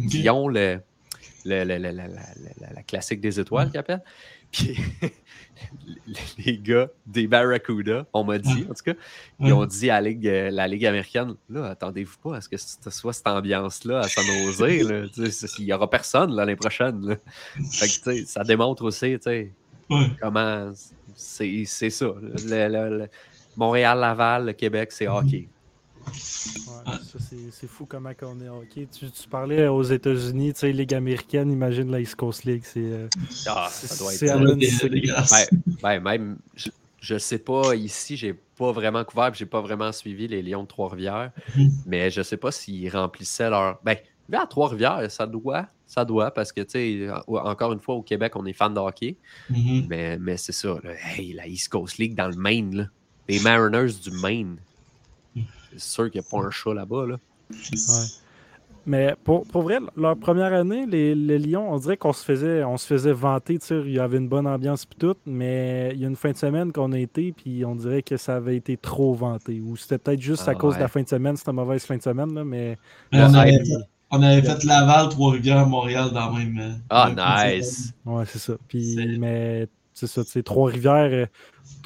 qui 0.09 0.28
ont 0.30 0.49
le, 0.49 0.80
la, 1.44 2.82
classique 2.86 3.20
des 3.20 3.40
étoiles 3.40 3.70
qu'ils 3.70 3.80
appellent. 3.80 4.03
Puis 4.51 4.78
les 6.38 6.59
gars 6.59 6.88
des 7.07 7.26
Barracuda, 7.26 8.07
on 8.12 8.24
m'a 8.24 8.38
dit, 8.38 8.66
en 8.70 8.74
tout 8.74 8.84
cas, 8.84 8.94
ils 9.40 9.53
ont 9.53 9.66
dit 9.66 9.90
à 9.90 10.01
la 10.01 10.09
Ligue, 10.09 10.24
la 10.24 10.66
Ligue 10.66 10.86
américaine 10.86 11.34
là, 11.51 11.66
attendez-vous 11.66 12.16
pas 12.22 12.36
à 12.36 12.40
ce 12.40 12.49
que 12.49 12.57
ce 12.57 12.90
soit 12.90 13.12
cette 13.12 13.26
ambiance-là 13.26 14.01
à 14.01 14.09
San 14.09 14.24
Jose. 14.24 15.09
Il 15.59 15.64
n'y 15.64 15.72
aura 15.72 15.90
personne 15.90 16.34
l'année 16.34 16.57
prochaine. 16.57 17.18
ça 18.26 18.44
démontre 18.44 18.84
aussi 18.84 19.18
comment 20.20 20.72
c'est 21.14 21.66
ça. 21.66 22.07
Le 22.22 23.09
Québec, 24.52 24.92
c'est 24.92 25.09
hockey. 25.09 25.48
c'est 27.50 27.66
fou 27.66 27.86
comment 27.86 28.12
on 28.22 28.40
est 28.40 28.48
hockey. 28.48 28.86
Tu, 28.92 29.28
parlais 29.28 29.66
aux 29.66 29.82
États-Unis, 29.82 30.54
tu 30.54 30.61
sais, 30.61 30.72
Ligue 30.72 30.94
américaine, 30.94 31.50
imagine 31.50 31.90
la 31.90 32.00
East 32.00 32.14
Coast 32.14 32.44
League. 32.44 32.62
C'est 32.62 32.78
euh, 32.78 33.09
ah, 33.48 33.68
ça 33.68 33.96
doit 33.96 34.14
être. 34.14 34.20
Ben, 35.82 36.00
ben, 36.00 36.00
même, 36.00 36.38
je, 36.54 37.14
ne 37.14 37.18
sais 37.18 37.38
pas, 37.38 37.74
ici, 37.74 38.16
j'ai 38.16 38.32
pas 38.32 38.70
vraiment 38.70 39.02
couvert, 39.04 39.34
j'ai 39.34 39.46
pas 39.46 39.61
vraiment 39.61 39.90
suivi 39.90 40.28
les 40.28 40.40
Lions 40.40 40.62
de 40.62 40.68
Trois-Rivières, 40.68 41.32
mhm. 41.56 41.70
mais 41.84 42.12
je 42.12 42.22
sais 42.22 42.36
pas 42.36 42.52
s'ils 42.52 42.88
remplissaient 42.90 43.50
leur. 43.50 43.80
Ben, 43.82 43.96
à 44.32 44.46
Trois-Rivières, 44.46 45.11
ça 45.11 45.26
doit, 45.26 45.66
ça 45.84 46.04
doit, 46.04 46.30
parce 46.30 46.52
que, 46.52 46.61
tu 46.61 47.09
sais, 47.09 47.11
encore 47.26 47.72
une 47.72 47.80
fois, 47.80 47.96
au 47.96 48.02
Québec, 48.02 48.36
on 48.36 48.46
est 48.46 48.52
fan 48.52 48.72
de 48.72 48.78
hockey, 48.78 49.16
mhm. 49.50 49.86
mais, 49.88 50.16
mais 50.16 50.36
c'est 50.36 50.52
ça, 50.52 50.76
la 51.34 51.46
East 51.48 51.70
Coast 51.70 51.98
League 51.98 52.14
dans 52.14 52.28
le 52.28 52.36
Maine, 52.36 52.76
là 52.76 52.84
les 53.29 53.41
Mariners 53.41 53.93
du 54.03 54.11
Maine. 54.11 54.57
C'est 55.72 55.81
sûr 55.81 56.11
qu'il 56.11 56.20
n'y 56.20 56.26
a 56.26 56.31
pas 56.31 56.47
un 56.47 56.51
chat 56.51 56.74
là-bas. 56.74 57.07
Là. 57.07 57.16
Mais 58.87 59.14
pour, 59.22 59.47
pour, 59.47 59.62
vrai, 59.62 59.81
leur 59.97 60.16
première 60.16 60.53
année, 60.55 60.87
les, 60.87 61.14
les 61.14 61.39
Lions, 61.39 61.70
on 61.70 61.76
dirait 61.76 61.99
qu'on 61.99 62.14
se 62.14 62.24
faisait 62.24 62.64
on 62.64 62.79
se 62.79 62.87
faisait 62.87 63.12
vanter, 63.12 63.59
il 63.70 63.93
y 63.93 63.99
avait 63.99 64.16
une 64.16 64.29
bonne 64.29 64.47
ambiance 64.47 64.85
et 64.85 64.99
tout, 64.99 65.14
mais 65.26 65.91
il 65.93 66.01
y 66.01 66.05
a 66.07 66.09
une 66.09 66.16
fin 66.16 66.31
de 66.31 66.39
semaine 66.39 66.72
qu'on 66.72 66.93
a 66.93 66.99
été, 66.99 67.33
puis 67.33 67.66
on 67.66 67.74
dirait 67.74 68.03
que 68.03 68.16
ça 68.16 68.37
avait 68.37 68.57
été 68.57 68.79
trop 68.79 69.12
vanté. 69.14 69.61
Ou 69.61 69.76
c'était 69.76 69.99
peut-être 69.99 70.22
juste 70.22 70.49
à 70.49 70.53
ah 70.53 70.55
cause 70.55 70.76
de 70.76 70.81
la 70.81 70.89
fin 70.89 71.03
de 71.03 71.09
semaine, 71.09 71.37
c'était 71.37 71.51
une 71.51 71.59
mauvaise 71.59 71.85
fin 71.85 71.99
de 71.99 72.03
semaine, 72.03 72.35
là, 72.35 72.45
mais. 72.45 72.79
On 74.11 74.22
avait 74.22 74.41
fait 74.41 74.64
Laval, 74.64 75.11
Trois-Rivières, 75.11 75.66
Montréal 75.66 76.11
dans 76.14 76.31
le 76.31 76.39
même. 76.39 76.59
euh, 76.59 76.72
Ah, 76.89 77.51
nice. 77.55 77.93
Ouais, 78.07 78.24
c'est 78.26 78.39
ça. 78.39 78.55
Puis, 78.66 78.97
mais 79.18 79.68
c'est 79.93 80.07
ça, 80.07 80.24
tu 80.24 80.31
sais, 80.31 80.43
Trois-Rivières, 80.43 81.11
euh, 81.12 81.26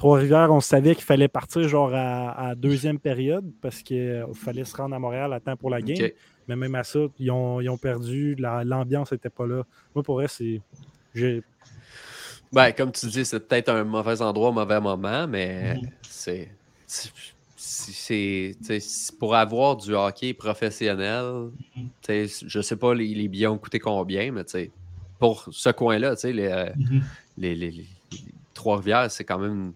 Trois-Rivières, 0.03 0.51
on 0.51 0.61
savait 0.61 0.97
qu'il 0.97 1.05
fallait 1.05 1.29
partir 1.29 1.69
genre 1.69 1.93
à, 1.95 2.49
à 2.49 2.55
deuxième 2.57 2.99
période 2.99 3.49
parce 3.61 3.83
qu'il 3.85 4.25
fallait 4.35 4.65
se 4.65 4.77
rendre 4.77 4.97
à 4.97 4.99
Montréal 4.99 5.33
à 5.33 5.39
temps 5.39 5.57
pour 5.57 5.71
la 5.71 5.81
game. 5.81 6.11
Mais 6.49 6.57
même 6.57 6.75
à 6.75 6.83
ça, 6.83 6.99
ils 7.21 7.31
ont, 7.31 7.61
ils 7.61 7.69
ont 7.69 7.77
perdu, 7.79 8.35
la- 8.35 8.65
l'ambiance 8.65 9.13
n'était 9.13 9.31
pas 9.31 9.47
là. 9.47 9.63
Moi, 9.95 10.03
pour 10.03 10.17
vrai, 10.17 10.27
c'est. 10.27 10.61
Ben, 12.53 12.73
comme 12.73 12.91
tu 12.91 13.07
dis, 13.07 13.25
c'est 13.25 13.47
peut-être 13.47 13.69
un 13.69 13.85
mauvais 13.85 14.21
endroit, 14.23 14.49
un 14.49 14.53
mauvais 14.53 14.81
moment, 14.81 15.29
mais 15.29 15.77
Mhm. 15.77 15.89
c'est. 16.03 16.51
c'est- 17.57 18.57
pour 19.21 19.37
avoir 19.37 19.77
du 19.77 19.95
hockey 19.95 20.35
professionnel, 20.35 21.51
Mhm. 21.77 22.27
je 22.49 22.61
sais 22.61 22.75
pas 22.77 22.93
les, 22.93 23.15
les 23.15 23.29
billets 23.29 23.47
ont 23.47 23.57
coûté 23.57 23.79
combien, 23.79 24.33
mais 24.33 24.43
pour 25.21 25.49
ce 25.53 25.69
coin-là, 25.71 26.17
tu 26.17 26.23
sais, 26.23 26.33
les, 26.33 26.49
euh, 26.49 26.67
les, 27.39 27.55
les- 27.55 27.71
les- 27.71 27.87
les 28.11 28.25
Trois-Rivières, 28.53 29.09
c'est 29.13 29.23
quand 29.23 29.39
même 29.39 29.73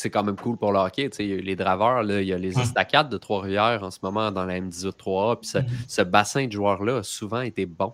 c'est 0.00 0.10
quand 0.10 0.22
même 0.24 0.36
cool 0.36 0.56
pour 0.56 0.72
le 0.72 0.78
hockey. 0.78 1.10
il 1.18 1.26
y 1.26 1.32
a 1.34 1.36
les 1.40 1.56
draveurs, 1.56 2.02
là, 2.02 2.20
il 2.22 2.28
y 2.28 2.32
a 2.32 2.38
les 2.38 2.56
Ouais. 2.56 2.62
estacades 2.62 3.08
de 3.08 3.16
Trois-Rivières 3.18 3.82
en 3.82 3.90
ce 3.90 3.98
moment 4.02 4.30
dans 4.30 4.44
la 4.44 4.58
M18-3A. 4.60 5.40
Puis 5.40 5.48
ce, 5.50 5.58
ce 5.86 6.02
bassin 6.02 6.46
de 6.46 6.52
joueurs-là 6.52 6.98
a 6.98 7.02
souvent 7.02 7.40
été 7.40 7.66
bon. 7.66 7.92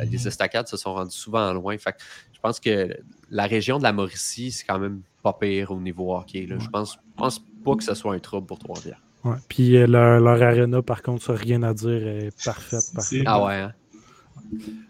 Euh, 0.00 0.04
Les 0.04 0.18
Mhm. 0.18 0.26
estacades 0.28 0.66
se 0.68 0.76
sont 0.76 0.94
rendus 0.94 1.16
souvent 1.16 1.52
loin. 1.52 1.76
Fait 1.78 1.92
que 1.92 1.98
je 2.32 2.40
pense 2.40 2.58
que 2.60 2.96
la 3.30 3.46
région 3.46 3.78
de 3.78 3.84
la 3.84 3.92
Mauricie, 3.92 4.50
c'est 4.50 4.64
quand 4.64 4.78
même 4.78 5.02
pas 5.22 5.32
pire 5.32 5.70
au 5.70 5.80
niveau 5.80 6.14
hockey. 6.16 6.46
là. 6.46 6.56
Je 6.58 6.64
Ouais. 6.64 6.70
pense, 6.72 6.94
je 6.94 6.98
pense 7.16 7.38
pas 7.64 7.76
que 7.76 7.84
ce 7.84 7.94
soit 7.94 8.14
un 8.14 8.18
trouble 8.18 8.46
pour 8.46 8.58
Trois-Rivières. 8.58 9.00
ouais. 9.24 9.36
Puis 9.48 9.76
euh, 9.76 9.86
leur, 9.86 10.20
leur 10.20 10.42
arena, 10.42 10.82
par 10.82 11.00
contre, 11.02 11.22
ça, 11.24 11.32
rien 11.34 11.62
à 11.62 11.72
dire, 11.74 12.06
est 12.06 12.44
parfaite. 12.44 12.84
Ah 13.26 13.44
ouais, 13.44 13.54
hein? 13.54 13.72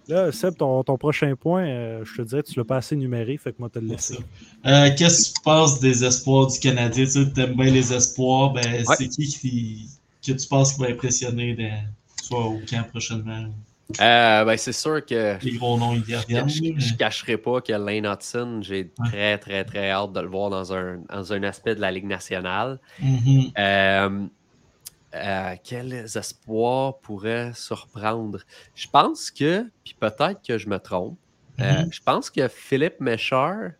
Là, 0.09 0.31
Seb, 0.33 0.57
ton, 0.57 0.83
ton 0.85 0.99
prochain 0.99 1.35
point, 1.35 1.65
euh, 1.67 2.05
je 2.05 2.17
te 2.17 2.23
dirais, 2.23 2.43
tu 2.43 2.59
l'as 2.59 2.65
pas 2.65 2.77
assez 2.77 2.95
numéré, 2.97 3.37
fait 3.39 3.53
que 3.53 3.57
moi, 3.59 3.71
te 3.71 3.79
le 3.79 3.97
ça. 3.97 4.15
Euh, 4.67 4.91
Qu'est-ce 4.97 5.31
que 5.31 5.35
tu 5.37 5.43
penses 5.43 5.81
des 5.81 6.05
espoirs 6.05 6.49
du 6.49 6.59
Canadien? 6.59 7.05
Tu 7.05 7.11
sais, 7.13 7.21
aimes 7.43 7.55
bien 7.55 7.71
les 7.71 7.93
espoirs. 7.93 8.51
Ben, 8.53 8.63
Ouais. 8.87 8.97
C'est 8.99 9.09
qui 9.09 9.27
qui 9.29 9.89
que 10.27 10.33
tu 10.33 10.47
penses 10.49 10.75
qui 10.75 10.81
va 10.81 10.89
impressionner 10.89 11.55
dans- 11.55 11.85
soit 12.23 12.45
au 12.47 12.61
camp 12.69 12.87
prochainement? 12.91 13.47
Euh, 14.01 14.45
ben, 14.45 14.57
c'est 14.57 14.73
sûr 14.73 15.05
que 15.05 15.37
Les 15.45 15.53
gros 15.59 15.79
noms, 15.79 15.95
ils 15.95 16.05
je, 16.07 16.17
reviennent. 16.17 16.47
mais- 16.63 16.97
cacherai 16.99 17.37
pas 17.37 17.61
que 17.61 17.73
Lane 17.73 18.07
Hudson, 18.07 18.61
j'ai 18.63 18.91
Ouais. 18.99 19.09
très, 19.11 19.39
très, 19.39 19.65
très 19.65 19.91
hâte 19.91 20.13
de 20.13 20.21
le 20.21 20.29
voir 20.29 20.49
dans 20.51 20.73
un, 20.73 21.01
dans 21.13 21.33
un 21.33 21.43
aspect 21.43 21.75
de 21.75 21.81
la 21.81 21.91
Ligue 21.93 22.07
nationale. 22.07 22.79
Mhm. 23.03 23.51
Euh, 23.59 24.27
euh, 25.15 25.55
quels 25.63 25.93
espoirs 26.17 26.99
pourraient 26.99 27.53
surprendre? 27.55 28.41
Je 28.75 28.89
pense 28.89 29.31
que, 29.31 29.65
puis 29.85 29.95
peut-être 29.99 30.41
que 30.47 30.59
je 30.59 30.69
me 30.69 30.79
trompe, 30.79 31.19
euh, 31.61 31.83
Mhm. 31.85 31.93
je 31.93 32.01
pense 32.03 32.31
que 32.31 32.49
Philippe 32.49 33.01
Méchard, 33.01 33.71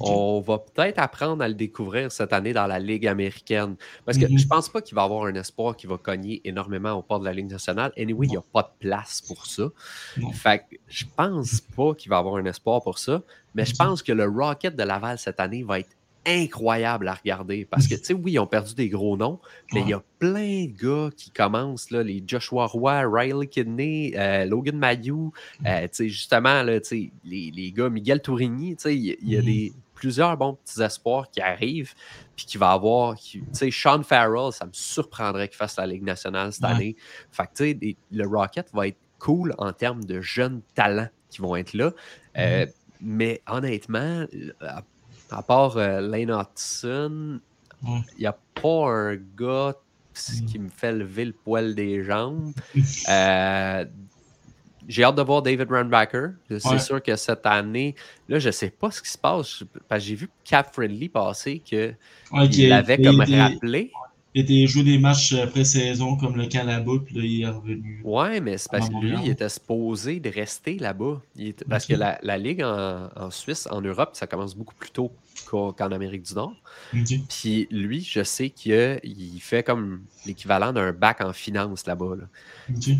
Ok. 0.00 0.08
on 0.10 0.40
va 0.40 0.58
peut-être 0.58 0.98
apprendre 0.98 1.44
à 1.44 1.48
le 1.48 1.54
découvrir 1.54 2.10
cette 2.10 2.32
année 2.32 2.52
dans 2.52 2.66
la 2.66 2.80
Ligue 2.80 3.06
américaine. 3.06 3.76
Parce 4.04 4.18
que 4.18 4.26
Mhm. 4.26 4.36
je 4.38 4.46
pense 4.48 4.68
pas 4.68 4.82
qu'il 4.82 4.96
va 4.96 5.04
avoir 5.04 5.26
un 5.26 5.34
espoir 5.36 5.76
qui 5.76 5.86
va 5.86 5.96
cogner 5.96 6.40
énormément 6.44 6.92
au 6.94 7.02
port 7.02 7.20
de 7.20 7.24
la 7.24 7.32
Ligue 7.32 7.48
nationale. 7.50 7.92
Anyway, 7.96 8.26
il 8.26 8.30
n'y 8.30 8.36
a 8.36 8.42
pas 8.52 8.62
de 8.62 8.72
place 8.88 9.20
pour 9.20 9.46
ça. 9.46 9.68
Non. 10.16 10.32
Fait 10.32 10.58
que 10.68 10.76
je 10.88 11.04
pense 11.16 11.60
pas 11.60 11.94
qu'il 11.94 12.10
va 12.10 12.18
avoir 12.18 12.34
un 12.34 12.44
espoir 12.46 12.82
pour 12.82 12.98
ça. 12.98 13.22
Mais 13.54 13.64
je 13.64 13.76
pense 13.76 14.02
que 14.02 14.10
le 14.12 14.24
Rocket 14.26 14.74
de 14.74 14.82
Laval 14.82 15.18
cette 15.20 15.38
année 15.38 15.62
va 15.62 15.78
être 15.78 15.90
incroyable 16.26 17.08
à 17.08 17.14
regarder. 17.14 17.64
Parce 17.64 17.86
que, 17.86 17.94
tu 17.94 18.04
sais, 18.04 18.14
oui, 18.14 18.32
ils 18.32 18.38
ont 18.38 18.46
perdu 18.46 18.74
des 18.74 18.88
gros 18.88 19.16
noms, 19.16 19.40
mais 19.72 19.80
il 19.82 19.88
y 19.88 19.92
a 19.92 20.02
plein 20.18 20.66
de 20.66 20.72
gars 20.72 21.10
qui 21.16 21.30
commencent, 21.30 21.90
là, 21.90 22.02
les 22.02 22.22
Joshua 22.26 22.66
Roy, 22.66 23.02
Riley 23.06 23.46
Kidney, 23.46 24.12
euh, 24.16 24.44
Logan 24.44 24.76
Mayou, 24.76 25.32
euh, 25.64 25.82
tu 25.82 25.88
sais, 25.92 26.08
justement, 26.08 26.62
là, 26.62 26.80
tu 26.80 26.88
sais, 26.88 27.10
les, 27.24 27.50
les 27.50 27.72
gars, 27.72 27.88
Miguel 27.88 28.20
Tourigny, 28.20 28.76
tu 28.76 28.82
sais, 28.82 28.96
il 28.96 29.28
y, 29.28 29.36
a 29.36 29.42
des, 29.42 29.72
plusieurs 29.94 30.36
bons 30.36 30.54
petits 30.54 30.82
espoirs 30.82 31.30
qui 31.30 31.40
arrivent, 31.40 31.94
puis 32.36 32.44
qui 32.46 32.58
va 32.58 32.72
avoir, 32.72 33.18
tu 33.18 33.42
sais, 33.52 33.70
Sean 33.70 34.02
Farrell, 34.02 34.52
ça 34.52 34.66
me 34.66 34.72
surprendrait 34.72 35.48
qu'il 35.48 35.56
fasse 35.56 35.76
la 35.76 35.86
Ligue 35.86 36.02
nationale 36.04 36.52
cette 36.52 36.64
Ouais. 36.64 36.70
année. 36.70 36.96
Fait 37.30 37.44
que, 37.44 37.50
tu 37.54 37.78
sais, 37.80 37.96
le 38.10 38.26
Rocket 38.26 38.68
va 38.74 38.88
être 38.88 38.98
cool 39.18 39.54
en 39.58 39.72
termes 39.72 40.04
de 40.04 40.20
jeunes 40.20 40.60
talents 40.74 41.08
qui 41.30 41.40
vont 41.40 41.56
être 41.56 41.72
là. 41.72 41.92
Euh, 42.36 42.66
mais 43.00 43.40
honnêtement, 43.46 44.26
à, 45.30 45.42
part 45.42 45.76
euh, 45.76 46.00
Lane 46.00 46.30
Hudson, 46.30 47.40
Ouais. 47.82 48.00
il 48.16 48.20
n'y 48.20 48.26
a 48.26 48.36
pas 48.54 48.88
un 48.90 49.16
gars 49.38 49.74
qui 50.48 50.58
me 50.58 50.70
fait 50.70 50.92
lever 50.92 51.26
le 51.26 51.32
poil 51.32 51.74
des 51.74 52.02
jambes. 52.04 52.52
Euh, 53.10 53.84
j'ai 54.88 55.02
hâte 55.04 55.16
de 55.16 55.22
voir 55.22 55.42
David 55.42 55.68
Runbacker. 55.70 56.28
C'est 56.48 56.64
Ouais. 56.66 56.78
sûr 56.78 57.02
que 57.02 57.16
cette 57.16 57.44
année, 57.44 57.94
là, 58.28 58.38
je 58.38 58.50
sais 58.50 58.70
pas 58.70 58.90
ce 58.92 59.02
qui 59.02 59.10
se 59.10 59.18
passe. 59.18 59.62
Parce 59.88 60.02
que 60.02 60.08
j'ai 60.08 60.14
vu 60.14 60.30
Cap 60.44 60.72
Friendly 60.72 61.08
passer 61.08 61.58
qu'il 61.58 61.96
Ouais, 62.32 62.48
qui- 62.48 62.68
l'avait 62.68 62.96
il 62.98 63.04
comme 63.06 63.20
rappelé. 63.20 63.90
Il 64.36 64.42
était 64.42 64.66
joué 64.66 64.82
des 64.82 64.98
matchs 64.98 65.32
euh, 65.32 65.46
pré-saison 65.46 66.16
comme 66.18 66.36
le 66.36 66.46
camp 66.46 66.62
là-bas, 66.66 66.92
puis 67.06 67.14
là, 67.14 67.22
il 67.24 67.40
est 67.40 67.46
revenu. 67.48 68.02
Ouais, 68.04 68.38
mais 68.42 68.58
c'est 68.58 68.70
parce 68.70 68.90
que 68.90 68.94
lui, 68.94 69.14
il 69.24 69.30
était 69.30 69.48
supposé 69.48 70.20
de 70.20 70.28
rester 70.28 70.76
là-bas. 70.78 71.22
Était- 71.38 71.64
Parce 71.64 71.86
que 71.86 71.94
la, 71.94 72.18
la 72.22 72.36
Ligue 72.36 72.62
en, 72.62 73.08
en 73.16 73.30
Suisse, 73.30 73.66
en 73.70 73.80
Europe, 73.80 74.10
ça 74.12 74.26
commence 74.26 74.54
beaucoup 74.54 74.74
plus 74.74 74.90
tôt 74.90 75.10
qu'en 75.46 75.72
Amérique 75.90 76.22
du 76.24 76.34
Nord. 76.34 76.52
Puis 77.30 77.66
lui, 77.70 78.02
je 78.02 78.22
sais 78.24 78.50
qu'il 78.50 79.00
il 79.04 79.40
fait 79.40 79.62
comme 79.62 80.02
l'équivalent 80.26 80.74
d'un 80.74 80.92
bac 80.92 81.22
en 81.22 81.32
finance 81.32 81.86
là-bas. 81.86 82.16
là. 82.18 82.24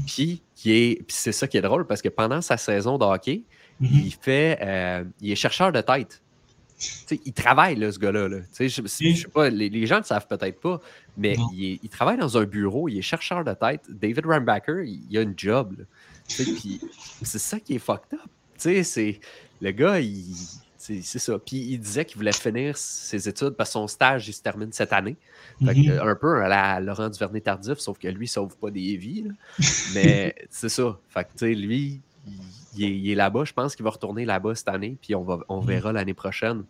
Puis, 0.06 0.40
est, 0.64 1.04
c'est 1.08 1.32
ça 1.32 1.46
qui 1.46 1.58
est 1.58 1.62
drôle 1.62 1.86
parce 1.86 2.00
que 2.00 2.08
pendant 2.08 2.40
sa 2.40 2.56
saison 2.56 2.96
de 2.96 3.04
hockey, 3.04 3.42
Mhm. 3.78 3.88
il 4.06 4.14
fait, 4.18 4.58
euh, 4.62 5.04
il 5.20 5.32
est 5.32 5.36
chercheur 5.36 5.70
de 5.70 5.82
tête. 5.82 6.22
Tu 6.78 6.88
sais, 7.06 7.20
il 7.24 7.32
travaille, 7.32 7.76
là, 7.76 7.90
ce 7.90 7.98
gars-là. 7.98 8.28
là. 8.28 8.38
Je, 8.58 8.68
je 8.68 8.86
sais 8.86 9.28
pas, 9.32 9.48
les, 9.48 9.68
les 9.70 9.86
gens 9.86 9.96
ne 9.96 10.00
le 10.00 10.06
savent 10.06 10.26
peut-être 10.26 10.60
pas, 10.60 10.80
mais 11.16 11.36
il, 11.54 11.64
est- 11.72 11.80
il 11.82 11.88
travaille 11.88 12.18
dans 12.18 12.36
un 12.36 12.44
bureau, 12.44 12.88
il 12.88 12.98
est 12.98 13.02
chercheur 13.02 13.42
de 13.44 13.54
tête. 13.54 13.82
David 13.88 14.26
Rambacker, 14.26 14.82
il, 14.86 15.00
il 15.10 15.16
a 15.18 15.22
une 15.22 15.34
job. 15.36 15.74
c'est 16.28 17.38
ça 17.38 17.58
qui 17.60 17.74
est 17.74 17.78
fucked 17.78 18.14
up. 18.14 18.20
C'est 18.56 19.20
le 19.60 19.70
gars. 19.70 19.98
C'est 20.78 21.02
ça. 21.18 21.38
Puis 21.38 21.56
il 21.56 21.78
disait 21.78 22.04
qu'il 22.04 22.16
voulait 22.18 22.32
finir 22.32 22.76
ses 22.76 23.28
études 23.28 23.50
parce 23.50 23.70
que 23.70 23.72
son 23.72 23.88
stage, 23.88 24.28
il 24.28 24.32
se 24.32 24.42
termine 24.42 24.72
cette 24.72 24.92
année. 24.92 25.16
Fait 25.64 25.74
Mhm. 25.74 25.90
euh, 25.90 26.10
un 26.12 26.14
peu 26.14 26.42
à 26.42 26.48
la 26.48 26.80
Laurent 26.80 27.08
Duvernay 27.08 27.40
tardif, 27.40 27.78
sauf 27.78 27.98
que 27.98 28.06
lui, 28.08 28.26
il 28.26 28.28
sauve 28.28 28.56
pas 28.56 28.70
des 28.70 28.96
vies. 28.96 29.22
là. 29.22 29.30
Mais 29.94 30.34
c'est 30.50 30.68
ça. 30.68 30.98
Fait 31.08 31.24
que, 31.24 31.30
tu 31.30 31.38
sais, 31.38 31.54
lui, 31.54 32.00
il, 32.26 32.32
il 32.76 32.84
est, 32.84 32.96
il 32.98 33.10
est 33.10 33.14
là-bas. 33.14 33.44
Je 33.44 33.52
pense 33.52 33.74
qu'il 33.76 33.84
va 33.84 33.90
retourner 33.90 34.24
là-bas 34.24 34.54
cette 34.54 34.68
année, 34.68 34.96
puis 35.00 35.14
on, 35.14 35.22
va, 35.22 35.38
on 35.48 35.60
Mhm. 35.60 35.66
verra 35.66 35.92
l'année 35.92 36.14
prochaine. 36.14 36.64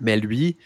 Mais 0.00 0.16
lui, 0.16 0.56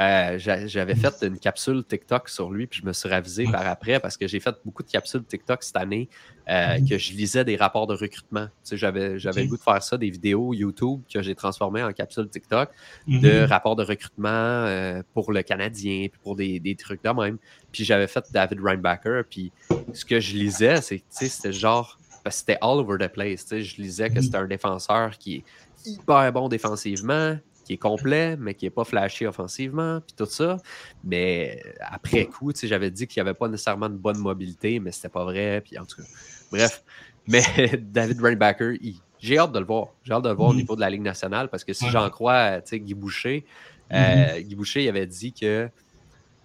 euh, 0.00 0.38
j'a- 0.38 0.66
j'avais 0.66 0.94
fait 0.96 1.14
une 1.22 1.38
capsule 1.38 1.84
TikTok 1.84 2.28
sur 2.28 2.50
lui, 2.50 2.66
puis 2.66 2.80
je 2.82 2.86
me 2.86 2.92
suis 2.92 3.08
ravisé 3.08 3.44
par 3.44 3.64
après 3.66 4.00
parce 4.00 4.16
que 4.16 4.26
j'ai 4.26 4.40
fait 4.40 4.54
beaucoup 4.64 4.82
de 4.82 4.90
capsules 4.90 5.22
TikTok 5.22 5.62
cette 5.62 5.76
année 5.76 6.08
euh, 6.48 6.78
Mhm. 6.80 6.88
que 6.88 6.98
je 6.98 7.12
lisais 7.12 7.44
des 7.44 7.54
rapports 7.56 7.86
de 7.86 7.94
recrutement. 7.94 8.46
Tu 8.46 8.50
sais, 8.64 8.76
j'avais 8.76 9.18
j'avais 9.20 9.42
Ok. 9.42 9.44
le 9.44 9.50
goût 9.50 9.56
de 9.58 9.62
faire 9.62 9.82
ça, 9.82 9.96
des 9.96 10.10
vidéos 10.10 10.52
YouTube 10.54 11.02
que 11.12 11.22
j'ai 11.22 11.36
transformées 11.36 11.84
en 11.84 11.92
capsules 11.92 12.28
TikTok 12.28 12.70
de 13.06 13.44
rapports 13.44 13.76
de 13.76 13.84
recrutement 13.84 14.28
euh, 14.30 15.02
pour 15.14 15.30
le 15.30 15.42
Canadien, 15.42 16.08
puis 16.10 16.20
pour 16.24 16.34
des, 16.34 16.58
des 16.58 16.74
trucs 16.74 17.04
de 17.04 17.10
même. 17.10 17.36
Puis 17.70 17.84
j'avais 17.84 18.08
fait 18.08 18.24
David 18.32 18.58
Reinbacker, 18.60 19.22
puis 19.30 19.52
ce 19.92 20.04
que 20.04 20.18
je 20.18 20.34
lisais, 20.36 20.80
c'est 20.80 20.96
tu 20.98 21.04
sais, 21.10 21.28
c'était 21.28 21.52
genre, 21.52 21.98
parce 22.22 22.36
que 22.36 22.40
c'était 22.40 22.58
all 22.60 22.78
over 22.78 22.96
the 22.98 23.08
place. 23.12 23.46
Je 23.50 23.80
lisais 23.82 24.08
que 24.08 24.14
Mhm. 24.16 24.22
c'était 24.22 24.36
un 24.38 24.46
défenseur 24.46 25.16
qui 25.18 25.36
est 25.36 25.44
hyper 25.86 26.32
bon 26.32 26.48
défensivement, 26.48 27.36
qui 27.64 27.74
est 27.74 27.78
complet, 27.78 28.36
mais 28.36 28.54
qui 28.54 28.66
n'est 28.66 28.70
pas 28.70 28.84
flashé 28.84 29.26
offensivement, 29.26 30.00
puis 30.00 30.14
tout 30.16 30.26
ça. 30.26 30.56
Mais 31.04 31.62
après 31.80 32.26
coup, 32.26 32.52
j'avais 32.62 32.90
dit 32.90 33.06
qu'il 33.06 33.22
n'y 33.22 33.28
avait 33.28 33.38
pas 33.38 33.48
nécessairement 33.48 33.88
de 33.88 33.96
bonne 33.96 34.18
mobilité, 34.18 34.78
mais 34.80 34.92
c'était 34.92 35.08
pas 35.08 35.24
vrai. 35.24 35.60
Puis 35.64 35.78
en 35.78 35.84
tout 35.84 36.02
cas, 36.02 36.08
bref. 36.50 36.82
Mais 37.28 37.42
David 37.82 38.20
Rainbacker, 38.20 38.78
j'ai 39.20 39.38
hâte 39.38 39.52
de 39.52 39.58
le 39.60 39.64
voir. 39.64 39.88
J'ai 40.02 40.12
hâte 40.12 40.24
de 40.24 40.28
le 40.28 40.34
voir 40.34 40.48
au 40.50 40.52
Mhm. 40.52 40.58
niveau 40.58 40.74
de 40.76 40.80
la 40.80 40.90
Ligue 40.90 41.02
nationale 41.02 41.48
parce 41.48 41.62
que 41.64 41.72
si 41.72 41.88
j'en 41.88 42.10
crois, 42.10 42.58
Guy 42.60 42.94
Boucher, 42.94 43.44
euh, 43.92 44.40
Guy 44.40 44.54
Boucher 44.56 44.82
il 44.84 44.88
avait 44.88 45.06
dit 45.06 45.32
que 45.32 45.68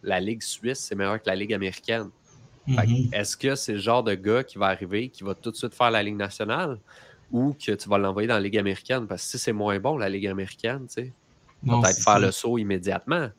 la 0.03 0.19
Ligue 0.19 0.43
suisse, 0.43 0.79
c'est 0.79 0.93
meilleur 0.95 1.19
que 1.21 1.27
la 1.27 1.35
Ligue 1.35 1.53
américaine. 1.53 2.09
Mhm. 2.67 3.09
Est-ce 3.13 3.37
que 3.37 3.55
c'est 3.55 3.73
le 3.73 3.79
genre 3.79 4.03
de 4.03 4.13
gars 4.13 4.43
qui 4.43 4.57
va 4.57 4.67
arriver, 4.67 5.09
qui 5.09 5.23
va 5.23 5.33
tout 5.33 5.51
de 5.51 5.55
suite 5.55 5.73
faire 5.73 5.91
la 5.91 6.03
Ligue 6.03 6.17
nationale 6.17 6.77
ou 7.31 7.53
que 7.53 7.71
tu 7.71 7.89
vas 7.89 7.97
l'envoyer 7.97 8.27
dans 8.27 8.33
la 8.35 8.41
Ligue 8.41 8.57
américaine? 8.57 9.07
Parce 9.07 9.23
que 9.23 9.29
si 9.29 9.39
c'est 9.39 9.53
moins 9.53 9.79
bon, 9.79 9.97
la 9.97 10.09
Ligue 10.09 10.27
américaine, 10.27 10.85
tu 10.87 11.03
sais, 11.03 11.13
Non, 11.63 11.81
peut-être 11.81 11.95
faire 11.95 12.13
ça. 12.13 12.19
le 12.19 12.31
saut 12.31 12.57
immédiatement. 12.57 13.29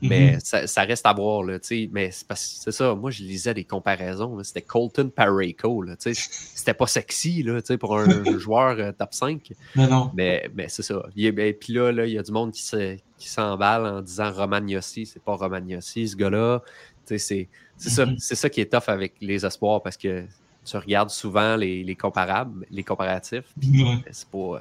Mhm. 0.00 0.08
Mais 0.10 0.38
ça, 0.38 0.68
ça 0.68 0.82
reste 0.82 1.04
à 1.06 1.12
voir, 1.12 1.42
là, 1.42 1.58
tu 1.58 1.66
sais. 1.66 1.90
Mais 1.92 2.12
c'est 2.12 2.24
parce 2.24 2.40
que 2.46 2.62
c'est 2.62 2.70
ça, 2.72 2.94
moi, 2.94 3.10
je 3.10 3.24
lisais 3.24 3.52
des 3.52 3.64
comparaisons. 3.64 4.36
là. 4.36 4.44
C'était 4.44 4.62
Colton 4.62 5.08
Parayko, 5.10 5.82
là, 5.82 5.96
tu 5.96 6.14
sais. 6.14 6.28
C'était 6.54 6.72
pas 6.74 6.86
sexy, 6.86 7.42
là, 7.42 7.60
tu 7.60 7.66
sais, 7.66 7.78
pour 7.78 7.98
un 7.98 8.06
joueur 8.38 8.78
euh, 8.78 8.92
top 8.92 9.12
5. 9.12 9.50
Mais 9.74 9.88
non. 9.88 10.12
Mais, 10.14 10.48
mais 10.54 10.68
c'est 10.68 10.84
ça. 10.84 11.02
Et 11.16 11.32
puis 11.52 11.72
là, 11.72 11.90
là, 11.90 12.06
il 12.06 12.12
y 12.12 12.18
a 12.18 12.22
du 12.22 12.30
monde 12.30 12.52
qui 12.52 12.62
se- 12.62 12.96
qui 13.18 13.28
s'emballe 13.28 13.84
en 13.86 14.00
disant 14.00 14.30
Romagnosi, 14.32 15.04
c'est 15.06 15.20
pas 15.20 15.34
Romagnosi, 15.34 16.06
ce 16.06 16.14
gars-là. 16.14 16.62
Tu 17.04 17.18
sais, 17.18 17.18
c'est 17.18 17.48
c'est 17.78 17.88
ça, 17.90 18.04
Mhm. 18.06 18.16
c'est 18.18 18.34
ça 18.34 18.50
qui 18.50 18.60
est 18.60 18.70
tough 18.70 18.88
avec 18.88 19.14
les 19.20 19.46
espoirs 19.46 19.80
parce 19.82 19.96
que 19.96 20.24
tu 20.64 20.76
regardes 20.76 21.08
souvent 21.10 21.56
les, 21.56 21.82
les 21.82 21.94
comparables, 21.96 22.66
les 22.70 22.84
comparatifs. 22.84 23.46
Ouais. 23.62 24.02
C'est 24.10 24.28
pas. 24.28 24.38
euh, 24.38 24.58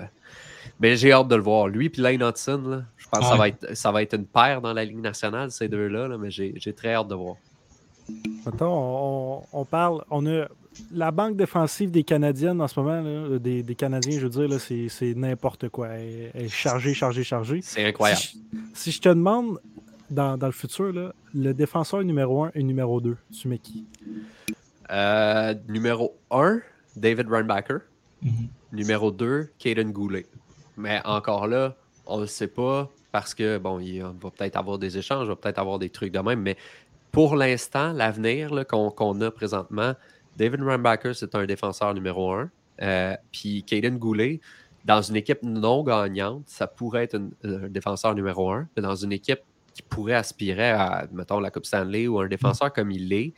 Mais 0.79 0.95
j'ai 0.95 1.11
hâte 1.11 1.27
de 1.27 1.35
le 1.35 1.41
voir. 1.41 1.67
Lui 1.67 1.87
et 1.87 2.01
Lane 2.01 2.21
Hudson, 2.23 2.61
là, 2.65 2.83
je 2.97 3.07
pense 3.09 3.21
que 3.21 3.25
ça 3.25 3.35
va, 3.35 3.47
être, 3.49 3.75
ça 3.75 3.91
va 3.91 4.01
être 4.03 4.13
une 4.15 4.25
paire 4.25 4.61
dans 4.61 4.71
la 4.73 4.85
Ligue 4.85 5.01
nationale, 5.01 5.51
ces 5.51 5.67
deux-là, 5.67 6.07
là, 6.07 6.17
mais 6.17 6.29
j'ai 6.31 6.53
j'ai 6.57 6.71
très 6.73 6.93
hâte 6.93 7.07
de 7.09 7.15
voir. 7.15 7.35
Mettons, 8.45 8.67
on, 8.71 9.43
on 9.51 9.65
parle, 9.65 10.03
on 10.09 10.25
a 10.27 10.45
la 10.93 11.11
banque 11.11 11.35
défensive 11.35 11.91
des 11.91 12.03
Canadiennes 12.03 12.61
en 12.61 12.67
ce 12.67 12.79
moment, 12.79 13.01
là, 13.01 13.39
des, 13.39 13.63
des 13.63 13.75
Canadiens, 13.75 14.19
je 14.19 14.27
veux 14.27 14.47
dire, 14.47 14.59
c'est, 14.61 14.87
c'est 14.89 15.13
n'importe 15.15 15.67
quoi. 15.69 15.87
Elle, 15.89 16.31
elle 16.33 16.45
est 16.45 16.49
chargée, 16.49 16.93
chargée, 16.93 17.23
chargée. 17.23 17.59
C'est 17.63 17.83
incroyable. 17.85 18.21
Si 18.73 18.91
je 18.91 19.01
te 19.01 19.09
demande 19.09 19.59
dans, 20.09 20.37
dans 20.37 20.47
le 20.47 20.51
futur, 20.53 20.91
là, 20.93 21.13
le 21.33 21.53
défenseur 21.53 22.03
numéro 22.03 22.43
1 22.45 22.51
et 22.55 22.63
numéro 22.63 23.01
2, 23.01 23.17
tu 23.31 23.47
mets 23.47 23.57
qui? 23.59 23.85
Euh, 24.91 25.53
numéro 25.67 26.15
1, 26.31 26.59
David 26.95 27.27
Reinbacher. 27.29 27.77
Mhm. 28.21 28.47
Numéro 28.71 29.11
2, 29.11 29.49
Caden 29.59 29.91
Goulet. 29.91 30.25
Mais 30.75 31.01
encore 31.05 31.47
là, 31.47 31.75
on 32.05 32.17
ne 32.17 32.21
le 32.21 32.27
sait 32.27 32.47
pas 32.47 32.89
parce 33.11 33.33
que, 33.33 33.57
bon, 33.57 33.79
il 33.79 34.03
on 34.03 34.11
va 34.13 34.31
peut-être 34.31 34.55
avoir 34.57 34.77
des 34.77 34.97
échanges, 34.97 35.25
il 35.25 35.29
va 35.29 35.35
peut-être 35.35 35.59
avoir 35.59 35.79
des 35.79 35.89
trucs 35.89 36.11
de 36.11 36.19
même, 36.19 36.41
mais 36.41 36.57
pour 37.11 37.35
l'instant, 37.35 37.93
l'avenir 37.93 38.51
qu'on 38.67 39.21
a 39.21 39.31
présentement, 39.31 39.93
David 40.35 40.61
Reinbacher, 40.61 41.13
c'est 41.13 41.33
un 41.35 41.45
défenseur 41.45 41.93
numéro 41.93 42.31
1. 42.33 42.49
puis 43.31 43.63
Caden 43.63 43.97
Goulet, 43.97 44.39
dans 44.85 45.01
une 45.01 45.15
équipe 45.15 45.41
non 45.43 45.83
gagnante, 45.83 46.43
ça 46.45 46.67
pourrait 46.67 47.03
être 47.05 47.15
une- 47.15 47.31
un 47.43 47.67
défenseur 47.69 48.13
numéro 48.15 48.51
1. 48.51 48.67
Mais 48.75 48.81
dans 48.83 48.95
une 48.95 49.11
équipe 49.11 49.39
qui 49.77 49.83
pourrait 49.83 50.15
aspirer 50.15 50.71
à, 50.71 51.07
mettons, 51.11 51.39
la 51.39 51.51
Coupe 51.51 51.67
Stanley 51.67 52.07
ou 52.07 52.19
un 52.19 52.27
défenseur 52.27 52.73
comme 52.73 52.89
il 52.89 53.09
l'est, 53.09 53.33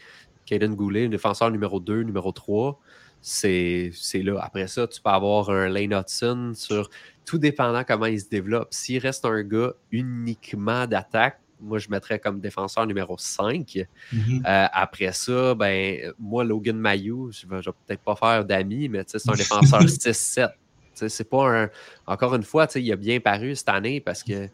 Caden 0.46 0.74
Goulet, 0.74 1.06
un 1.08 1.10
défenseur 1.10 1.52
numéro 1.52 1.82
2, 1.82 2.04
numéro 2.04 2.32
3, 2.32 2.80
c'est 3.22 3.92
là. 4.14 4.40
Après 4.42 4.68
ça, 4.68 4.88
tu 4.88 5.02
peux 5.02 5.10
avoir 5.10 5.50
un 5.50 5.68
Lane 5.68 5.94
Hudson 5.94 6.54
sur 6.56 6.90
tout 7.26 7.38
dépendant 7.38 7.84
comment 7.86 8.06
il 8.06 8.22
se 8.22 8.30
développe. 8.30 8.70
S'il 8.72 9.00
reste 9.00 9.26
un 9.26 9.44
gars 9.44 9.74
uniquement 9.92 10.88
d'attaque, 10.88 11.42
moi, 11.60 11.78
je 11.78 11.90
mettrais 11.90 12.20
comme 12.20 12.40
défenseur 12.40 12.88
numéro 12.88 13.18
5. 13.18 13.86
Mhm. 14.14 14.44
Euh, 14.48 14.68
après 14.72 15.12
ça, 15.12 15.56
ben, 15.56 16.14
moi, 16.18 16.46
Logan 16.46 16.78
Mayou, 16.78 17.32
je 17.34 17.46
vais, 17.46 17.62
je 17.62 17.70
vais 17.70 17.76
peut-être 17.86 18.02
pas 18.02 18.16
faire 18.16 18.46
d'amis, 18.46 18.88
mais 18.88 19.04
c'est 19.06 19.30
un 19.30 19.34
défenseur 19.36 19.82
6-7. 19.82 20.52
Tu 20.54 20.54
sais, 20.94 21.10
C'est 21.10 21.30
pas 21.30 21.64
un. 21.64 21.70
Encore 22.08 22.34
une 22.34 22.44
fois, 22.44 22.66
il 22.76 22.90
a 22.94 22.96
bien 22.96 23.20
paru 23.20 23.58
cette 23.58 23.68
année 23.68 24.00
parce 24.00 24.24
que 24.24 24.48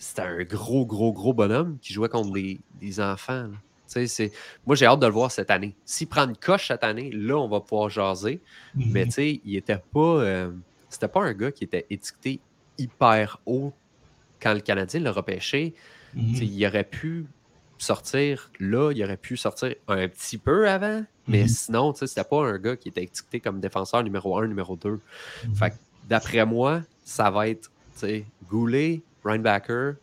c'était 0.00 0.22
un 0.22 0.42
gros, 0.44 0.84
gros, 0.86 1.12
gros 1.12 1.32
bonhomme 1.34 1.76
qui 1.80 1.92
jouait 1.92 2.08
contre 2.08 2.32
des, 2.32 2.58
des 2.80 3.00
enfants. 3.00 3.48
c'est- 3.86 4.32
Moi, 4.66 4.74
j'ai 4.76 4.86
hâte 4.86 5.00
de 5.00 5.06
le 5.06 5.12
voir 5.12 5.30
cette 5.30 5.50
année. 5.50 5.74
S'il 5.84 6.06
prend 6.08 6.26
une 6.28 6.36
coche 6.36 6.68
cette 6.68 6.84
année, 6.84 7.10
là, 7.12 7.36
on 7.36 7.48
va 7.48 7.60
pouvoir 7.60 7.90
jaser. 7.90 8.40
Mhm. 8.74 8.84
Mais 8.92 9.04
tu 9.04 9.10
sais, 9.12 9.40
il 9.44 9.56
était 9.56 9.80
pas. 9.92 10.00
euh, 10.22 10.50
C'était 10.88 11.08
pas 11.08 11.22
un 11.22 11.32
gars 11.34 11.52
qui 11.52 11.62
était 11.64 11.86
étiqueté 11.90 12.40
hyper 12.78 13.38
haut 13.46 13.72
quand 14.40 14.54
le 14.54 14.60
Canadien 14.60 15.00
l'a 15.00 15.12
repêché. 15.12 15.74
Mhm. 16.14 16.34
Il 16.42 16.66
aurait 16.66 16.82
pu 16.84 17.26
sortir 17.78 18.50
là, 18.60 18.90
il 18.92 19.02
aurait 19.04 19.16
pu 19.16 19.36
sortir 19.36 19.74
un 19.88 20.08
petit 20.08 20.36
peu 20.38 20.68
avant, 20.68 21.04
mais 21.28 21.42
Mhm. 21.42 21.48
sinon, 21.48 21.92
tu 21.92 22.00
sais, 22.00 22.06
c'était 22.08 22.24
pas 22.28 22.44
un 22.44 22.58
gars 22.58 22.76
qui 22.76 22.88
était 22.88 23.04
étiqueté 23.04 23.38
comme 23.40 23.60
défenseur 23.60 24.02
numéro 24.02 24.36
1, 24.38 24.46
numéro 24.48 24.76
2. 24.76 25.00
Mhm. 25.46 25.54
Fait 25.54 25.70
que, 25.70 25.76
d'après 26.08 26.44
moi, 26.44 26.82
ça 27.04 27.30
va 27.30 27.48
être 27.48 27.70
tu 27.94 28.06
sais, 28.06 28.24
Goulet, 28.48 29.02
Reinbacker. 29.24 29.94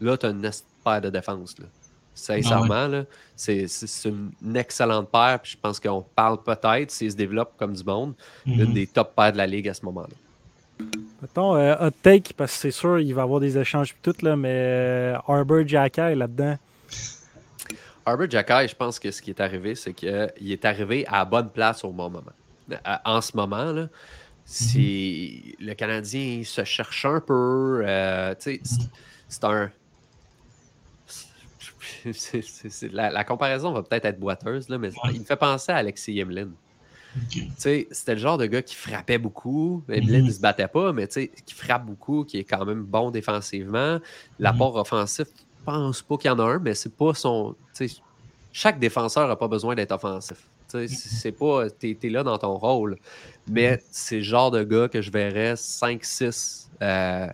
Là, 0.00 0.16
tu 0.16 0.26
as 0.26 0.30
une 0.30 0.50
paire 0.84 1.00
de 1.00 1.10
défense. 1.10 1.58
Là. 1.58 1.66
Sincèrement, 2.14 2.86
là, 2.88 3.04
c'est 3.36 3.66
une 4.04 4.56
excellente 4.56 5.08
paire. 5.10 5.38
Puis 5.42 5.52
je 5.52 5.56
pense 5.60 5.78
qu'on 5.80 6.02
parle 6.14 6.42
peut-être, 6.42 6.90
s'il 6.90 7.10
se 7.10 7.16
développe 7.16 7.52
comme 7.58 7.72
du 7.72 7.84
monde, 7.84 8.14
Mhm. 8.46 8.60
une 8.60 8.74
des 8.74 8.86
top 8.86 9.14
paires 9.14 9.32
de 9.32 9.38
la 9.38 9.46
ligue 9.46 9.68
à 9.68 9.74
ce 9.74 9.84
moment-là. 9.86 10.86
Mettons, 11.22 11.54
euh, 11.56 11.74
hot 11.80 11.90
take, 12.02 12.32
parce 12.34 12.52
que 12.54 12.58
c'est 12.58 12.70
sûr, 12.70 12.98
il 12.98 13.12
va 13.14 13.20
y 13.22 13.24
avoir 13.24 13.40
des 13.40 13.56
échanges 13.58 13.90
et 13.90 13.96
tout, 14.02 14.14
là, 14.22 14.34
mais 14.36 14.48
euh, 14.54 15.16
Arbor 15.28 15.66
Jacky 15.66 16.14
là-dedans. 16.14 16.56
Arbor 18.06 18.26
Jacky, 18.30 18.68
je 18.68 18.74
pense 18.74 18.98
que 18.98 19.10
ce 19.10 19.20
qui 19.20 19.30
est 19.30 19.40
arrivé, 19.40 19.74
c'est 19.74 19.92
qu'il 19.92 20.30
est 20.52 20.64
arrivé 20.64 21.06
à 21.06 21.18
la 21.18 21.24
bonne 21.24 21.50
place 21.50 21.84
au 21.84 21.90
bon 21.90 22.08
moment. 22.10 22.32
À- 22.84 23.16
En 23.16 23.20
ce 23.20 23.36
moment, 23.36 23.64
là, 23.72 23.88
si 24.52 25.54
le 25.60 25.74
Canadien 25.74 26.42
se 26.44 26.64
cherche 26.64 27.04
un 27.04 27.20
peu, 27.20 27.82
euh, 27.86 28.34
sais, 28.38 28.60
c'est- 28.64 28.90
c'est 29.28 29.44
un. 29.44 29.70
c'est- 32.12 32.42
c'est- 32.42 32.68
c'est- 32.70 32.92
la, 32.92 33.10
la 33.10 33.24
comparaison 33.24 33.72
va 33.72 33.82
peut-être 33.82 34.06
être 34.06 34.18
boiteuse, 34.18 34.68
là, 34.68 34.78
mais 34.78 34.88
Ouais. 34.88 35.10
il 35.14 35.20
me 35.20 35.24
fait 35.24 35.36
penser 35.36 35.70
à 35.72 35.76
Alexis 35.76 36.12
Yemlin. 36.14 36.48
C'était 37.58 38.14
le 38.14 38.18
genre 38.20 38.38
de 38.38 38.46
gars 38.46 38.62
qui 38.62 38.74
frappait 38.76 39.18
beaucoup. 39.18 39.82
Mhm. 39.88 40.24
ne 40.26 40.30
se 40.30 40.40
battait 40.40 40.68
pas, 40.68 40.92
mais 40.92 41.06
qui 41.08 41.54
frappe 41.54 41.84
beaucoup, 41.86 42.24
qui 42.24 42.38
est 42.38 42.44
quand 42.44 42.64
même 42.64 42.82
bon 42.84 43.10
défensivement. 43.10 43.98
L'apport 44.38 44.76
offensif, 44.76 45.26
je 45.36 45.64
pense 45.64 46.02
pas 46.02 46.16
qu'il 46.16 46.28
y 46.28 46.32
en 46.34 46.38
a 46.38 46.44
un, 46.44 46.58
mais 46.58 46.74
c'est 46.74 46.94
pas 46.94 47.14
son. 47.14 47.54
chaque 48.52 48.78
défenseur 48.80 49.28
n'a 49.28 49.36
pas 49.36 49.46
besoin 49.48 49.74
d'être 49.76 49.92
offensif. 49.92 50.38
C'est 50.88 51.32
pas. 51.32 51.68
T'es 51.70 51.96
es 52.02 52.08
là 52.08 52.22
dans 52.22 52.38
ton 52.38 52.56
rôle. 52.56 52.96
Mais 53.48 53.80
c'est 53.90 54.16
le 54.16 54.22
genre 54.22 54.50
de 54.50 54.62
gars 54.62 54.88
que 54.88 55.02
je 55.02 55.10
verrais 55.10 55.54
5-6. 55.56 56.68
euh, 56.82 57.26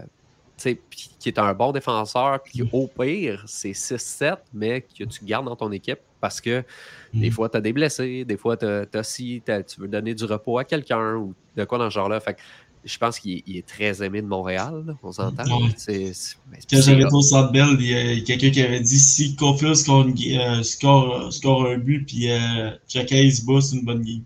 tu 0.59 0.63
sais, 0.63 0.75
puis 0.89 1.11
qui 1.21 1.29
est 1.29 1.39
un 1.39 1.53
bon 1.53 1.71
défenseur, 1.71 2.41
puis 2.43 2.63
au 2.73 2.87
pire, 2.89 3.45
c'est 3.47 3.73
6-7, 3.75 4.39
mais 4.55 4.81
que 4.81 5.05
tu 5.05 5.25
gardes 5.25 5.45
dans 5.45 5.55
ton 5.57 5.71
équipe 5.71 5.99
parce 6.19 6.41
que 6.41 6.65
des 7.13 7.27
Mhm. 7.27 7.31
fois, 7.33 7.49
tu 7.51 7.59
as 7.59 7.61
des 7.61 7.75
blessés, 7.75 8.25
des 8.25 8.39
fois, 8.39 8.57
tu 8.57 8.65
as, 8.65 9.03
si 9.03 9.43
tu 9.47 9.81
veux 9.81 9.89
donner 9.89 10.15
du 10.15 10.25
repos 10.25 10.57
à 10.59 10.65
quelqu'un 10.65 11.15
ou 11.17 11.35
de 11.57 11.65
quoi 11.65 11.77
dans 11.77 11.91
ce 11.91 11.95
genre-là. 11.95 12.21
Fait 12.21 12.35
que 12.35 12.41
je 12.87 12.99
pense 12.99 13.19
qu'il 13.19 13.43
est, 13.47 13.67
très 13.67 14.03
aimé 14.03 14.23
de 14.23 14.27
Montréal, 14.27 14.85
là, 14.87 14.95
on 15.03 15.13
s'entend. 15.13 15.43
Ouais. 15.45 15.71
C'est- 15.77 16.13
c'est- 16.15 16.37
mais 16.51 16.59
Quand 16.71 16.81
j'avais 16.81 17.05
au 17.05 17.21
Centre 17.21 17.53
Bell, 17.53 17.77
il 17.81 17.87
y 17.87 17.95
a 17.95 18.21
quelqu'un 18.25 18.51
qui 18.51 18.63
avait 18.63 18.81
dit 18.81 18.99
si 18.99 19.35
Caulfield 19.37 19.75
score, 19.75 20.07
euh, 20.07 20.63
score, 20.63 21.33
score 21.33 21.67
un 21.67 21.79
but, 21.79 22.05
puis 22.07 22.31
euh, 22.31 22.71
il 22.95 23.33
se 23.35 23.45
bat, 23.45 23.61
c'est 23.61 23.77
une 23.77 23.85
bonne 23.85 24.03
game. 24.03 24.23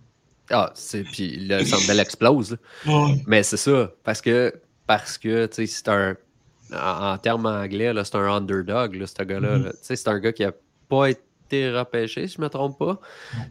Ah, 0.51 0.70
c'est- 0.74 1.05
puis 1.05 1.36
le 1.48 1.64
Centre 1.64 1.86
Bell 1.86 2.01
explose. 2.01 2.56
Ouais. 2.86 3.22
Mais 3.26 3.43
c'est 3.43 3.56
ça, 3.56 3.90
parce 4.05 4.20
que, 4.20 4.52
parce 4.86 5.16
que 5.18 5.47
tu 5.47 5.55
sais, 5.55 5.66
c'est 5.66 5.89
un. 5.89 6.16
En, 6.72 7.12
en 7.14 7.18
termes 7.18 7.47
anglais, 7.47 7.93
là, 7.93 8.05
c'est 8.05 8.14
un 8.14 8.30
underdog, 8.32 8.94
là, 8.94 9.06
ce 9.06 9.22
gars-là. 9.24 9.59
Mhm. 9.59 9.72
sais, 9.82 9.97
C'est 9.97 10.09
un 10.09 10.18
gars 10.20 10.32
qui 10.32 10.44
a 10.44 10.52
pas 10.89 11.10
été 11.10 11.20
repêché, 11.70 12.27
si 12.27 12.35
je 12.35 12.40
ne 12.40 12.44
me 12.44 12.48
trompe 12.51 12.78
pas. 12.78 13.01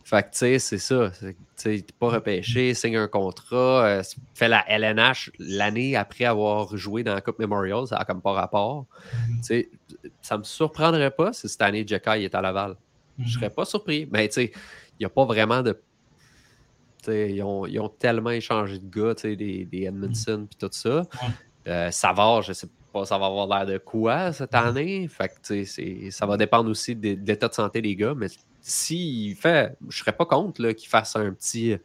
Fait 0.03 0.23
que, 0.23 0.31
tu 0.31 0.37
sais, 0.39 0.59
c'est 0.59 0.77
ça. 0.77 1.11
Tu 1.57 1.75
est 1.75 1.91
pas 1.93 2.09
repêché, 2.09 2.73
signe 2.73 2.97
un 2.97 3.07
contrat, 3.07 3.85
euh, 3.85 4.03
fait 4.33 4.47
la 4.47 4.63
LNH 4.69 5.31
l'année 5.39 5.95
après 5.95 6.25
avoir 6.25 6.75
joué 6.77 7.03
dans 7.03 7.13
la 7.13 7.21
Coupe 7.21 7.39
Memorial, 7.39 7.87
ça 7.87 7.97
a 7.97 8.05
comme 8.05 8.21
pas 8.21 8.33
rapport. 8.33 8.85
Tu 9.37 9.43
sais, 9.43 9.69
ça 10.21 10.37
me 10.37 10.43
surprendrait 10.43 11.11
pas 11.11 11.33
si 11.33 11.49
cette 11.49 11.61
année, 11.61 11.85
Jekai 11.85 12.23
est 12.23 12.35
à 12.35 12.41
Laval. 12.41 12.75
Je 13.19 13.33
serais 13.33 13.49
pas 13.49 13.65
surpris. 13.65 14.07
Mais 14.11 14.27
tu 14.29 14.35
sais, 14.35 14.51
il 14.99 15.01
n'y 15.01 15.05
a 15.05 15.09
pas 15.09 15.25
vraiment 15.25 15.61
de. 15.61 15.73
tu 15.73 17.11
sais, 17.11 17.31
Ils 17.33 17.43
ont, 17.43 17.65
ils 17.65 17.79
ont 17.79 17.89
tellement 17.89 18.31
échangé 18.31 18.79
de 18.79 18.89
gars, 18.89 19.15
tu 19.15 19.21
sais, 19.21 19.35
des, 19.35 19.65
des 19.65 19.83
Edmondson 19.83 20.47
puis 20.49 20.57
tout 20.57 20.69
ça. 20.71 21.03
Euh, 21.67 21.91
Savard, 21.91 22.41
je 22.41 22.53
sais 22.53 22.67
pas, 22.91 23.05
ça 23.05 23.17
va 23.17 23.27
avoir 23.27 23.47
l'air 23.47 23.65
de 23.65 23.77
quoi 23.77 24.31
cette 24.33 24.53
année. 24.55 25.07
Fait 25.07 25.29
que, 25.29 26.11
ça 26.11 26.25
va 26.25 26.37
dépendre 26.37 26.69
aussi 26.69 26.95
de, 26.95 27.15
de 27.15 27.27
l'état 27.27 27.47
de 27.47 27.53
santé 27.53 27.81
des 27.81 27.95
gars. 27.95 28.13
Mais 28.15 28.27
s'il 28.61 29.35
fait, 29.35 29.75
je 29.89 29.99
serais 29.99 30.13
pas 30.13 30.25
contre 30.25 30.61
là, 30.61 30.73
qu'il 30.73 30.89
fasse 30.89 31.15
un 31.15 31.31
petit. 31.33 31.77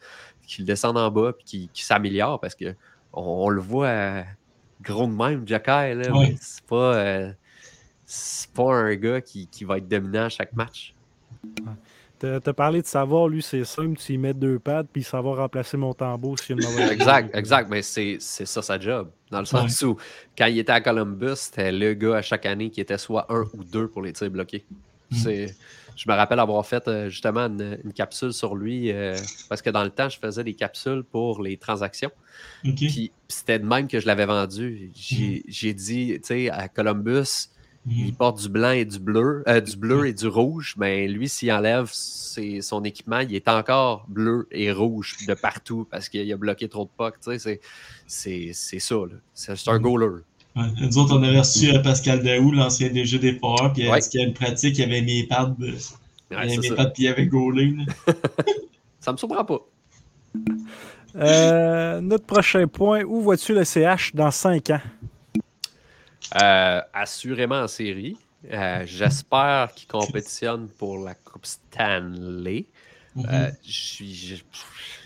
qu'il 0.47 0.65
descende 0.65 0.99
en 0.99 1.11
bas 1.11 1.33
puis 1.33 1.69
qu'il 1.73 1.85
s'améliore 1.85 2.41
parce 2.41 2.55
que 2.55 2.75
on, 3.13 3.23
on 3.47 3.49
le 3.49 3.61
voit 3.61 3.87
euh, 3.87 4.23
gros 4.83 5.07
de 5.07 5.13
même, 5.13 5.47
Jacky, 5.47 6.03
c'est 6.41 6.65
pas. 6.65 6.95
euh, 6.97 7.33
c'est 8.07 8.51
pas 8.51 8.75
un 8.75 8.95
gars 8.97 9.21
qui, 9.21 9.47
qui 9.47 9.65
va 9.65 9.79
être 9.79 9.89
dominant 9.89 10.25
à 10.25 10.29
chaque 10.29 10.53
match. 10.53 10.95
T'as 12.19 12.41
t'as 12.41 12.53
parlé 12.53 12.81
de 12.81 12.87
savoir, 12.87 13.29
lui, 13.29 13.43
c'est 13.43 13.65
simple, 13.65 13.99
tu 13.99 14.15
y 14.15 14.19
mets 14.19 14.33
deux 14.35 14.59
pads, 14.59 14.85
puis 14.93 15.03
ça 15.03 15.21
va 15.21 15.35
remplacer 15.35 15.77
mon 15.77 15.93
tambour 15.95 16.39
s'il 16.39 16.57
y 16.57 16.65
a 16.65 16.69
une 16.69 16.73
mauvaise. 16.73 16.91
Exact, 16.93 17.35
exact. 17.35 17.69
Mais 17.71 17.83
c'est 17.83 18.19
ça 18.21 18.63
sa 18.63 18.79
job. 18.79 19.11
Dans 19.31 19.41
le 19.41 19.45
sens 19.45 19.83
où, 19.83 19.97
quand 20.39 20.47
il 20.47 20.59
était 20.59 20.73
à 20.73 20.81
Columbus, 20.81 21.35
c'était 21.37 21.73
le 21.73 21.93
gars 21.95 22.17
à 22.17 22.23
chaque 22.23 22.47
année 22.47 22.71
qui 22.71 22.81
était 22.81 22.99
soit 22.99 23.27
un 23.33 23.43
ou 23.55 23.65
deux 23.65 23.89
pour 23.89 24.01
les 24.03 24.13
tirs 24.13 24.31
bloqués. 24.31 24.65
Mm. 25.11 25.17
C'est- 25.17 25.57
Je 25.97 26.11
me 26.11 26.15
rappelle 26.17 26.41
avoir 26.41 26.67
fait 26.67 26.89
euh, 26.89 27.09
justement 27.09 27.43
une, 27.47 27.79
une 27.85 27.93
capsule 27.93 28.33
sur 28.33 28.57
lui 28.57 28.91
euh, 28.91 29.15
parce 29.49 29.63
que 29.63 29.71
dans 29.71 29.85
le 29.85 29.91
temps, 29.91 30.09
je 30.09 30.19
faisais 30.19 30.43
des 30.43 30.55
capsules 30.55 31.05
pour 31.05 31.41
les 31.41 31.57
transactions. 31.57 32.11
Puis 32.63 33.13
c'était 33.29 33.61
de 33.61 33.65
même 33.65 33.87
que 33.87 34.01
je 34.01 34.07
l'avais 34.07 34.27
vendu. 34.27 34.91
J'ai 34.95 35.45
j'ai 35.47 35.73
dit, 35.73 36.15
tu 36.17 36.21
sais, 36.25 36.51
à 36.51 36.67
Columbus, 36.69 37.49
il 37.87 38.07
Mhm. 38.07 38.13
porte 38.15 38.41
du 38.41 38.49
blanc 38.49 38.71
et 38.71 38.85
du 38.85 38.99
bleu, 38.99 39.43
euh, 39.47 39.61
du 39.61 39.77
bleu 39.77 40.07
et 40.07 40.13
du 40.15 40.27
rouge. 40.27 40.75
Mais 40.79 41.07
lui, 41.09 41.29
s'il 41.29 41.53
enlève 41.53 41.91
ses- 41.93 42.61
son 42.63 42.83
équipement, 42.85 43.21
il 43.21 43.35
est 43.35 43.47
encore 43.49 44.07
bleu 44.09 44.49
et 44.51 44.73
rouge 44.73 45.17
de 45.29 45.35
partout 45.35 45.87
parce 45.91 46.09
qu'il 46.09 46.31
a 46.33 46.37
bloqué 46.37 46.69
trop 46.69 46.85
de 46.85 46.91
pucks. 46.97 47.21
Tu 47.23 47.33
sais, 47.33 47.39
c'est- 47.39 47.61
c'est 48.07 48.51
c'est 48.55 48.79
ça. 48.79 48.95
là. 48.97 49.17
C'est 49.35 49.69
un 49.69 49.77
Mhm. 49.79 49.83
goaler. 49.83 50.07
Ouais. 50.57 50.65
Nous 50.81 50.99
autres, 50.99 51.17
on 51.19 51.23
avait 51.23 51.39
reçu 51.41 51.69
euh, 51.75 51.81
Pascal 51.81 52.23
Daou, 52.23 52.53
l'ancien 52.53 52.89
DG 52.89 53.19
des 53.19 53.35
Foreurs, 53.39 53.73
puis 53.73 53.83
il 53.83 53.89
a 53.89 53.93
Ouais. 53.93 54.01
dit 54.01 54.09
qu'il 54.09 54.21
y 54.21 54.25
a 54.25 54.27
une 54.29 54.35
pratique, 54.35 54.79
il 54.79 54.85
avait 54.85 55.03
mis 55.03 55.23
les 55.23 55.27
pads, 55.27 55.55
euh, 55.61 55.73
il 56.31 56.37
avait 56.37 56.49
c'est 56.49 56.57
mis 56.57 56.63
les 56.63 56.69
ça. 56.69 56.75
pads, 56.77 56.91
puis 56.91 57.03
il 57.05 57.09
avait 57.09 57.25
là. 57.27 57.85
Ça 59.01 59.13
me 59.13 59.17
surprend 59.19 59.45
pas. 59.45 59.59
Euh, 61.17 62.01
notre 62.01 62.25
prochain 62.25 62.67
point, 62.67 63.03
où 63.05 63.21
vois-tu 63.21 63.53
le 63.55 63.65
CH 63.65 64.13
dans 64.15 64.31
5 64.31 64.71
ans? 64.71 64.81
Euh, 66.41 66.81
assurément 66.93 67.61
en 67.63 67.69
série. 67.69 68.17
Euh, 68.53 68.83
j'espère 68.87 69.73
qu'il 69.75 69.89
compétitionne 69.89 70.69
pour 70.69 70.99
la 70.99 71.15
Coupe 71.15 71.47
Stanley. 71.47 72.67
Mhm. 73.15 73.27
Euh, 73.31 73.51
je- 73.67 74.35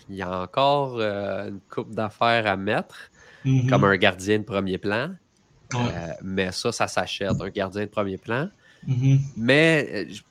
il 0.09 0.15
y 0.15 0.21
a 0.21 0.41
encore 0.41 0.99
une 0.99 1.59
coupe 1.69 1.93
d'affaires 1.93 2.47
à 2.47 2.57
mettre, 2.57 3.11
Mhm. 3.45 3.69
comme 3.69 3.83
un 3.83 3.95
gardien 3.97 4.39
de 4.39 4.43
premier 4.43 4.77
plan. 4.77 5.11
Ouais. 5.73 5.79
Mais 6.23 6.51
ça, 6.51 6.71
ça 6.71 6.87
s'achète, 6.87 7.39
un 7.39 7.49
gardien 7.49 7.81
de 7.83 7.89
premier 7.89 8.17
plan. 8.17 8.49
Mhm. 8.87 9.19
Mais 9.37 10.07
je, 10.09 10.21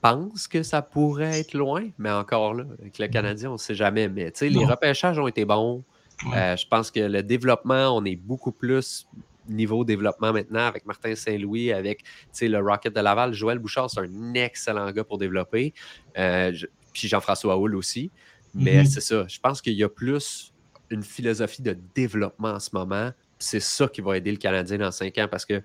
pense 0.00 0.48
que 0.48 0.64
ça 0.64 0.82
pourrait 0.82 1.38
être 1.38 1.54
loin, 1.54 1.84
mais 1.96 2.10
encore 2.10 2.54
là, 2.54 2.64
avec 2.80 2.98
le 2.98 3.06
Canadien, 3.06 3.50
on 3.50 3.52
ne 3.52 3.58
sait 3.58 3.76
jamais. 3.76 4.08
Mais 4.08 4.32
les 4.40 4.64
repêchages 4.64 5.16
ont 5.20 5.28
été 5.28 5.44
bons. 5.44 5.84
Ouais. 6.26 6.56
Je 6.56 6.66
pense 6.66 6.90
que 6.90 6.98
le 6.98 7.22
développement, 7.22 7.96
on 7.96 8.04
est 8.04 8.16
beaucoup 8.16 8.50
plus 8.50 9.06
niveau 9.48 9.84
développement 9.84 10.32
maintenant 10.32 10.66
avec 10.66 10.86
Martin 10.86 11.14
Saint-Louis, 11.14 11.72
avec 11.72 12.02
le 12.40 12.58
Rocket 12.58 12.94
de 12.94 13.00
Laval. 13.00 13.32
Joël 13.32 13.58
Bouchard, 13.58 13.90
c'est 13.90 14.00
un 14.00 14.34
excellent 14.34 14.90
gars 14.92 15.04
pour 15.04 15.18
développer. 15.18 15.72
Euh, 16.18 16.52
je- 16.54 16.66
puis 16.92 17.08
Jean-François 17.08 17.56
Houle 17.56 17.74
aussi. 17.76 18.10
Mais 18.54 18.78
Mhm. 18.80 18.86
c'est 18.86 19.00
ça. 19.00 19.24
Je 19.28 19.40
pense 19.40 19.62
qu'il 19.62 19.72
y 19.74 19.82
a 19.82 19.88
plus 19.88 20.52
une 20.90 21.02
philosophie 21.02 21.62
de 21.62 21.76
développement 21.94 22.50
en 22.50 22.60
ce 22.60 22.68
moment. 22.74 23.10
C'est 23.38 23.60
ça 23.60 23.88
qui 23.88 24.00
va 24.02 24.16
aider 24.18 24.30
le 24.30 24.36
Canadien 24.36 24.78
dans 24.78 24.90
cinq 24.90 25.16
ans 25.18 25.26
parce 25.30 25.46
que 25.46 25.62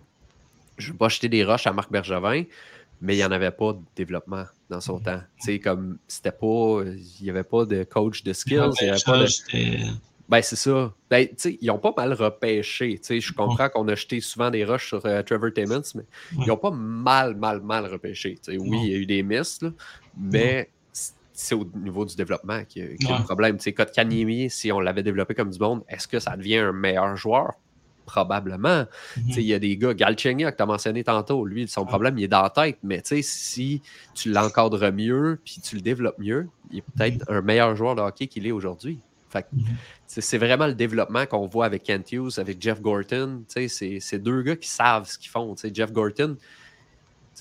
je 0.78 0.88
ne 0.88 0.91
veux 0.94 0.98
pas 0.98 1.10
jeter 1.10 1.28
des 1.28 1.44
roches 1.44 1.68
à 1.68 1.74
Marc 1.74 1.91
Bergevin, 1.91 2.44
mais 3.02 3.16
il 3.16 3.18
n'y 3.18 3.26
en 3.26 3.32
avait 3.32 3.52
pas 3.52 3.74
de 3.74 3.80
développement 3.95 4.45
dans 4.70 4.80
son 4.80 4.99
temps. 4.99 5.20
Tu 5.40 5.45
sais, 5.45 5.60
comme 5.60 5.98
c'était 6.08 6.32
pas. 6.32 6.84
Il 6.86 7.24
n'y 7.24 7.30
avait 7.30 7.44
pas 7.44 7.66
de 7.66 7.84
coach 7.84 8.24
de 8.24 8.32
skills. 8.34 8.54
il 8.82 8.88
y 8.88 8.90
avait 8.90 8.99
pas 9.06 9.24
de- 9.24 9.28
ben, 10.30 10.41
c'est 10.41 10.56
ça. 10.56 10.94
Ben, 11.10 11.28
tu 11.28 11.34
sais, 11.38 11.58
ils 11.62 11.72
ont 11.72 11.80
pas 11.80 11.94
mal 11.95 12.14
repêché. 12.14 12.98
Tu 12.98 13.04
sais, 13.04 13.20
je 13.22 13.34
comprends 13.34 13.70
qu'on 13.70 13.88
a 13.88 13.95
jeté 13.95 14.20
souvent 14.20 14.49
des 14.49 14.66
rushs 14.66 14.88
sur 14.88 15.06
euh, 15.06 15.22
Trevor 15.24 15.52
Timmons, 15.54 15.82
mais 15.95 16.02
Ouais. 16.38 16.44
ils 16.48 16.52
ont 16.52 16.58
pas 16.58 16.72
mal, 16.72 17.36
mal, 17.36 17.62
mal 17.62 17.86
repêché. 17.86 18.36
Tu 18.44 18.52
sais, 18.54 18.58
oui, 18.58 18.78
il 18.84 18.91
y 18.91 18.95
a 18.95 18.98
eu 18.98 19.06
des 19.06 19.24
misses, 19.24 19.62
là, 19.62 19.70
mais 20.20 20.70
c'est 21.34 21.54
au 21.56 21.66
niveau 21.76 22.04
du 22.04 22.16
développement 22.16 22.64
qu'il 22.66 22.84
y 22.84 22.86
a, 22.86 22.95
qu'il 22.98 23.08
y 23.10 23.12
a 23.12 23.20
le 23.20 23.24
problème. 23.24 23.58
Tu 23.58 23.64
sais, 23.64 23.74
Kotkaniemi, 23.74 24.49
si 24.49 24.72
on 24.72 24.80
l'avait 24.80 25.04
développé 25.04 25.34
comme 25.36 25.52
du 25.52 25.60
monde, 25.60 25.84
est-ce 25.88 26.08
que 26.08 26.20
ça 26.20 26.36
devient 26.36 26.58
un 26.58 26.72
meilleur 26.74 27.16
joueur? 27.16 27.54
Probablement. 28.08 28.86
Mhm. 29.18 29.24
Il 29.36 29.41
y 29.41 29.54
a 29.54 29.60
des 29.60 29.76
gars, 29.78 29.94
Galchenyuk, 29.94 30.52
que 30.52 30.58
tu 30.58 30.64
as 30.64 30.66
mentionné 30.66 31.04
tantôt, 31.04 31.45
lui, 31.45 31.68
son 31.68 31.86
problème, 31.86 32.18
il 32.18 32.24
est 32.24 32.28
dans 32.30 32.41
la 32.41 32.49
tête. 32.49 32.78
Mais 32.82 33.02
si 33.04 33.82
tu 34.16 34.32
l'encadres 34.32 34.91
mieux 34.94 35.40
puis 35.44 35.60
tu 35.62 35.76
le 35.76 35.82
développes 35.82 36.18
mieux, 36.18 36.48
il 36.72 36.80
est 36.80 36.82
peut-être 36.95 37.26
un 37.30 37.41
meilleur 37.41 37.76
joueur 37.76 37.95
de 37.95 38.02
hockey 38.02 38.28
qu'il 38.28 38.48
est 38.48 38.52
aujourd'hui. 38.52 38.99
Mhm. 39.36 39.64
c'est 40.08 40.38
vraiment 40.38 40.68
le 40.68 40.74
développement 40.74 41.26
qu'on 41.26 41.48
voit 41.48 41.66
avec 41.66 41.84
Kent 41.84 42.12
Hughes, 42.12 42.32
avec 42.38 42.62
Jeff 42.62 42.82
Gorton. 42.82 43.44
C'est 43.48 44.20
deux 44.20 44.41
gars 44.41 44.56
qui 44.56 44.70
savent 44.70 45.08
ce 45.08 45.18
qu'ils 45.18 45.30
font. 45.30 45.56
Jeff 45.74 45.91
Gorton, 45.91 46.38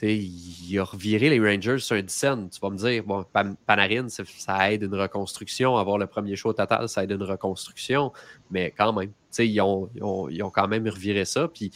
il 0.03 0.79
a 0.79 0.85
reviré 0.85 1.31
les 1.31 1.41
Rangers 1.41 1.79
sur 1.79 1.97
un 1.97 2.03
10 2.03 2.13
cents. 2.15 2.49
Tu 2.49 2.61
vas 2.61 2.71
me 2.71 2.77
dire, 2.77 3.03
bon, 3.05 3.25
Pan- 3.33 3.55
Panarin, 3.65 4.09
ça, 4.09 4.73
aide 4.73 4.83
une 4.83 4.95
reconstruction. 4.95 5.77
Avoir 5.77 5.97
le 5.99 6.07
premier 6.07 6.35
au 6.45 6.53
total, 6.53 6.89
ça 6.89 7.05
aide 7.05 7.13
une 7.13 7.23
reconstruction. 7.23 8.13
Mais 8.51 8.73
quand 8.77 8.93
même, 8.93 9.13
ils 9.39 9.61
ont, 9.61 9.89
ils, 9.95 10.03
ont, 10.03 10.29
ils 10.29 10.43
ont 10.43 10.51
quand 10.51 10.69
même 10.69 10.87
reviré 10.89 11.25
ça. 11.25 11.49
Puis 11.49 11.71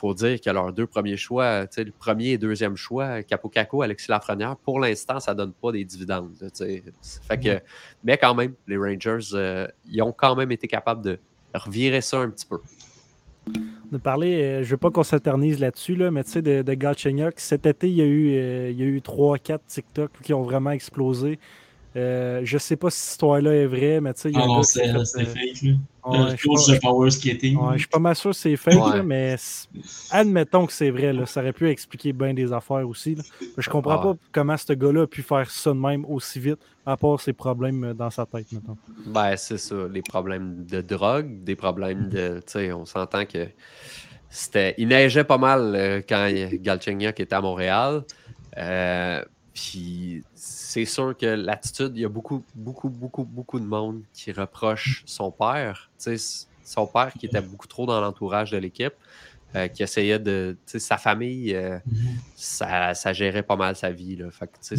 faut 0.00 0.14
dire 0.14 0.40
que 0.40 0.48
leurs 0.48 0.72
deux 0.72 0.86
premiers 0.86 1.18
choix, 1.18 1.66
sais, 1.70 1.84
le 1.84 1.92
premier 1.92 2.30
et 2.30 2.38
deuxième 2.38 2.74
choix, 2.74 3.22
Capo 3.22 3.50
Caco, 3.50 3.82
Alexis 3.82 4.10
Lafrenière, 4.10 4.56
pour 4.56 4.80
l'instant, 4.80 5.20
ça 5.20 5.34
donne 5.34 5.52
pas 5.52 5.72
des 5.72 5.84
dividendes. 5.84 6.32
Fait 7.28 7.38
que, 7.38 7.60
mais 8.02 8.16
quand 8.16 8.34
même, 8.34 8.54
les 8.66 8.78
Rangers, 8.78 9.34
euh, 9.34 9.66
ils 9.86 10.00
ont 10.02 10.12
quand 10.12 10.34
même 10.36 10.50
été 10.52 10.66
capables 10.66 11.02
de 11.02 11.18
revirer 11.54 12.00
ça 12.00 12.20
un 12.20 12.30
petit 12.30 12.46
peu. 12.46 12.60
de 13.92 13.98
parler, 13.98 14.42
euh, 14.42 14.56
je 14.62 14.68
ne 14.68 14.70
veux 14.70 14.76
pas 14.78 14.90
qu'on 14.90 15.02
s'éternise 15.02 15.60
là-dessus, 15.60 15.96
là, 15.96 16.10
mais 16.10 16.24
tu 16.24 16.30
sais, 16.30 16.42
de, 16.42 16.62
de 16.62 16.74
Galchenyuk, 16.74 17.38
cet 17.38 17.66
été, 17.66 17.88
il 17.90 17.96
y 17.96 18.02
a 18.02 18.06
eu, 18.06 18.36
euh, 18.36 18.70
il 18.70 18.80
y 18.80 18.82
a 18.82 18.86
eu 18.86 19.00
3-4 19.00 19.58
TikTok 19.66 20.12
qui 20.22 20.32
ont 20.32 20.42
vraiment 20.42 20.70
explosé. 20.70 21.38
Euh, 21.96 22.42
je 22.44 22.56
sais 22.58 22.76
pas 22.76 22.88
si 22.88 22.98
cette 23.00 23.10
histoire-là 23.12 23.52
est 23.52 23.66
vraie, 23.66 24.00
mais 24.00 24.14
tu 24.14 24.20
sais, 24.20 24.30
il 24.30 24.36
y 24.36 24.38
a 24.38 24.42
Ah 24.44 24.46
non, 24.46 24.62
c'était 24.62 24.90
euh, 24.90 25.04
fake. 25.04 25.62
Là. 25.62 25.72
ouais, 26.06 26.36
je 26.36 26.46
pas- 26.46 26.74
de 26.74 26.78
power 26.80 27.10
skating. 27.10 27.56
ouais, 27.58 27.72
je 27.74 27.78
suis 27.78 27.88
pas 27.88 27.98
mal 27.98 28.14
sûr 28.14 28.30
que 28.30 28.36
c'est 28.36 28.54
fake, 28.56 28.74
Ouais. 28.74 28.96
là, 28.98 29.02
mais 29.02 29.34
admettons 30.12 30.66
que 30.66 30.72
c'est 30.72 30.90
vrai. 30.90 31.12
Là, 31.12 31.26
ça 31.26 31.40
aurait 31.40 31.52
pu 31.52 31.68
expliquer 31.68 32.12
bien 32.12 32.32
des 32.32 32.52
affaires 32.52 32.88
aussi. 32.88 33.16
là. 33.16 33.22
Je 33.58 33.68
comprends 33.68 33.98
pas 33.98 34.16
comment 34.30 34.56
ce 34.56 34.72
gars-là 34.72 35.02
a 35.02 35.06
pu 35.08 35.22
faire 35.22 35.50
ça 35.50 35.70
de 35.70 35.78
même 35.78 36.04
aussi 36.04 36.38
vite, 36.38 36.60
à 36.86 36.96
part 36.96 37.20
ses 37.20 37.32
problèmes 37.32 37.82
euh, 37.82 37.92
dans 37.94 38.10
sa 38.10 38.24
tête, 38.24 38.52
mettons. 38.52 38.76
Ben, 39.06 39.36
c'est 39.36 39.58
ça, 39.58 39.74
les 39.92 40.02
problèmes 40.02 40.64
de 40.66 40.80
drogue, 40.82 41.42
des 41.42 41.56
problèmes 41.56 42.08
de. 42.08 42.36
Tu 42.46 42.52
sais, 42.52 42.72
on 42.72 42.84
s'entend 42.86 43.24
que 43.26 43.48
c'était. 44.28 44.74
Il 44.78 44.86
neigeait 44.88 45.24
pas 45.24 45.38
mal 45.38 45.74
euh, 45.74 46.00
quand 46.08 46.30
Galchenyuk 46.52 47.18
était 47.18 47.34
à 47.34 47.40
Montréal. 47.40 48.04
Euh, 48.58 49.24
Puis 49.60 50.22
c'est 50.34 50.86
sûr 50.86 51.14
que 51.16 51.26
l'attitude, 51.26 51.92
il 51.94 52.00
y 52.00 52.04
a 52.06 52.08
beaucoup, 52.08 52.42
beaucoup, 52.54 52.88
beaucoup, 52.88 53.24
beaucoup 53.24 53.60
de 53.60 53.64
monde 53.66 54.00
qui 54.14 54.32
reproche 54.32 55.02
son 55.04 55.30
père. 55.30 55.90
Son 56.64 56.86
père 56.86 57.12
qui 57.18 57.26
était 57.26 57.42
beaucoup 57.42 57.66
trop 57.66 57.84
dans 57.84 58.00
l'entourage 58.00 58.50
de 58.52 58.56
l'équipe, 58.56 58.94
euh, 59.54 59.68
qui 59.68 59.82
essayait 59.82 60.18
de. 60.18 60.56
Sa 60.66 60.96
famille, 60.96 61.54
euh, 61.54 61.78
Mhm. 61.84 61.98
ça, 62.36 62.94
ça 62.94 63.12
gérait 63.12 63.42
pas 63.42 63.56
mal 63.56 63.76
sa 63.76 63.90
vie. 63.90 64.16
Là. 64.16 64.30
Fait 64.30 64.46
que, 64.46 64.52
Mhm. 64.74 64.78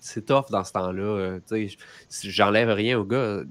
c'est- 0.00 0.20
tough 0.26 0.46
dans 0.50 0.64
ce 0.64 0.72
temps-là. 0.72 1.02
euh, 1.02 1.40
J'enlève 2.22 2.70
rien 2.70 2.98
au 2.98 3.04
gars. 3.04 3.42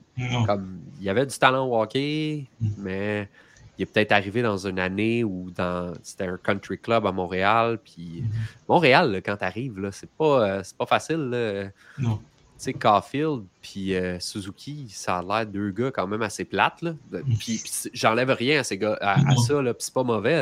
Comme, 0.45 0.79
il 0.99 1.05
y 1.05 1.09
avait 1.09 1.25
du 1.25 1.37
talent 1.37 1.67
au 1.67 1.81
hockey, 1.81 2.47
Mm. 2.59 2.69
mais 2.79 3.29
il 3.77 3.83
est 3.83 3.85
peut-être 3.85 4.11
arrivé 4.11 4.41
dans 4.41 4.67
une 4.67 4.79
année 4.79 5.23
où 5.23 5.49
dans, 5.51 5.93
c'était 6.03 6.25
un 6.27 6.37
country 6.37 6.77
club 6.79 7.05
à 7.05 7.11
Montréal. 7.11 7.79
Puis. 7.83 8.23
Montréal, 8.67 9.11
là, 9.11 9.21
quand 9.21 9.37
tu 9.37 9.43
arrives, 9.45 9.89
c'est 9.91 10.09
pas, 10.09 10.47
euh, 10.49 10.63
pas 10.77 10.85
facile. 10.85 11.29
là. 11.29 11.65
Non. 11.97 12.17
Tu 12.57 12.63
sais, 12.63 12.73
Caulfield 12.73 13.43
puis 13.61 13.93
euh, 13.95 14.17
Suzuki, 14.17 14.87
ça 14.89 15.17
a 15.17 15.21
l'air 15.23 15.45
deux 15.45 15.71
gars 15.71 15.91
quand 15.91 16.07
même 16.07 16.21
assez 16.21 16.45
plates. 16.45 16.81
Là. 16.83 16.93
Puis, 17.37 17.61
j'enlève 17.93 18.29
rien 18.29 18.61
à, 18.61 18.63
ces 18.63 18.77
gars, 18.77 18.97
à, 19.01 19.17
ça, 19.45 19.61
là, 19.61 19.73
puis 19.73 19.83
c'est 19.83 19.93
pas 19.93 20.03
mauvais. 20.03 20.41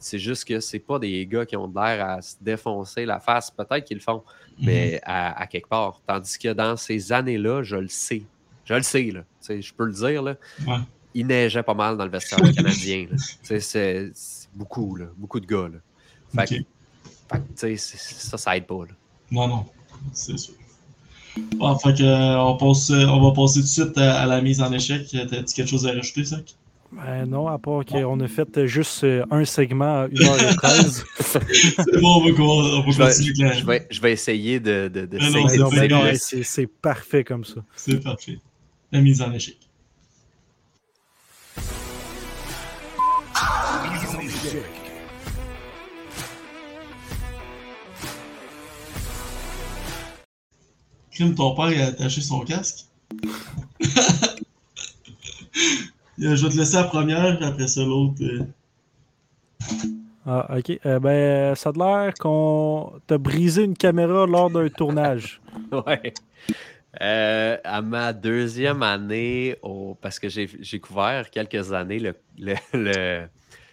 C'est 0.00 0.18
juste 0.18 0.46
que 0.48 0.58
c'est 0.58 0.80
pas 0.80 0.98
des 0.98 1.24
gars 1.26 1.46
qui 1.46 1.56
ont 1.56 1.72
l'air 1.72 2.04
à 2.04 2.22
se 2.22 2.34
défoncer 2.40 3.06
la 3.06 3.20
face. 3.20 3.52
Peut-être 3.52 3.84
qu'ils 3.84 3.98
le 3.98 4.02
font, 4.02 4.24
Mhm. 4.58 4.66
mais 4.66 5.00
à, 5.04 5.40
à 5.42 5.46
quelque 5.46 5.68
part. 5.68 6.00
Tandis 6.06 6.38
que 6.40 6.52
dans 6.52 6.76
ces 6.76 7.12
années-là, 7.12 7.62
je 7.62 7.76
le 7.76 7.88
sais. 7.88 8.24
Je 8.64 8.74
le 8.74 8.82
sais, 8.82 9.10
là. 9.12 9.20
Tu 9.20 9.26
sais, 9.46 9.62
je 9.62 9.72
peux 9.74 9.84
le 9.84 9.92
dire, 9.92 10.22
là. 10.22 10.34
Ouais. 10.66 10.76
Il 11.14 11.26
neigeait 11.26 11.62
pas 11.62 11.74
mal 11.74 11.96
dans 11.96 12.04
le 12.04 12.10
vestiaire 12.10 12.40
canadien. 12.54 13.06
C'est 13.42 14.12
beaucoup, 14.54 14.96
là. 14.96 15.06
Beaucoup 15.16 15.40
de 15.40 15.46
gars. 15.46 15.68
Là. 15.72 16.46
Fait, 16.46 16.64
ça, 17.76 18.36
ça 18.38 18.56
aide 18.56 18.66
pas. 18.66 18.84
Là. 18.86 18.94
Non, 19.30 19.48
non, 19.48 19.66
c'est 20.12 20.36
sûr. 20.38 20.54
Bon, 21.56 21.76
fait 21.78 21.94
que, 21.94 22.02
euh, 22.02 22.38
on, 22.40 22.56
passe, 22.56 22.90
euh, 22.90 23.06
on 23.06 23.20
va 23.20 23.32
passer 23.34 23.60
tout 23.60 23.66
de 23.66 23.70
suite 23.70 23.98
à, 23.98 24.20
à 24.22 24.26
la 24.26 24.40
mise 24.40 24.60
en 24.60 24.72
échec. 24.72 25.06
T'as-tu 25.10 25.54
quelque 25.54 25.68
chose 25.68 25.86
à 25.86 25.92
rajouter, 25.92 26.24
ça? 26.24 26.36
Ben 26.92 27.26
non, 27.26 27.48
à 27.48 27.58
part 27.58 27.84
qu'on 27.84 28.20
a 28.20 28.28
fait 28.28 28.56
euh, 28.56 28.66
juste 28.66 29.02
euh, 29.02 29.24
un 29.32 29.44
segment 29.44 30.02
à 30.02 30.08
1h13. 30.08 31.04
C'est 31.20 32.00
bon, 32.00 32.22
on 32.22 32.32
va, 32.32 32.42
on 32.42 32.80
va 32.82 32.90
Je 32.92 32.98
vais, 32.98 33.04
continuer 33.06 33.52
je 33.54 33.66
vais- 33.66 33.86
je 33.90 34.00
vais 34.00 34.12
essayer 34.12 34.60
de, 34.60 34.88
de, 34.92 35.06
de 35.06 35.18
c'est 36.22 36.66
parfait 36.68 37.24
comme 37.24 37.44
ça. 37.44 37.64
C'est 37.74 38.00
parfait. 38.00 38.38
La 38.92 39.00
mise 39.00 39.20
en 39.22 39.32
échec. 39.32 39.56
Crime, 51.14 51.34
ton 51.34 51.54
père 51.54 51.70
il 51.72 51.80
a 51.80 51.86
attaché 51.86 52.20
son 52.20 52.40
casque. 52.40 52.86
Je 56.18 56.28
vais 56.28 56.48
te 56.48 56.56
laisser 56.56 56.76
la 56.76 56.84
première, 56.84 57.36
puis 57.38 57.46
après 57.46 57.66
ça 57.66 57.82
l'autre. 57.84 58.22
euh. 58.22 58.44
Ah, 60.26 60.56
ok. 60.56 60.78
Euh, 60.86 60.98
ben, 61.00 61.54
ça 61.54 61.70
a 61.70 61.72
l'air 62.06 62.14
qu'on 62.14 62.92
t'a 63.06 63.18
brisé 63.18 63.62
une 63.64 63.76
caméra 63.76 64.26
lors 64.26 64.50
d'un 64.50 64.68
tournage. 64.68 65.40
Ouais. 65.86 66.12
Euh, 67.00 67.56
à 67.64 67.82
ma 67.82 68.12
deuxième 68.12 68.82
année, 68.84 69.56
au- 69.62 69.96
parce 70.00 70.20
que 70.20 70.28
j'ai 70.28 70.48
j'ai 70.60 70.78
couvert 70.78 71.28
quelques 71.30 71.72
années 71.72 71.98
le, 71.98 72.14
le, 72.38 72.54
le- 72.72 73.26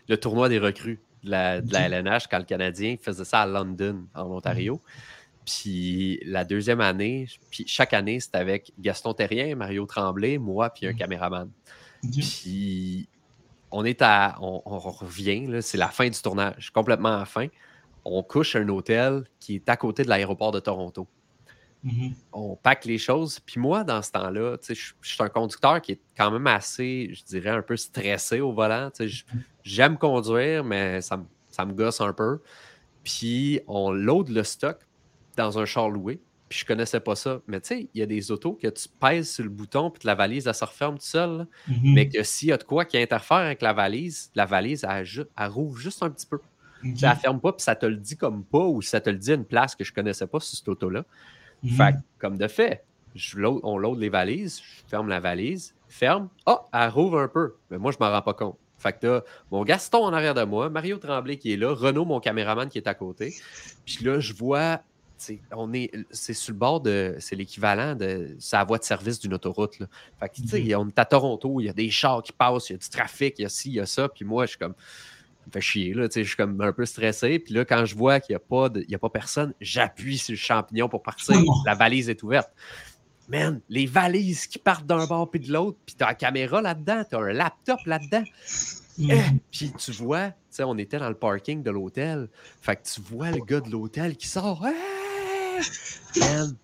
le 0.07 0.17
tournoi 0.17 0.49
des 0.49 0.57
recrues 0.57 0.99
de 1.23 1.29
la, 1.29 1.61
de 1.61 1.71
la 1.71 1.81
LNH 1.87 2.25
quand 2.29 2.39
le 2.39 2.45
Canadien 2.45 2.95
faisait 2.99 3.25
ça 3.25 3.41
à 3.41 3.45
London, 3.45 4.05
en 4.15 4.23
Ontario. 4.31 4.81
Puis 5.45 6.19
la 6.25 6.43
deuxième 6.45 6.81
année, 6.81 7.27
puis 7.49 7.63
chaque 7.67 7.93
année, 7.93 8.19
c'était 8.19 8.37
avec 8.37 8.71
Gaston 8.79 9.13
Terrien, 9.13 9.55
Mario 9.55 9.85
Tremblay, 9.85 10.37
moi, 10.37 10.69
puis 10.69 10.85
un 10.87 10.91
Mhm. 10.91 10.97
caméraman. 10.97 11.49
Puis 12.19 13.07
on 13.71 13.85
est 13.85 14.01
à. 14.01 14.37
On, 14.41 14.61
on 14.65 14.77
revient, 14.79 15.47
là, 15.47 15.61
c'est 15.61 15.77
la 15.77 15.87
fin 15.87 16.09
du 16.09 16.19
tournage, 16.21 16.71
complètement 16.71 17.15
à 17.15 17.19
la 17.19 17.25
fin. 17.25 17.47
On 18.05 18.23
couche 18.23 18.55
à 18.55 18.59
un 18.59 18.69
hôtel 18.69 19.23
qui 19.39 19.55
est 19.55 19.69
à 19.69 19.77
côté 19.77 20.03
de 20.03 20.09
l'aéroport 20.09 20.51
de 20.51 20.59
Toronto. 20.59 21.07
Mhm. 21.83 22.13
on 22.31 22.55
pack 22.55 22.85
les 22.85 22.99
choses. 22.99 23.39
Puis 23.39 23.59
moi, 23.59 23.83
dans 23.83 24.03
ce 24.03 24.11
temps-là, 24.11 24.55
je 24.69 24.73
suis 24.75 24.93
un 25.17 25.29
conducteur 25.29 25.81
qui 25.81 25.93
est 25.93 25.99
quand 26.15 26.29
même 26.29 26.45
assez, 26.45 27.09
je 27.11 27.23
dirais, 27.23 27.49
un 27.49 27.63
peu 27.63 27.75
stressé 27.75 28.39
au 28.39 28.51
volant. 28.53 28.91
J- 28.99 29.25
J'aime 29.63 29.97
conduire, 29.97 30.63
mais 30.63 31.01
ça, 31.01 31.17
me- 31.17 31.25
ça 31.49 31.65
me 31.65 31.73
gosse 31.73 31.99
un 31.99 32.13
peu. 32.13 32.39
Puis 33.03 33.61
on 33.67 33.91
load 33.91 34.29
le 34.29 34.43
stock 34.43 34.77
dans 35.37 35.59
un 35.59 35.65
char 35.65 35.89
loué. 35.89 36.19
Puis 36.49 36.59
je 36.59 36.65
connaissais 36.65 36.99
pas 36.99 37.15
ça. 37.15 37.39
Mais 37.47 37.61
tu 37.61 37.67
sais, 37.69 37.89
il 37.93 37.99
y 37.99 38.03
a 38.03 38.05
des 38.05 38.29
autos 38.29 38.53
que 38.61 38.67
tu 38.67 38.89
pèses 38.99 39.31
sur 39.35 39.43
le 39.45 39.49
bouton, 39.49 39.89
puis 39.89 40.01
la 40.05 40.15
valise, 40.15 40.47
elle 40.47 40.53
se 40.53 40.65
referme 40.65 40.95
toute 40.95 41.03
seule. 41.03 41.37
là. 41.37 41.45
Mhm. 41.69 41.93
Mais 41.93 42.09
que 42.09 42.23
s'il 42.23 42.49
y 42.49 42.51
a 42.51 42.57
de 42.57 42.63
quoi 42.63 42.83
qui 42.83 42.97
interfère 42.97 43.37
avec 43.37 43.61
la 43.61 43.71
valise, 43.71 44.29
la 44.35 44.45
valise, 44.45 44.85
elle, 44.89 45.05
elle 45.37 45.47
rouvre 45.47 45.77
juste 45.77 46.03
un 46.03 46.09
petit 46.09 46.25
peu. 46.25 46.35
Ok. 46.35 46.41
Tu 46.93 46.97
sais, 46.97 47.05
Elle 47.07 47.15
ferme 47.17 47.39
pas, 47.39 47.53
puis 47.53 47.63
ça 47.63 47.75
te 47.75 47.85
le 47.85 47.95
dit 47.95 48.17
comme 48.17 48.43
pas, 48.43 48.65
ou 48.65 48.81
ça 48.81 48.99
te 48.99 49.09
le 49.09 49.17
dit 49.17 49.31
à 49.31 49.35
une 49.35 49.45
place 49.45 49.75
que 49.75 49.83
je 49.85 49.93
connaissais 49.93 50.27
pas 50.27 50.39
sur 50.41 50.57
cette 50.57 50.67
auto-là. 50.67 51.05
Mhm. 51.63 51.69
Fait 51.71 51.91
que, 51.93 51.97
comme 52.19 52.37
de 52.37 52.47
fait, 52.49 52.83
je 53.15 53.37
load- 53.37 53.61
on 53.63 53.77
load 53.77 53.97
les 53.99 54.09
valises, 54.09 54.59
je 54.61 54.89
ferme 54.89 55.07
la 55.07 55.19
valise, 55.21 55.73
ferme, 55.87 56.27
ah, 56.45 56.65
elle 56.73 56.89
rouvre 56.89 57.19
un 57.19 57.27
peu. 57.29 57.55
Mais 57.69 57.77
moi, 57.77 57.91
je 57.93 57.97
m'en 57.99 58.09
rends 58.11 58.21
pas 58.23 58.33
compte. 58.33 58.57
Fait 58.77 58.93
que 58.93 58.97
t'as 58.99 59.21
mon 59.51 59.63
Gaston 59.63 60.03
en 60.05 60.11
arrière 60.11 60.33
de 60.33 60.43
moi, 60.43 60.69
Mario 60.69 60.97
Tremblay 60.97 61.37
qui 61.37 61.53
est 61.53 61.57
là, 61.57 61.71
Renaud, 61.73 62.03
mon 62.03 62.19
caméraman 62.19 62.67
qui 62.67 62.79
est 62.79 62.87
à 62.87 62.95
côté. 62.95 63.35
Puis 63.85 64.03
là, 64.03 64.19
je 64.19 64.33
vois, 64.33 64.81
on 65.51 65.73
est, 65.73 65.91
c'est 66.11 66.33
sur 66.33 66.53
le 66.53 66.57
bord 66.59 66.81
de, 66.81 67.15
c'est 67.19 67.35
l'équivalent 67.35 67.95
de 67.95 68.35
sa 68.39 68.63
voie 68.63 68.77
de 68.77 68.83
service 68.83 69.19
d'une 69.19 69.33
autoroute. 69.33 69.79
Là. 69.79 69.87
Fait 70.19 70.29
que, 70.29 70.35
tu 70.35 70.47
sais, 70.47 70.61
Mhm. 70.61 70.75
on 70.79 70.87
est 70.87 70.99
à 70.99 71.05
Toronto, 71.05 71.59
il 71.59 71.65
y 71.65 71.69
a 71.69 71.73
des 71.73 71.89
chars 71.89 72.21
qui 72.23 72.31
passent, 72.31 72.69
il 72.69 72.73
y 72.73 72.75
a 72.75 72.79
du 72.79 72.89
trafic, 72.89 73.35
il 73.39 73.43
y 73.43 73.45
a 73.45 73.49
ci, 73.49 73.69
il 73.69 73.75
y 73.75 73.79
a 73.79 73.85
ça. 73.85 74.09
Puis 74.09 74.25
moi, 74.25 74.45
je 74.45 74.51
suis 74.51 74.59
comme, 74.59 74.73
ça 74.73 75.45
me 75.47 75.51
fait 75.51 75.61
chier, 75.61 75.93
là, 75.93 76.07
tu 76.07 76.13
sais, 76.15 76.23
je 76.23 76.27
suis 76.29 76.37
comme 76.37 76.59
un 76.61 76.71
peu 76.73 76.85
stressé. 76.85 77.39
Puis 77.39 77.53
là, 77.53 77.65
quand 77.65 77.85
je 77.85 77.95
vois 77.95 78.19
qu'il 78.19 78.33
n'y 78.33 78.37
a, 78.37 78.39
pas 78.39 78.69
de- 78.69 78.81
il 78.81 78.89
y 78.91 78.95
a 78.95 78.99
pas 78.99 79.09
personne, 79.09 79.53
j'appuie 79.61 80.17
sur 80.17 80.33
le 80.33 80.37
champignon 80.37 80.87
pour 80.89 81.01
partir. 81.01 81.35
Oh. 81.47 81.53
La 81.65 81.73
valise 81.75 82.09
est 82.09 82.21
ouverte. 82.23 82.49
Man, 83.29 83.61
les 83.69 83.85
valises 83.85 84.45
qui 84.47 84.59
partent 84.59 84.85
d'un 84.85 85.05
bord 85.05 85.29
puis 85.31 85.39
de 85.39 85.53
l'autre, 85.53 85.77
puis 85.85 85.95
t'as 85.97 86.07
la 86.07 86.15
caméra 86.15 86.61
là-dedans, 86.61 87.03
t'as 87.09 87.17
un 87.19 87.31
laptop 87.31 87.79
là-dedans. 87.85 88.23
Mhm. 88.97 89.09
Eh, 89.11 89.21
Puis 89.51 89.71
tu 89.77 89.91
vois, 89.93 90.29
tu 90.31 90.35
sais, 90.49 90.63
on 90.63 90.77
était 90.77 90.99
dans 90.99 91.07
le 91.07 91.15
parking 91.15 91.63
de 91.63 91.71
l'hôtel. 91.71 92.27
Fait 92.61 92.75
que 92.75 92.81
tu 92.83 92.99
vois 93.01 93.31
le 93.31 93.39
gars 93.43 93.61
de 93.61 93.69
l'hôtel 93.69 94.17
qui 94.17 94.27
sort. 94.27 94.67
Eh! 94.67 95.00
Man, 96.17 96.55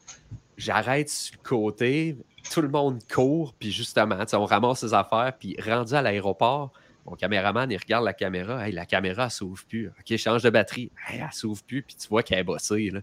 j'arrête 0.57 1.09
sur 1.09 1.35
le 1.35 1.47
côté, 1.47 2.17
tout 2.51 2.61
le 2.61 2.69
monde 2.69 2.99
court, 3.11 3.53
puis 3.57 3.71
justement, 3.71 4.17
on 4.33 4.45
ramasse 4.45 4.79
ses 4.79 4.93
affaires, 4.93 5.33
puis 5.37 5.55
rendu 5.61 5.93
à 5.93 6.01
l'aéroport, 6.01 6.71
mon 7.07 7.15
caméraman, 7.15 7.71
il 7.71 7.77
regarde 7.77 8.03
la 8.03 8.13
caméra. 8.13 8.67
Hey, 8.67 8.73
la 8.73 8.85
caméra, 8.85 9.25
elle 9.25 9.31
s'ouvre 9.31 9.63
plus. 9.65 9.87
OK, 9.87 10.17
change 10.17 10.43
de 10.43 10.49
batterie. 10.49 10.91
Hey, 11.07 11.21
elle 11.23 11.31
s'ouvre 11.31 11.63
plus, 11.63 11.81
puis 11.81 11.95
tu 11.95 12.05
vois 12.09 12.21
qu'elle 12.21 12.39
est 12.39 12.43
bossée. 12.43 12.89
Là. 12.91 12.99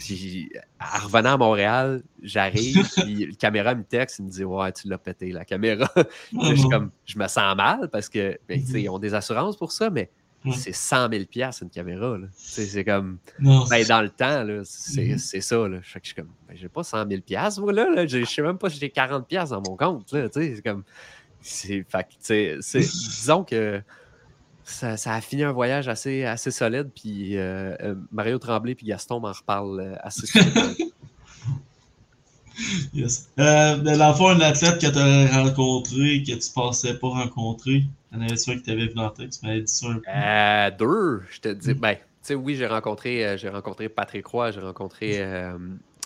Puis, 0.00 0.50
en 0.80 1.04
revenant 1.04 1.34
à 1.34 1.36
Montréal, 1.36 2.02
j'arrive, 2.20 2.84
puis 2.96 3.26
le 3.26 3.34
caméra 3.34 3.76
me 3.76 3.84
texte, 3.84 4.18
il 4.18 4.24
me 4.24 4.30
dit 4.30 4.44
Ouais, 4.44 4.72
tu 4.72 4.88
l'as 4.88 4.98
pété, 4.98 5.30
la 5.30 5.44
caméra. 5.44 5.88
Là, 5.94 6.04
je, 6.32 6.68
comme, 6.68 6.90
je 7.04 7.16
me 7.18 7.28
sens 7.28 7.56
mal 7.56 7.88
parce 7.88 8.08
que, 8.08 8.36
ben, 8.48 8.60
ils 8.60 8.88
ont 8.88 8.98
des 8.98 9.14
assurances 9.14 9.56
pour 9.56 9.70
ça, 9.70 9.90
mais 9.90 10.10
Ouais. 10.50 10.56
c'est 10.56 10.72
100 10.72 11.10
000 11.10 11.24
une 11.62 11.70
caméra. 11.70 12.16
C'est 12.36 12.84
comme, 12.84 13.18
Non, 13.40 13.64
ben, 13.68 13.86
dans 13.86 14.02
le 14.02 14.10
temps, 14.10 14.44
c'est 14.64 15.04
Mhm. 15.08 15.18
c'est 15.18 15.40
ça. 15.40 15.66
Là. 15.68 15.78
Fait 15.82 16.00
que 16.00 16.06
je 16.06 16.12
suis 16.12 16.14
comme, 16.22 16.30
ben, 16.48 16.56
j'ai 16.56 16.68
pas 16.68 16.82
100 16.84 17.06
000 17.08 17.20
moi, 17.60 17.72
là. 17.72 17.90
là. 17.90 18.06
Je 18.06 18.24
sais 18.24 18.42
même 18.42 18.58
pas 18.58 18.70
si 18.70 18.78
j'ai 18.78 18.90
40 18.90 19.26
dans 19.50 19.62
mon 19.66 19.76
compte. 19.76 20.14
C'est 20.32 20.62
comme, 20.64 20.84
fait 21.42 21.84
que, 21.84 22.60
disons 22.80 23.44
que 23.44 23.80
ça, 24.64 24.96
ça 24.96 25.14
a 25.14 25.20
fini 25.20 25.44
un 25.44 25.52
voyage 25.52 25.86
assez, 25.88 26.24
assez 26.24 26.50
solide. 26.50 26.90
Puis 26.94 27.36
euh, 27.36 27.74
euh, 27.82 27.94
Mario 28.10 28.38
Tremblay 28.38 28.74
puis 28.74 28.86
Gaston 28.86 29.20
m'en 29.20 29.32
reparlent 29.32 29.80
euh, 29.80 29.94
assez 30.00 30.26
souvent. 30.26 30.72
Yes. 32.94 33.28
Euh, 33.38 33.76
mais 33.84 33.98
dans 33.98 34.08
le 34.08 34.14
fond, 34.14 34.28
un 34.30 34.40
athlète 34.40 34.80
que 34.80 34.86
tu 34.86 34.98
as 34.98 35.42
rencontré, 35.42 36.22
que 36.22 36.32
tu 36.32 36.50
pensais 36.54 36.94
pas 36.98 37.08
rencontrer, 37.08 37.84
t'en 38.12 38.20
avais 38.20 38.36
sûr 38.36 38.54
que 38.54 38.60
tu 38.60 38.70
avais 38.70 38.86
vu 38.86 38.94
dans 38.94 39.04
la 39.04 39.10
tête, 39.10 39.30
tu 39.38 39.46
m'avais 39.46 39.60
dit 39.62 39.72
ça 39.72 39.86
un 39.88 39.94
peu. 39.96 40.02
Euh, 40.08 40.70
deux, 40.78 41.22
je 41.30 41.40
te 41.40 41.48
dis. 41.48 41.70
Mm. 41.74 41.78
Ben, 41.80 41.94
tu 41.96 42.00
sais, 42.22 42.34
oui, 42.34 42.54
j'ai 42.56 42.66
rencontré, 42.66 43.26
euh, 43.26 43.36
j'ai 43.36 43.48
rencontré 43.48 43.88
Patrick 43.88 44.26
Roy, 44.26 44.50
j'ai 44.50 44.60
rencontré 44.60 45.20
euh, 45.22 45.56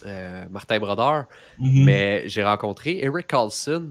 euh, 0.06 0.44
Martin 0.51 0.78
Brodeur, 0.78 1.24
Mhm. 1.59 1.85
mais 1.85 2.22
j'ai 2.27 2.44
rencontré 2.44 2.98
Eric 3.02 3.27
Carlson 3.27 3.90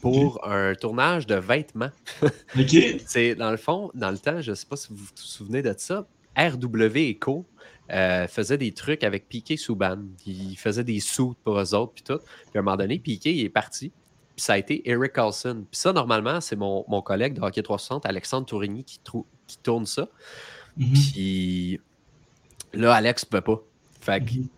pour 0.00 0.46
un 0.48 0.74
tournage 0.74 1.26
de 1.26 1.34
vêtements. 1.34 1.90
Ok. 2.58 2.76
C'est 3.06 3.34
dans 3.34 3.50
le 3.50 3.56
fond, 3.56 3.90
dans 3.94 4.10
le 4.10 4.18
temps, 4.18 4.40
je 4.40 4.50
ne 4.50 4.54
sais 4.54 4.66
pas 4.66 4.76
si 4.76 4.88
vous 4.90 4.96
vous 4.96 5.08
souvenez 5.16 5.60
de 5.62 5.74
ça, 5.76 6.06
RW 6.36 7.10
Eco 7.10 7.44
euh, 7.90 8.28
faisait 8.28 8.58
des 8.58 8.72
trucs 8.72 9.02
avec 9.02 9.28
Piqué 9.28 9.56
Souban. 9.56 9.98
Il 10.26 10.56
faisait 10.56 10.84
des 10.84 11.00
sous 11.00 11.34
pour 11.42 11.58
eux 11.58 11.74
autres, 11.74 11.92
puis 11.94 12.04
tout. 12.04 12.18
Puis 12.18 12.56
à 12.56 12.58
un 12.58 12.62
moment 12.62 12.76
donné, 12.76 12.98
Piqué 12.98 13.32
il 13.34 13.44
est 13.44 13.48
parti. 13.48 13.90
Puis 14.38 14.44
ça 14.44 14.52
a 14.52 14.58
été 14.58 14.88
Eric 14.88 15.14
Carlson. 15.14 15.64
Puis 15.68 15.80
ça, 15.80 15.92
normalement, 15.92 16.40
c'est 16.40 16.54
mon, 16.54 16.84
mon 16.86 17.02
collègue 17.02 17.34
de 17.34 17.40
Hockey 17.40 17.60
360, 17.60 18.06
Alexandre 18.06 18.46
Tourigny, 18.46 18.84
qui, 18.84 19.00
qui 19.48 19.58
tourne 19.58 19.84
ça. 19.84 20.06
Mhm. 20.76 20.92
Puis 20.92 21.80
là, 22.72 22.94
Alex 22.94 23.24
ne 23.24 23.30
peut 23.30 23.40
pas. 23.40 23.60
Fait 24.00 24.20
que 24.24 24.30
Mhm. 24.34 24.48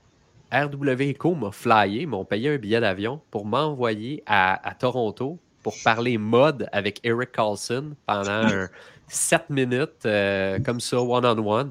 RW 0.52 1.12
Eco 1.12 1.34
m'a 1.34 1.50
flyé, 1.50 2.04
m'ont 2.04 2.26
payé 2.26 2.50
un 2.50 2.58
billet 2.58 2.78
d'avion 2.80 3.22
pour 3.30 3.46
m'envoyer 3.46 4.22
à, 4.26 4.68
à 4.68 4.74
Toronto 4.74 5.38
pour 5.62 5.72
parler 5.82 6.18
mode 6.18 6.68
avec 6.72 7.00
Eric 7.02 7.32
Carlson 7.32 7.94
pendant 8.04 8.66
7 9.08 9.48
minutes, 9.48 10.04
euh, 10.04 10.58
comme 10.60 10.80
ça, 10.80 11.00
one-on-one. 11.00 11.70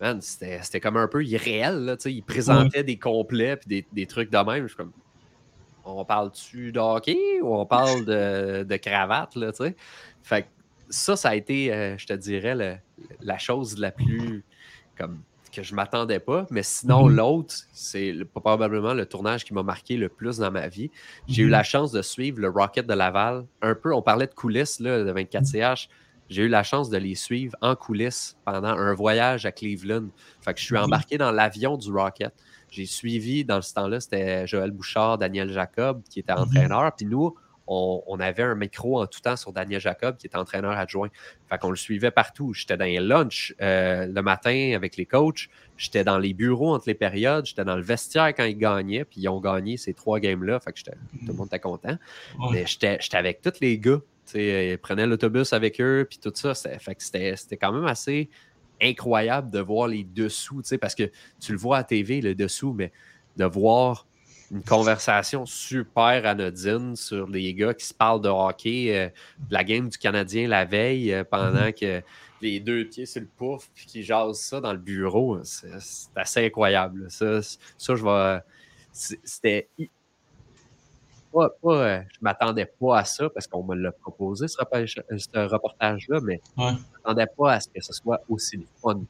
Man, 0.00 0.20
c'était 0.20 0.60
c'était 0.62 0.78
comme 0.78 0.96
un 0.96 1.08
peu 1.08 1.24
irréel. 1.24 1.84
Là, 1.86 1.96
il 2.04 2.22
présentait 2.22 2.84
des 2.84 3.00
complets 3.00 3.56
puis 3.56 3.66
des, 3.66 3.86
des 3.92 4.06
trucs 4.06 4.30
de 4.30 4.38
même. 4.38 4.62
Je 4.62 4.68
suis 4.68 4.76
comme, 4.76 4.92
on 5.88 6.04
parle-tu 6.04 6.72
de 6.72 6.78
hockey 6.80 7.40
ou 7.42 7.54
on 7.56 7.66
parle 7.66 8.04
de, 8.04 8.62
de 8.64 8.76
cravate? 8.76 9.34
Là, 9.36 9.52
tu 9.52 9.64
sais? 9.64 9.76
Fait 10.22 10.42
que 10.44 10.48
ça, 10.90 11.16
ça 11.16 11.30
a 11.30 11.34
été, 11.34 11.72
euh, 11.72 11.96
je 11.98 12.06
te 12.06 12.12
dirais, 12.12 12.54
le- 12.54 12.76
la 13.20 13.38
chose 13.38 13.78
la 13.78 13.90
plus 13.90 14.44
comme 14.96 15.22
que 15.52 15.62
je 15.62 15.74
m'attendais 15.74 16.20
pas. 16.20 16.46
Mais 16.50 16.62
sinon, 16.62 17.08
Mhm. 17.08 17.16
l'autre, 17.16 17.54
c'est 17.72 18.12
le- 18.12 18.26
probablement 18.26 18.92
le 18.92 19.06
tournage 19.06 19.44
qui 19.46 19.54
m'a 19.54 19.62
marqué 19.62 19.96
le 19.96 20.10
plus 20.10 20.36
dans 20.38 20.50
ma 20.50 20.68
vie. 20.68 20.90
J'ai 21.26 21.42
eu 21.42 21.46
Mhm. 21.46 21.52
la 21.52 21.62
chance 21.62 21.90
de 21.90 22.02
suivre 22.02 22.38
le 22.40 22.50
Rocket 22.50 22.86
de 22.86 22.92
Laval. 22.92 23.46
Un 23.62 23.74
peu, 23.74 23.94
on 23.94 24.02
parlait 24.02 24.26
de 24.26 24.34
coulisses 24.34 24.78
là, 24.78 25.02
de 25.02 25.10
24CH. 25.10 25.88
J'ai 26.28 26.42
eu 26.42 26.48
la 26.48 26.62
chance 26.62 26.90
de 26.90 26.98
les 26.98 27.14
suivre 27.14 27.56
en 27.62 27.74
coulisses 27.76 28.36
pendant 28.44 28.68
un 28.68 28.92
voyage 28.92 29.46
à 29.46 29.52
Cleveland. 29.52 30.08
Fait 30.42 30.52
que 30.52 30.60
je 30.60 30.66
suis 30.66 30.74
Mhm. 30.74 30.82
embarqué 30.82 31.16
dans 31.16 31.32
l'avion 31.32 31.78
du 31.78 31.90
Rocket. 31.90 32.34
J'ai 32.70 32.86
suivi, 32.86 33.44
dans 33.44 33.62
ce 33.62 33.72
temps-là, 33.74 34.00
c'était 34.00 34.46
Joël 34.46 34.70
Bouchard, 34.70 35.18
Daniel 35.18 35.50
Jacob, 35.52 36.02
qui 36.10 36.20
était 36.20 36.32
Mhm. 36.34 36.38
entraîneur. 36.40 36.92
Puis 36.96 37.06
nous, 37.06 37.34
on, 37.70 38.02
on 38.06 38.18
avait 38.20 38.42
un 38.44 38.54
micro 38.54 39.00
en 39.02 39.06
tout 39.06 39.20
temps 39.20 39.36
sur 39.36 39.52
Daniel 39.52 39.80
Jacob, 39.80 40.16
qui 40.16 40.26
était 40.26 40.38
entraîneur 40.38 40.72
adjoint. 40.72 41.08
Fait 41.50 41.58
qu'on 41.58 41.68
le 41.70 41.76
suivait 41.76 42.10
partout. 42.10 42.54
J'étais 42.54 42.76
dans 42.78 42.86
les 42.86 42.98
lunchs 42.98 43.54
euh, 43.60 44.06
le 44.06 44.22
matin 44.22 44.72
avec 44.74 44.96
les 44.96 45.04
coachs. 45.04 45.48
J'étais 45.76 46.02
dans 46.02 46.18
les 46.18 46.32
bureaux 46.32 46.74
entre 46.74 46.84
les 46.86 46.94
périodes. 46.94 47.44
J'étais 47.44 47.64
dans 47.64 47.76
le 47.76 47.82
vestiaire 47.82 48.28
quand 48.34 48.44
ils 48.44 48.56
gagnaient. 48.56 49.04
Puis 49.04 49.20
ils 49.20 49.28
ont 49.28 49.40
gagné 49.40 49.76
ces 49.76 49.92
trois 49.92 50.18
games-là. 50.18 50.60
Fait 50.60 50.72
que 50.72 50.80
tout 50.82 50.90
le 51.26 51.32
monde 51.34 51.48
était 51.48 51.58
content. 51.60 51.96
Ouais. 52.38 52.48
Mais 52.52 52.64
j'étais 52.66 52.98
avec 53.12 53.42
tous 53.42 53.60
les 53.60 53.78
gars. 53.78 54.00
Ils 54.34 54.76
prenaient 54.78 55.06
l'autobus 55.06 55.52
avec 55.54 55.80
eux, 55.80 56.06
puis 56.08 56.18
tout 56.18 56.32
ça. 56.34 56.54
Fait 56.54 56.94
que 56.94 57.02
c'était 57.02 57.56
quand 57.58 57.72
même 57.72 57.86
assez 57.86 58.28
incroyable 58.82 59.50
de 59.50 59.60
voir 59.60 59.88
les 59.88 60.04
dessous, 60.04 60.62
tu 60.62 60.68
sais, 60.68 60.78
parce 60.78 60.94
que 60.94 61.10
tu 61.40 61.52
le 61.52 61.58
vois 61.58 61.78
à 61.78 61.84
TV, 61.84 62.20
le 62.20 62.34
dessous, 62.34 62.72
mais 62.72 62.92
de 63.36 63.44
voir 63.44 64.06
une 64.50 64.62
conversation 64.62 65.44
super 65.46 66.26
anodine 66.26 66.96
sur 66.96 67.28
les 67.28 67.52
gars 67.54 67.74
qui 67.74 67.84
se 67.84 67.94
parlent 67.94 68.22
de 68.22 68.28
hockey, 68.28 68.96
euh, 68.96 69.08
de 69.48 69.52
la 69.52 69.64
game 69.64 69.88
du 69.88 69.98
Canadien 69.98 70.48
la 70.48 70.64
veille, 70.64 71.12
euh, 71.12 71.24
pendant 71.24 71.70
que 71.72 72.02
les 72.40 72.60
deux 72.60 72.84
pieds 72.88 73.06
sur 73.06 73.20
le 73.20 73.28
pouf, 73.36 73.68
puis 73.74 73.86
qui 73.86 74.02
jasent 74.02 74.40
ça 74.40 74.60
dans 74.60 74.72
le 74.72 74.78
bureau. 74.78 75.38
C'est 75.42 75.68
assez 76.16 76.46
incroyable. 76.46 77.10
Ça, 77.10 77.42
ça 77.42 77.94
je 77.94 78.04
vais. 78.04 78.40
C'était. 78.92 79.68
Pas, 81.32 81.50
pas, 81.62 81.72
euh, 81.72 82.00
je 82.12 82.18
m'attendais 82.22 82.64
pas 82.64 82.98
à 83.00 83.04
ça 83.04 83.28
parce 83.30 83.46
qu'on 83.46 83.62
me 83.62 83.74
l'a 83.74 83.92
proposé, 83.92 84.48
ce, 84.48 84.56
reportage-là, 84.58 86.20
mais 86.22 86.40
Ouais. 86.56 86.70
je 86.72 86.98
m'attendais 87.04 87.26
pas 87.36 87.52
à 87.52 87.60
ce 87.60 87.68
que 87.68 87.82
ce 87.82 87.92
soit 87.92 88.20
aussi 88.28 88.66
fun. 88.82 89.00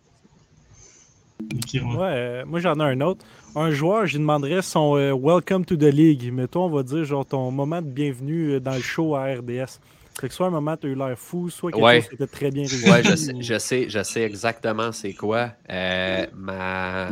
Ok, 1.41 1.71
ouais. 1.75 1.81
Ouais, 1.81 1.99
euh, 2.03 2.45
moi 2.47 2.59
j'en 2.61 2.75
ai 2.81 2.83
un 2.83 3.01
autre. 3.01 3.25
Un 3.55 3.71
joueur, 3.71 4.07
je 4.07 4.15
lui 4.15 4.19
demanderais 4.21 4.63
son 4.63 4.97
euh, 4.97 5.15
Welcome 5.15 5.65
to 5.65 5.77
the 5.77 5.83
League. 5.85 6.31
Mais 6.33 6.49
toi, 6.49 6.63
on 6.63 6.71
va 6.71 6.83
dire 6.83 7.05
genre 7.05 7.25
ton 7.25 7.51
moment 7.53 7.81
de 7.81 7.87
bienvenue 7.87 8.61
dans 8.61 8.75
le 8.75 8.81
show 8.81 9.15
à 9.15 9.25
RDS. 9.35 9.79
Fait 10.21 10.29
que 10.29 10.35
soit 10.35 10.49
un 10.49 10.51
moment 10.51 10.77
tu 10.77 10.89
as 10.89 10.91
eu 10.91 10.95
l'air 10.97 11.17
fou, 11.17 11.49
soit 11.49 11.71
quelque 11.71 11.85
Ouais. 11.85 12.01
chose 12.01 12.09
qui 12.09 12.15
était 12.17 12.27
très 12.27 12.51
bien 12.51 12.65
réussi. 12.65 12.91
Ouais, 12.91 13.05
je 13.05 13.15
sais, 13.15 13.35
je 13.41 13.59
sais, 13.59 13.89
je 13.89 14.03
sais 14.03 14.23
exactement 14.23 14.91
c'est 14.91 15.15
quoi. 15.15 15.53
Euh, 15.71 16.27
ma 16.35 17.11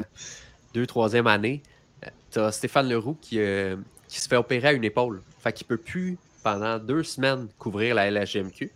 deux, 0.75 0.87
troisième 0.87 1.29
année, 1.29 1.63
euh, 2.05 2.09
t'as 2.31 2.51
Stéphane 2.51 2.89
Leroux 2.89 3.17
qui, 3.21 3.39
euh, 3.39 3.77
qui 4.09 4.21
se 4.21 4.29
fait 4.29 4.37
opérer 4.37 4.69
à 4.69 4.73
une 4.73 4.85
épaule. 4.85 5.23
Fait 5.41 5.53
qu'il 5.53 5.67
peut 5.67 5.77
plus, 5.77 6.19
pendant 6.43 6.79
deux 6.79 7.03
semaines, 7.03 7.49
couvrir 7.59 7.95
la 7.95 8.11
LHGMQ. 8.11 8.57
Puis 8.57 8.73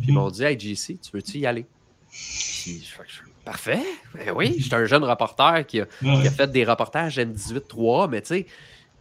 ils 0.00 0.08
Mhm. 0.08 0.14
m'ont 0.14 0.30
dit 0.30 0.44
Hey 0.44 0.58
JC, 0.58 0.98
tu 1.00 1.10
veux-tu 1.12 1.38
y 1.38 1.46
aller? 1.46 1.66
Puis 2.10 2.80
je 2.84 2.92
fais, 2.94 3.02
parfait. 3.44 3.80
Ben 4.14 4.32
oui, 4.34 4.56
j'étais 4.58 4.76
un 4.76 4.84
jeune 4.84 5.04
reporter 5.04 5.66
qui 5.66 5.80
a, 5.80 5.86
Ouais. 6.02 6.22
qui 6.22 6.28
a 6.28 6.30
fait 6.30 6.50
des 6.50 6.64
reportages 6.64 7.18
M18-3, 7.18 8.08
mais 8.08 8.20
tu 8.22 8.28
sais, 8.28 8.46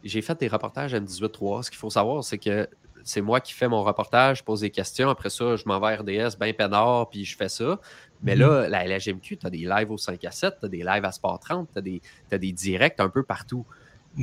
j'ai 0.04 0.22
fait 0.22 0.40
des 0.40 0.48
reportages 0.48 0.94
M18-3. 0.94 1.64
Ce 1.64 1.70
qu'il 1.70 1.78
faut 1.80 1.90
savoir, 1.90 2.24
c'est 2.24 2.38
que 2.38 2.68
c'est 3.04 3.22
moi 3.22 3.40
qui 3.40 3.54
fais 3.54 3.68
mon 3.70 3.84
reportage, 3.84 4.40
je 4.40 4.44
pose 4.44 4.62
des 4.62 4.70
questions. 4.70 5.10
Après 5.10 5.30
ça, 5.30 5.56
je 5.56 5.64
m'en 5.66 5.80
vais 5.80 5.88
à 5.94 5.96
RDS, 5.98 6.36
ben 6.38 6.54
peinard, 6.54 7.10
puis 7.10 7.24
je 7.24 7.38
fais 7.38 7.50
ça. 7.50 7.80
Mais 8.22 8.36
Mhm. 8.36 8.42
là, 8.42 8.68
la 8.70 8.84
LGMQ, 8.86 9.38
tu 9.38 9.48
as 9.48 9.50
des 9.50 9.60
lives 9.60 9.92
au 9.92 9.98
5 9.98 10.24
à 10.26 10.32
7, 10.32 10.56
tu 10.60 10.66
as 10.66 10.70
des 10.70 10.84
lives 10.84 11.06
à 11.06 11.12
Sport 11.12 11.40
30, 11.40 11.70
tu 11.72 11.78
as, 11.80 11.82
des 11.82 12.02
des 12.32 12.52
directs 12.52 13.00
un 13.00 13.10
peu 13.10 13.24
partout. 13.24 13.66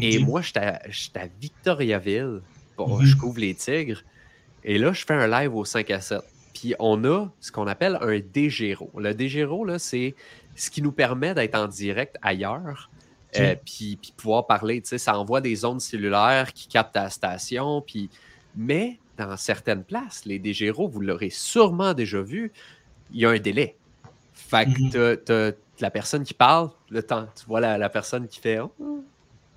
Et 0.01 0.19
moi, 0.19 0.41
j'étais 0.43 0.61
à, 0.61 1.27
Victoriaville. 1.41 2.41
Bon, 2.77 2.99
Mhm. 2.99 3.05
Je 3.07 3.17
couvre 3.17 3.39
les 3.41 3.55
Tigres. 3.55 4.03
Et 4.65 4.79
là, 4.79 4.93
je 4.93 5.05
fais 5.05 5.15
un 5.15 5.27
live 5.27 5.55
au 5.55 5.65
5 5.65 5.91
à 5.91 6.01
7. 6.01 6.21
Puis 6.53 6.75
on 6.79 7.05
a 7.05 7.27
ce 7.41 7.53
qu'on 7.53 7.67
appelle 7.67 7.99
un 8.01 8.19
DGRO. 8.19 8.91
Le 8.99 9.13
DGRO, 9.15 9.65
là, 9.65 9.79
c'est 9.79 10.15
ce 10.55 10.71
qui 10.71 10.83
nous 10.83 10.93
permet 10.93 11.35
d'être 11.35 11.55
en 11.57 11.67
direct 11.69 12.17
ailleurs. 12.23 12.91
Euh, 13.37 13.57
puis, 13.65 13.97
puis 14.01 14.13
pouvoir 14.17 14.47
parler, 14.47 14.81
tu 14.81 14.89
sais, 14.91 14.99
ça 14.99 15.19
envoie 15.19 15.41
des 15.41 15.65
ondes 15.65 15.81
cellulaires 15.81 16.53
qui 16.53 16.69
captent 16.69 16.95
la 16.97 17.11
station. 17.11 17.81
Puis... 17.83 18.09
Mais 18.57 18.99
dans 19.19 19.37
certaines 19.37 19.83
places, 19.83 20.25
les 20.25 20.39
DGRO, 20.39 20.87
vous 20.87 21.01
l'aurez 21.01 21.31
sûrement 21.31 21.93
déjà 21.95 22.21
vu, 22.23 22.53
il 23.13 23.21
y 23.21 23.27
a 23.27 23.31
un 23.31 23.39
délai. 23.41 23.75
Fait 24.33 24.67
que 24.67 24.81
Mhm. 24.81 24.91
t'as- 24.91 25.17
t'as 25.51 25.57
la 25.81 25.91
personne 25.91 26.23
qui 26.23 26.35
parle, 26.35 26.71
le 26.91 27.03
temps, 27.03 27.27
tu 27.37 27.45
vois 27.47 27.61
la, 27.61 27.77
la 27.79 27.89
personne 27.89 28.29
qui 28.29 28.39
fait 28.39 28.61
Oh. 28.61 29.05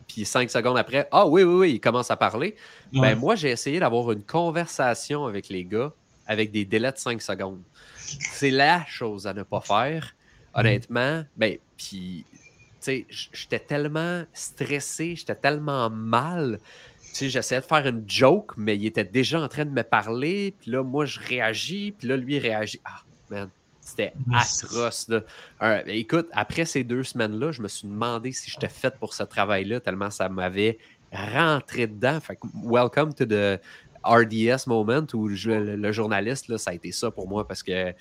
Puis 0.07 0.25
cinq 0.25 0.49
secondes 0.49 0.77
après, 0.77 1.07
ah 1.11 1.27
oui, 1.27 1.43
oui, 1.43 1.53
oui, 1.55 1.71
il 1.73 1.79
commence 1.79 2.09
à 2.11 2.17
parler. 2.17 2.55
Ouais. 2.93 3.01
Ben, 3.01 3.15
moi, 3.15 3.35
j'ai 3.35 3.49
essayé 3.49 3.79
d'avoir 3.79 4.11
une 4.11 4.23
conversation 4.23 5.25
avec 5.25 5.49
les 5.49 5.63
gars 5.63 5.91
avec 6.27 6.51
des 6.51 6.65
délais 6.65 6.91
de 6.91 6.97
5 6.97 7.21
secondes. 7.21 7.61
C'est 7.95 8.51
la 8.51 8.85
chose 8.85 9.25
à 9.25 9.33
ne 9.33 9.43
pas 9.43 9.61
faire. 9.61 10.13
Honnêtement, 10.53 11.23
ben, 11.35 11.57
puis, 11.77 12.25
tu 12.31 12.37
sais, 12.79 13.05
j'étais 13.09 13.59
tellement 13.59 14.23
stressé, 14.33 15.15
j'étais 15.15 15.35
tellement 15.35 15.89
mal. 15.89 16.59
Tu 17.01 17.09
sais, 17.13 17.29
j'essayais 17.29 17.61
de 17.61 17.65
faire 17.65 17.85
une 17.87 18.03
joke, 18.07 18.53
mais 18.57 18.75
il 18.75 18.85
était 18.85 19.03
déjà 19.03 19.39
en 19.39 19.47
train 19.47 19.65
de 19.65 19.71
me 19.71 19.83
parler. 19.83 20.53
Puis 20.59 20.71
là, 20.71 20.83
moi, 20.83 21.05
je 21.05 21.19
réagis. 21.19 21.93
Puis 21.97 22.07
là, 22.07 22.17
lui, 22.17 22.35
il 22.35 22.39
réagit. 22.39 22.79
Ah, 22.83 23.01
man, 23.29 23.49
c'était 23.87 24.13
atroce. 24.33 25.07
Là. 25.09 25.21
Euh, 25.61 25.81
écoute, 25.87 26.27
après 26.33 26.65
ces 26.65 26.83
deux 26.83 27.03
semaines-là, 27.03 27.51
je 27.51 27.61
me 27.61 27.67
suis 27.67 27.87
demandé 27.87 28.31
si 28.31 28.51
j'étais 28.51 28.69
fait 28.69 28.93
pour 28.99 29.13
ce 29.13 29.23
travail-là, 29.23 29.79
tellement 29.79 30.09
ça 30.09 30.27
m'avait 30.29 30.77
rentré 31.11 31.87
dedans. 31.87 32.19
Fait 32.19 32.35
que, 32.35 32.47
welcome 32.63 33.13
to 33.13 33.25
the 33.25 33.59
RDS 34.03 34.67
moment 34.67 35.05
où 35.13 35.29
je- 35.29 35.49
le, 35.51 35.75
le 35.75 35.91
journaliste, 35.91 36.47
là, 36.49 36.57
ça 36.57 36.71
a 36.71 36.73
été 36.73 36.91
ça 36.91 37.11
pour 37.11 37.27
moi 37.27 37.47
parce 37.47 37.63
que 37.63 37.93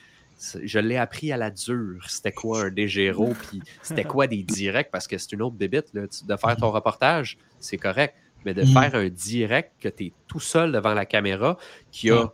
je 0.63 0.79
l'ai 0.79 0.97
appris 0.99 1.33
à 1.33 1.37
la 1.37 1.51
dure. 1.51 2.05
C'était 2.09 2.33
quoi 2.33 2.65
un 2.65 2.71
DGRO, 2.71 3.33
puis 3.49 3.63
c'était 3.83 4.05
quoi 4.05 4.27
des 4.27 4.43
directs, 4.43 4.91
parce 4.91 5.07
que 5.07 5.17
c'est 5.19 5.33
une 5.33 5.43
autre. 5.43 5.57
Là. 5.61 6.07
Tu- 6.09 6.25
De 6.27 6.37
faire 6.37 6.57
ton 6.57 6.71
reportage, 6.71 7.39
c'est 7.59 7.79
correct. 7.79 8.15
Mais 8.45 8.53
de 8.55 8.63
Mhm. 8.63 8.69
faire 8.69 8.95
un 8.95 9.09
direct 9.09 9.73
que 9.81 9.89
tu 9.89 10.05
es 10.07 10.13
tout 10.29 10.39
seul 10.41 10.73
devant 10.73 10.95
la 10.95 11.07
caméra, 11.07 11.57
qu'il 11.91 12.11
y 12.11 12.13
a. 12.13 12.31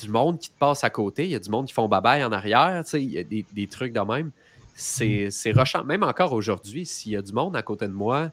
du 0.00 0.08
monde 0.08 0.38
qui 0.38 0.50
te 0.50 0.58
passe 0.58 0.82
à 0.84 0.90
côté, 0.90 1.24
il 1.24 1.30
y 1.30 1.34
a 1.34 1.38
du 1.38 1.50
monde 1.50 1.66
qui 1.66 1.72
font 1.72 1.88
babaille 1.88 2.24
en 2.24 2.32
arrière, 2.32 2.82
tu 2.84 2.90
sais, 2.90 3.02
il 3.02 3.10
y 3.12 3.18
a 3.18 3.22
des, 3.24 3.44
des 3.52 3.66
trucs 3.66 3.92
de 3.92 4.00
même. 4.00 4.30
C'est 4.74 5.30
c'est 5.30 5.52
rushant. 5.52 5.84
Même 5.84 6.02
encore 6.02 6.32
aujourd'hui, 6.32 6.84
s'il 6.84 7.12
y 7.12 7.16
a 7.16 7.22
du 7.22 7.32
monde 7.32 7.54
à 7.54 7.62
côté 7.62 7.86
de 7.86 7.92
moi, 7.92 8.26
tu 8.26 8.32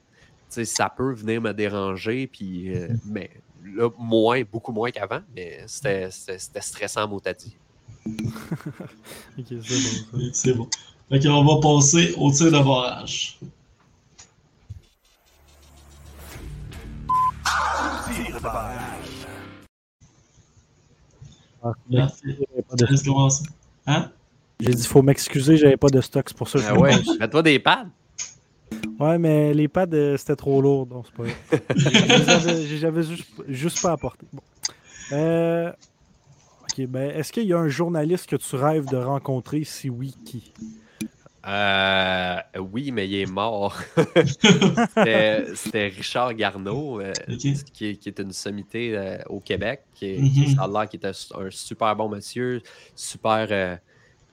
sais, 0.50 0.66
ça 0.66 0.90
peut 0.90 1.14
venir 1.14 1.40
me 1.42 1.54
déranger, 1.54 2.26
puis, 2.28 2.76
euh, 2.76 2.88
mais 3.06 3.30
là, 3.76 3.90
moins, 4.00 4.42
beaucoup 4.44 4.72
moins 4.72 4.90
qu'avant, 4.92 5.22
mais 5.36 5.64
c'était 5.68 6.10
stressant, 6.60 7.08
mot 7.08 7.22
à 7.26 7.34
dit. 7.34 7.56
Ok, 9.38 9.46
c'est 9.48 9.56
bon, 9.58 10.20
ça. 10.20 10.30
C'est 10.34 10.54
bon. 10.54 10.68
Fait 11.10 11.20
qu'on 11.20 11.44
va 11.46 11.60
passer 11.62 12.14
au 12.18 12.32
tir 12.32 12.48
de 12.48 12.52
barrage. 12.64 13.38
Pas 18.42 18.74
de- 19.14 19.31
commencer. 21.62 23.42
Hein? 23.88 24.12
J'ai 24.60 24.74
dit, 24.74 24.86
faut 24.86 25.02
m'excuser, 25.02 25.58
j'avais 25.58 25.78
pas 25.78 25.90
de 25.90 26.02
stock, 26.02 26.26
c'est 26.28 26.38
pour 26.38 26.48
ça 26.48 26.60
que 26.60 26.66
je 26.66 26.70
Ah 26.70 26.78
ouais, 26.80 26.94
mets-toi 27.20 27.42
des 27.44 27.60
pads. 27.60 27.88
Ouais, 29.00 29.18
mais 29.18 29.54
les 29.54 29.68
pads, 29.68 29.88
euh, 29.94 30.16
c'était 30.18 30.36
trop 30.36 30.62
lourd, 30.62 30.86
donc 30.86 31.06
c'est 31.08 31.16
pas 31.16 31.24
grave. 31.24 31.62
Je 31.76 31.90
les 31.90 32.30
avais- 32.30 32.68
je 32.68 32.76
les 32.76 32.86
avais 32.86 33.04
juste, 33.04 33.28
juste 33.48 33.82
pas 33.82 33.92
apportés. 33.94 34.28
Bon. 34.32 34.42
Euh, 35.14 35.72
Ok, 36.78 36.86
ben, 36.88 37.10
est-ce 37.12 37.34
qu'il 37.34 37.44
y 37.48 37.52
a 37.54 37.58
un 37.60 37.68
journaliste 37.68 38.28
que 38.30 38.38
tu 38.38 38.56
rêves 38.56 38.86
de 38.86 38.96
rencontrer? 38.96 39.66
Si 39.66 39.90
oui, 39.90 40.16
qui? 40.24 40.54
Euh, 41.48 42.38
oui, 42.72 42.92
mais 42.92 43.08
il 43.08 43.16
est 43.16 43.26
mort. 43.32 43.78
C'était 45.56 45.88
Richard 45.88 46.34
Garneau, 46.36 47.00
euh, 47.02 47.14
qui, 47.74 47.88
est, 47.88 47.96
qui 47.98 48.10
est 48.10 48.20
une 48.20 48.32
sommité 48.32 48.96
euh, 48.96 49.18
au 49.28 49.40
Québec, 49.40 49.82
qui, 49.96 50.06
est, 50.06 50.18
Mhm. 50.20 50.30
qui, 50.30 50.52
ça 50.54 50.64
a 50.64 50.68
l'air 50.68 50.88
qui 50.90 50.98
était 50.98 51.08
un 51.36 51.50
super 51.50 51.96
bon 51.96 52.10
monsieur, 52.10 52.62
super. 52.96 53.48
euh, 53.52 53.76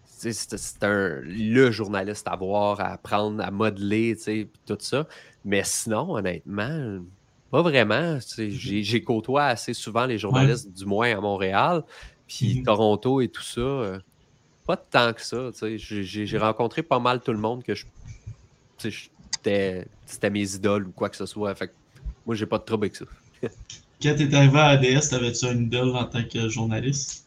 c'est 0.04 0.82
un 0.82 1.20
le 1.22 1.70
journaliste 1.70 2.26
à 2.28 2.34
voir, 2.36 2.80
à 2.80 2.88
apprendre, 2.94 3.42
à 3.42 3.50
modeler, 3.52 4.16
tout 4.66 4.76
ça. 4.80 5.06
Mais 5.44 5.62
sinon, 5.64 6.10
honnêtement, 6.16 6.98
pas 7.52 7.62
vraiment. 7.62 8.18
J'ai 8.36 9.02
côtoie 9.02 9.44
assez 9.44 9.74
souvent 9.74 10.06
les 10.06 10.18
journalistes, 10.18 10.72
du 10.76 10.84
moins 10.86 11.16
à 11.16 11.20
Montréal, 11.20 11.84
puis 12.26 12.56
Mhm. 12.58 12.64
Toronto 12.64 13.20
et 13.20 13.28
tout 13.28 13.42
ça. 13.44 14.00
Pas 14.68 14.76
tant 14.76 15.14
que 15.14 15.22
ça. 15.22 15.48
tu. 15.58 15.78
J'ai- 15.78 16.38
rencontré 16.38 16.82
pas 16.82 16.98
mal 16.98 17.20
tout 17.22 17.32
le 17.32 17.38
monde 17.38 17.64
que 17.64 17.74
je. 17.74 17.86
tu 18.76 18.92
C'était 20.04 20.30
mes 20.30 20.54
idoles 20.54 20.88
ou 20.88 20.92
quoi 20.92 21.08
que 21.08 21.16
ce 21.16 21.24
soit. 21.24 21.54
Fait 21.54 21.68
que 21.68 21.72
moi, 22.26 22.34
j'ai 22.34 22.44
pas 22.44 22.58
de 22.58 22.64
trouble 22.64 22.84
avec 22.84 22.96
ça. 22.96 23.06
Quand 24.02 24.14
t'es 24.14 24.34
arrivé 24.34 24.58
à 24.58 24.66
ADS, 24.66 25.08
t'avais-tu 25.08 25.46
une 25.46 25.62
idole 25.62 25.96
en 25.96 26.04
tant 26.04 26.22
que 26.22 26.50
journaliste? 26.50 27.24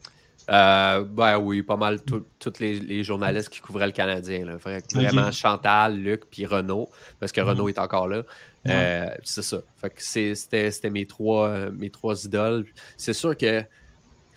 Euh, 0.52 1.04
ben 1.04 1.40
oui, 1.40 1.64
pas 1.64 1.78
mal 1.78 2.00
tous 2.04 2.60
les, 2.60 2.80
les 2.80 3.04
journalistes 3.04 3.50
qui 3.50 3.60
couvraient 3.60 3.88
le 3.88 3.92
Canadien. 3.92 4.46
Là. 4.46 4.58
Vraiment 4.94 5.32
Chantal, 5.32 5.98
Luc, 5.98 6.26
puis 6.30 6.46
Renaud, 6.46 6.90
parce 7.20 7.32
que 7.32 7.42
Renaud 7.42 7.70
est 7.70 7.80
encore 7.80 8.08
là. 8.08 8.22
Euh, 8.68 9.10
c'est 9.24 9.42
ça. 9.42 9.62
C'était 9.98 10.90
mes 10.92 11.08
trois, 11.08 11.48
euh, 11.48 11.72
mes 11.72 11.90
trois 11.90 12.24
idoles. 12.24 12.66
C'est 12.98 13.14
sûr 13.14 13.36
que 13.36 13.64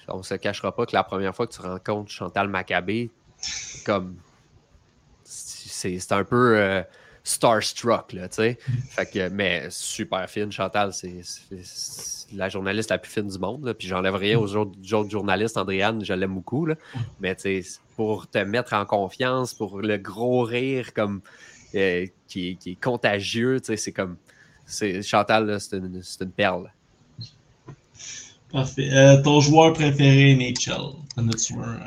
on 0.09 0.23
se 0.23 0.35
cachera 0.35 0.75
pas 0.75 0.87
que 0.87 0.95
la 0.95 1.05
première 1.05 1.35
fois 1.35 1.47
que 1.47 1.53
tu 1.53 1.61
rencontres 1.61 2.11
Chantal 2.11 2.49
Maccabé, 2.49 3.11
comme 3.85 4.17
c'est 5.25 6.13
un 6.13 6.25
peu 6.25 6.57
euh, 6.57 6.83
starstruck, 7.25 8.13
là, 8.13 8.29
tu 8.29 8.37
sais. 8.37 9.31
Mais 9.31 9.67
super 9.71 10.29
fine, 10.29 10.53
Chantal, 10.53 10.93
c'est 10.93 11.23
la 12.33 12.49
journaliste 12.49 12.91
la 12.91 12.99
plus 12.99 13.11
fine 13.11 13.29
du 13.29 13.39
monde. 13.39 13.75
Puis 13.79 13.89
j'enlève 13.89 14.15
rien 14.15 14.39
aux 14.39 14.55
autres, 14.57 14.73
journalistes. 14.83 15.57
Andréane, 15.57 16.05
je 16.05 16.13
l'aime 16.13 16.35
beaucoup, 16.35 16.67
là. 16.67 16.75
Mais 17.21 17.35
tu 17.35 17.65
pour 17.97 18.29
te 18.29 18.39
mettre 18.39 18.75
en 18.75 18.85
confiance, 18.85 19.55
pour 19.55 19.81
le 19.81 19.97
gros 19.97 20.43
rire 20.43 20.93
comme 20.95 21.23
euh, 21.75 22.07
qui, 22.27 22.57
qui 22.57 22.73
est 22.73 22.83
contagieux, 22.83 23.59
c'est 23.63 23.93
comme. 23.93 24.17
Chantal, 25.03 25.61
c'est 25.61 25.77
une, 25.77 26.03
c'est 26.03 26.25
une 26.25 26.33
perle. 26.33 26.73
Parfait. 28.55 28.89
Euh, 28.93 29.21
ton 29.21 29.41
joueur 29.41 29.73
préféré, 29.73 30.35
NHL? 30.37 30.95
T'en 31.17 31.29
as-tu 31.29 31.55
un? 31.55 31.81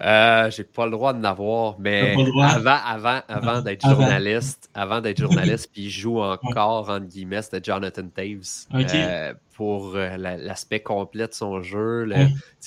Euh, 0.00 0.50
j'ai 0.50 0.64
pas 0.64 0.86
le 0.86 0.90
droit 0.90 1.12
de 1.12 1.20
n'avoir, 1.20 1.76
mais 1.78 2.16
avant, 2.42 2.78
avant, 2.84 3.20
avant 3.28 3.62
d'être 3.62 3.86
journaliste, 3.88 4.68
avant 4.74 5.00
d'être 5.00 5.18
journaliste, 5.20 5.70
puis 5.72 5.82
il 5.82 5.90
joue 5.90 6.20
encore, 6.20 6.90
entre 6.90 7.06
guillemets, 7.06 7.42
c'était 7.42 7.60
Jonathan 7.62 8.02
Taves. 8.08 8.66
Euh, 8.74 9.34
pour 9.54 9.94
la- 9.94 10.36
l'aspect 10.36 10.80
complet 10.80 11.28
de 11.28 11.32
son 11.32 11.62
jeu. 11.62 12.08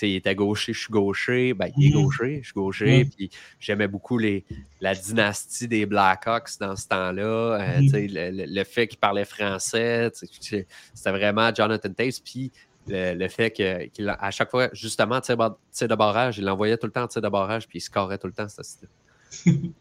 Il 0.02 0.16
était 0.16 0.36
gaucher, 0.36 0.72
je 0.72 0.80
suis 0.80 0.90
gaucher. 0.92 1.54
Ben, 1.54 1.70
il 1.78 1.88
est 1.88 1.90
Mhm. 1.98 2.02
gaucher, 2.02 2.40
je 2.42 2.46
suis 2.46 2.54
gaucher. 2.54 3.04
Puis 3.14 3.30
j'aimais 3.60 3.90
beaucoup 3.90 4.18
les, 4.18 4.46
la 4.80 4.96
dynastie 4.96 5.68
des 5.68 5.86
Blackhawks 5.86 6.52
dans 6.62 6.78
ce 6.78 6.88
temps-là. 6.88 7.24
Euh, 7.60 7.82
Mhm. 7.82 7.90
le, 7.94 8.46
le- 8.46 8.64
fait 8.64 8.88
qu'il 8.88 9.00
parlait 9.00 9.26
français, 9.26 10.10
c'était 10.14 10.66
vraiment 11.06 11.54
Jonathan 11.54 11.90
Taves. 11.92 12.22
Puis 12.24 12.54
le, 12.88 13.14
le 13.16 13.28
fait 13.28 13.52
que- 13.52 13.86
qu'il 13.88 14.08
a- 14.10 14.14
à 14.14 14.32
chaque 14.32 14.50
fois, 14.52 14.70
justement, 14.74 15.20
tir 15.22 15.36
de 15.38 15.96
barrage, 15.96 16.38
il 16.38 16.46
l'envoyait 16.46 16.78
tout 16.78 16.88
le 16.88 16.92
temps 16.94 17.04
en 17.04 17.08
tir 17.08 17.22
de 17.22 17.30
barrage, 17.30 17.68
puis 17.68 17.80
il 17.80 17.82
scorait 17.82 18.18
tout 18.18 18.28
le 18.28 18.34
temps. 18.34 18.48
C'était 18.48 18.88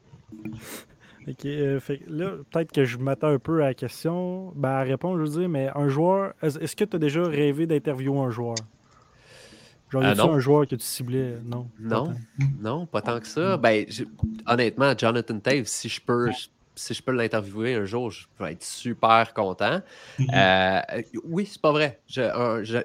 Ok, 1.28 1.44
euh, 1.44 1.80
fait 1.80 2.00
là, 2.06 2.34
peut-être 2.50 2.70
que 2.70 2.84
je 2.84 2.98
m'attends 2.98 3.28
un 3.28 3.38
peu 3.40 3.62
à 3.62 3.66
la 3.68 3.74
question, 3.74 4.52
ben, 4.54 4.68
à 4.68 4.82
répondre, 4.82 5.18
je 5.24 5.28
veux 5.30 5.40
dire, 5.40 5.48
mais 5.48 5.68
un 5.74 5.88
joueur, 5.88 6.34
est- 6.40 6.56
est-ce 6.62 6.76
que 6.76 6.84
tu 6.84 6.94
as 6.96 6.98
déjà 7.00 7.24
rêvé 7.26 7.66
d'interviewer 7.66 8.20
un 8.20 8.30
joueur? 8.30 8.54
Genre, 9.90 10.02
y 10.02 10.06
Euh, 10.06 10.10
a-tu 10.10 10.18
non. 10.20 10.32
un 10.34 10.38
joueur 10.38 10.66
que 10.68 10.76
tu 10.76 10.84
ciblais? 10.84 11.38
Non. 11.44 11.64
pas 11.64 11.70
Non, 11.80 12.04
tant. 12.06 12.14
non, 12.60 12.86
pas 12.86 13.02
tant 13.02 13.18
que 13.18 13.26
ça. 13.26 13.56
Ben, 13.56 13.84
honnêtement, 14.46 14.92
Jonathan 14.96 15.38
Taves, 15.40 15.66
si 15.66 15.88
je 15.88 16.00
peux, 16.00 16.30
si 16.76 16.94
je 16.94 17.02
peux 17.02 17.12
l'interviewer 17.12 17.74
un 17.74 17.84
jour, 17.86 18.10
je 18.10 18.26
vais 18.38 18.52
être 18.52 18.62
super 18.62 19.32
content. 19.34 19.80
Mhm. 20.18 20.26
Euh, 20.34 20.80
oui, 21.24 21.46
c'est 21.46 21.60
pas 21.60 21.72
vrai. 21.72 22.00
Je, 22.06 22.20
un- 22.22 22.62
je- 22.62 22.78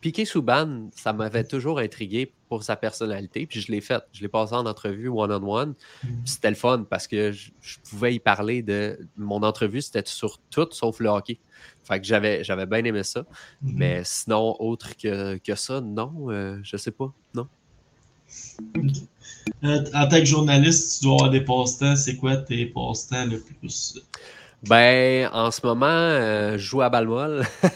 Piqué 0.00 0.24
Souban, 0.24 0.90
ça 0.94 1.12
m'avait 1.12 1.42
toujours 1.42 1.80
intrigué 1.80 2.32
pour 2.48 2.62
sa 2.62 2.76
personnalité. 2.76 3.46
Puis 3.46 3.60
je 3.60 3.72
l'ai 3.72 3.80
fait. 3.80 4.00
Je 4.12 4.20
l'ai 4.22 4.28
passé 4.28 4.54
en 4.54 4.64
entrevue 4.64 5.08
one-on-one. 5.08 5.74
Mhm. 6.04 6.10
C'était 6.24 6.50
le 6.50 6.54
fun 6.56 6.84
parce 6.88 7.08
que 7.08 7.32
je, 7.32 7.50
je 7.60 7.78
pouvais 7.90 8.14
y 8.14 8.20
parler 8.20 8.62
de. 8.62 8.96
Mon 9.16 9.42
entrevue, 9.42 9.82
c'était 9.82 10.04
sur 10.06 10.38
tout 10.50 10.68
sauf 10.70 11.00
le 11.00 11.08
hockey. 11.08 11.40
Fait 11.82 11.98
que 12.00 12.06
j'avais, 12.06 12.44
j'avais 12.44 12.66
bien 12.66 12.84
aimé 12.84 13.02
ça. 13.02 13.24
Mhm. 13.62 13.72
Mais 13.74 14.02
sinon, 14.04 14.54
autre 14.60 14.96
que, 14.96 15.36
que 15.38 15.54
ça, 15.56 15.80
non, 15.80 16.30
euh, 16.30 16.60
je 16.62 16.76
sais 16.76 16.92
pas. 16.92 17.12
Non. 17.34 17.48
En 19.62 20.06
tant 20.08 20.18
que 20.18 20.24
journaliste, 20.24 20.98
tu 20.98 21.04
dois 21.06 21.14
avoir 21.14 21.30
des 21.30 21.40
passe-temps. 21.40 21.96
C'est 21.96 22.16
quoi 22.16 22.36
tes 22.36 22.66
passe-temps 22.66 23.24
le 23.26 23.40
plus? 23.40 23.98
Ben, 24.68 25.28
en 25.32 25.50
ce 25.52 25.64
moment, 25.64 25.86
euh, 25.86 26.52
je 26.52 26.58
joue 26.58 26.82
à 26.82 26.90
Balmol. 26.90 27.44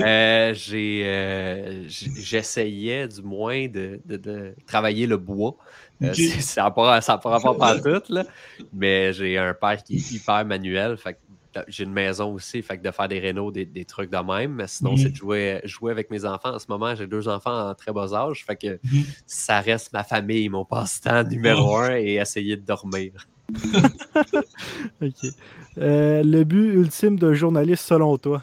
Euh, 0.00 0.54
j'ai, 0.54 1.02
euh, 1.04 1.84
j'essayais 1.86 3.06
du 3.06 3.20
moins 3.20 3.68
de, 3.68 4.00
de- 4.06 4.16
de 4.16 4.54
travailler 4.66 5.06
le 5.06 5.18
bois. 5.18 5.54
Euh, 6.02 6.08
Ok. 6.08 6.14
c'est- 6.14 6.40
ça 6.40 6.62
n'a 6.62 6.70
pas, 6.70 7.00
ça 7.02 7.18
rapport 7.32 7.58
tout, 7.82 8.02
là. 8.08 8.24
mais 8.72 9.12
j'ai 9.12 9.36
un 9.36 9.52
père 9.52 9.82
qui 9.82 9.96
est 9.96 10.10
hyper 10.12 10.46
manuel. 10.46 10.96
Fait 10.96 11.18
j'ai 11.68 11.84
une 11.84 11.92
maison 11.92 12.32
aussi, 12.34 12.62
fait 12.62 12.78
que 12.78 12.82
de 12.82 12.90
faire 12.90 13.08
des 13.08 13.18
rénaux, 13.18 13.50
des, 13.50 13.64
des 13.64 13.84
trucs 13.84 14.10
de 14.10 14.16
même. 14.18 14.54
Mais 14.54 14.66
sinon, 14.66 14.92
Mhm. 14.92 14.96
c'est 14.98 15.10
de 15.10 15.16
jouer, 15.16 15.60
jouer 15.64 15.90
avec 15.92 16.10
mes 16.10 16.24
enfants. 16.24 16.54
En 16.54 16.58
ce 16.58 16.66
moment, 16.68 16.94
j'ai 16.94 17.06
deux 17.06 17.26
enfants 17.28 17.68
en 17.70 17.74
très 17.74 17.92
bas 17.92 18.12
âge. 18.14 18.44
Fait 18.44 18.56
que 18.56 18.78
Mhm. 18.84 19.04
ça 19.26 19.60
reste 19.60 19.92
ma 19.92 20.04
famille, 20.04 20.48
mon 20.48 20.64
passe-temps 20.64 21.24
numéro 21.24 21.76
un 21.76 21.96
et 21.96 22.14
essayer 22.14 22.56
de 22.56 22.62
dormir. 22.64 23.26
OK. 25.02 25.30
Euh, 25.78 26.22
le 26.22 26.44
but 26.44 26.72
ultime 26.74 27.18
d'un 27.18 27.32
journaliste 27.34 27.84
selon 27.86 28.16
toi? 28.18 28.42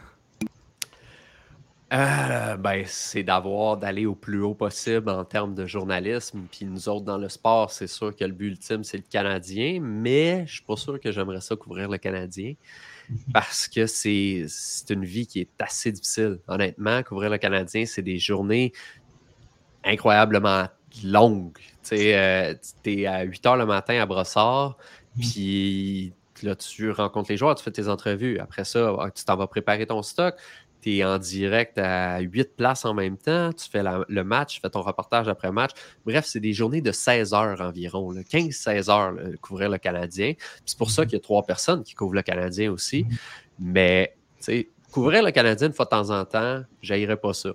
Euh, 1.93 2.57
ben, 2.57 2.83
c'est 2.85 3.23
d'avoir, 3.23 3.77
d'aller 3.77 4.05
au 4.05 4.13
plus 4.15 4.41
haut 4.41 4.53
possible 4.53 5.09
en 5.09 5.23
termes 5.23 5.55
de 5.55 5.65
journalisme. 5.65 6.41
Puis 6.51 6.65
nous 6.65 6.89
autres, 6.89 7.05
dans 7.05 7.17
le 7.17 7.29
sport, 7.29 7.71
c'est 7.71 7.87
sûr 7.87 8.13
que 8.13 8.25
le 8.25 8.33
but 8.33 8.47
ultime, 8.47 8.83
c'est 8.83 8.97
le 8.97 9.03
Canadien, 9.09 9.79
mais 9.81 10.45
je 10.47 10.55
suis 10.55 10.63
pas 10.63 10.75
sûr 10.75 10.99
que 10.99 11.13
j'aimerais 11.13 11.39
ça 11.39 11.55
couvrir 11.55 11.87
le 11.89 11.97
Canadien 11.97 12.55
parce 13.33 13.67
que 13.67 13.85
c'est 13.87 14.45
une 14.89 15.05
vie 15.05 15.27
qui 15.27 15.41
est 15.41 15.49
assez 15.59 15.91
difficile. 15.91 16.39
Honnêtement, 16.47 17.03
couvrir 17.03 17.29
le 17.29 17.37
Canadien, 17.37 17.85
c'est 17.85 18.01
des 18.01 18.17
journées 18.19 18.73
incroyablement 19.83 20.67
longues. 21.03 21.57
Tu 21.83 21.95
euh, 21.95 22.53
t'es 22.83 23.05
à 23.05 23.23
8 23.23 23.45
heures 23.45 23.57
le 23.57 23.65
matin 23.65 24.01
à 24.01 24.05
Brossard, 24.05 24.77
Mhm. 25.15 25.21
puis 25.23 26.13
là, 26.43 26.55
tu 26.55 26.91
rencontres 26.91 27.31
les 27.31 27.37
joueurs, 27.37 27.55
tu 27.55 27.63
fais 27.63 27.71
tes 27.71 27.87
entrevues. 27.87 28.39
Après 28.39 28.63
ça, 28.65 28.95
ah, 28.99 29.09
tu 29.11 29.23
t'en 29.23 29.35
vas 29.35 29.47
préparer 29.47 29.85
ton 29.87 30.03
stock. 30.03 30.35
Tu 30.81 30.97
es 30.97 31.03
en 31.03 31.17
direct 31.17 31.77
à 31.77 32.19
8 32.19 32.55
places 32.55 32.85
en 32.85 32.93
même 32.93 33.17
temps. 33.17 33.51
Tu 33.53 33.69
fais 33.69 33.81
la- 33.83 34.05
le 34.07 34.23
match, 34.23 34.55
tu 34.55 34.61
fais 34.61 34.69
ton 34.69 34.81
reportage 34.81 35.27
après 35.27 35.51
match. 35.51 35.71
Bref, 36.05 36.25
c'est 36.25 36.39
des 36.39 36.53
journées 36.53 36.81
de 36.81 36.91
16 36.91 37.33
heures 37.33 37.59
environ, 37.61 38.11
là, 38.11 38.23
15-16 38.23 38.89
heures, 38.89 39.11
là, 39.11 39.23
couvrir 39.41 39.69
le 39.69 39.77
Canadien. 39.77 40.33
C'est 40.65 40.77
pour 40.77 40.91
ça 40.91 41.05
qu'il 41.05 41.13
y 41.13 41.17
a 41.17 41.19
trois 41.21 41.43
personnes 41.43 41.83
qui 41.83 41.93
couvrent 41.95 42.13
le 42.15 42.21
Canadien 42.21 42.71
aussi. 42.71 43.03
Mhm. 43.05 43.17
Mais, 43.59 44.15
couvrir 44.91 45.23
le 45.23 45.31
Canadien 45.31 45.67
une 45.67 45.73
fois 45.73 45.85
de 45.85 45.89
temps 45.89 46.09
en 46.11 46.23
temps, 46.25 46.63
j'haïrais 46.81 47.17
pas 47.17 47.33
ça, 47.33 47.49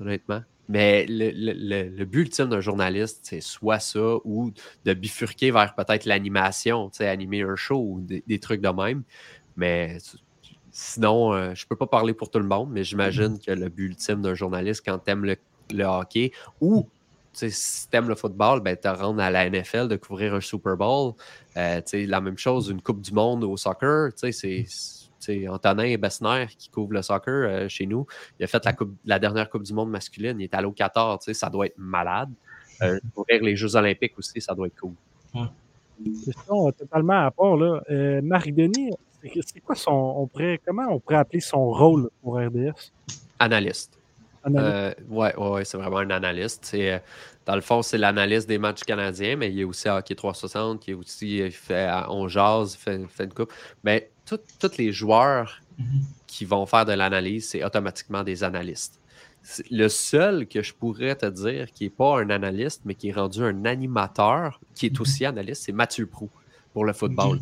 honnêtement. 0.00 0.42
Mais 0.70 1.06
le, 1.08 1.30
le- 1.30 1.88
le- 1.88 2.04
but 2.04 2.20
ultime 2.20 2.50
d'un 2.50 2.60
journaliste, 2.60 3.20
c'est 3.22 3.40
soit 3.40 3.80
ça 3.80 4.16
ou 4.24 4.52
de 4.84 4.92
bifurquer 4.92 5.50
vers 5.50 5.74
peut-être 5.74 6.04
l'animation, 6.04 6.90
animer 7.00 7.40
un 7.42 7.56
show 7.56 7.82
ou 7.82 8.00
des, 8.02 8.22
des 8.26 8.38
trucs 8.38 8.60
de 8.60 8.68
même. 8.68 9.02
Mais 9.56 9.96
sinon, 10.78 11.32
euh, 11.32 11.54
je 11.54 11.66
peux 11.66 11.76
pas 11.76 11.86
parler 11.86 12.14
pour 12.14 12.30
tout 12.30 12.38
le 12.38 12.46
monde, 12.46 12.70
mais 12.70 12.84
j'imagine 12.84 13.38
que 13.38 13.50
le 13.50 13.68
but 13.68 13.86
ultime 13.86 14.22
d'un 14.22 14.34
journaliste, 14.34 14.82
quand 14.84 14.98
t'aimes 14.98 15.24
le, 15.24 15.36
le 15.72 15.84
hockey 15.84 16.32
ou 16.60 16.88
tu 17.32 17.40
sais, 17.40 17.50
si 17.50 17.88
t'aimes 17.88 18.08
le 18.08 18.14
football, 18.14 18.60
ben, 18.60 18.76
te 18.76 18.88
rendre 18.88 19.20
à 19.20 19.30
la 19.30 19.48
NFL, 19.48 19.88
de 19.88 19.96
couvrir 19.96 20.34
un 20.34 20.40
Super 20.40 20.76
Bowl. 20.76 21.12
Euh, 21.56 21.76
tu 21.78 21.82
sais, 21.86 22.06
la 22.06 22.20
même 22.20 22.38
chose, 22.38 22.68
une 22.68 22.80
Coupe 22.80 23.00
du 23.00 23.12
Monde 23.12 23.44
au 23.44 23.56
soccer. 23.56 24.12
tu 24.14 24.32
sais, 24.32 24.32
C'est 24.32 24.66
tu 25.20 25.40
sais, 25.40 25.48
Antonin 25.48 25.96
Bessner 25.96 26.46
qui 26.56 26.68
couvre 26.68 26.92
le 26.92 27.02
soccer 27.02 27.34
euh, 27.34 27.68
chez 27.68 27.86
nous. 27.86 28.06
Il 28.38 28.44
a 28.44 28.46
fait 28.46 28.64
la, 28.64 28.72
coupe, 28.72 28.94
la 29.04 29.18
dernière 29.18 29.50
Coupe 29.50 29.64
du 29.64 29.74
Monde 29.74 29.90
masculine. 29.90 30.40
Il 30.40 30.44
est 30.44 30.54
allé 30.54 30.66
au 30.66 30.72
Qatar. 30.72 31.18
tu 31.18 31.26
sais, 31.26 31.34
Ça 31.34 31.50
doit 31.50 31.66
être 31.66 31.78
malade. 31.78 32.30
Euh, 32.82 33.00
couvrir 33.14 33.42
les 33.42 33.56
Jeux 33.56 33.74
Olympiques 33.74 34.16
aussi, 34.16 34.40
ça 34.40 34.54
doit 34.54 34.68
être 34.68 34.78
cool. 34.80 34.94
Question 36.24 36.70
totalement 36.70 37.26
à 37.26 37.30
part. 37.32 37.56
Là. 37.56 37.82
Euh, 37.90 38.20
Marc 38.22 38.52
Denis, 38.52 38.92
c'est 39.22 39.60
quoi 39.60 39.74
son. 39.74 39.92
On 39.92 40.26
pourrait, 40.26 40.60
comment 40.64 40.86
on 40.90 41.00
pourrait 41.00 41.16
appeler 41.16 41.40
son 41.40 41.70
rôle 41.70 42.10
pour 42.22 42.36
RDS? 42.38 42.92
Analyste. 43.38 43.98
Analyste. 44.44 44.74
Euh, 44.74 44.94
ouais, 45.08 45.34
ouais, 45.36 45.48
ouais, 45.50 45.64
c'est 45.64 45.76
vraiment 45.76 45.98
un 45.98 46.10
analyste. 46.10 46.64
C'est, 46.64 46.92
euh, 46.92 46.98
dans 47.46 47.54
le 47.54 47.60
fond, 47.60 47.82
c'est 47.82 47.98
l'analyste 47.98 48.48
des 48.48 48.58
matchs 48.58 48.84
canadiens, 48.84 49.36
mais 49.36 49.50
il 49.50 49.60
est 49.60 49.64
aussi 49.64 49.88
à 49.88 49.96
Hockey 49.98 50.14
360, 50.14 50.80
qui 50.80 50.92
est 50.92 50.94
aussi 50.94 51.38
il 51.38 51.50
fait 51.52 51.88
euh, 51.88 52.08
on 52.08 52.28
jase, 52.28 52.74
fait, 52.76 53.00
fait 53.08 53.24
une 53.24 53.32
coupe. 53.34 53.52
Mais 53.84 54.10
tout- 54.26 54.38
tous 54.60 54.76
les 54.78 54.92
joueurs 54.92 55.60
Mhm. 55.78 56.00
qui 56.26 56.44
vont 56.44 56.66
faire 56.66 56.84
de 56.84 56.92
l'analyse, 56.92 57.48
c'est 57.50 57.64
automatiquement 57.64 58.22
des 58.24 58.42
analystes. 58.44 59.00
Le 59.70 59.88
seul 59.88 60.46
que 60.46 60.62
je 60.62 60.74
pourrais 60.74 61.14
te 61.14 61.26
dire 61.26 61.70
qui 61.72 61.84
n'est 61.84 61.90
pas 61.90 62.20
un 62.20 62.28
analyste, 62.30 62.82
mais 62.84 62.94
qui 62.94 63.08
est 63.08 63.12
rendu 63.12 63.42
un 63.42 63.64
animateur, 63.64 64.60
qui 64.74 64.86
est 64.86 65.00
aussi 65.00 65.24
analyste, 65.24 65.62
c'est 65.64 65.72
Mathieu 65.72 66.06
Prou 66.06 66.28
pour 66.72 66.84
le 66.84 66.92
football. 66.92 67.38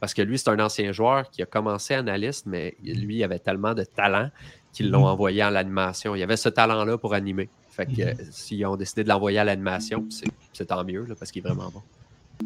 Parce 0.00 0.14
que 0.14 0.22
lui, 0.22 0.38
c'est 0.38 0.48
un 0.50 0.60
ancien 0.60 0.92
joueur 0.92 1.28
qui 1.30 1.42
a 1.42 1.46
commencé 1.46 1.94
analyste, 1.94 2.46
mais 2.46 2.76
lui, 2.82 3.16
il 3.16 3.24
avait 3.24 3.38
tellement 3.40 3.74
de 3.74 3.84
talent 3.84 4.30
qu'ils 4.72 4.90
l'ont 4.90 5.00
Mhm. 5.00 5.06
envoyé 5.06 5.42
à 5.42 5.50
l'animation. 5.50 6.14
Il 6.14 6.22
avait 6.22 6.36
ce 6.36 6.48
talent-là 6.48 6.98
pour 6.98 7.14
animer. 7.14 7.50
Fait 7.70 7.86
que 7.86 8.02
Mhm. 8.02 8.08
euh, 8.08 8.14
s'ils 8.30 8.66
ont 8.66 8.76
décidé 8.76 9.02
de 9.04 9.08
l'envoyer 9.08 9.38
à 9.38 9.44
l'animation, 9.44 10.06
c'est 10.52 10.66
tant 10.66 10.84
mieux, 10.84 11.04
là, 11.04 11.14
parce 11.18 11.30
qu'il 11.30 11.40
est 11.44 11.48
vraiment 11.48 11.70
bon. 11.70 11.82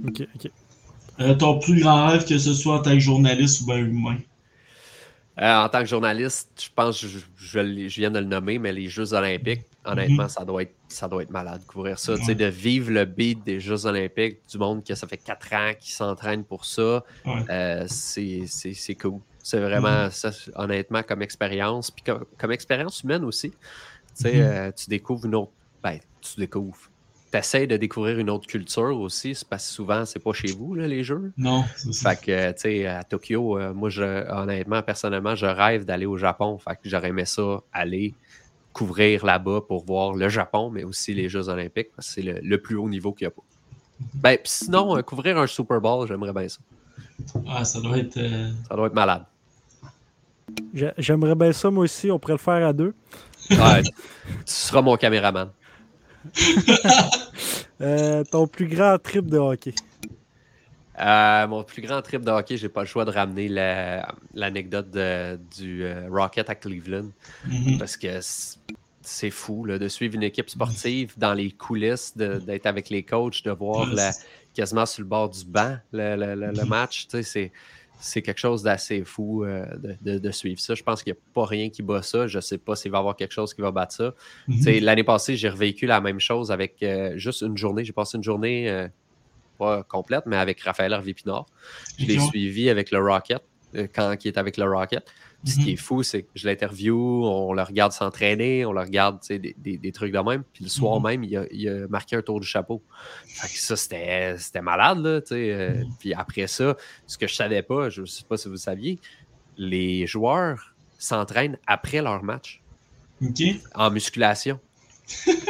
OK, 0.06 0.26
OK. 0.34 0.50
Euh, 1.20 1.34
ton 1.34 1.58
plus 1.58 1.80
grand 1.80 2.06
rêve, 2.08 2.26
que 2.26 2.38
ce 2.38 2.54
soit 2.54 2.76
en 2.76 2.82
tant 2.82 2.92
que 2.92 2.98
journaliste 3.00 3.60
ou 3.62 3.66
bien 3.66 3.76
humain? 3.78 4.18
Euh, 5.40 5.64
en 5.64 5.68
tant 5.68 5.80
que 5.80 5.86
journaliste, 5.86 6.50
je 6.62 6.68
pense, 6.74 7.00
je, 7.04 7.18
je 7.36 8.00
viens 8.00 8.10
de 8.10 8.18
le 8.18 8.26
nommer, 8.26 8.58
mais 8.58 8.72
les 8.72 8.88
Jeux 8.88 9.14
Olympiques, 9.14 9.62
honnêtement, 9.84 10.28
ça, 10.28 10.44
doit 10.44 10.62
être, 10.62 10.74
ça 10.88 11.08
doit 11.08 11.22
être 11.22 11.30
malade, 11.30 11.62
couvrir 11.66 11.98
ça. 11.98 12.16
Tu 12.16 12.22
sais, 12.24 12.28
Ouais. 12.30 12.34
de 12.36 12.44
vivre 12.46 12.90
le 12.92 13.04
beat 13.04 13.42
des 13.44 13.58
Jeux 13.60 13.86
Olympiques, 13.86 14.38
du 14.50 14.58
monde 14.58 14.84
que 14.84 14.94
ça 14.94 15.06
fait 15.06 15.16
quatre 15.16 15.52
ans 15.52 15.72
qui 15.78 15.92
s'entraîne 15.92 16.44
pour 16.44 16.64
ça, 16.64 17.02
Ouais. 17.26 17.44
euh, 17.50 17.84
c'est 17.88 18.94
cool. 19.00 19.20
C'est 19.42 19.60
vraiment, 19.60 20.08
ça, 20.10 20.30
honnêtement, 20.54 21.02
comme 21.02 21.22
expérience. 21.22 21.90
Puis 21.90 22.04
comme, 22.04 22.24
comme 22.38 22.52
expérience 22.52 23.02
humaine 23.02 23.24
aussi. 23.24 23.48
Mhm. 24.20 24.30
euh, 24.34 24.70
tu 24.72 24.88
découvres 24.90 25.26
une 25.26 25.34
autre. 25.34 25.52
Ben, 25.82 25.98
tu 26.20 26.38
découvres. 26.38 26.76
Tu 27.32 27.38
essaies 27.38 27.66
de 27.66 27.78
découvrir 27.78 28.18
une 28.18 28.28
autre 28.28 28.46
culture 28.46 29.00
aussi, 29.00 29.34
c'est 29.34 29.48
parce 29.48 29.66
que 29.66 29.72
souvent, 29.72 30.04
c'est 30.04 30.18
pas 30.22 30.34
chez 30.34 30.52
vous, 30.52 30.74
là, 30.74 30.86
les 30.86 31.02
jeux. 31.02 31.32
Non, 31.38 31.64
c'est 31.76 31.92
ça. 31.94 32.10
Fait 32.14 32.26
que, 32.26 32.52
tu 32.52 32.58
sais, 32.60 32.86
à 32.86 33.02
Tokyo, 33.04 33.58
euh, 33.58 33.72
moi, 33.72 33.88
je, 33.88 34.02
honnêtement, 34.30 34.82
personnellement, 34.82 35.34
je 35.34 35.46
rêve 35.46 35.86
d'aller 35.86 36.04
au 36.04 36.18
Japon. 36.18 36.58
Fait 36.58 36.74
que 36.76 36.80
j'aurais 36.90 37.08
aimé 37.08 37.24
ça, 37.24 37.62
aller 37.72 38.14
couvrir 38.72 39.24
là-bas 39.26 39.60
pour 39.68 39.84
voir 39.84 40.14
le 40.14 40.28
Japon, 40.28 40.70
mais 40.70 40.84
aussi 40.84 41.12
les 41.14 41.28
Jeux 41.28 41.48
Olympiques, 41.48 41.88
parce 41.94 42.08
que 42.08 42.14
c'est 42.14 42.22
le, 42.22 42.38
le 42.42 42.58
plus 42.60 42.76
haut 42.76 42.88
niveau 42.88 43.12
qu'il 43.12 43.24
y 43.24 43.28
a 43.28 43.30
pas. 43.30 43.42
Ben, 44.14 44.38
sinon, 44.44 44.96
euh, 44.96 45.02
couvrir 45.02 45.38
un 45.38 45.46
Super 45.46 45.80
Bowl, 45.80 46.08
j'aimerais 46.08 46.32
bien 46.32 46.48
ça. 46.48 46.58
Ah, 47.48 47.64
ça 47.64 47.80
doit 47.80 47.98
être. 47.98 48.16
euh, 48.16 48.50
Ça 48.68 48.74
doit 48.76 48.86
être 48.88 48.94
malade. 48.94 49.24
J'ai- 50.74 50.92
J'aimerais 50.98 51.34
bien 51.34 51.52
ça, 51.52 51.70
moi 51.70 51.84
aussi. 51.84 52.10
On 52.10 52.18
pourrait 52.18 52.34
le 52.34 52.38
faire 52.38 52.66
à 52.66 52.72
deux. 52.72 52.94
Ouais, 53.50 53.82
tu 53.82 53.92
seras 54.46 54.82
mon 54.82 54.96
caméraman. 54.96 55.50
Euh, 57.80 58.22
ton 58.30 58.46
plus 58.46 58.68
grand 58.68 58.96
trip 59.02 59.26
de 59.26 59.38
hockey. 59.38 59.74
Euh, 61.00 61.46
mon 61.48 61.64
plus 61.64 61.80
grand 61.82 62.02
trip 62.02 62.22
de 62.22 62.30
hockey, 62.30 62.56
j'ai 62.58 62.68
pas 62.68 62.82
le 62.82 62.86
choix 62.86 63.04
de 63.04 63.10
ramener 63.10 63.48
la- 63.48 64.14
l'anecdote 64.34 64.90
du 64.90 65.84
euh, 65.84 66.06
Rocket 66.10 66.50
à 66.50 66.54
Cleveland. 66.54 67.08
mhm. 67.46 67.78
parce 67.78 67.96
que 67.96 68.20
c'est 69.04 69.30
fou 69.30 69.64
là, 69.64 69.78
de 69.78 69.88
suivre 69.88 70.14
une 70.14 70.22
équipe 70.22 70.48
sportive 70.50 71.14
dans 71.16 71.34
les 71.34 71.50
coulisses, 71.50 72.16
d'être 72.16 72.66
avec 72.66 72.90
les 72.90 73.02
coachs, 73.02 73.42
de 73.42 73.50
voir 73.50 73.86
la- 73.86 74.12
quasiment 74.54 74.84
sur 74.86 75.02
le 75.02 75.08
bord 75.08 75.30
du 75.30 75.44
banc 75.44 75.76
le, 75.92 76.14
le- 76.14 76.34
le- 76.34 76.52
le 76.52 76.62
Mhm. 76.62 76.68
match. 76.68 77.06
C'est, 78.04 78.20
quelque 78.22 78.38
chose 78.38 78.62
d'assez 78.64 79.02
fou 79.04 79.44
euh, 79.44 79.64
de, 79.76 79.96
de- 80.02 80.18
de 80.18 80.30
suivre 80.32 80.60
ça. 80.60 80.74
Je 80.74 80.82
pense 80.82 81.02
qu'il 81.04 81.12
n'y 81.12 81.18
a 81.18 81.22
pas 81.34 81.46
rien 81.46 81.70
qui 81.70 81.82
bat 81.82 82.02
ça. 82.02 82.26
Je 82.26 82.36
ne 82.38 82.40
sais 82.42 82.58
pas 82.58 82.74
s'il 82.76 82.90
va 82.90 82.98
y 82.98 83.00
avoir 83.00 83.14
quelque 83.16 83.32
chose 83.32 83.54
qui 83.54 83.60
va 83.62 83.70
battre 83.70 83.94
ça. 83.94 84.14
Mhm. 84.48 84.78
L'année 84.80 85.04
passée, 85.04 85.36
j'ai 85.36 85.48
revécu 85.48 85.86
la 85.86 86.00
même 86.00 86.18
chose 86.20 86.50
avec 86.52 86.84
juste 87.14 87.42
une 87.42 87.56
journée. 87.56 87.84
J'ai 87.84 87.92
passé 87.92 88.16
une 88.18 88.24
journée, 88.24 88.88
pas 89.62 89.82
complète, 89.84 90.24
mais 90.26 90.36
avec 90.36 90.60
Raphaël 90.62 90.92
Harvey-Pinard. 90.92 91.46
Je 91.98 92.06
l'ai 92.06 92.18
suivi 92.18 92.68
avec 92.70 92.90
le 92.90 92.98
Rocket, 92.98 93.42
euh, 93.76 93.86
quand 93.94 94.14
il 94.24 94.28
est 94.28 94.38
avec 94.38 94.56
le 94.56 94.64
Rocket. 94.64 95.04
Ce 95.44 95.56
qui 95.56 95.62
Mhm. 95.62 95.68
est 95.70 95.76
fou, 95.76 96.02
c'est 96.04 96.22
que 96.22 96.28
je 96.36 96.46
l'interview, 96.48 96.96
on 97.24 97.52
le 97.52 97.62
regarde 97.62 97.90
s'entraîner, 97.92 98.64
on 98.64 98.72
le 98.72 98.80
regarde 98.80 99.18
des, 99.28 99.56
des- 99.58 99.76
des 99.76 99.92
trucs 99.92 100.12
de 100.12 100.18
même. 100.20 100.44
Puis 100.52 100.62
le 100.64 100.70
soir 100.70 101.00
Mhm. 101.00 101.06
même, 101.08 101.24
il 101.24 101.36
a, 101.36 101.44
il 101.50 101.68
a 101.68 101.88
marqué 101.88 102.14
un 102.16 102.22
tour 102.22 102.38
du 102.38 102.46
chapeau. 102.46 102.80
Fait 103.26 103.48
que 103.48 103.58
ça, 103.58 103.74
c'était 103.76 104.60
malade. 104.62 104.98
Là, 104.98 105.20
euh, 105.32 105.74
Mhm. 105.84 105.90
Puis 105.98 106.14
après 106.14 106.46
ça, 106.46 106.76
ce 107.08 107.18
que 107.18 107.26
je 107.26 107.34
savais 107.34 107.62
pas, 107.62 107.88
je 107.90 108.02
ne 108.02 108.06
sais 108.06 108.22
pas 108.28 108.36
si 108.36 108.48
vous 108.48 108.56
saviez, 108.56 109.00
les 109.56 110.06
joueurs 110.06 110.74
s'entraînent 110.98 111.58
après 111.66 112.02
leur 112.02 112.22
match 112.22 112.62
en 113.74 113.90
musculation. 113.90 114.60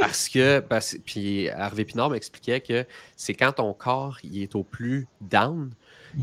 Parce 0.00 0.28
que, 0.28 0.60
parce, 0.60 0.96
puis 1.04 1.48
Harvey 1.50 1.84
Pinard 1.84 2.10
m'expliquait 2.10 2.60
que 2.60 2.84
c'est 3.16 3.34
quand 3.34 3.52
ton 3.52 3.72
corps 3.74 4.18
il 4.24 4.42
est 4.42 4.54
au 4.54 4.64
plus 4.64 5.06
down, 5.20 5.72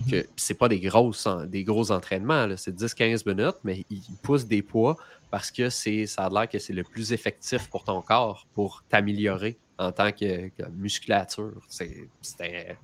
que 0.09 0.17
Mhm. 0.17 0.23
c'est 0.35 0.53
pas 0.53 0.67
des, 0.69 0.89
en- 1.25 1.45
des 1.45 1.63
gros 1.63 1.91
entraînements, 1.91 2.45
là, 2.45 2.57
c'est 2.57 2.75
10-15 2.75 3.25
minutes, 3.25 3.57
mais 3.63 3.83
il 3.89 4.01
pousse 4.21 4.45
des 4.45 4.61
poids 4.61 4.97
parce 5.31 5.49
que 5.51 5.69
c'est, 5.69 6.05
ça 6.05 6.25
a 6.25 6.29
l'air 6.29 6.47
que 6.49 6.59
c'est 6.59 6.73
le 6.73 6.83
plus 6.83 7.11
effectif 7.13 7.67
pour 7.69 7.83
ton 7.83 8.01
corps 8.01 8.47
pour 8.53 8.83
t'améliorer 8.89 9.57
en 9.77 9.91
tant 9.91 10.11
que, 10.11 10.49
que 10.49 10.69
musculature. 10.75 11.61
C'est, 11.69 12.09
tu 12.21 12.77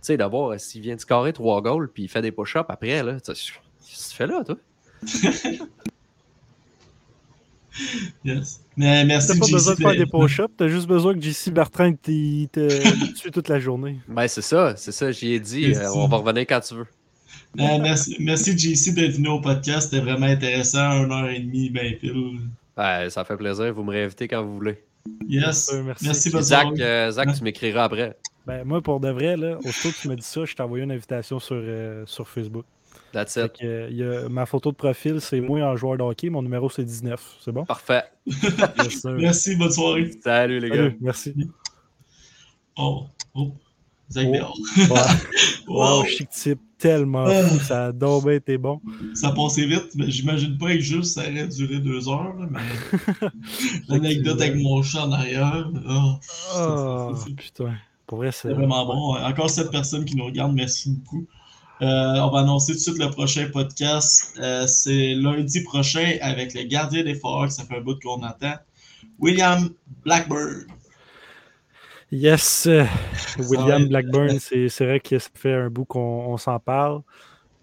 sais, 0.00 0.16
d'avoir, 0.16 0.60
s'il 0.60 0.82
vient 0.82 0.94
de 0.96 1.00
scorer 1.00 1.32
trois 1.32 1.60
goals 1.62 1.90
puis 1.92 2.04
il 2.04 2.08
fait 2.08 2.22
des 2.22 2.32
push-ups 2.32 2.66
après, 2.68 3.02
là, 3.02 3.18
tu 3.20 3.32
tu 3.32 4.14
fais 4.16 4.26
là, 4.26 4.42
toi? 4.44 4.56
Yes. 8.24 8.60
Mais 8.76 9.04
merci, 9.04 9.28
T'as 9.28 9.38
pas 9.38 9.46
JC, 9.46 9.52
besoin 9.52 9.74
de 9.74 9.78
faire 9.80 9.92
de- 9.92 9.96
des 9.98 10.06
push-ups, 10.06 10.54
t'as 10.56 10.68
juste 10.68 10.86
besoin 10.86 11.14
que 11.14 11.20
JC 11.20 11.50
Bertrand 11.50 11.92
te, 11.94 13.12
tue 13.20 13.30
toute 13.30 13.48
la 13.48 13.58
journée. 13.60 13.98
Ben, 14.08 14.26
c'est 14.28 14.42
ça, 14.42 14.74
c'est 14.76 14.92
ça, 14.92 15.10
j'y 15.12 15.32
ai 15.34 15.40
dit, 15.40 15.74
euh, 15.74 15.90
on 15.94 16.06
va 16.08 16.16
revenir 16.18 16.42
quand 16.42 16.60
tu 16.60 16.74
veux. 16.74 16.86
Euh, 17.60 17.78
merci, 17.80 18.16
merci, 18.20 18.56
JC, 18.58 18.94
d'être 18.94 19.12
venu 19.16 19.28
au 19.28 19.40
podcast. 19.40 19.90
C'était 19.90 20.02
vraiment 20.04 20.26
intéressant. 20.26 21.04
Une 21.04 21.12
heure 21.12 21.28
et 21.28 21.38
demie, 21.38 21.70
ben 21.70 21.94
pile. 21.96 22.40
Ben, 22.76 23.08
ça 23.10 23.24
fait 23.24 23.36
plaisir, 23.36 23.72
vous 23.72 23.84
me 23.84 23.90
réinvitez 23.92 24.26
quand 24.26 24.42
vous 24.44 24.54
voulez. 24.54 24.82
Yes. 25.28 25.70
Merci. 25.84 26.04
Merci, 26.04 26.30
bonne 26.30 26.42
Zach, 26.42 26.66
euh, 26.80 27.10
Zach, 27.12 27.28
tu 27.36 27.44
m'écriras 27.44 27.84
après. 27.84 28.16
Ben, 28.46 28.64
moi, 28.64 28.82
pour 28.82 28.98
de 29.00 29.08
vrai, 29.10 29.36
là, 29.36 29.58
aussitôt 29.64 29.90
que 29.90 30.00
tu 30.02 30.08
m'as 30.08 30.16
dit 30.16 30.22
ça, 30.26 30.44
je 30.44 30.54
t'ai 30.54 30.62
envoyé 30.62 30.84
une 30.84 30.92
invitation 30.92 31.38
sur, 31.38 31.56
euh, 31.58 32.02
sur 32.06 32.28
Facebook. 32.28 32.64
That's 33.14 33.36
it. 33.36 33.52
que, 33.58 33.64
euh, 33.64 33.88
il 33.90 33.96
y 33.96 34.02
a, 34.04 34.28
ma 34.28 34.44
photo 34.44 34.70
de 34.72 34.76
profil, 34.76 35.20
c'est 35.22 35.40
moi 35.40 35.60
en 35.62 35.76
joueur 35.76 35.96
de 35.96 36.02
hockey. 36.02 36.28
Mon 36.28 36.42
numéro, 36.42 36.68
c'est 36.68 36.84
19. 36.84 37.36
C'est 37.40 37.52
bon? 37.52 37.64
Parfait. 37.64 38.02
Yes. 38.26 39.04
Merci, 39.04 39.56
bonne 39.56 39.70
soirée. 39.70 40.10
Salut 40.22 40.60
les 40.60 40.68
gars. 40.68 40.76
Salut, 40.76 40.96
merci. 41.00 41.34
Oh, 42.76 43.06
oh. 43.34 43.52
Zach 44.10 44.26
Oh. 44.28 44.32
dehors. 44.36 44.58
Ouais. 44.90 45.00
Oh, 45.66 45.78
Wow, 46.00 46.04
chic 46.04 46.28
type, 46.28 46.60
tellement 46.76 47.24
fou. 47.26 47.58
Ça 47.60 47.86
a 47.86 47.92
donc 47.92 48.24
bien 48.24 48.34
été 48.34 48.58
bon. 48.58 48.82
Ça 49.14 49.30
passait 49.32 49.64
vite, 49.64 49.92
mais 49.94 50.10
j'imagine 50.10 50.58
pas 50.58 50.74
que 50.74 50.78
juste 50.80 51.14
ça 51.14 51.22
aurait 51.22 51.48
duré 51.48 51.78
deux 51.78 52.06
heures. 52.06 52.34
là, 52.38 52.46
mais 52.50 52.60
l'anecdote 53.88 54.42
avec 54.42 54.56
mon 54.56 54.82
chat 54.82 55.06
en 55.06 55.12
arrière. 55.12 55.70
oh, 55.88 56.12
Oh, 56.58 57.14
c'est- 57.16 57.34
putain. 57.34 57.74
Pour 58.06 58.18
vrai, 58.18 58.30
c'est 58.30 58.48
C'est 58.48 58.54
vraiment 58.54 58.84
bon. 58.84 59.16
Encore 59.16 59.48
cette 59.48 59.70
personne 59.70 60.04
qui 60.04 60.16
nous 60.16 60.26
regarde, 60.26 60.52
merci 60.52 60.90
beaucoup. 60.90 61.26
Euh, 61.82 62.20
on 62.20 62.30
va 62.30 62.40
annoncer 62.40 62.72
tout 62.72 62.78
de 62.78 62.82
suite 62.82 62.98
le 62.98 63.10
prochain 63.10 63.48
podcast. 63.52 64.34
Euh, 64.40 64.66
c'est 64.66 65.14
lundi 65.14 65.62
prochain 65.62 66.16
avec 66.20 66.54
le 66.54 66.62
gardien 66.64 67.02
des 67.02 67.14
forêts, 67.14 67.50
ça 67.50 67.64
fait 67.64 67.76
un 67.78 67.80
bout 67.80 67.98
qu'on 68.00 68.22
attend. 68.22 68.54
William 69.18 69.68
Blackburn. 70.04 70.66
Yes, 72.12 72.66
euh, 72.66 72.84
William 73.38 73.88
Blackburn, 73.88 74.38
c'est 74.38 74.68
vrai 74.84 75.00
que 75.00 75.18
ça 75.18 75.28
fait 75.34 75.52
un 75.54 75.68
bout 75.70 75.84
qu'on 75.84 76.26
on 76.28 76.36
s'en 76.36 76.58
parle. 76.60 77.02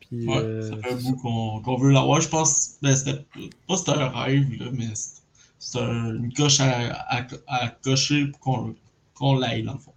Puis, 0.01 0.27
Ouais, 0.27 0.37
euh, 0.37 0.69
ça 0.69 0.75
fait 0.77 0.93
un 0.93 0.97
bout 0.97 1.15
qu'on 1.15 1.77
veut 1.77 1.91
l'avoir. 1.91 2.19
Je 2.19 2.27
pense 2.27 2.71
ben, 2.81 2.93
c'était 2.93 3.23
pas 3.67 3.77
c'était 3.77 3.91
un 3.91 4.09
rêve, 4.09 4.45
là, 4.59 4.65
mais 4.73 4.89
c'est- 4.93 5.21
c'est 5.57 5.79
un- 5.79 6.15
une 6.15 6.33
coche 6.33 6.59
à, 6.59 6.91
à- 7.07 7.25
à 7.47 7.67
cocher 7.69 8.25
pour 8.27 8.73
qu'on 9.13 9.35
l'aille, 9.37 9.63
dans 9.63 9.73
le 9.73 9.79
fond. 9.79 9.93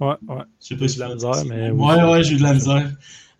ouais, 0.00 0.14
ouais. 0.28 0.42
Je 0.60 0.66
sais 0.68 0.76
pas 0.76 0.86
si 0.86 0.96
de 0.96 1.00
la 1.00 1.14
misère, 1.14 1.44
mais 1.46 1.70
oui, 1.70 1.80
Ouais, 1.94 2.04
ouais, 2.04 2.22
j'ai 2.22 2.34
eu 2.34 2.38
de 2.38 2.42
la 2.42 2.54
misère. 2.54 2.92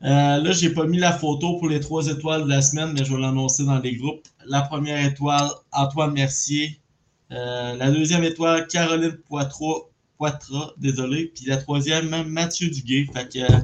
Euh, 0.05 0.39
là, 0.39 0.53
j'ai 0.53 0.71
pas 0.71 0.85
mis 0.87 0.99
la 0.99 1.13
photo 1.13 1.59
pour 1.59 1.69
les 1.69 1.81
trois 1.81 2.07
étoiles 2.09 2.45
de 2.45 2.49
la 2.49 2.61
semaine, 2.61 2.93
mais 2.93 3.05
je 3.05 3.15
vais 3.15 3.21
l'annoncer 3.21 3.65
dans 3.65 3.79
les 3.79 3.97
groupes. 3.97 4.23
La 4.47 4.63
première 4.63 5.03
étoile, 5.05 5.49
Antoine 5.73 6.13
Mercier. 6.13 6.79
Euh, 7.33 7.75
la 7.77 7.91
deuxième 7.91 8.23
étoile, 8.23 8.67
Caroline 8.67 9.17
Poitras, 9.29 9.89
Poitras, 10.19 10.73
désolé. 10.77 11.33
Puis 11.35 11.47
la 11.47 11.57
troisième, 11.57 12.11
Mathieu 12.29 12.69
Duguay. 12.69 13.07
Fait 13.15 13.33
que, 13.33 13.39
euh, 13.39 13.59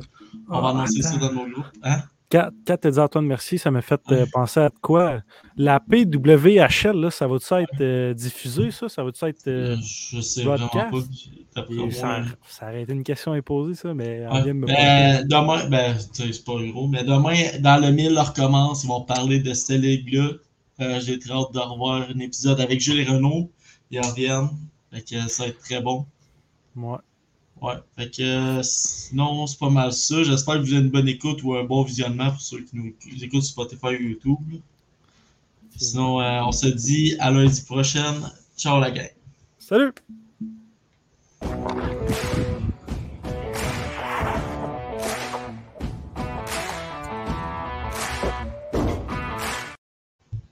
on 0.48 0.60
va 0.60 0.68
Ah, 0.68 0.70
annoncer 0.70 1.02
ça 1.02 1.16
dans 1.18 1.32
nos 1.32 1.46
groupes. 1.46 1.66
Hein? 1.82 2.02
Quand, 2.30 2.48
quand 2.64 2.76
tu 2.80 2.86
as 2.86 2.90
dit 2.92 2.98
Antoine 3.00 3.26
Mercier, 3.26 3.58
ça 3.58 3.70
m'a 3.72 3.82
fait 3.82 4.00
euh, 4.12 4.24
penser 4.32 4.60
à 4.60 4.70
quoi? 4.80 5.20
La 5.56 5.80
PWHL, 5.80 6.92
là, 6.96 7.10
ça 7.10 7.26
va-tu 7.26 7.54
être 7.54 7.80
euh, 7.80 8.14
diffusé, 8.14 8.70
ça? 8.70 8.88
Ça 8.88 9.02
va-tu 9.02 9.24
être. 9.24 9.48
euh, 9.48 9.76
je 9.82 10.20
sais 10.20 10.44
vraiment 10.44 10.68
pas. 10.68 10.90
Moi, 10.90 11.90
ça, 11.90 12.22
ça 12.48 12.66
aurait 12.68 12.82
été 12.82 12.92
une 12.92 13.02
question 13.02 13.32
imposée, 13.32 13.74
ça, 13.74 13.92
mais 13.94 14.24
Ouais. 14.28 14.52
me 14.52 14.66
Ben, 14.66 15.26
demain, 15.26 15.68
ben, 15.68 15.96
c'est 16.12 16.44
pas 16.44 16.52
gros, 16.70 16.86
mais 16.86 17.02
demain, 17.02 17.34
dans 17.60 17.80
le 17.84 17.90
1000, 17.90 18.16
on 18.16 18.22
recommence. 18.22 18.84
Ils 18.84 18.88
vont 18.88 19.00
parler 19.00 19.40
de 19.40 19.52
cette 19.52 19.80
ligue-là. 19.80 20.28
J'ai 21.00 21.18
très 21.18 21.32
hâte 21.32 21.52
de 21.52 21.58
revoir 21.58 22.08
un 22.08 22.18
épisode 22.20 22.60
avec 22.60 22.80
Jules 22.80 23.06
Renault. 23.10 23.50
Ils 23.90 24.00
reviennent. 24.00 24.50
Fait 24.92 25.02
que 25.02 25.28
ça 25.28 25.42
va 25.42 25.48
être 25.48 25.58
très 25.60 25.80
bon. 25.82 26.06
Ouais. 26.76 26.98
Ouais. 27.60 27.74
Fait 27.96 28.10
que 28.10 28.22
euh, 28.22 28.62
sinon, 28.62 29.46
c'est 29.46 29.58
pas 29.58 29.70
mal 29.70 29.92
ça. 29.92 30.22
J'espère 30.22 30.54
que 30.54 30.60
vous 30.60 30.72
avez 30.72 30.82
une 30.82 30.90
bonne 30.90 31.08
écoute 31.08 31.42
ou 31.42 31.54
un 31.54 31.64
bon 31.64 31.82
visionnement 31.82 32.30
pour 32.30 32.40
ceux 32.40 32.60
qui 32.60 32.76
nous 32.76 32.94
écoutent 33.22 33.42
sur 33.42 33.52
Spotify 33.52 33.96
ou 33.96 34.08
YouTube. 34.08 34.60
Sinon, 35.76 36.20
euh, 36.20 36.42
on 36.42 36.52
se 36.52 36.68
dit 36.68 37.16
à 37.18 37.30
lundi 37.30 37.62
prochaine. 37.62 38.30
Ciao 38.56 38.80
la 38.80 38.90
gang. 38.90 39.10
Salut 39.58 39.92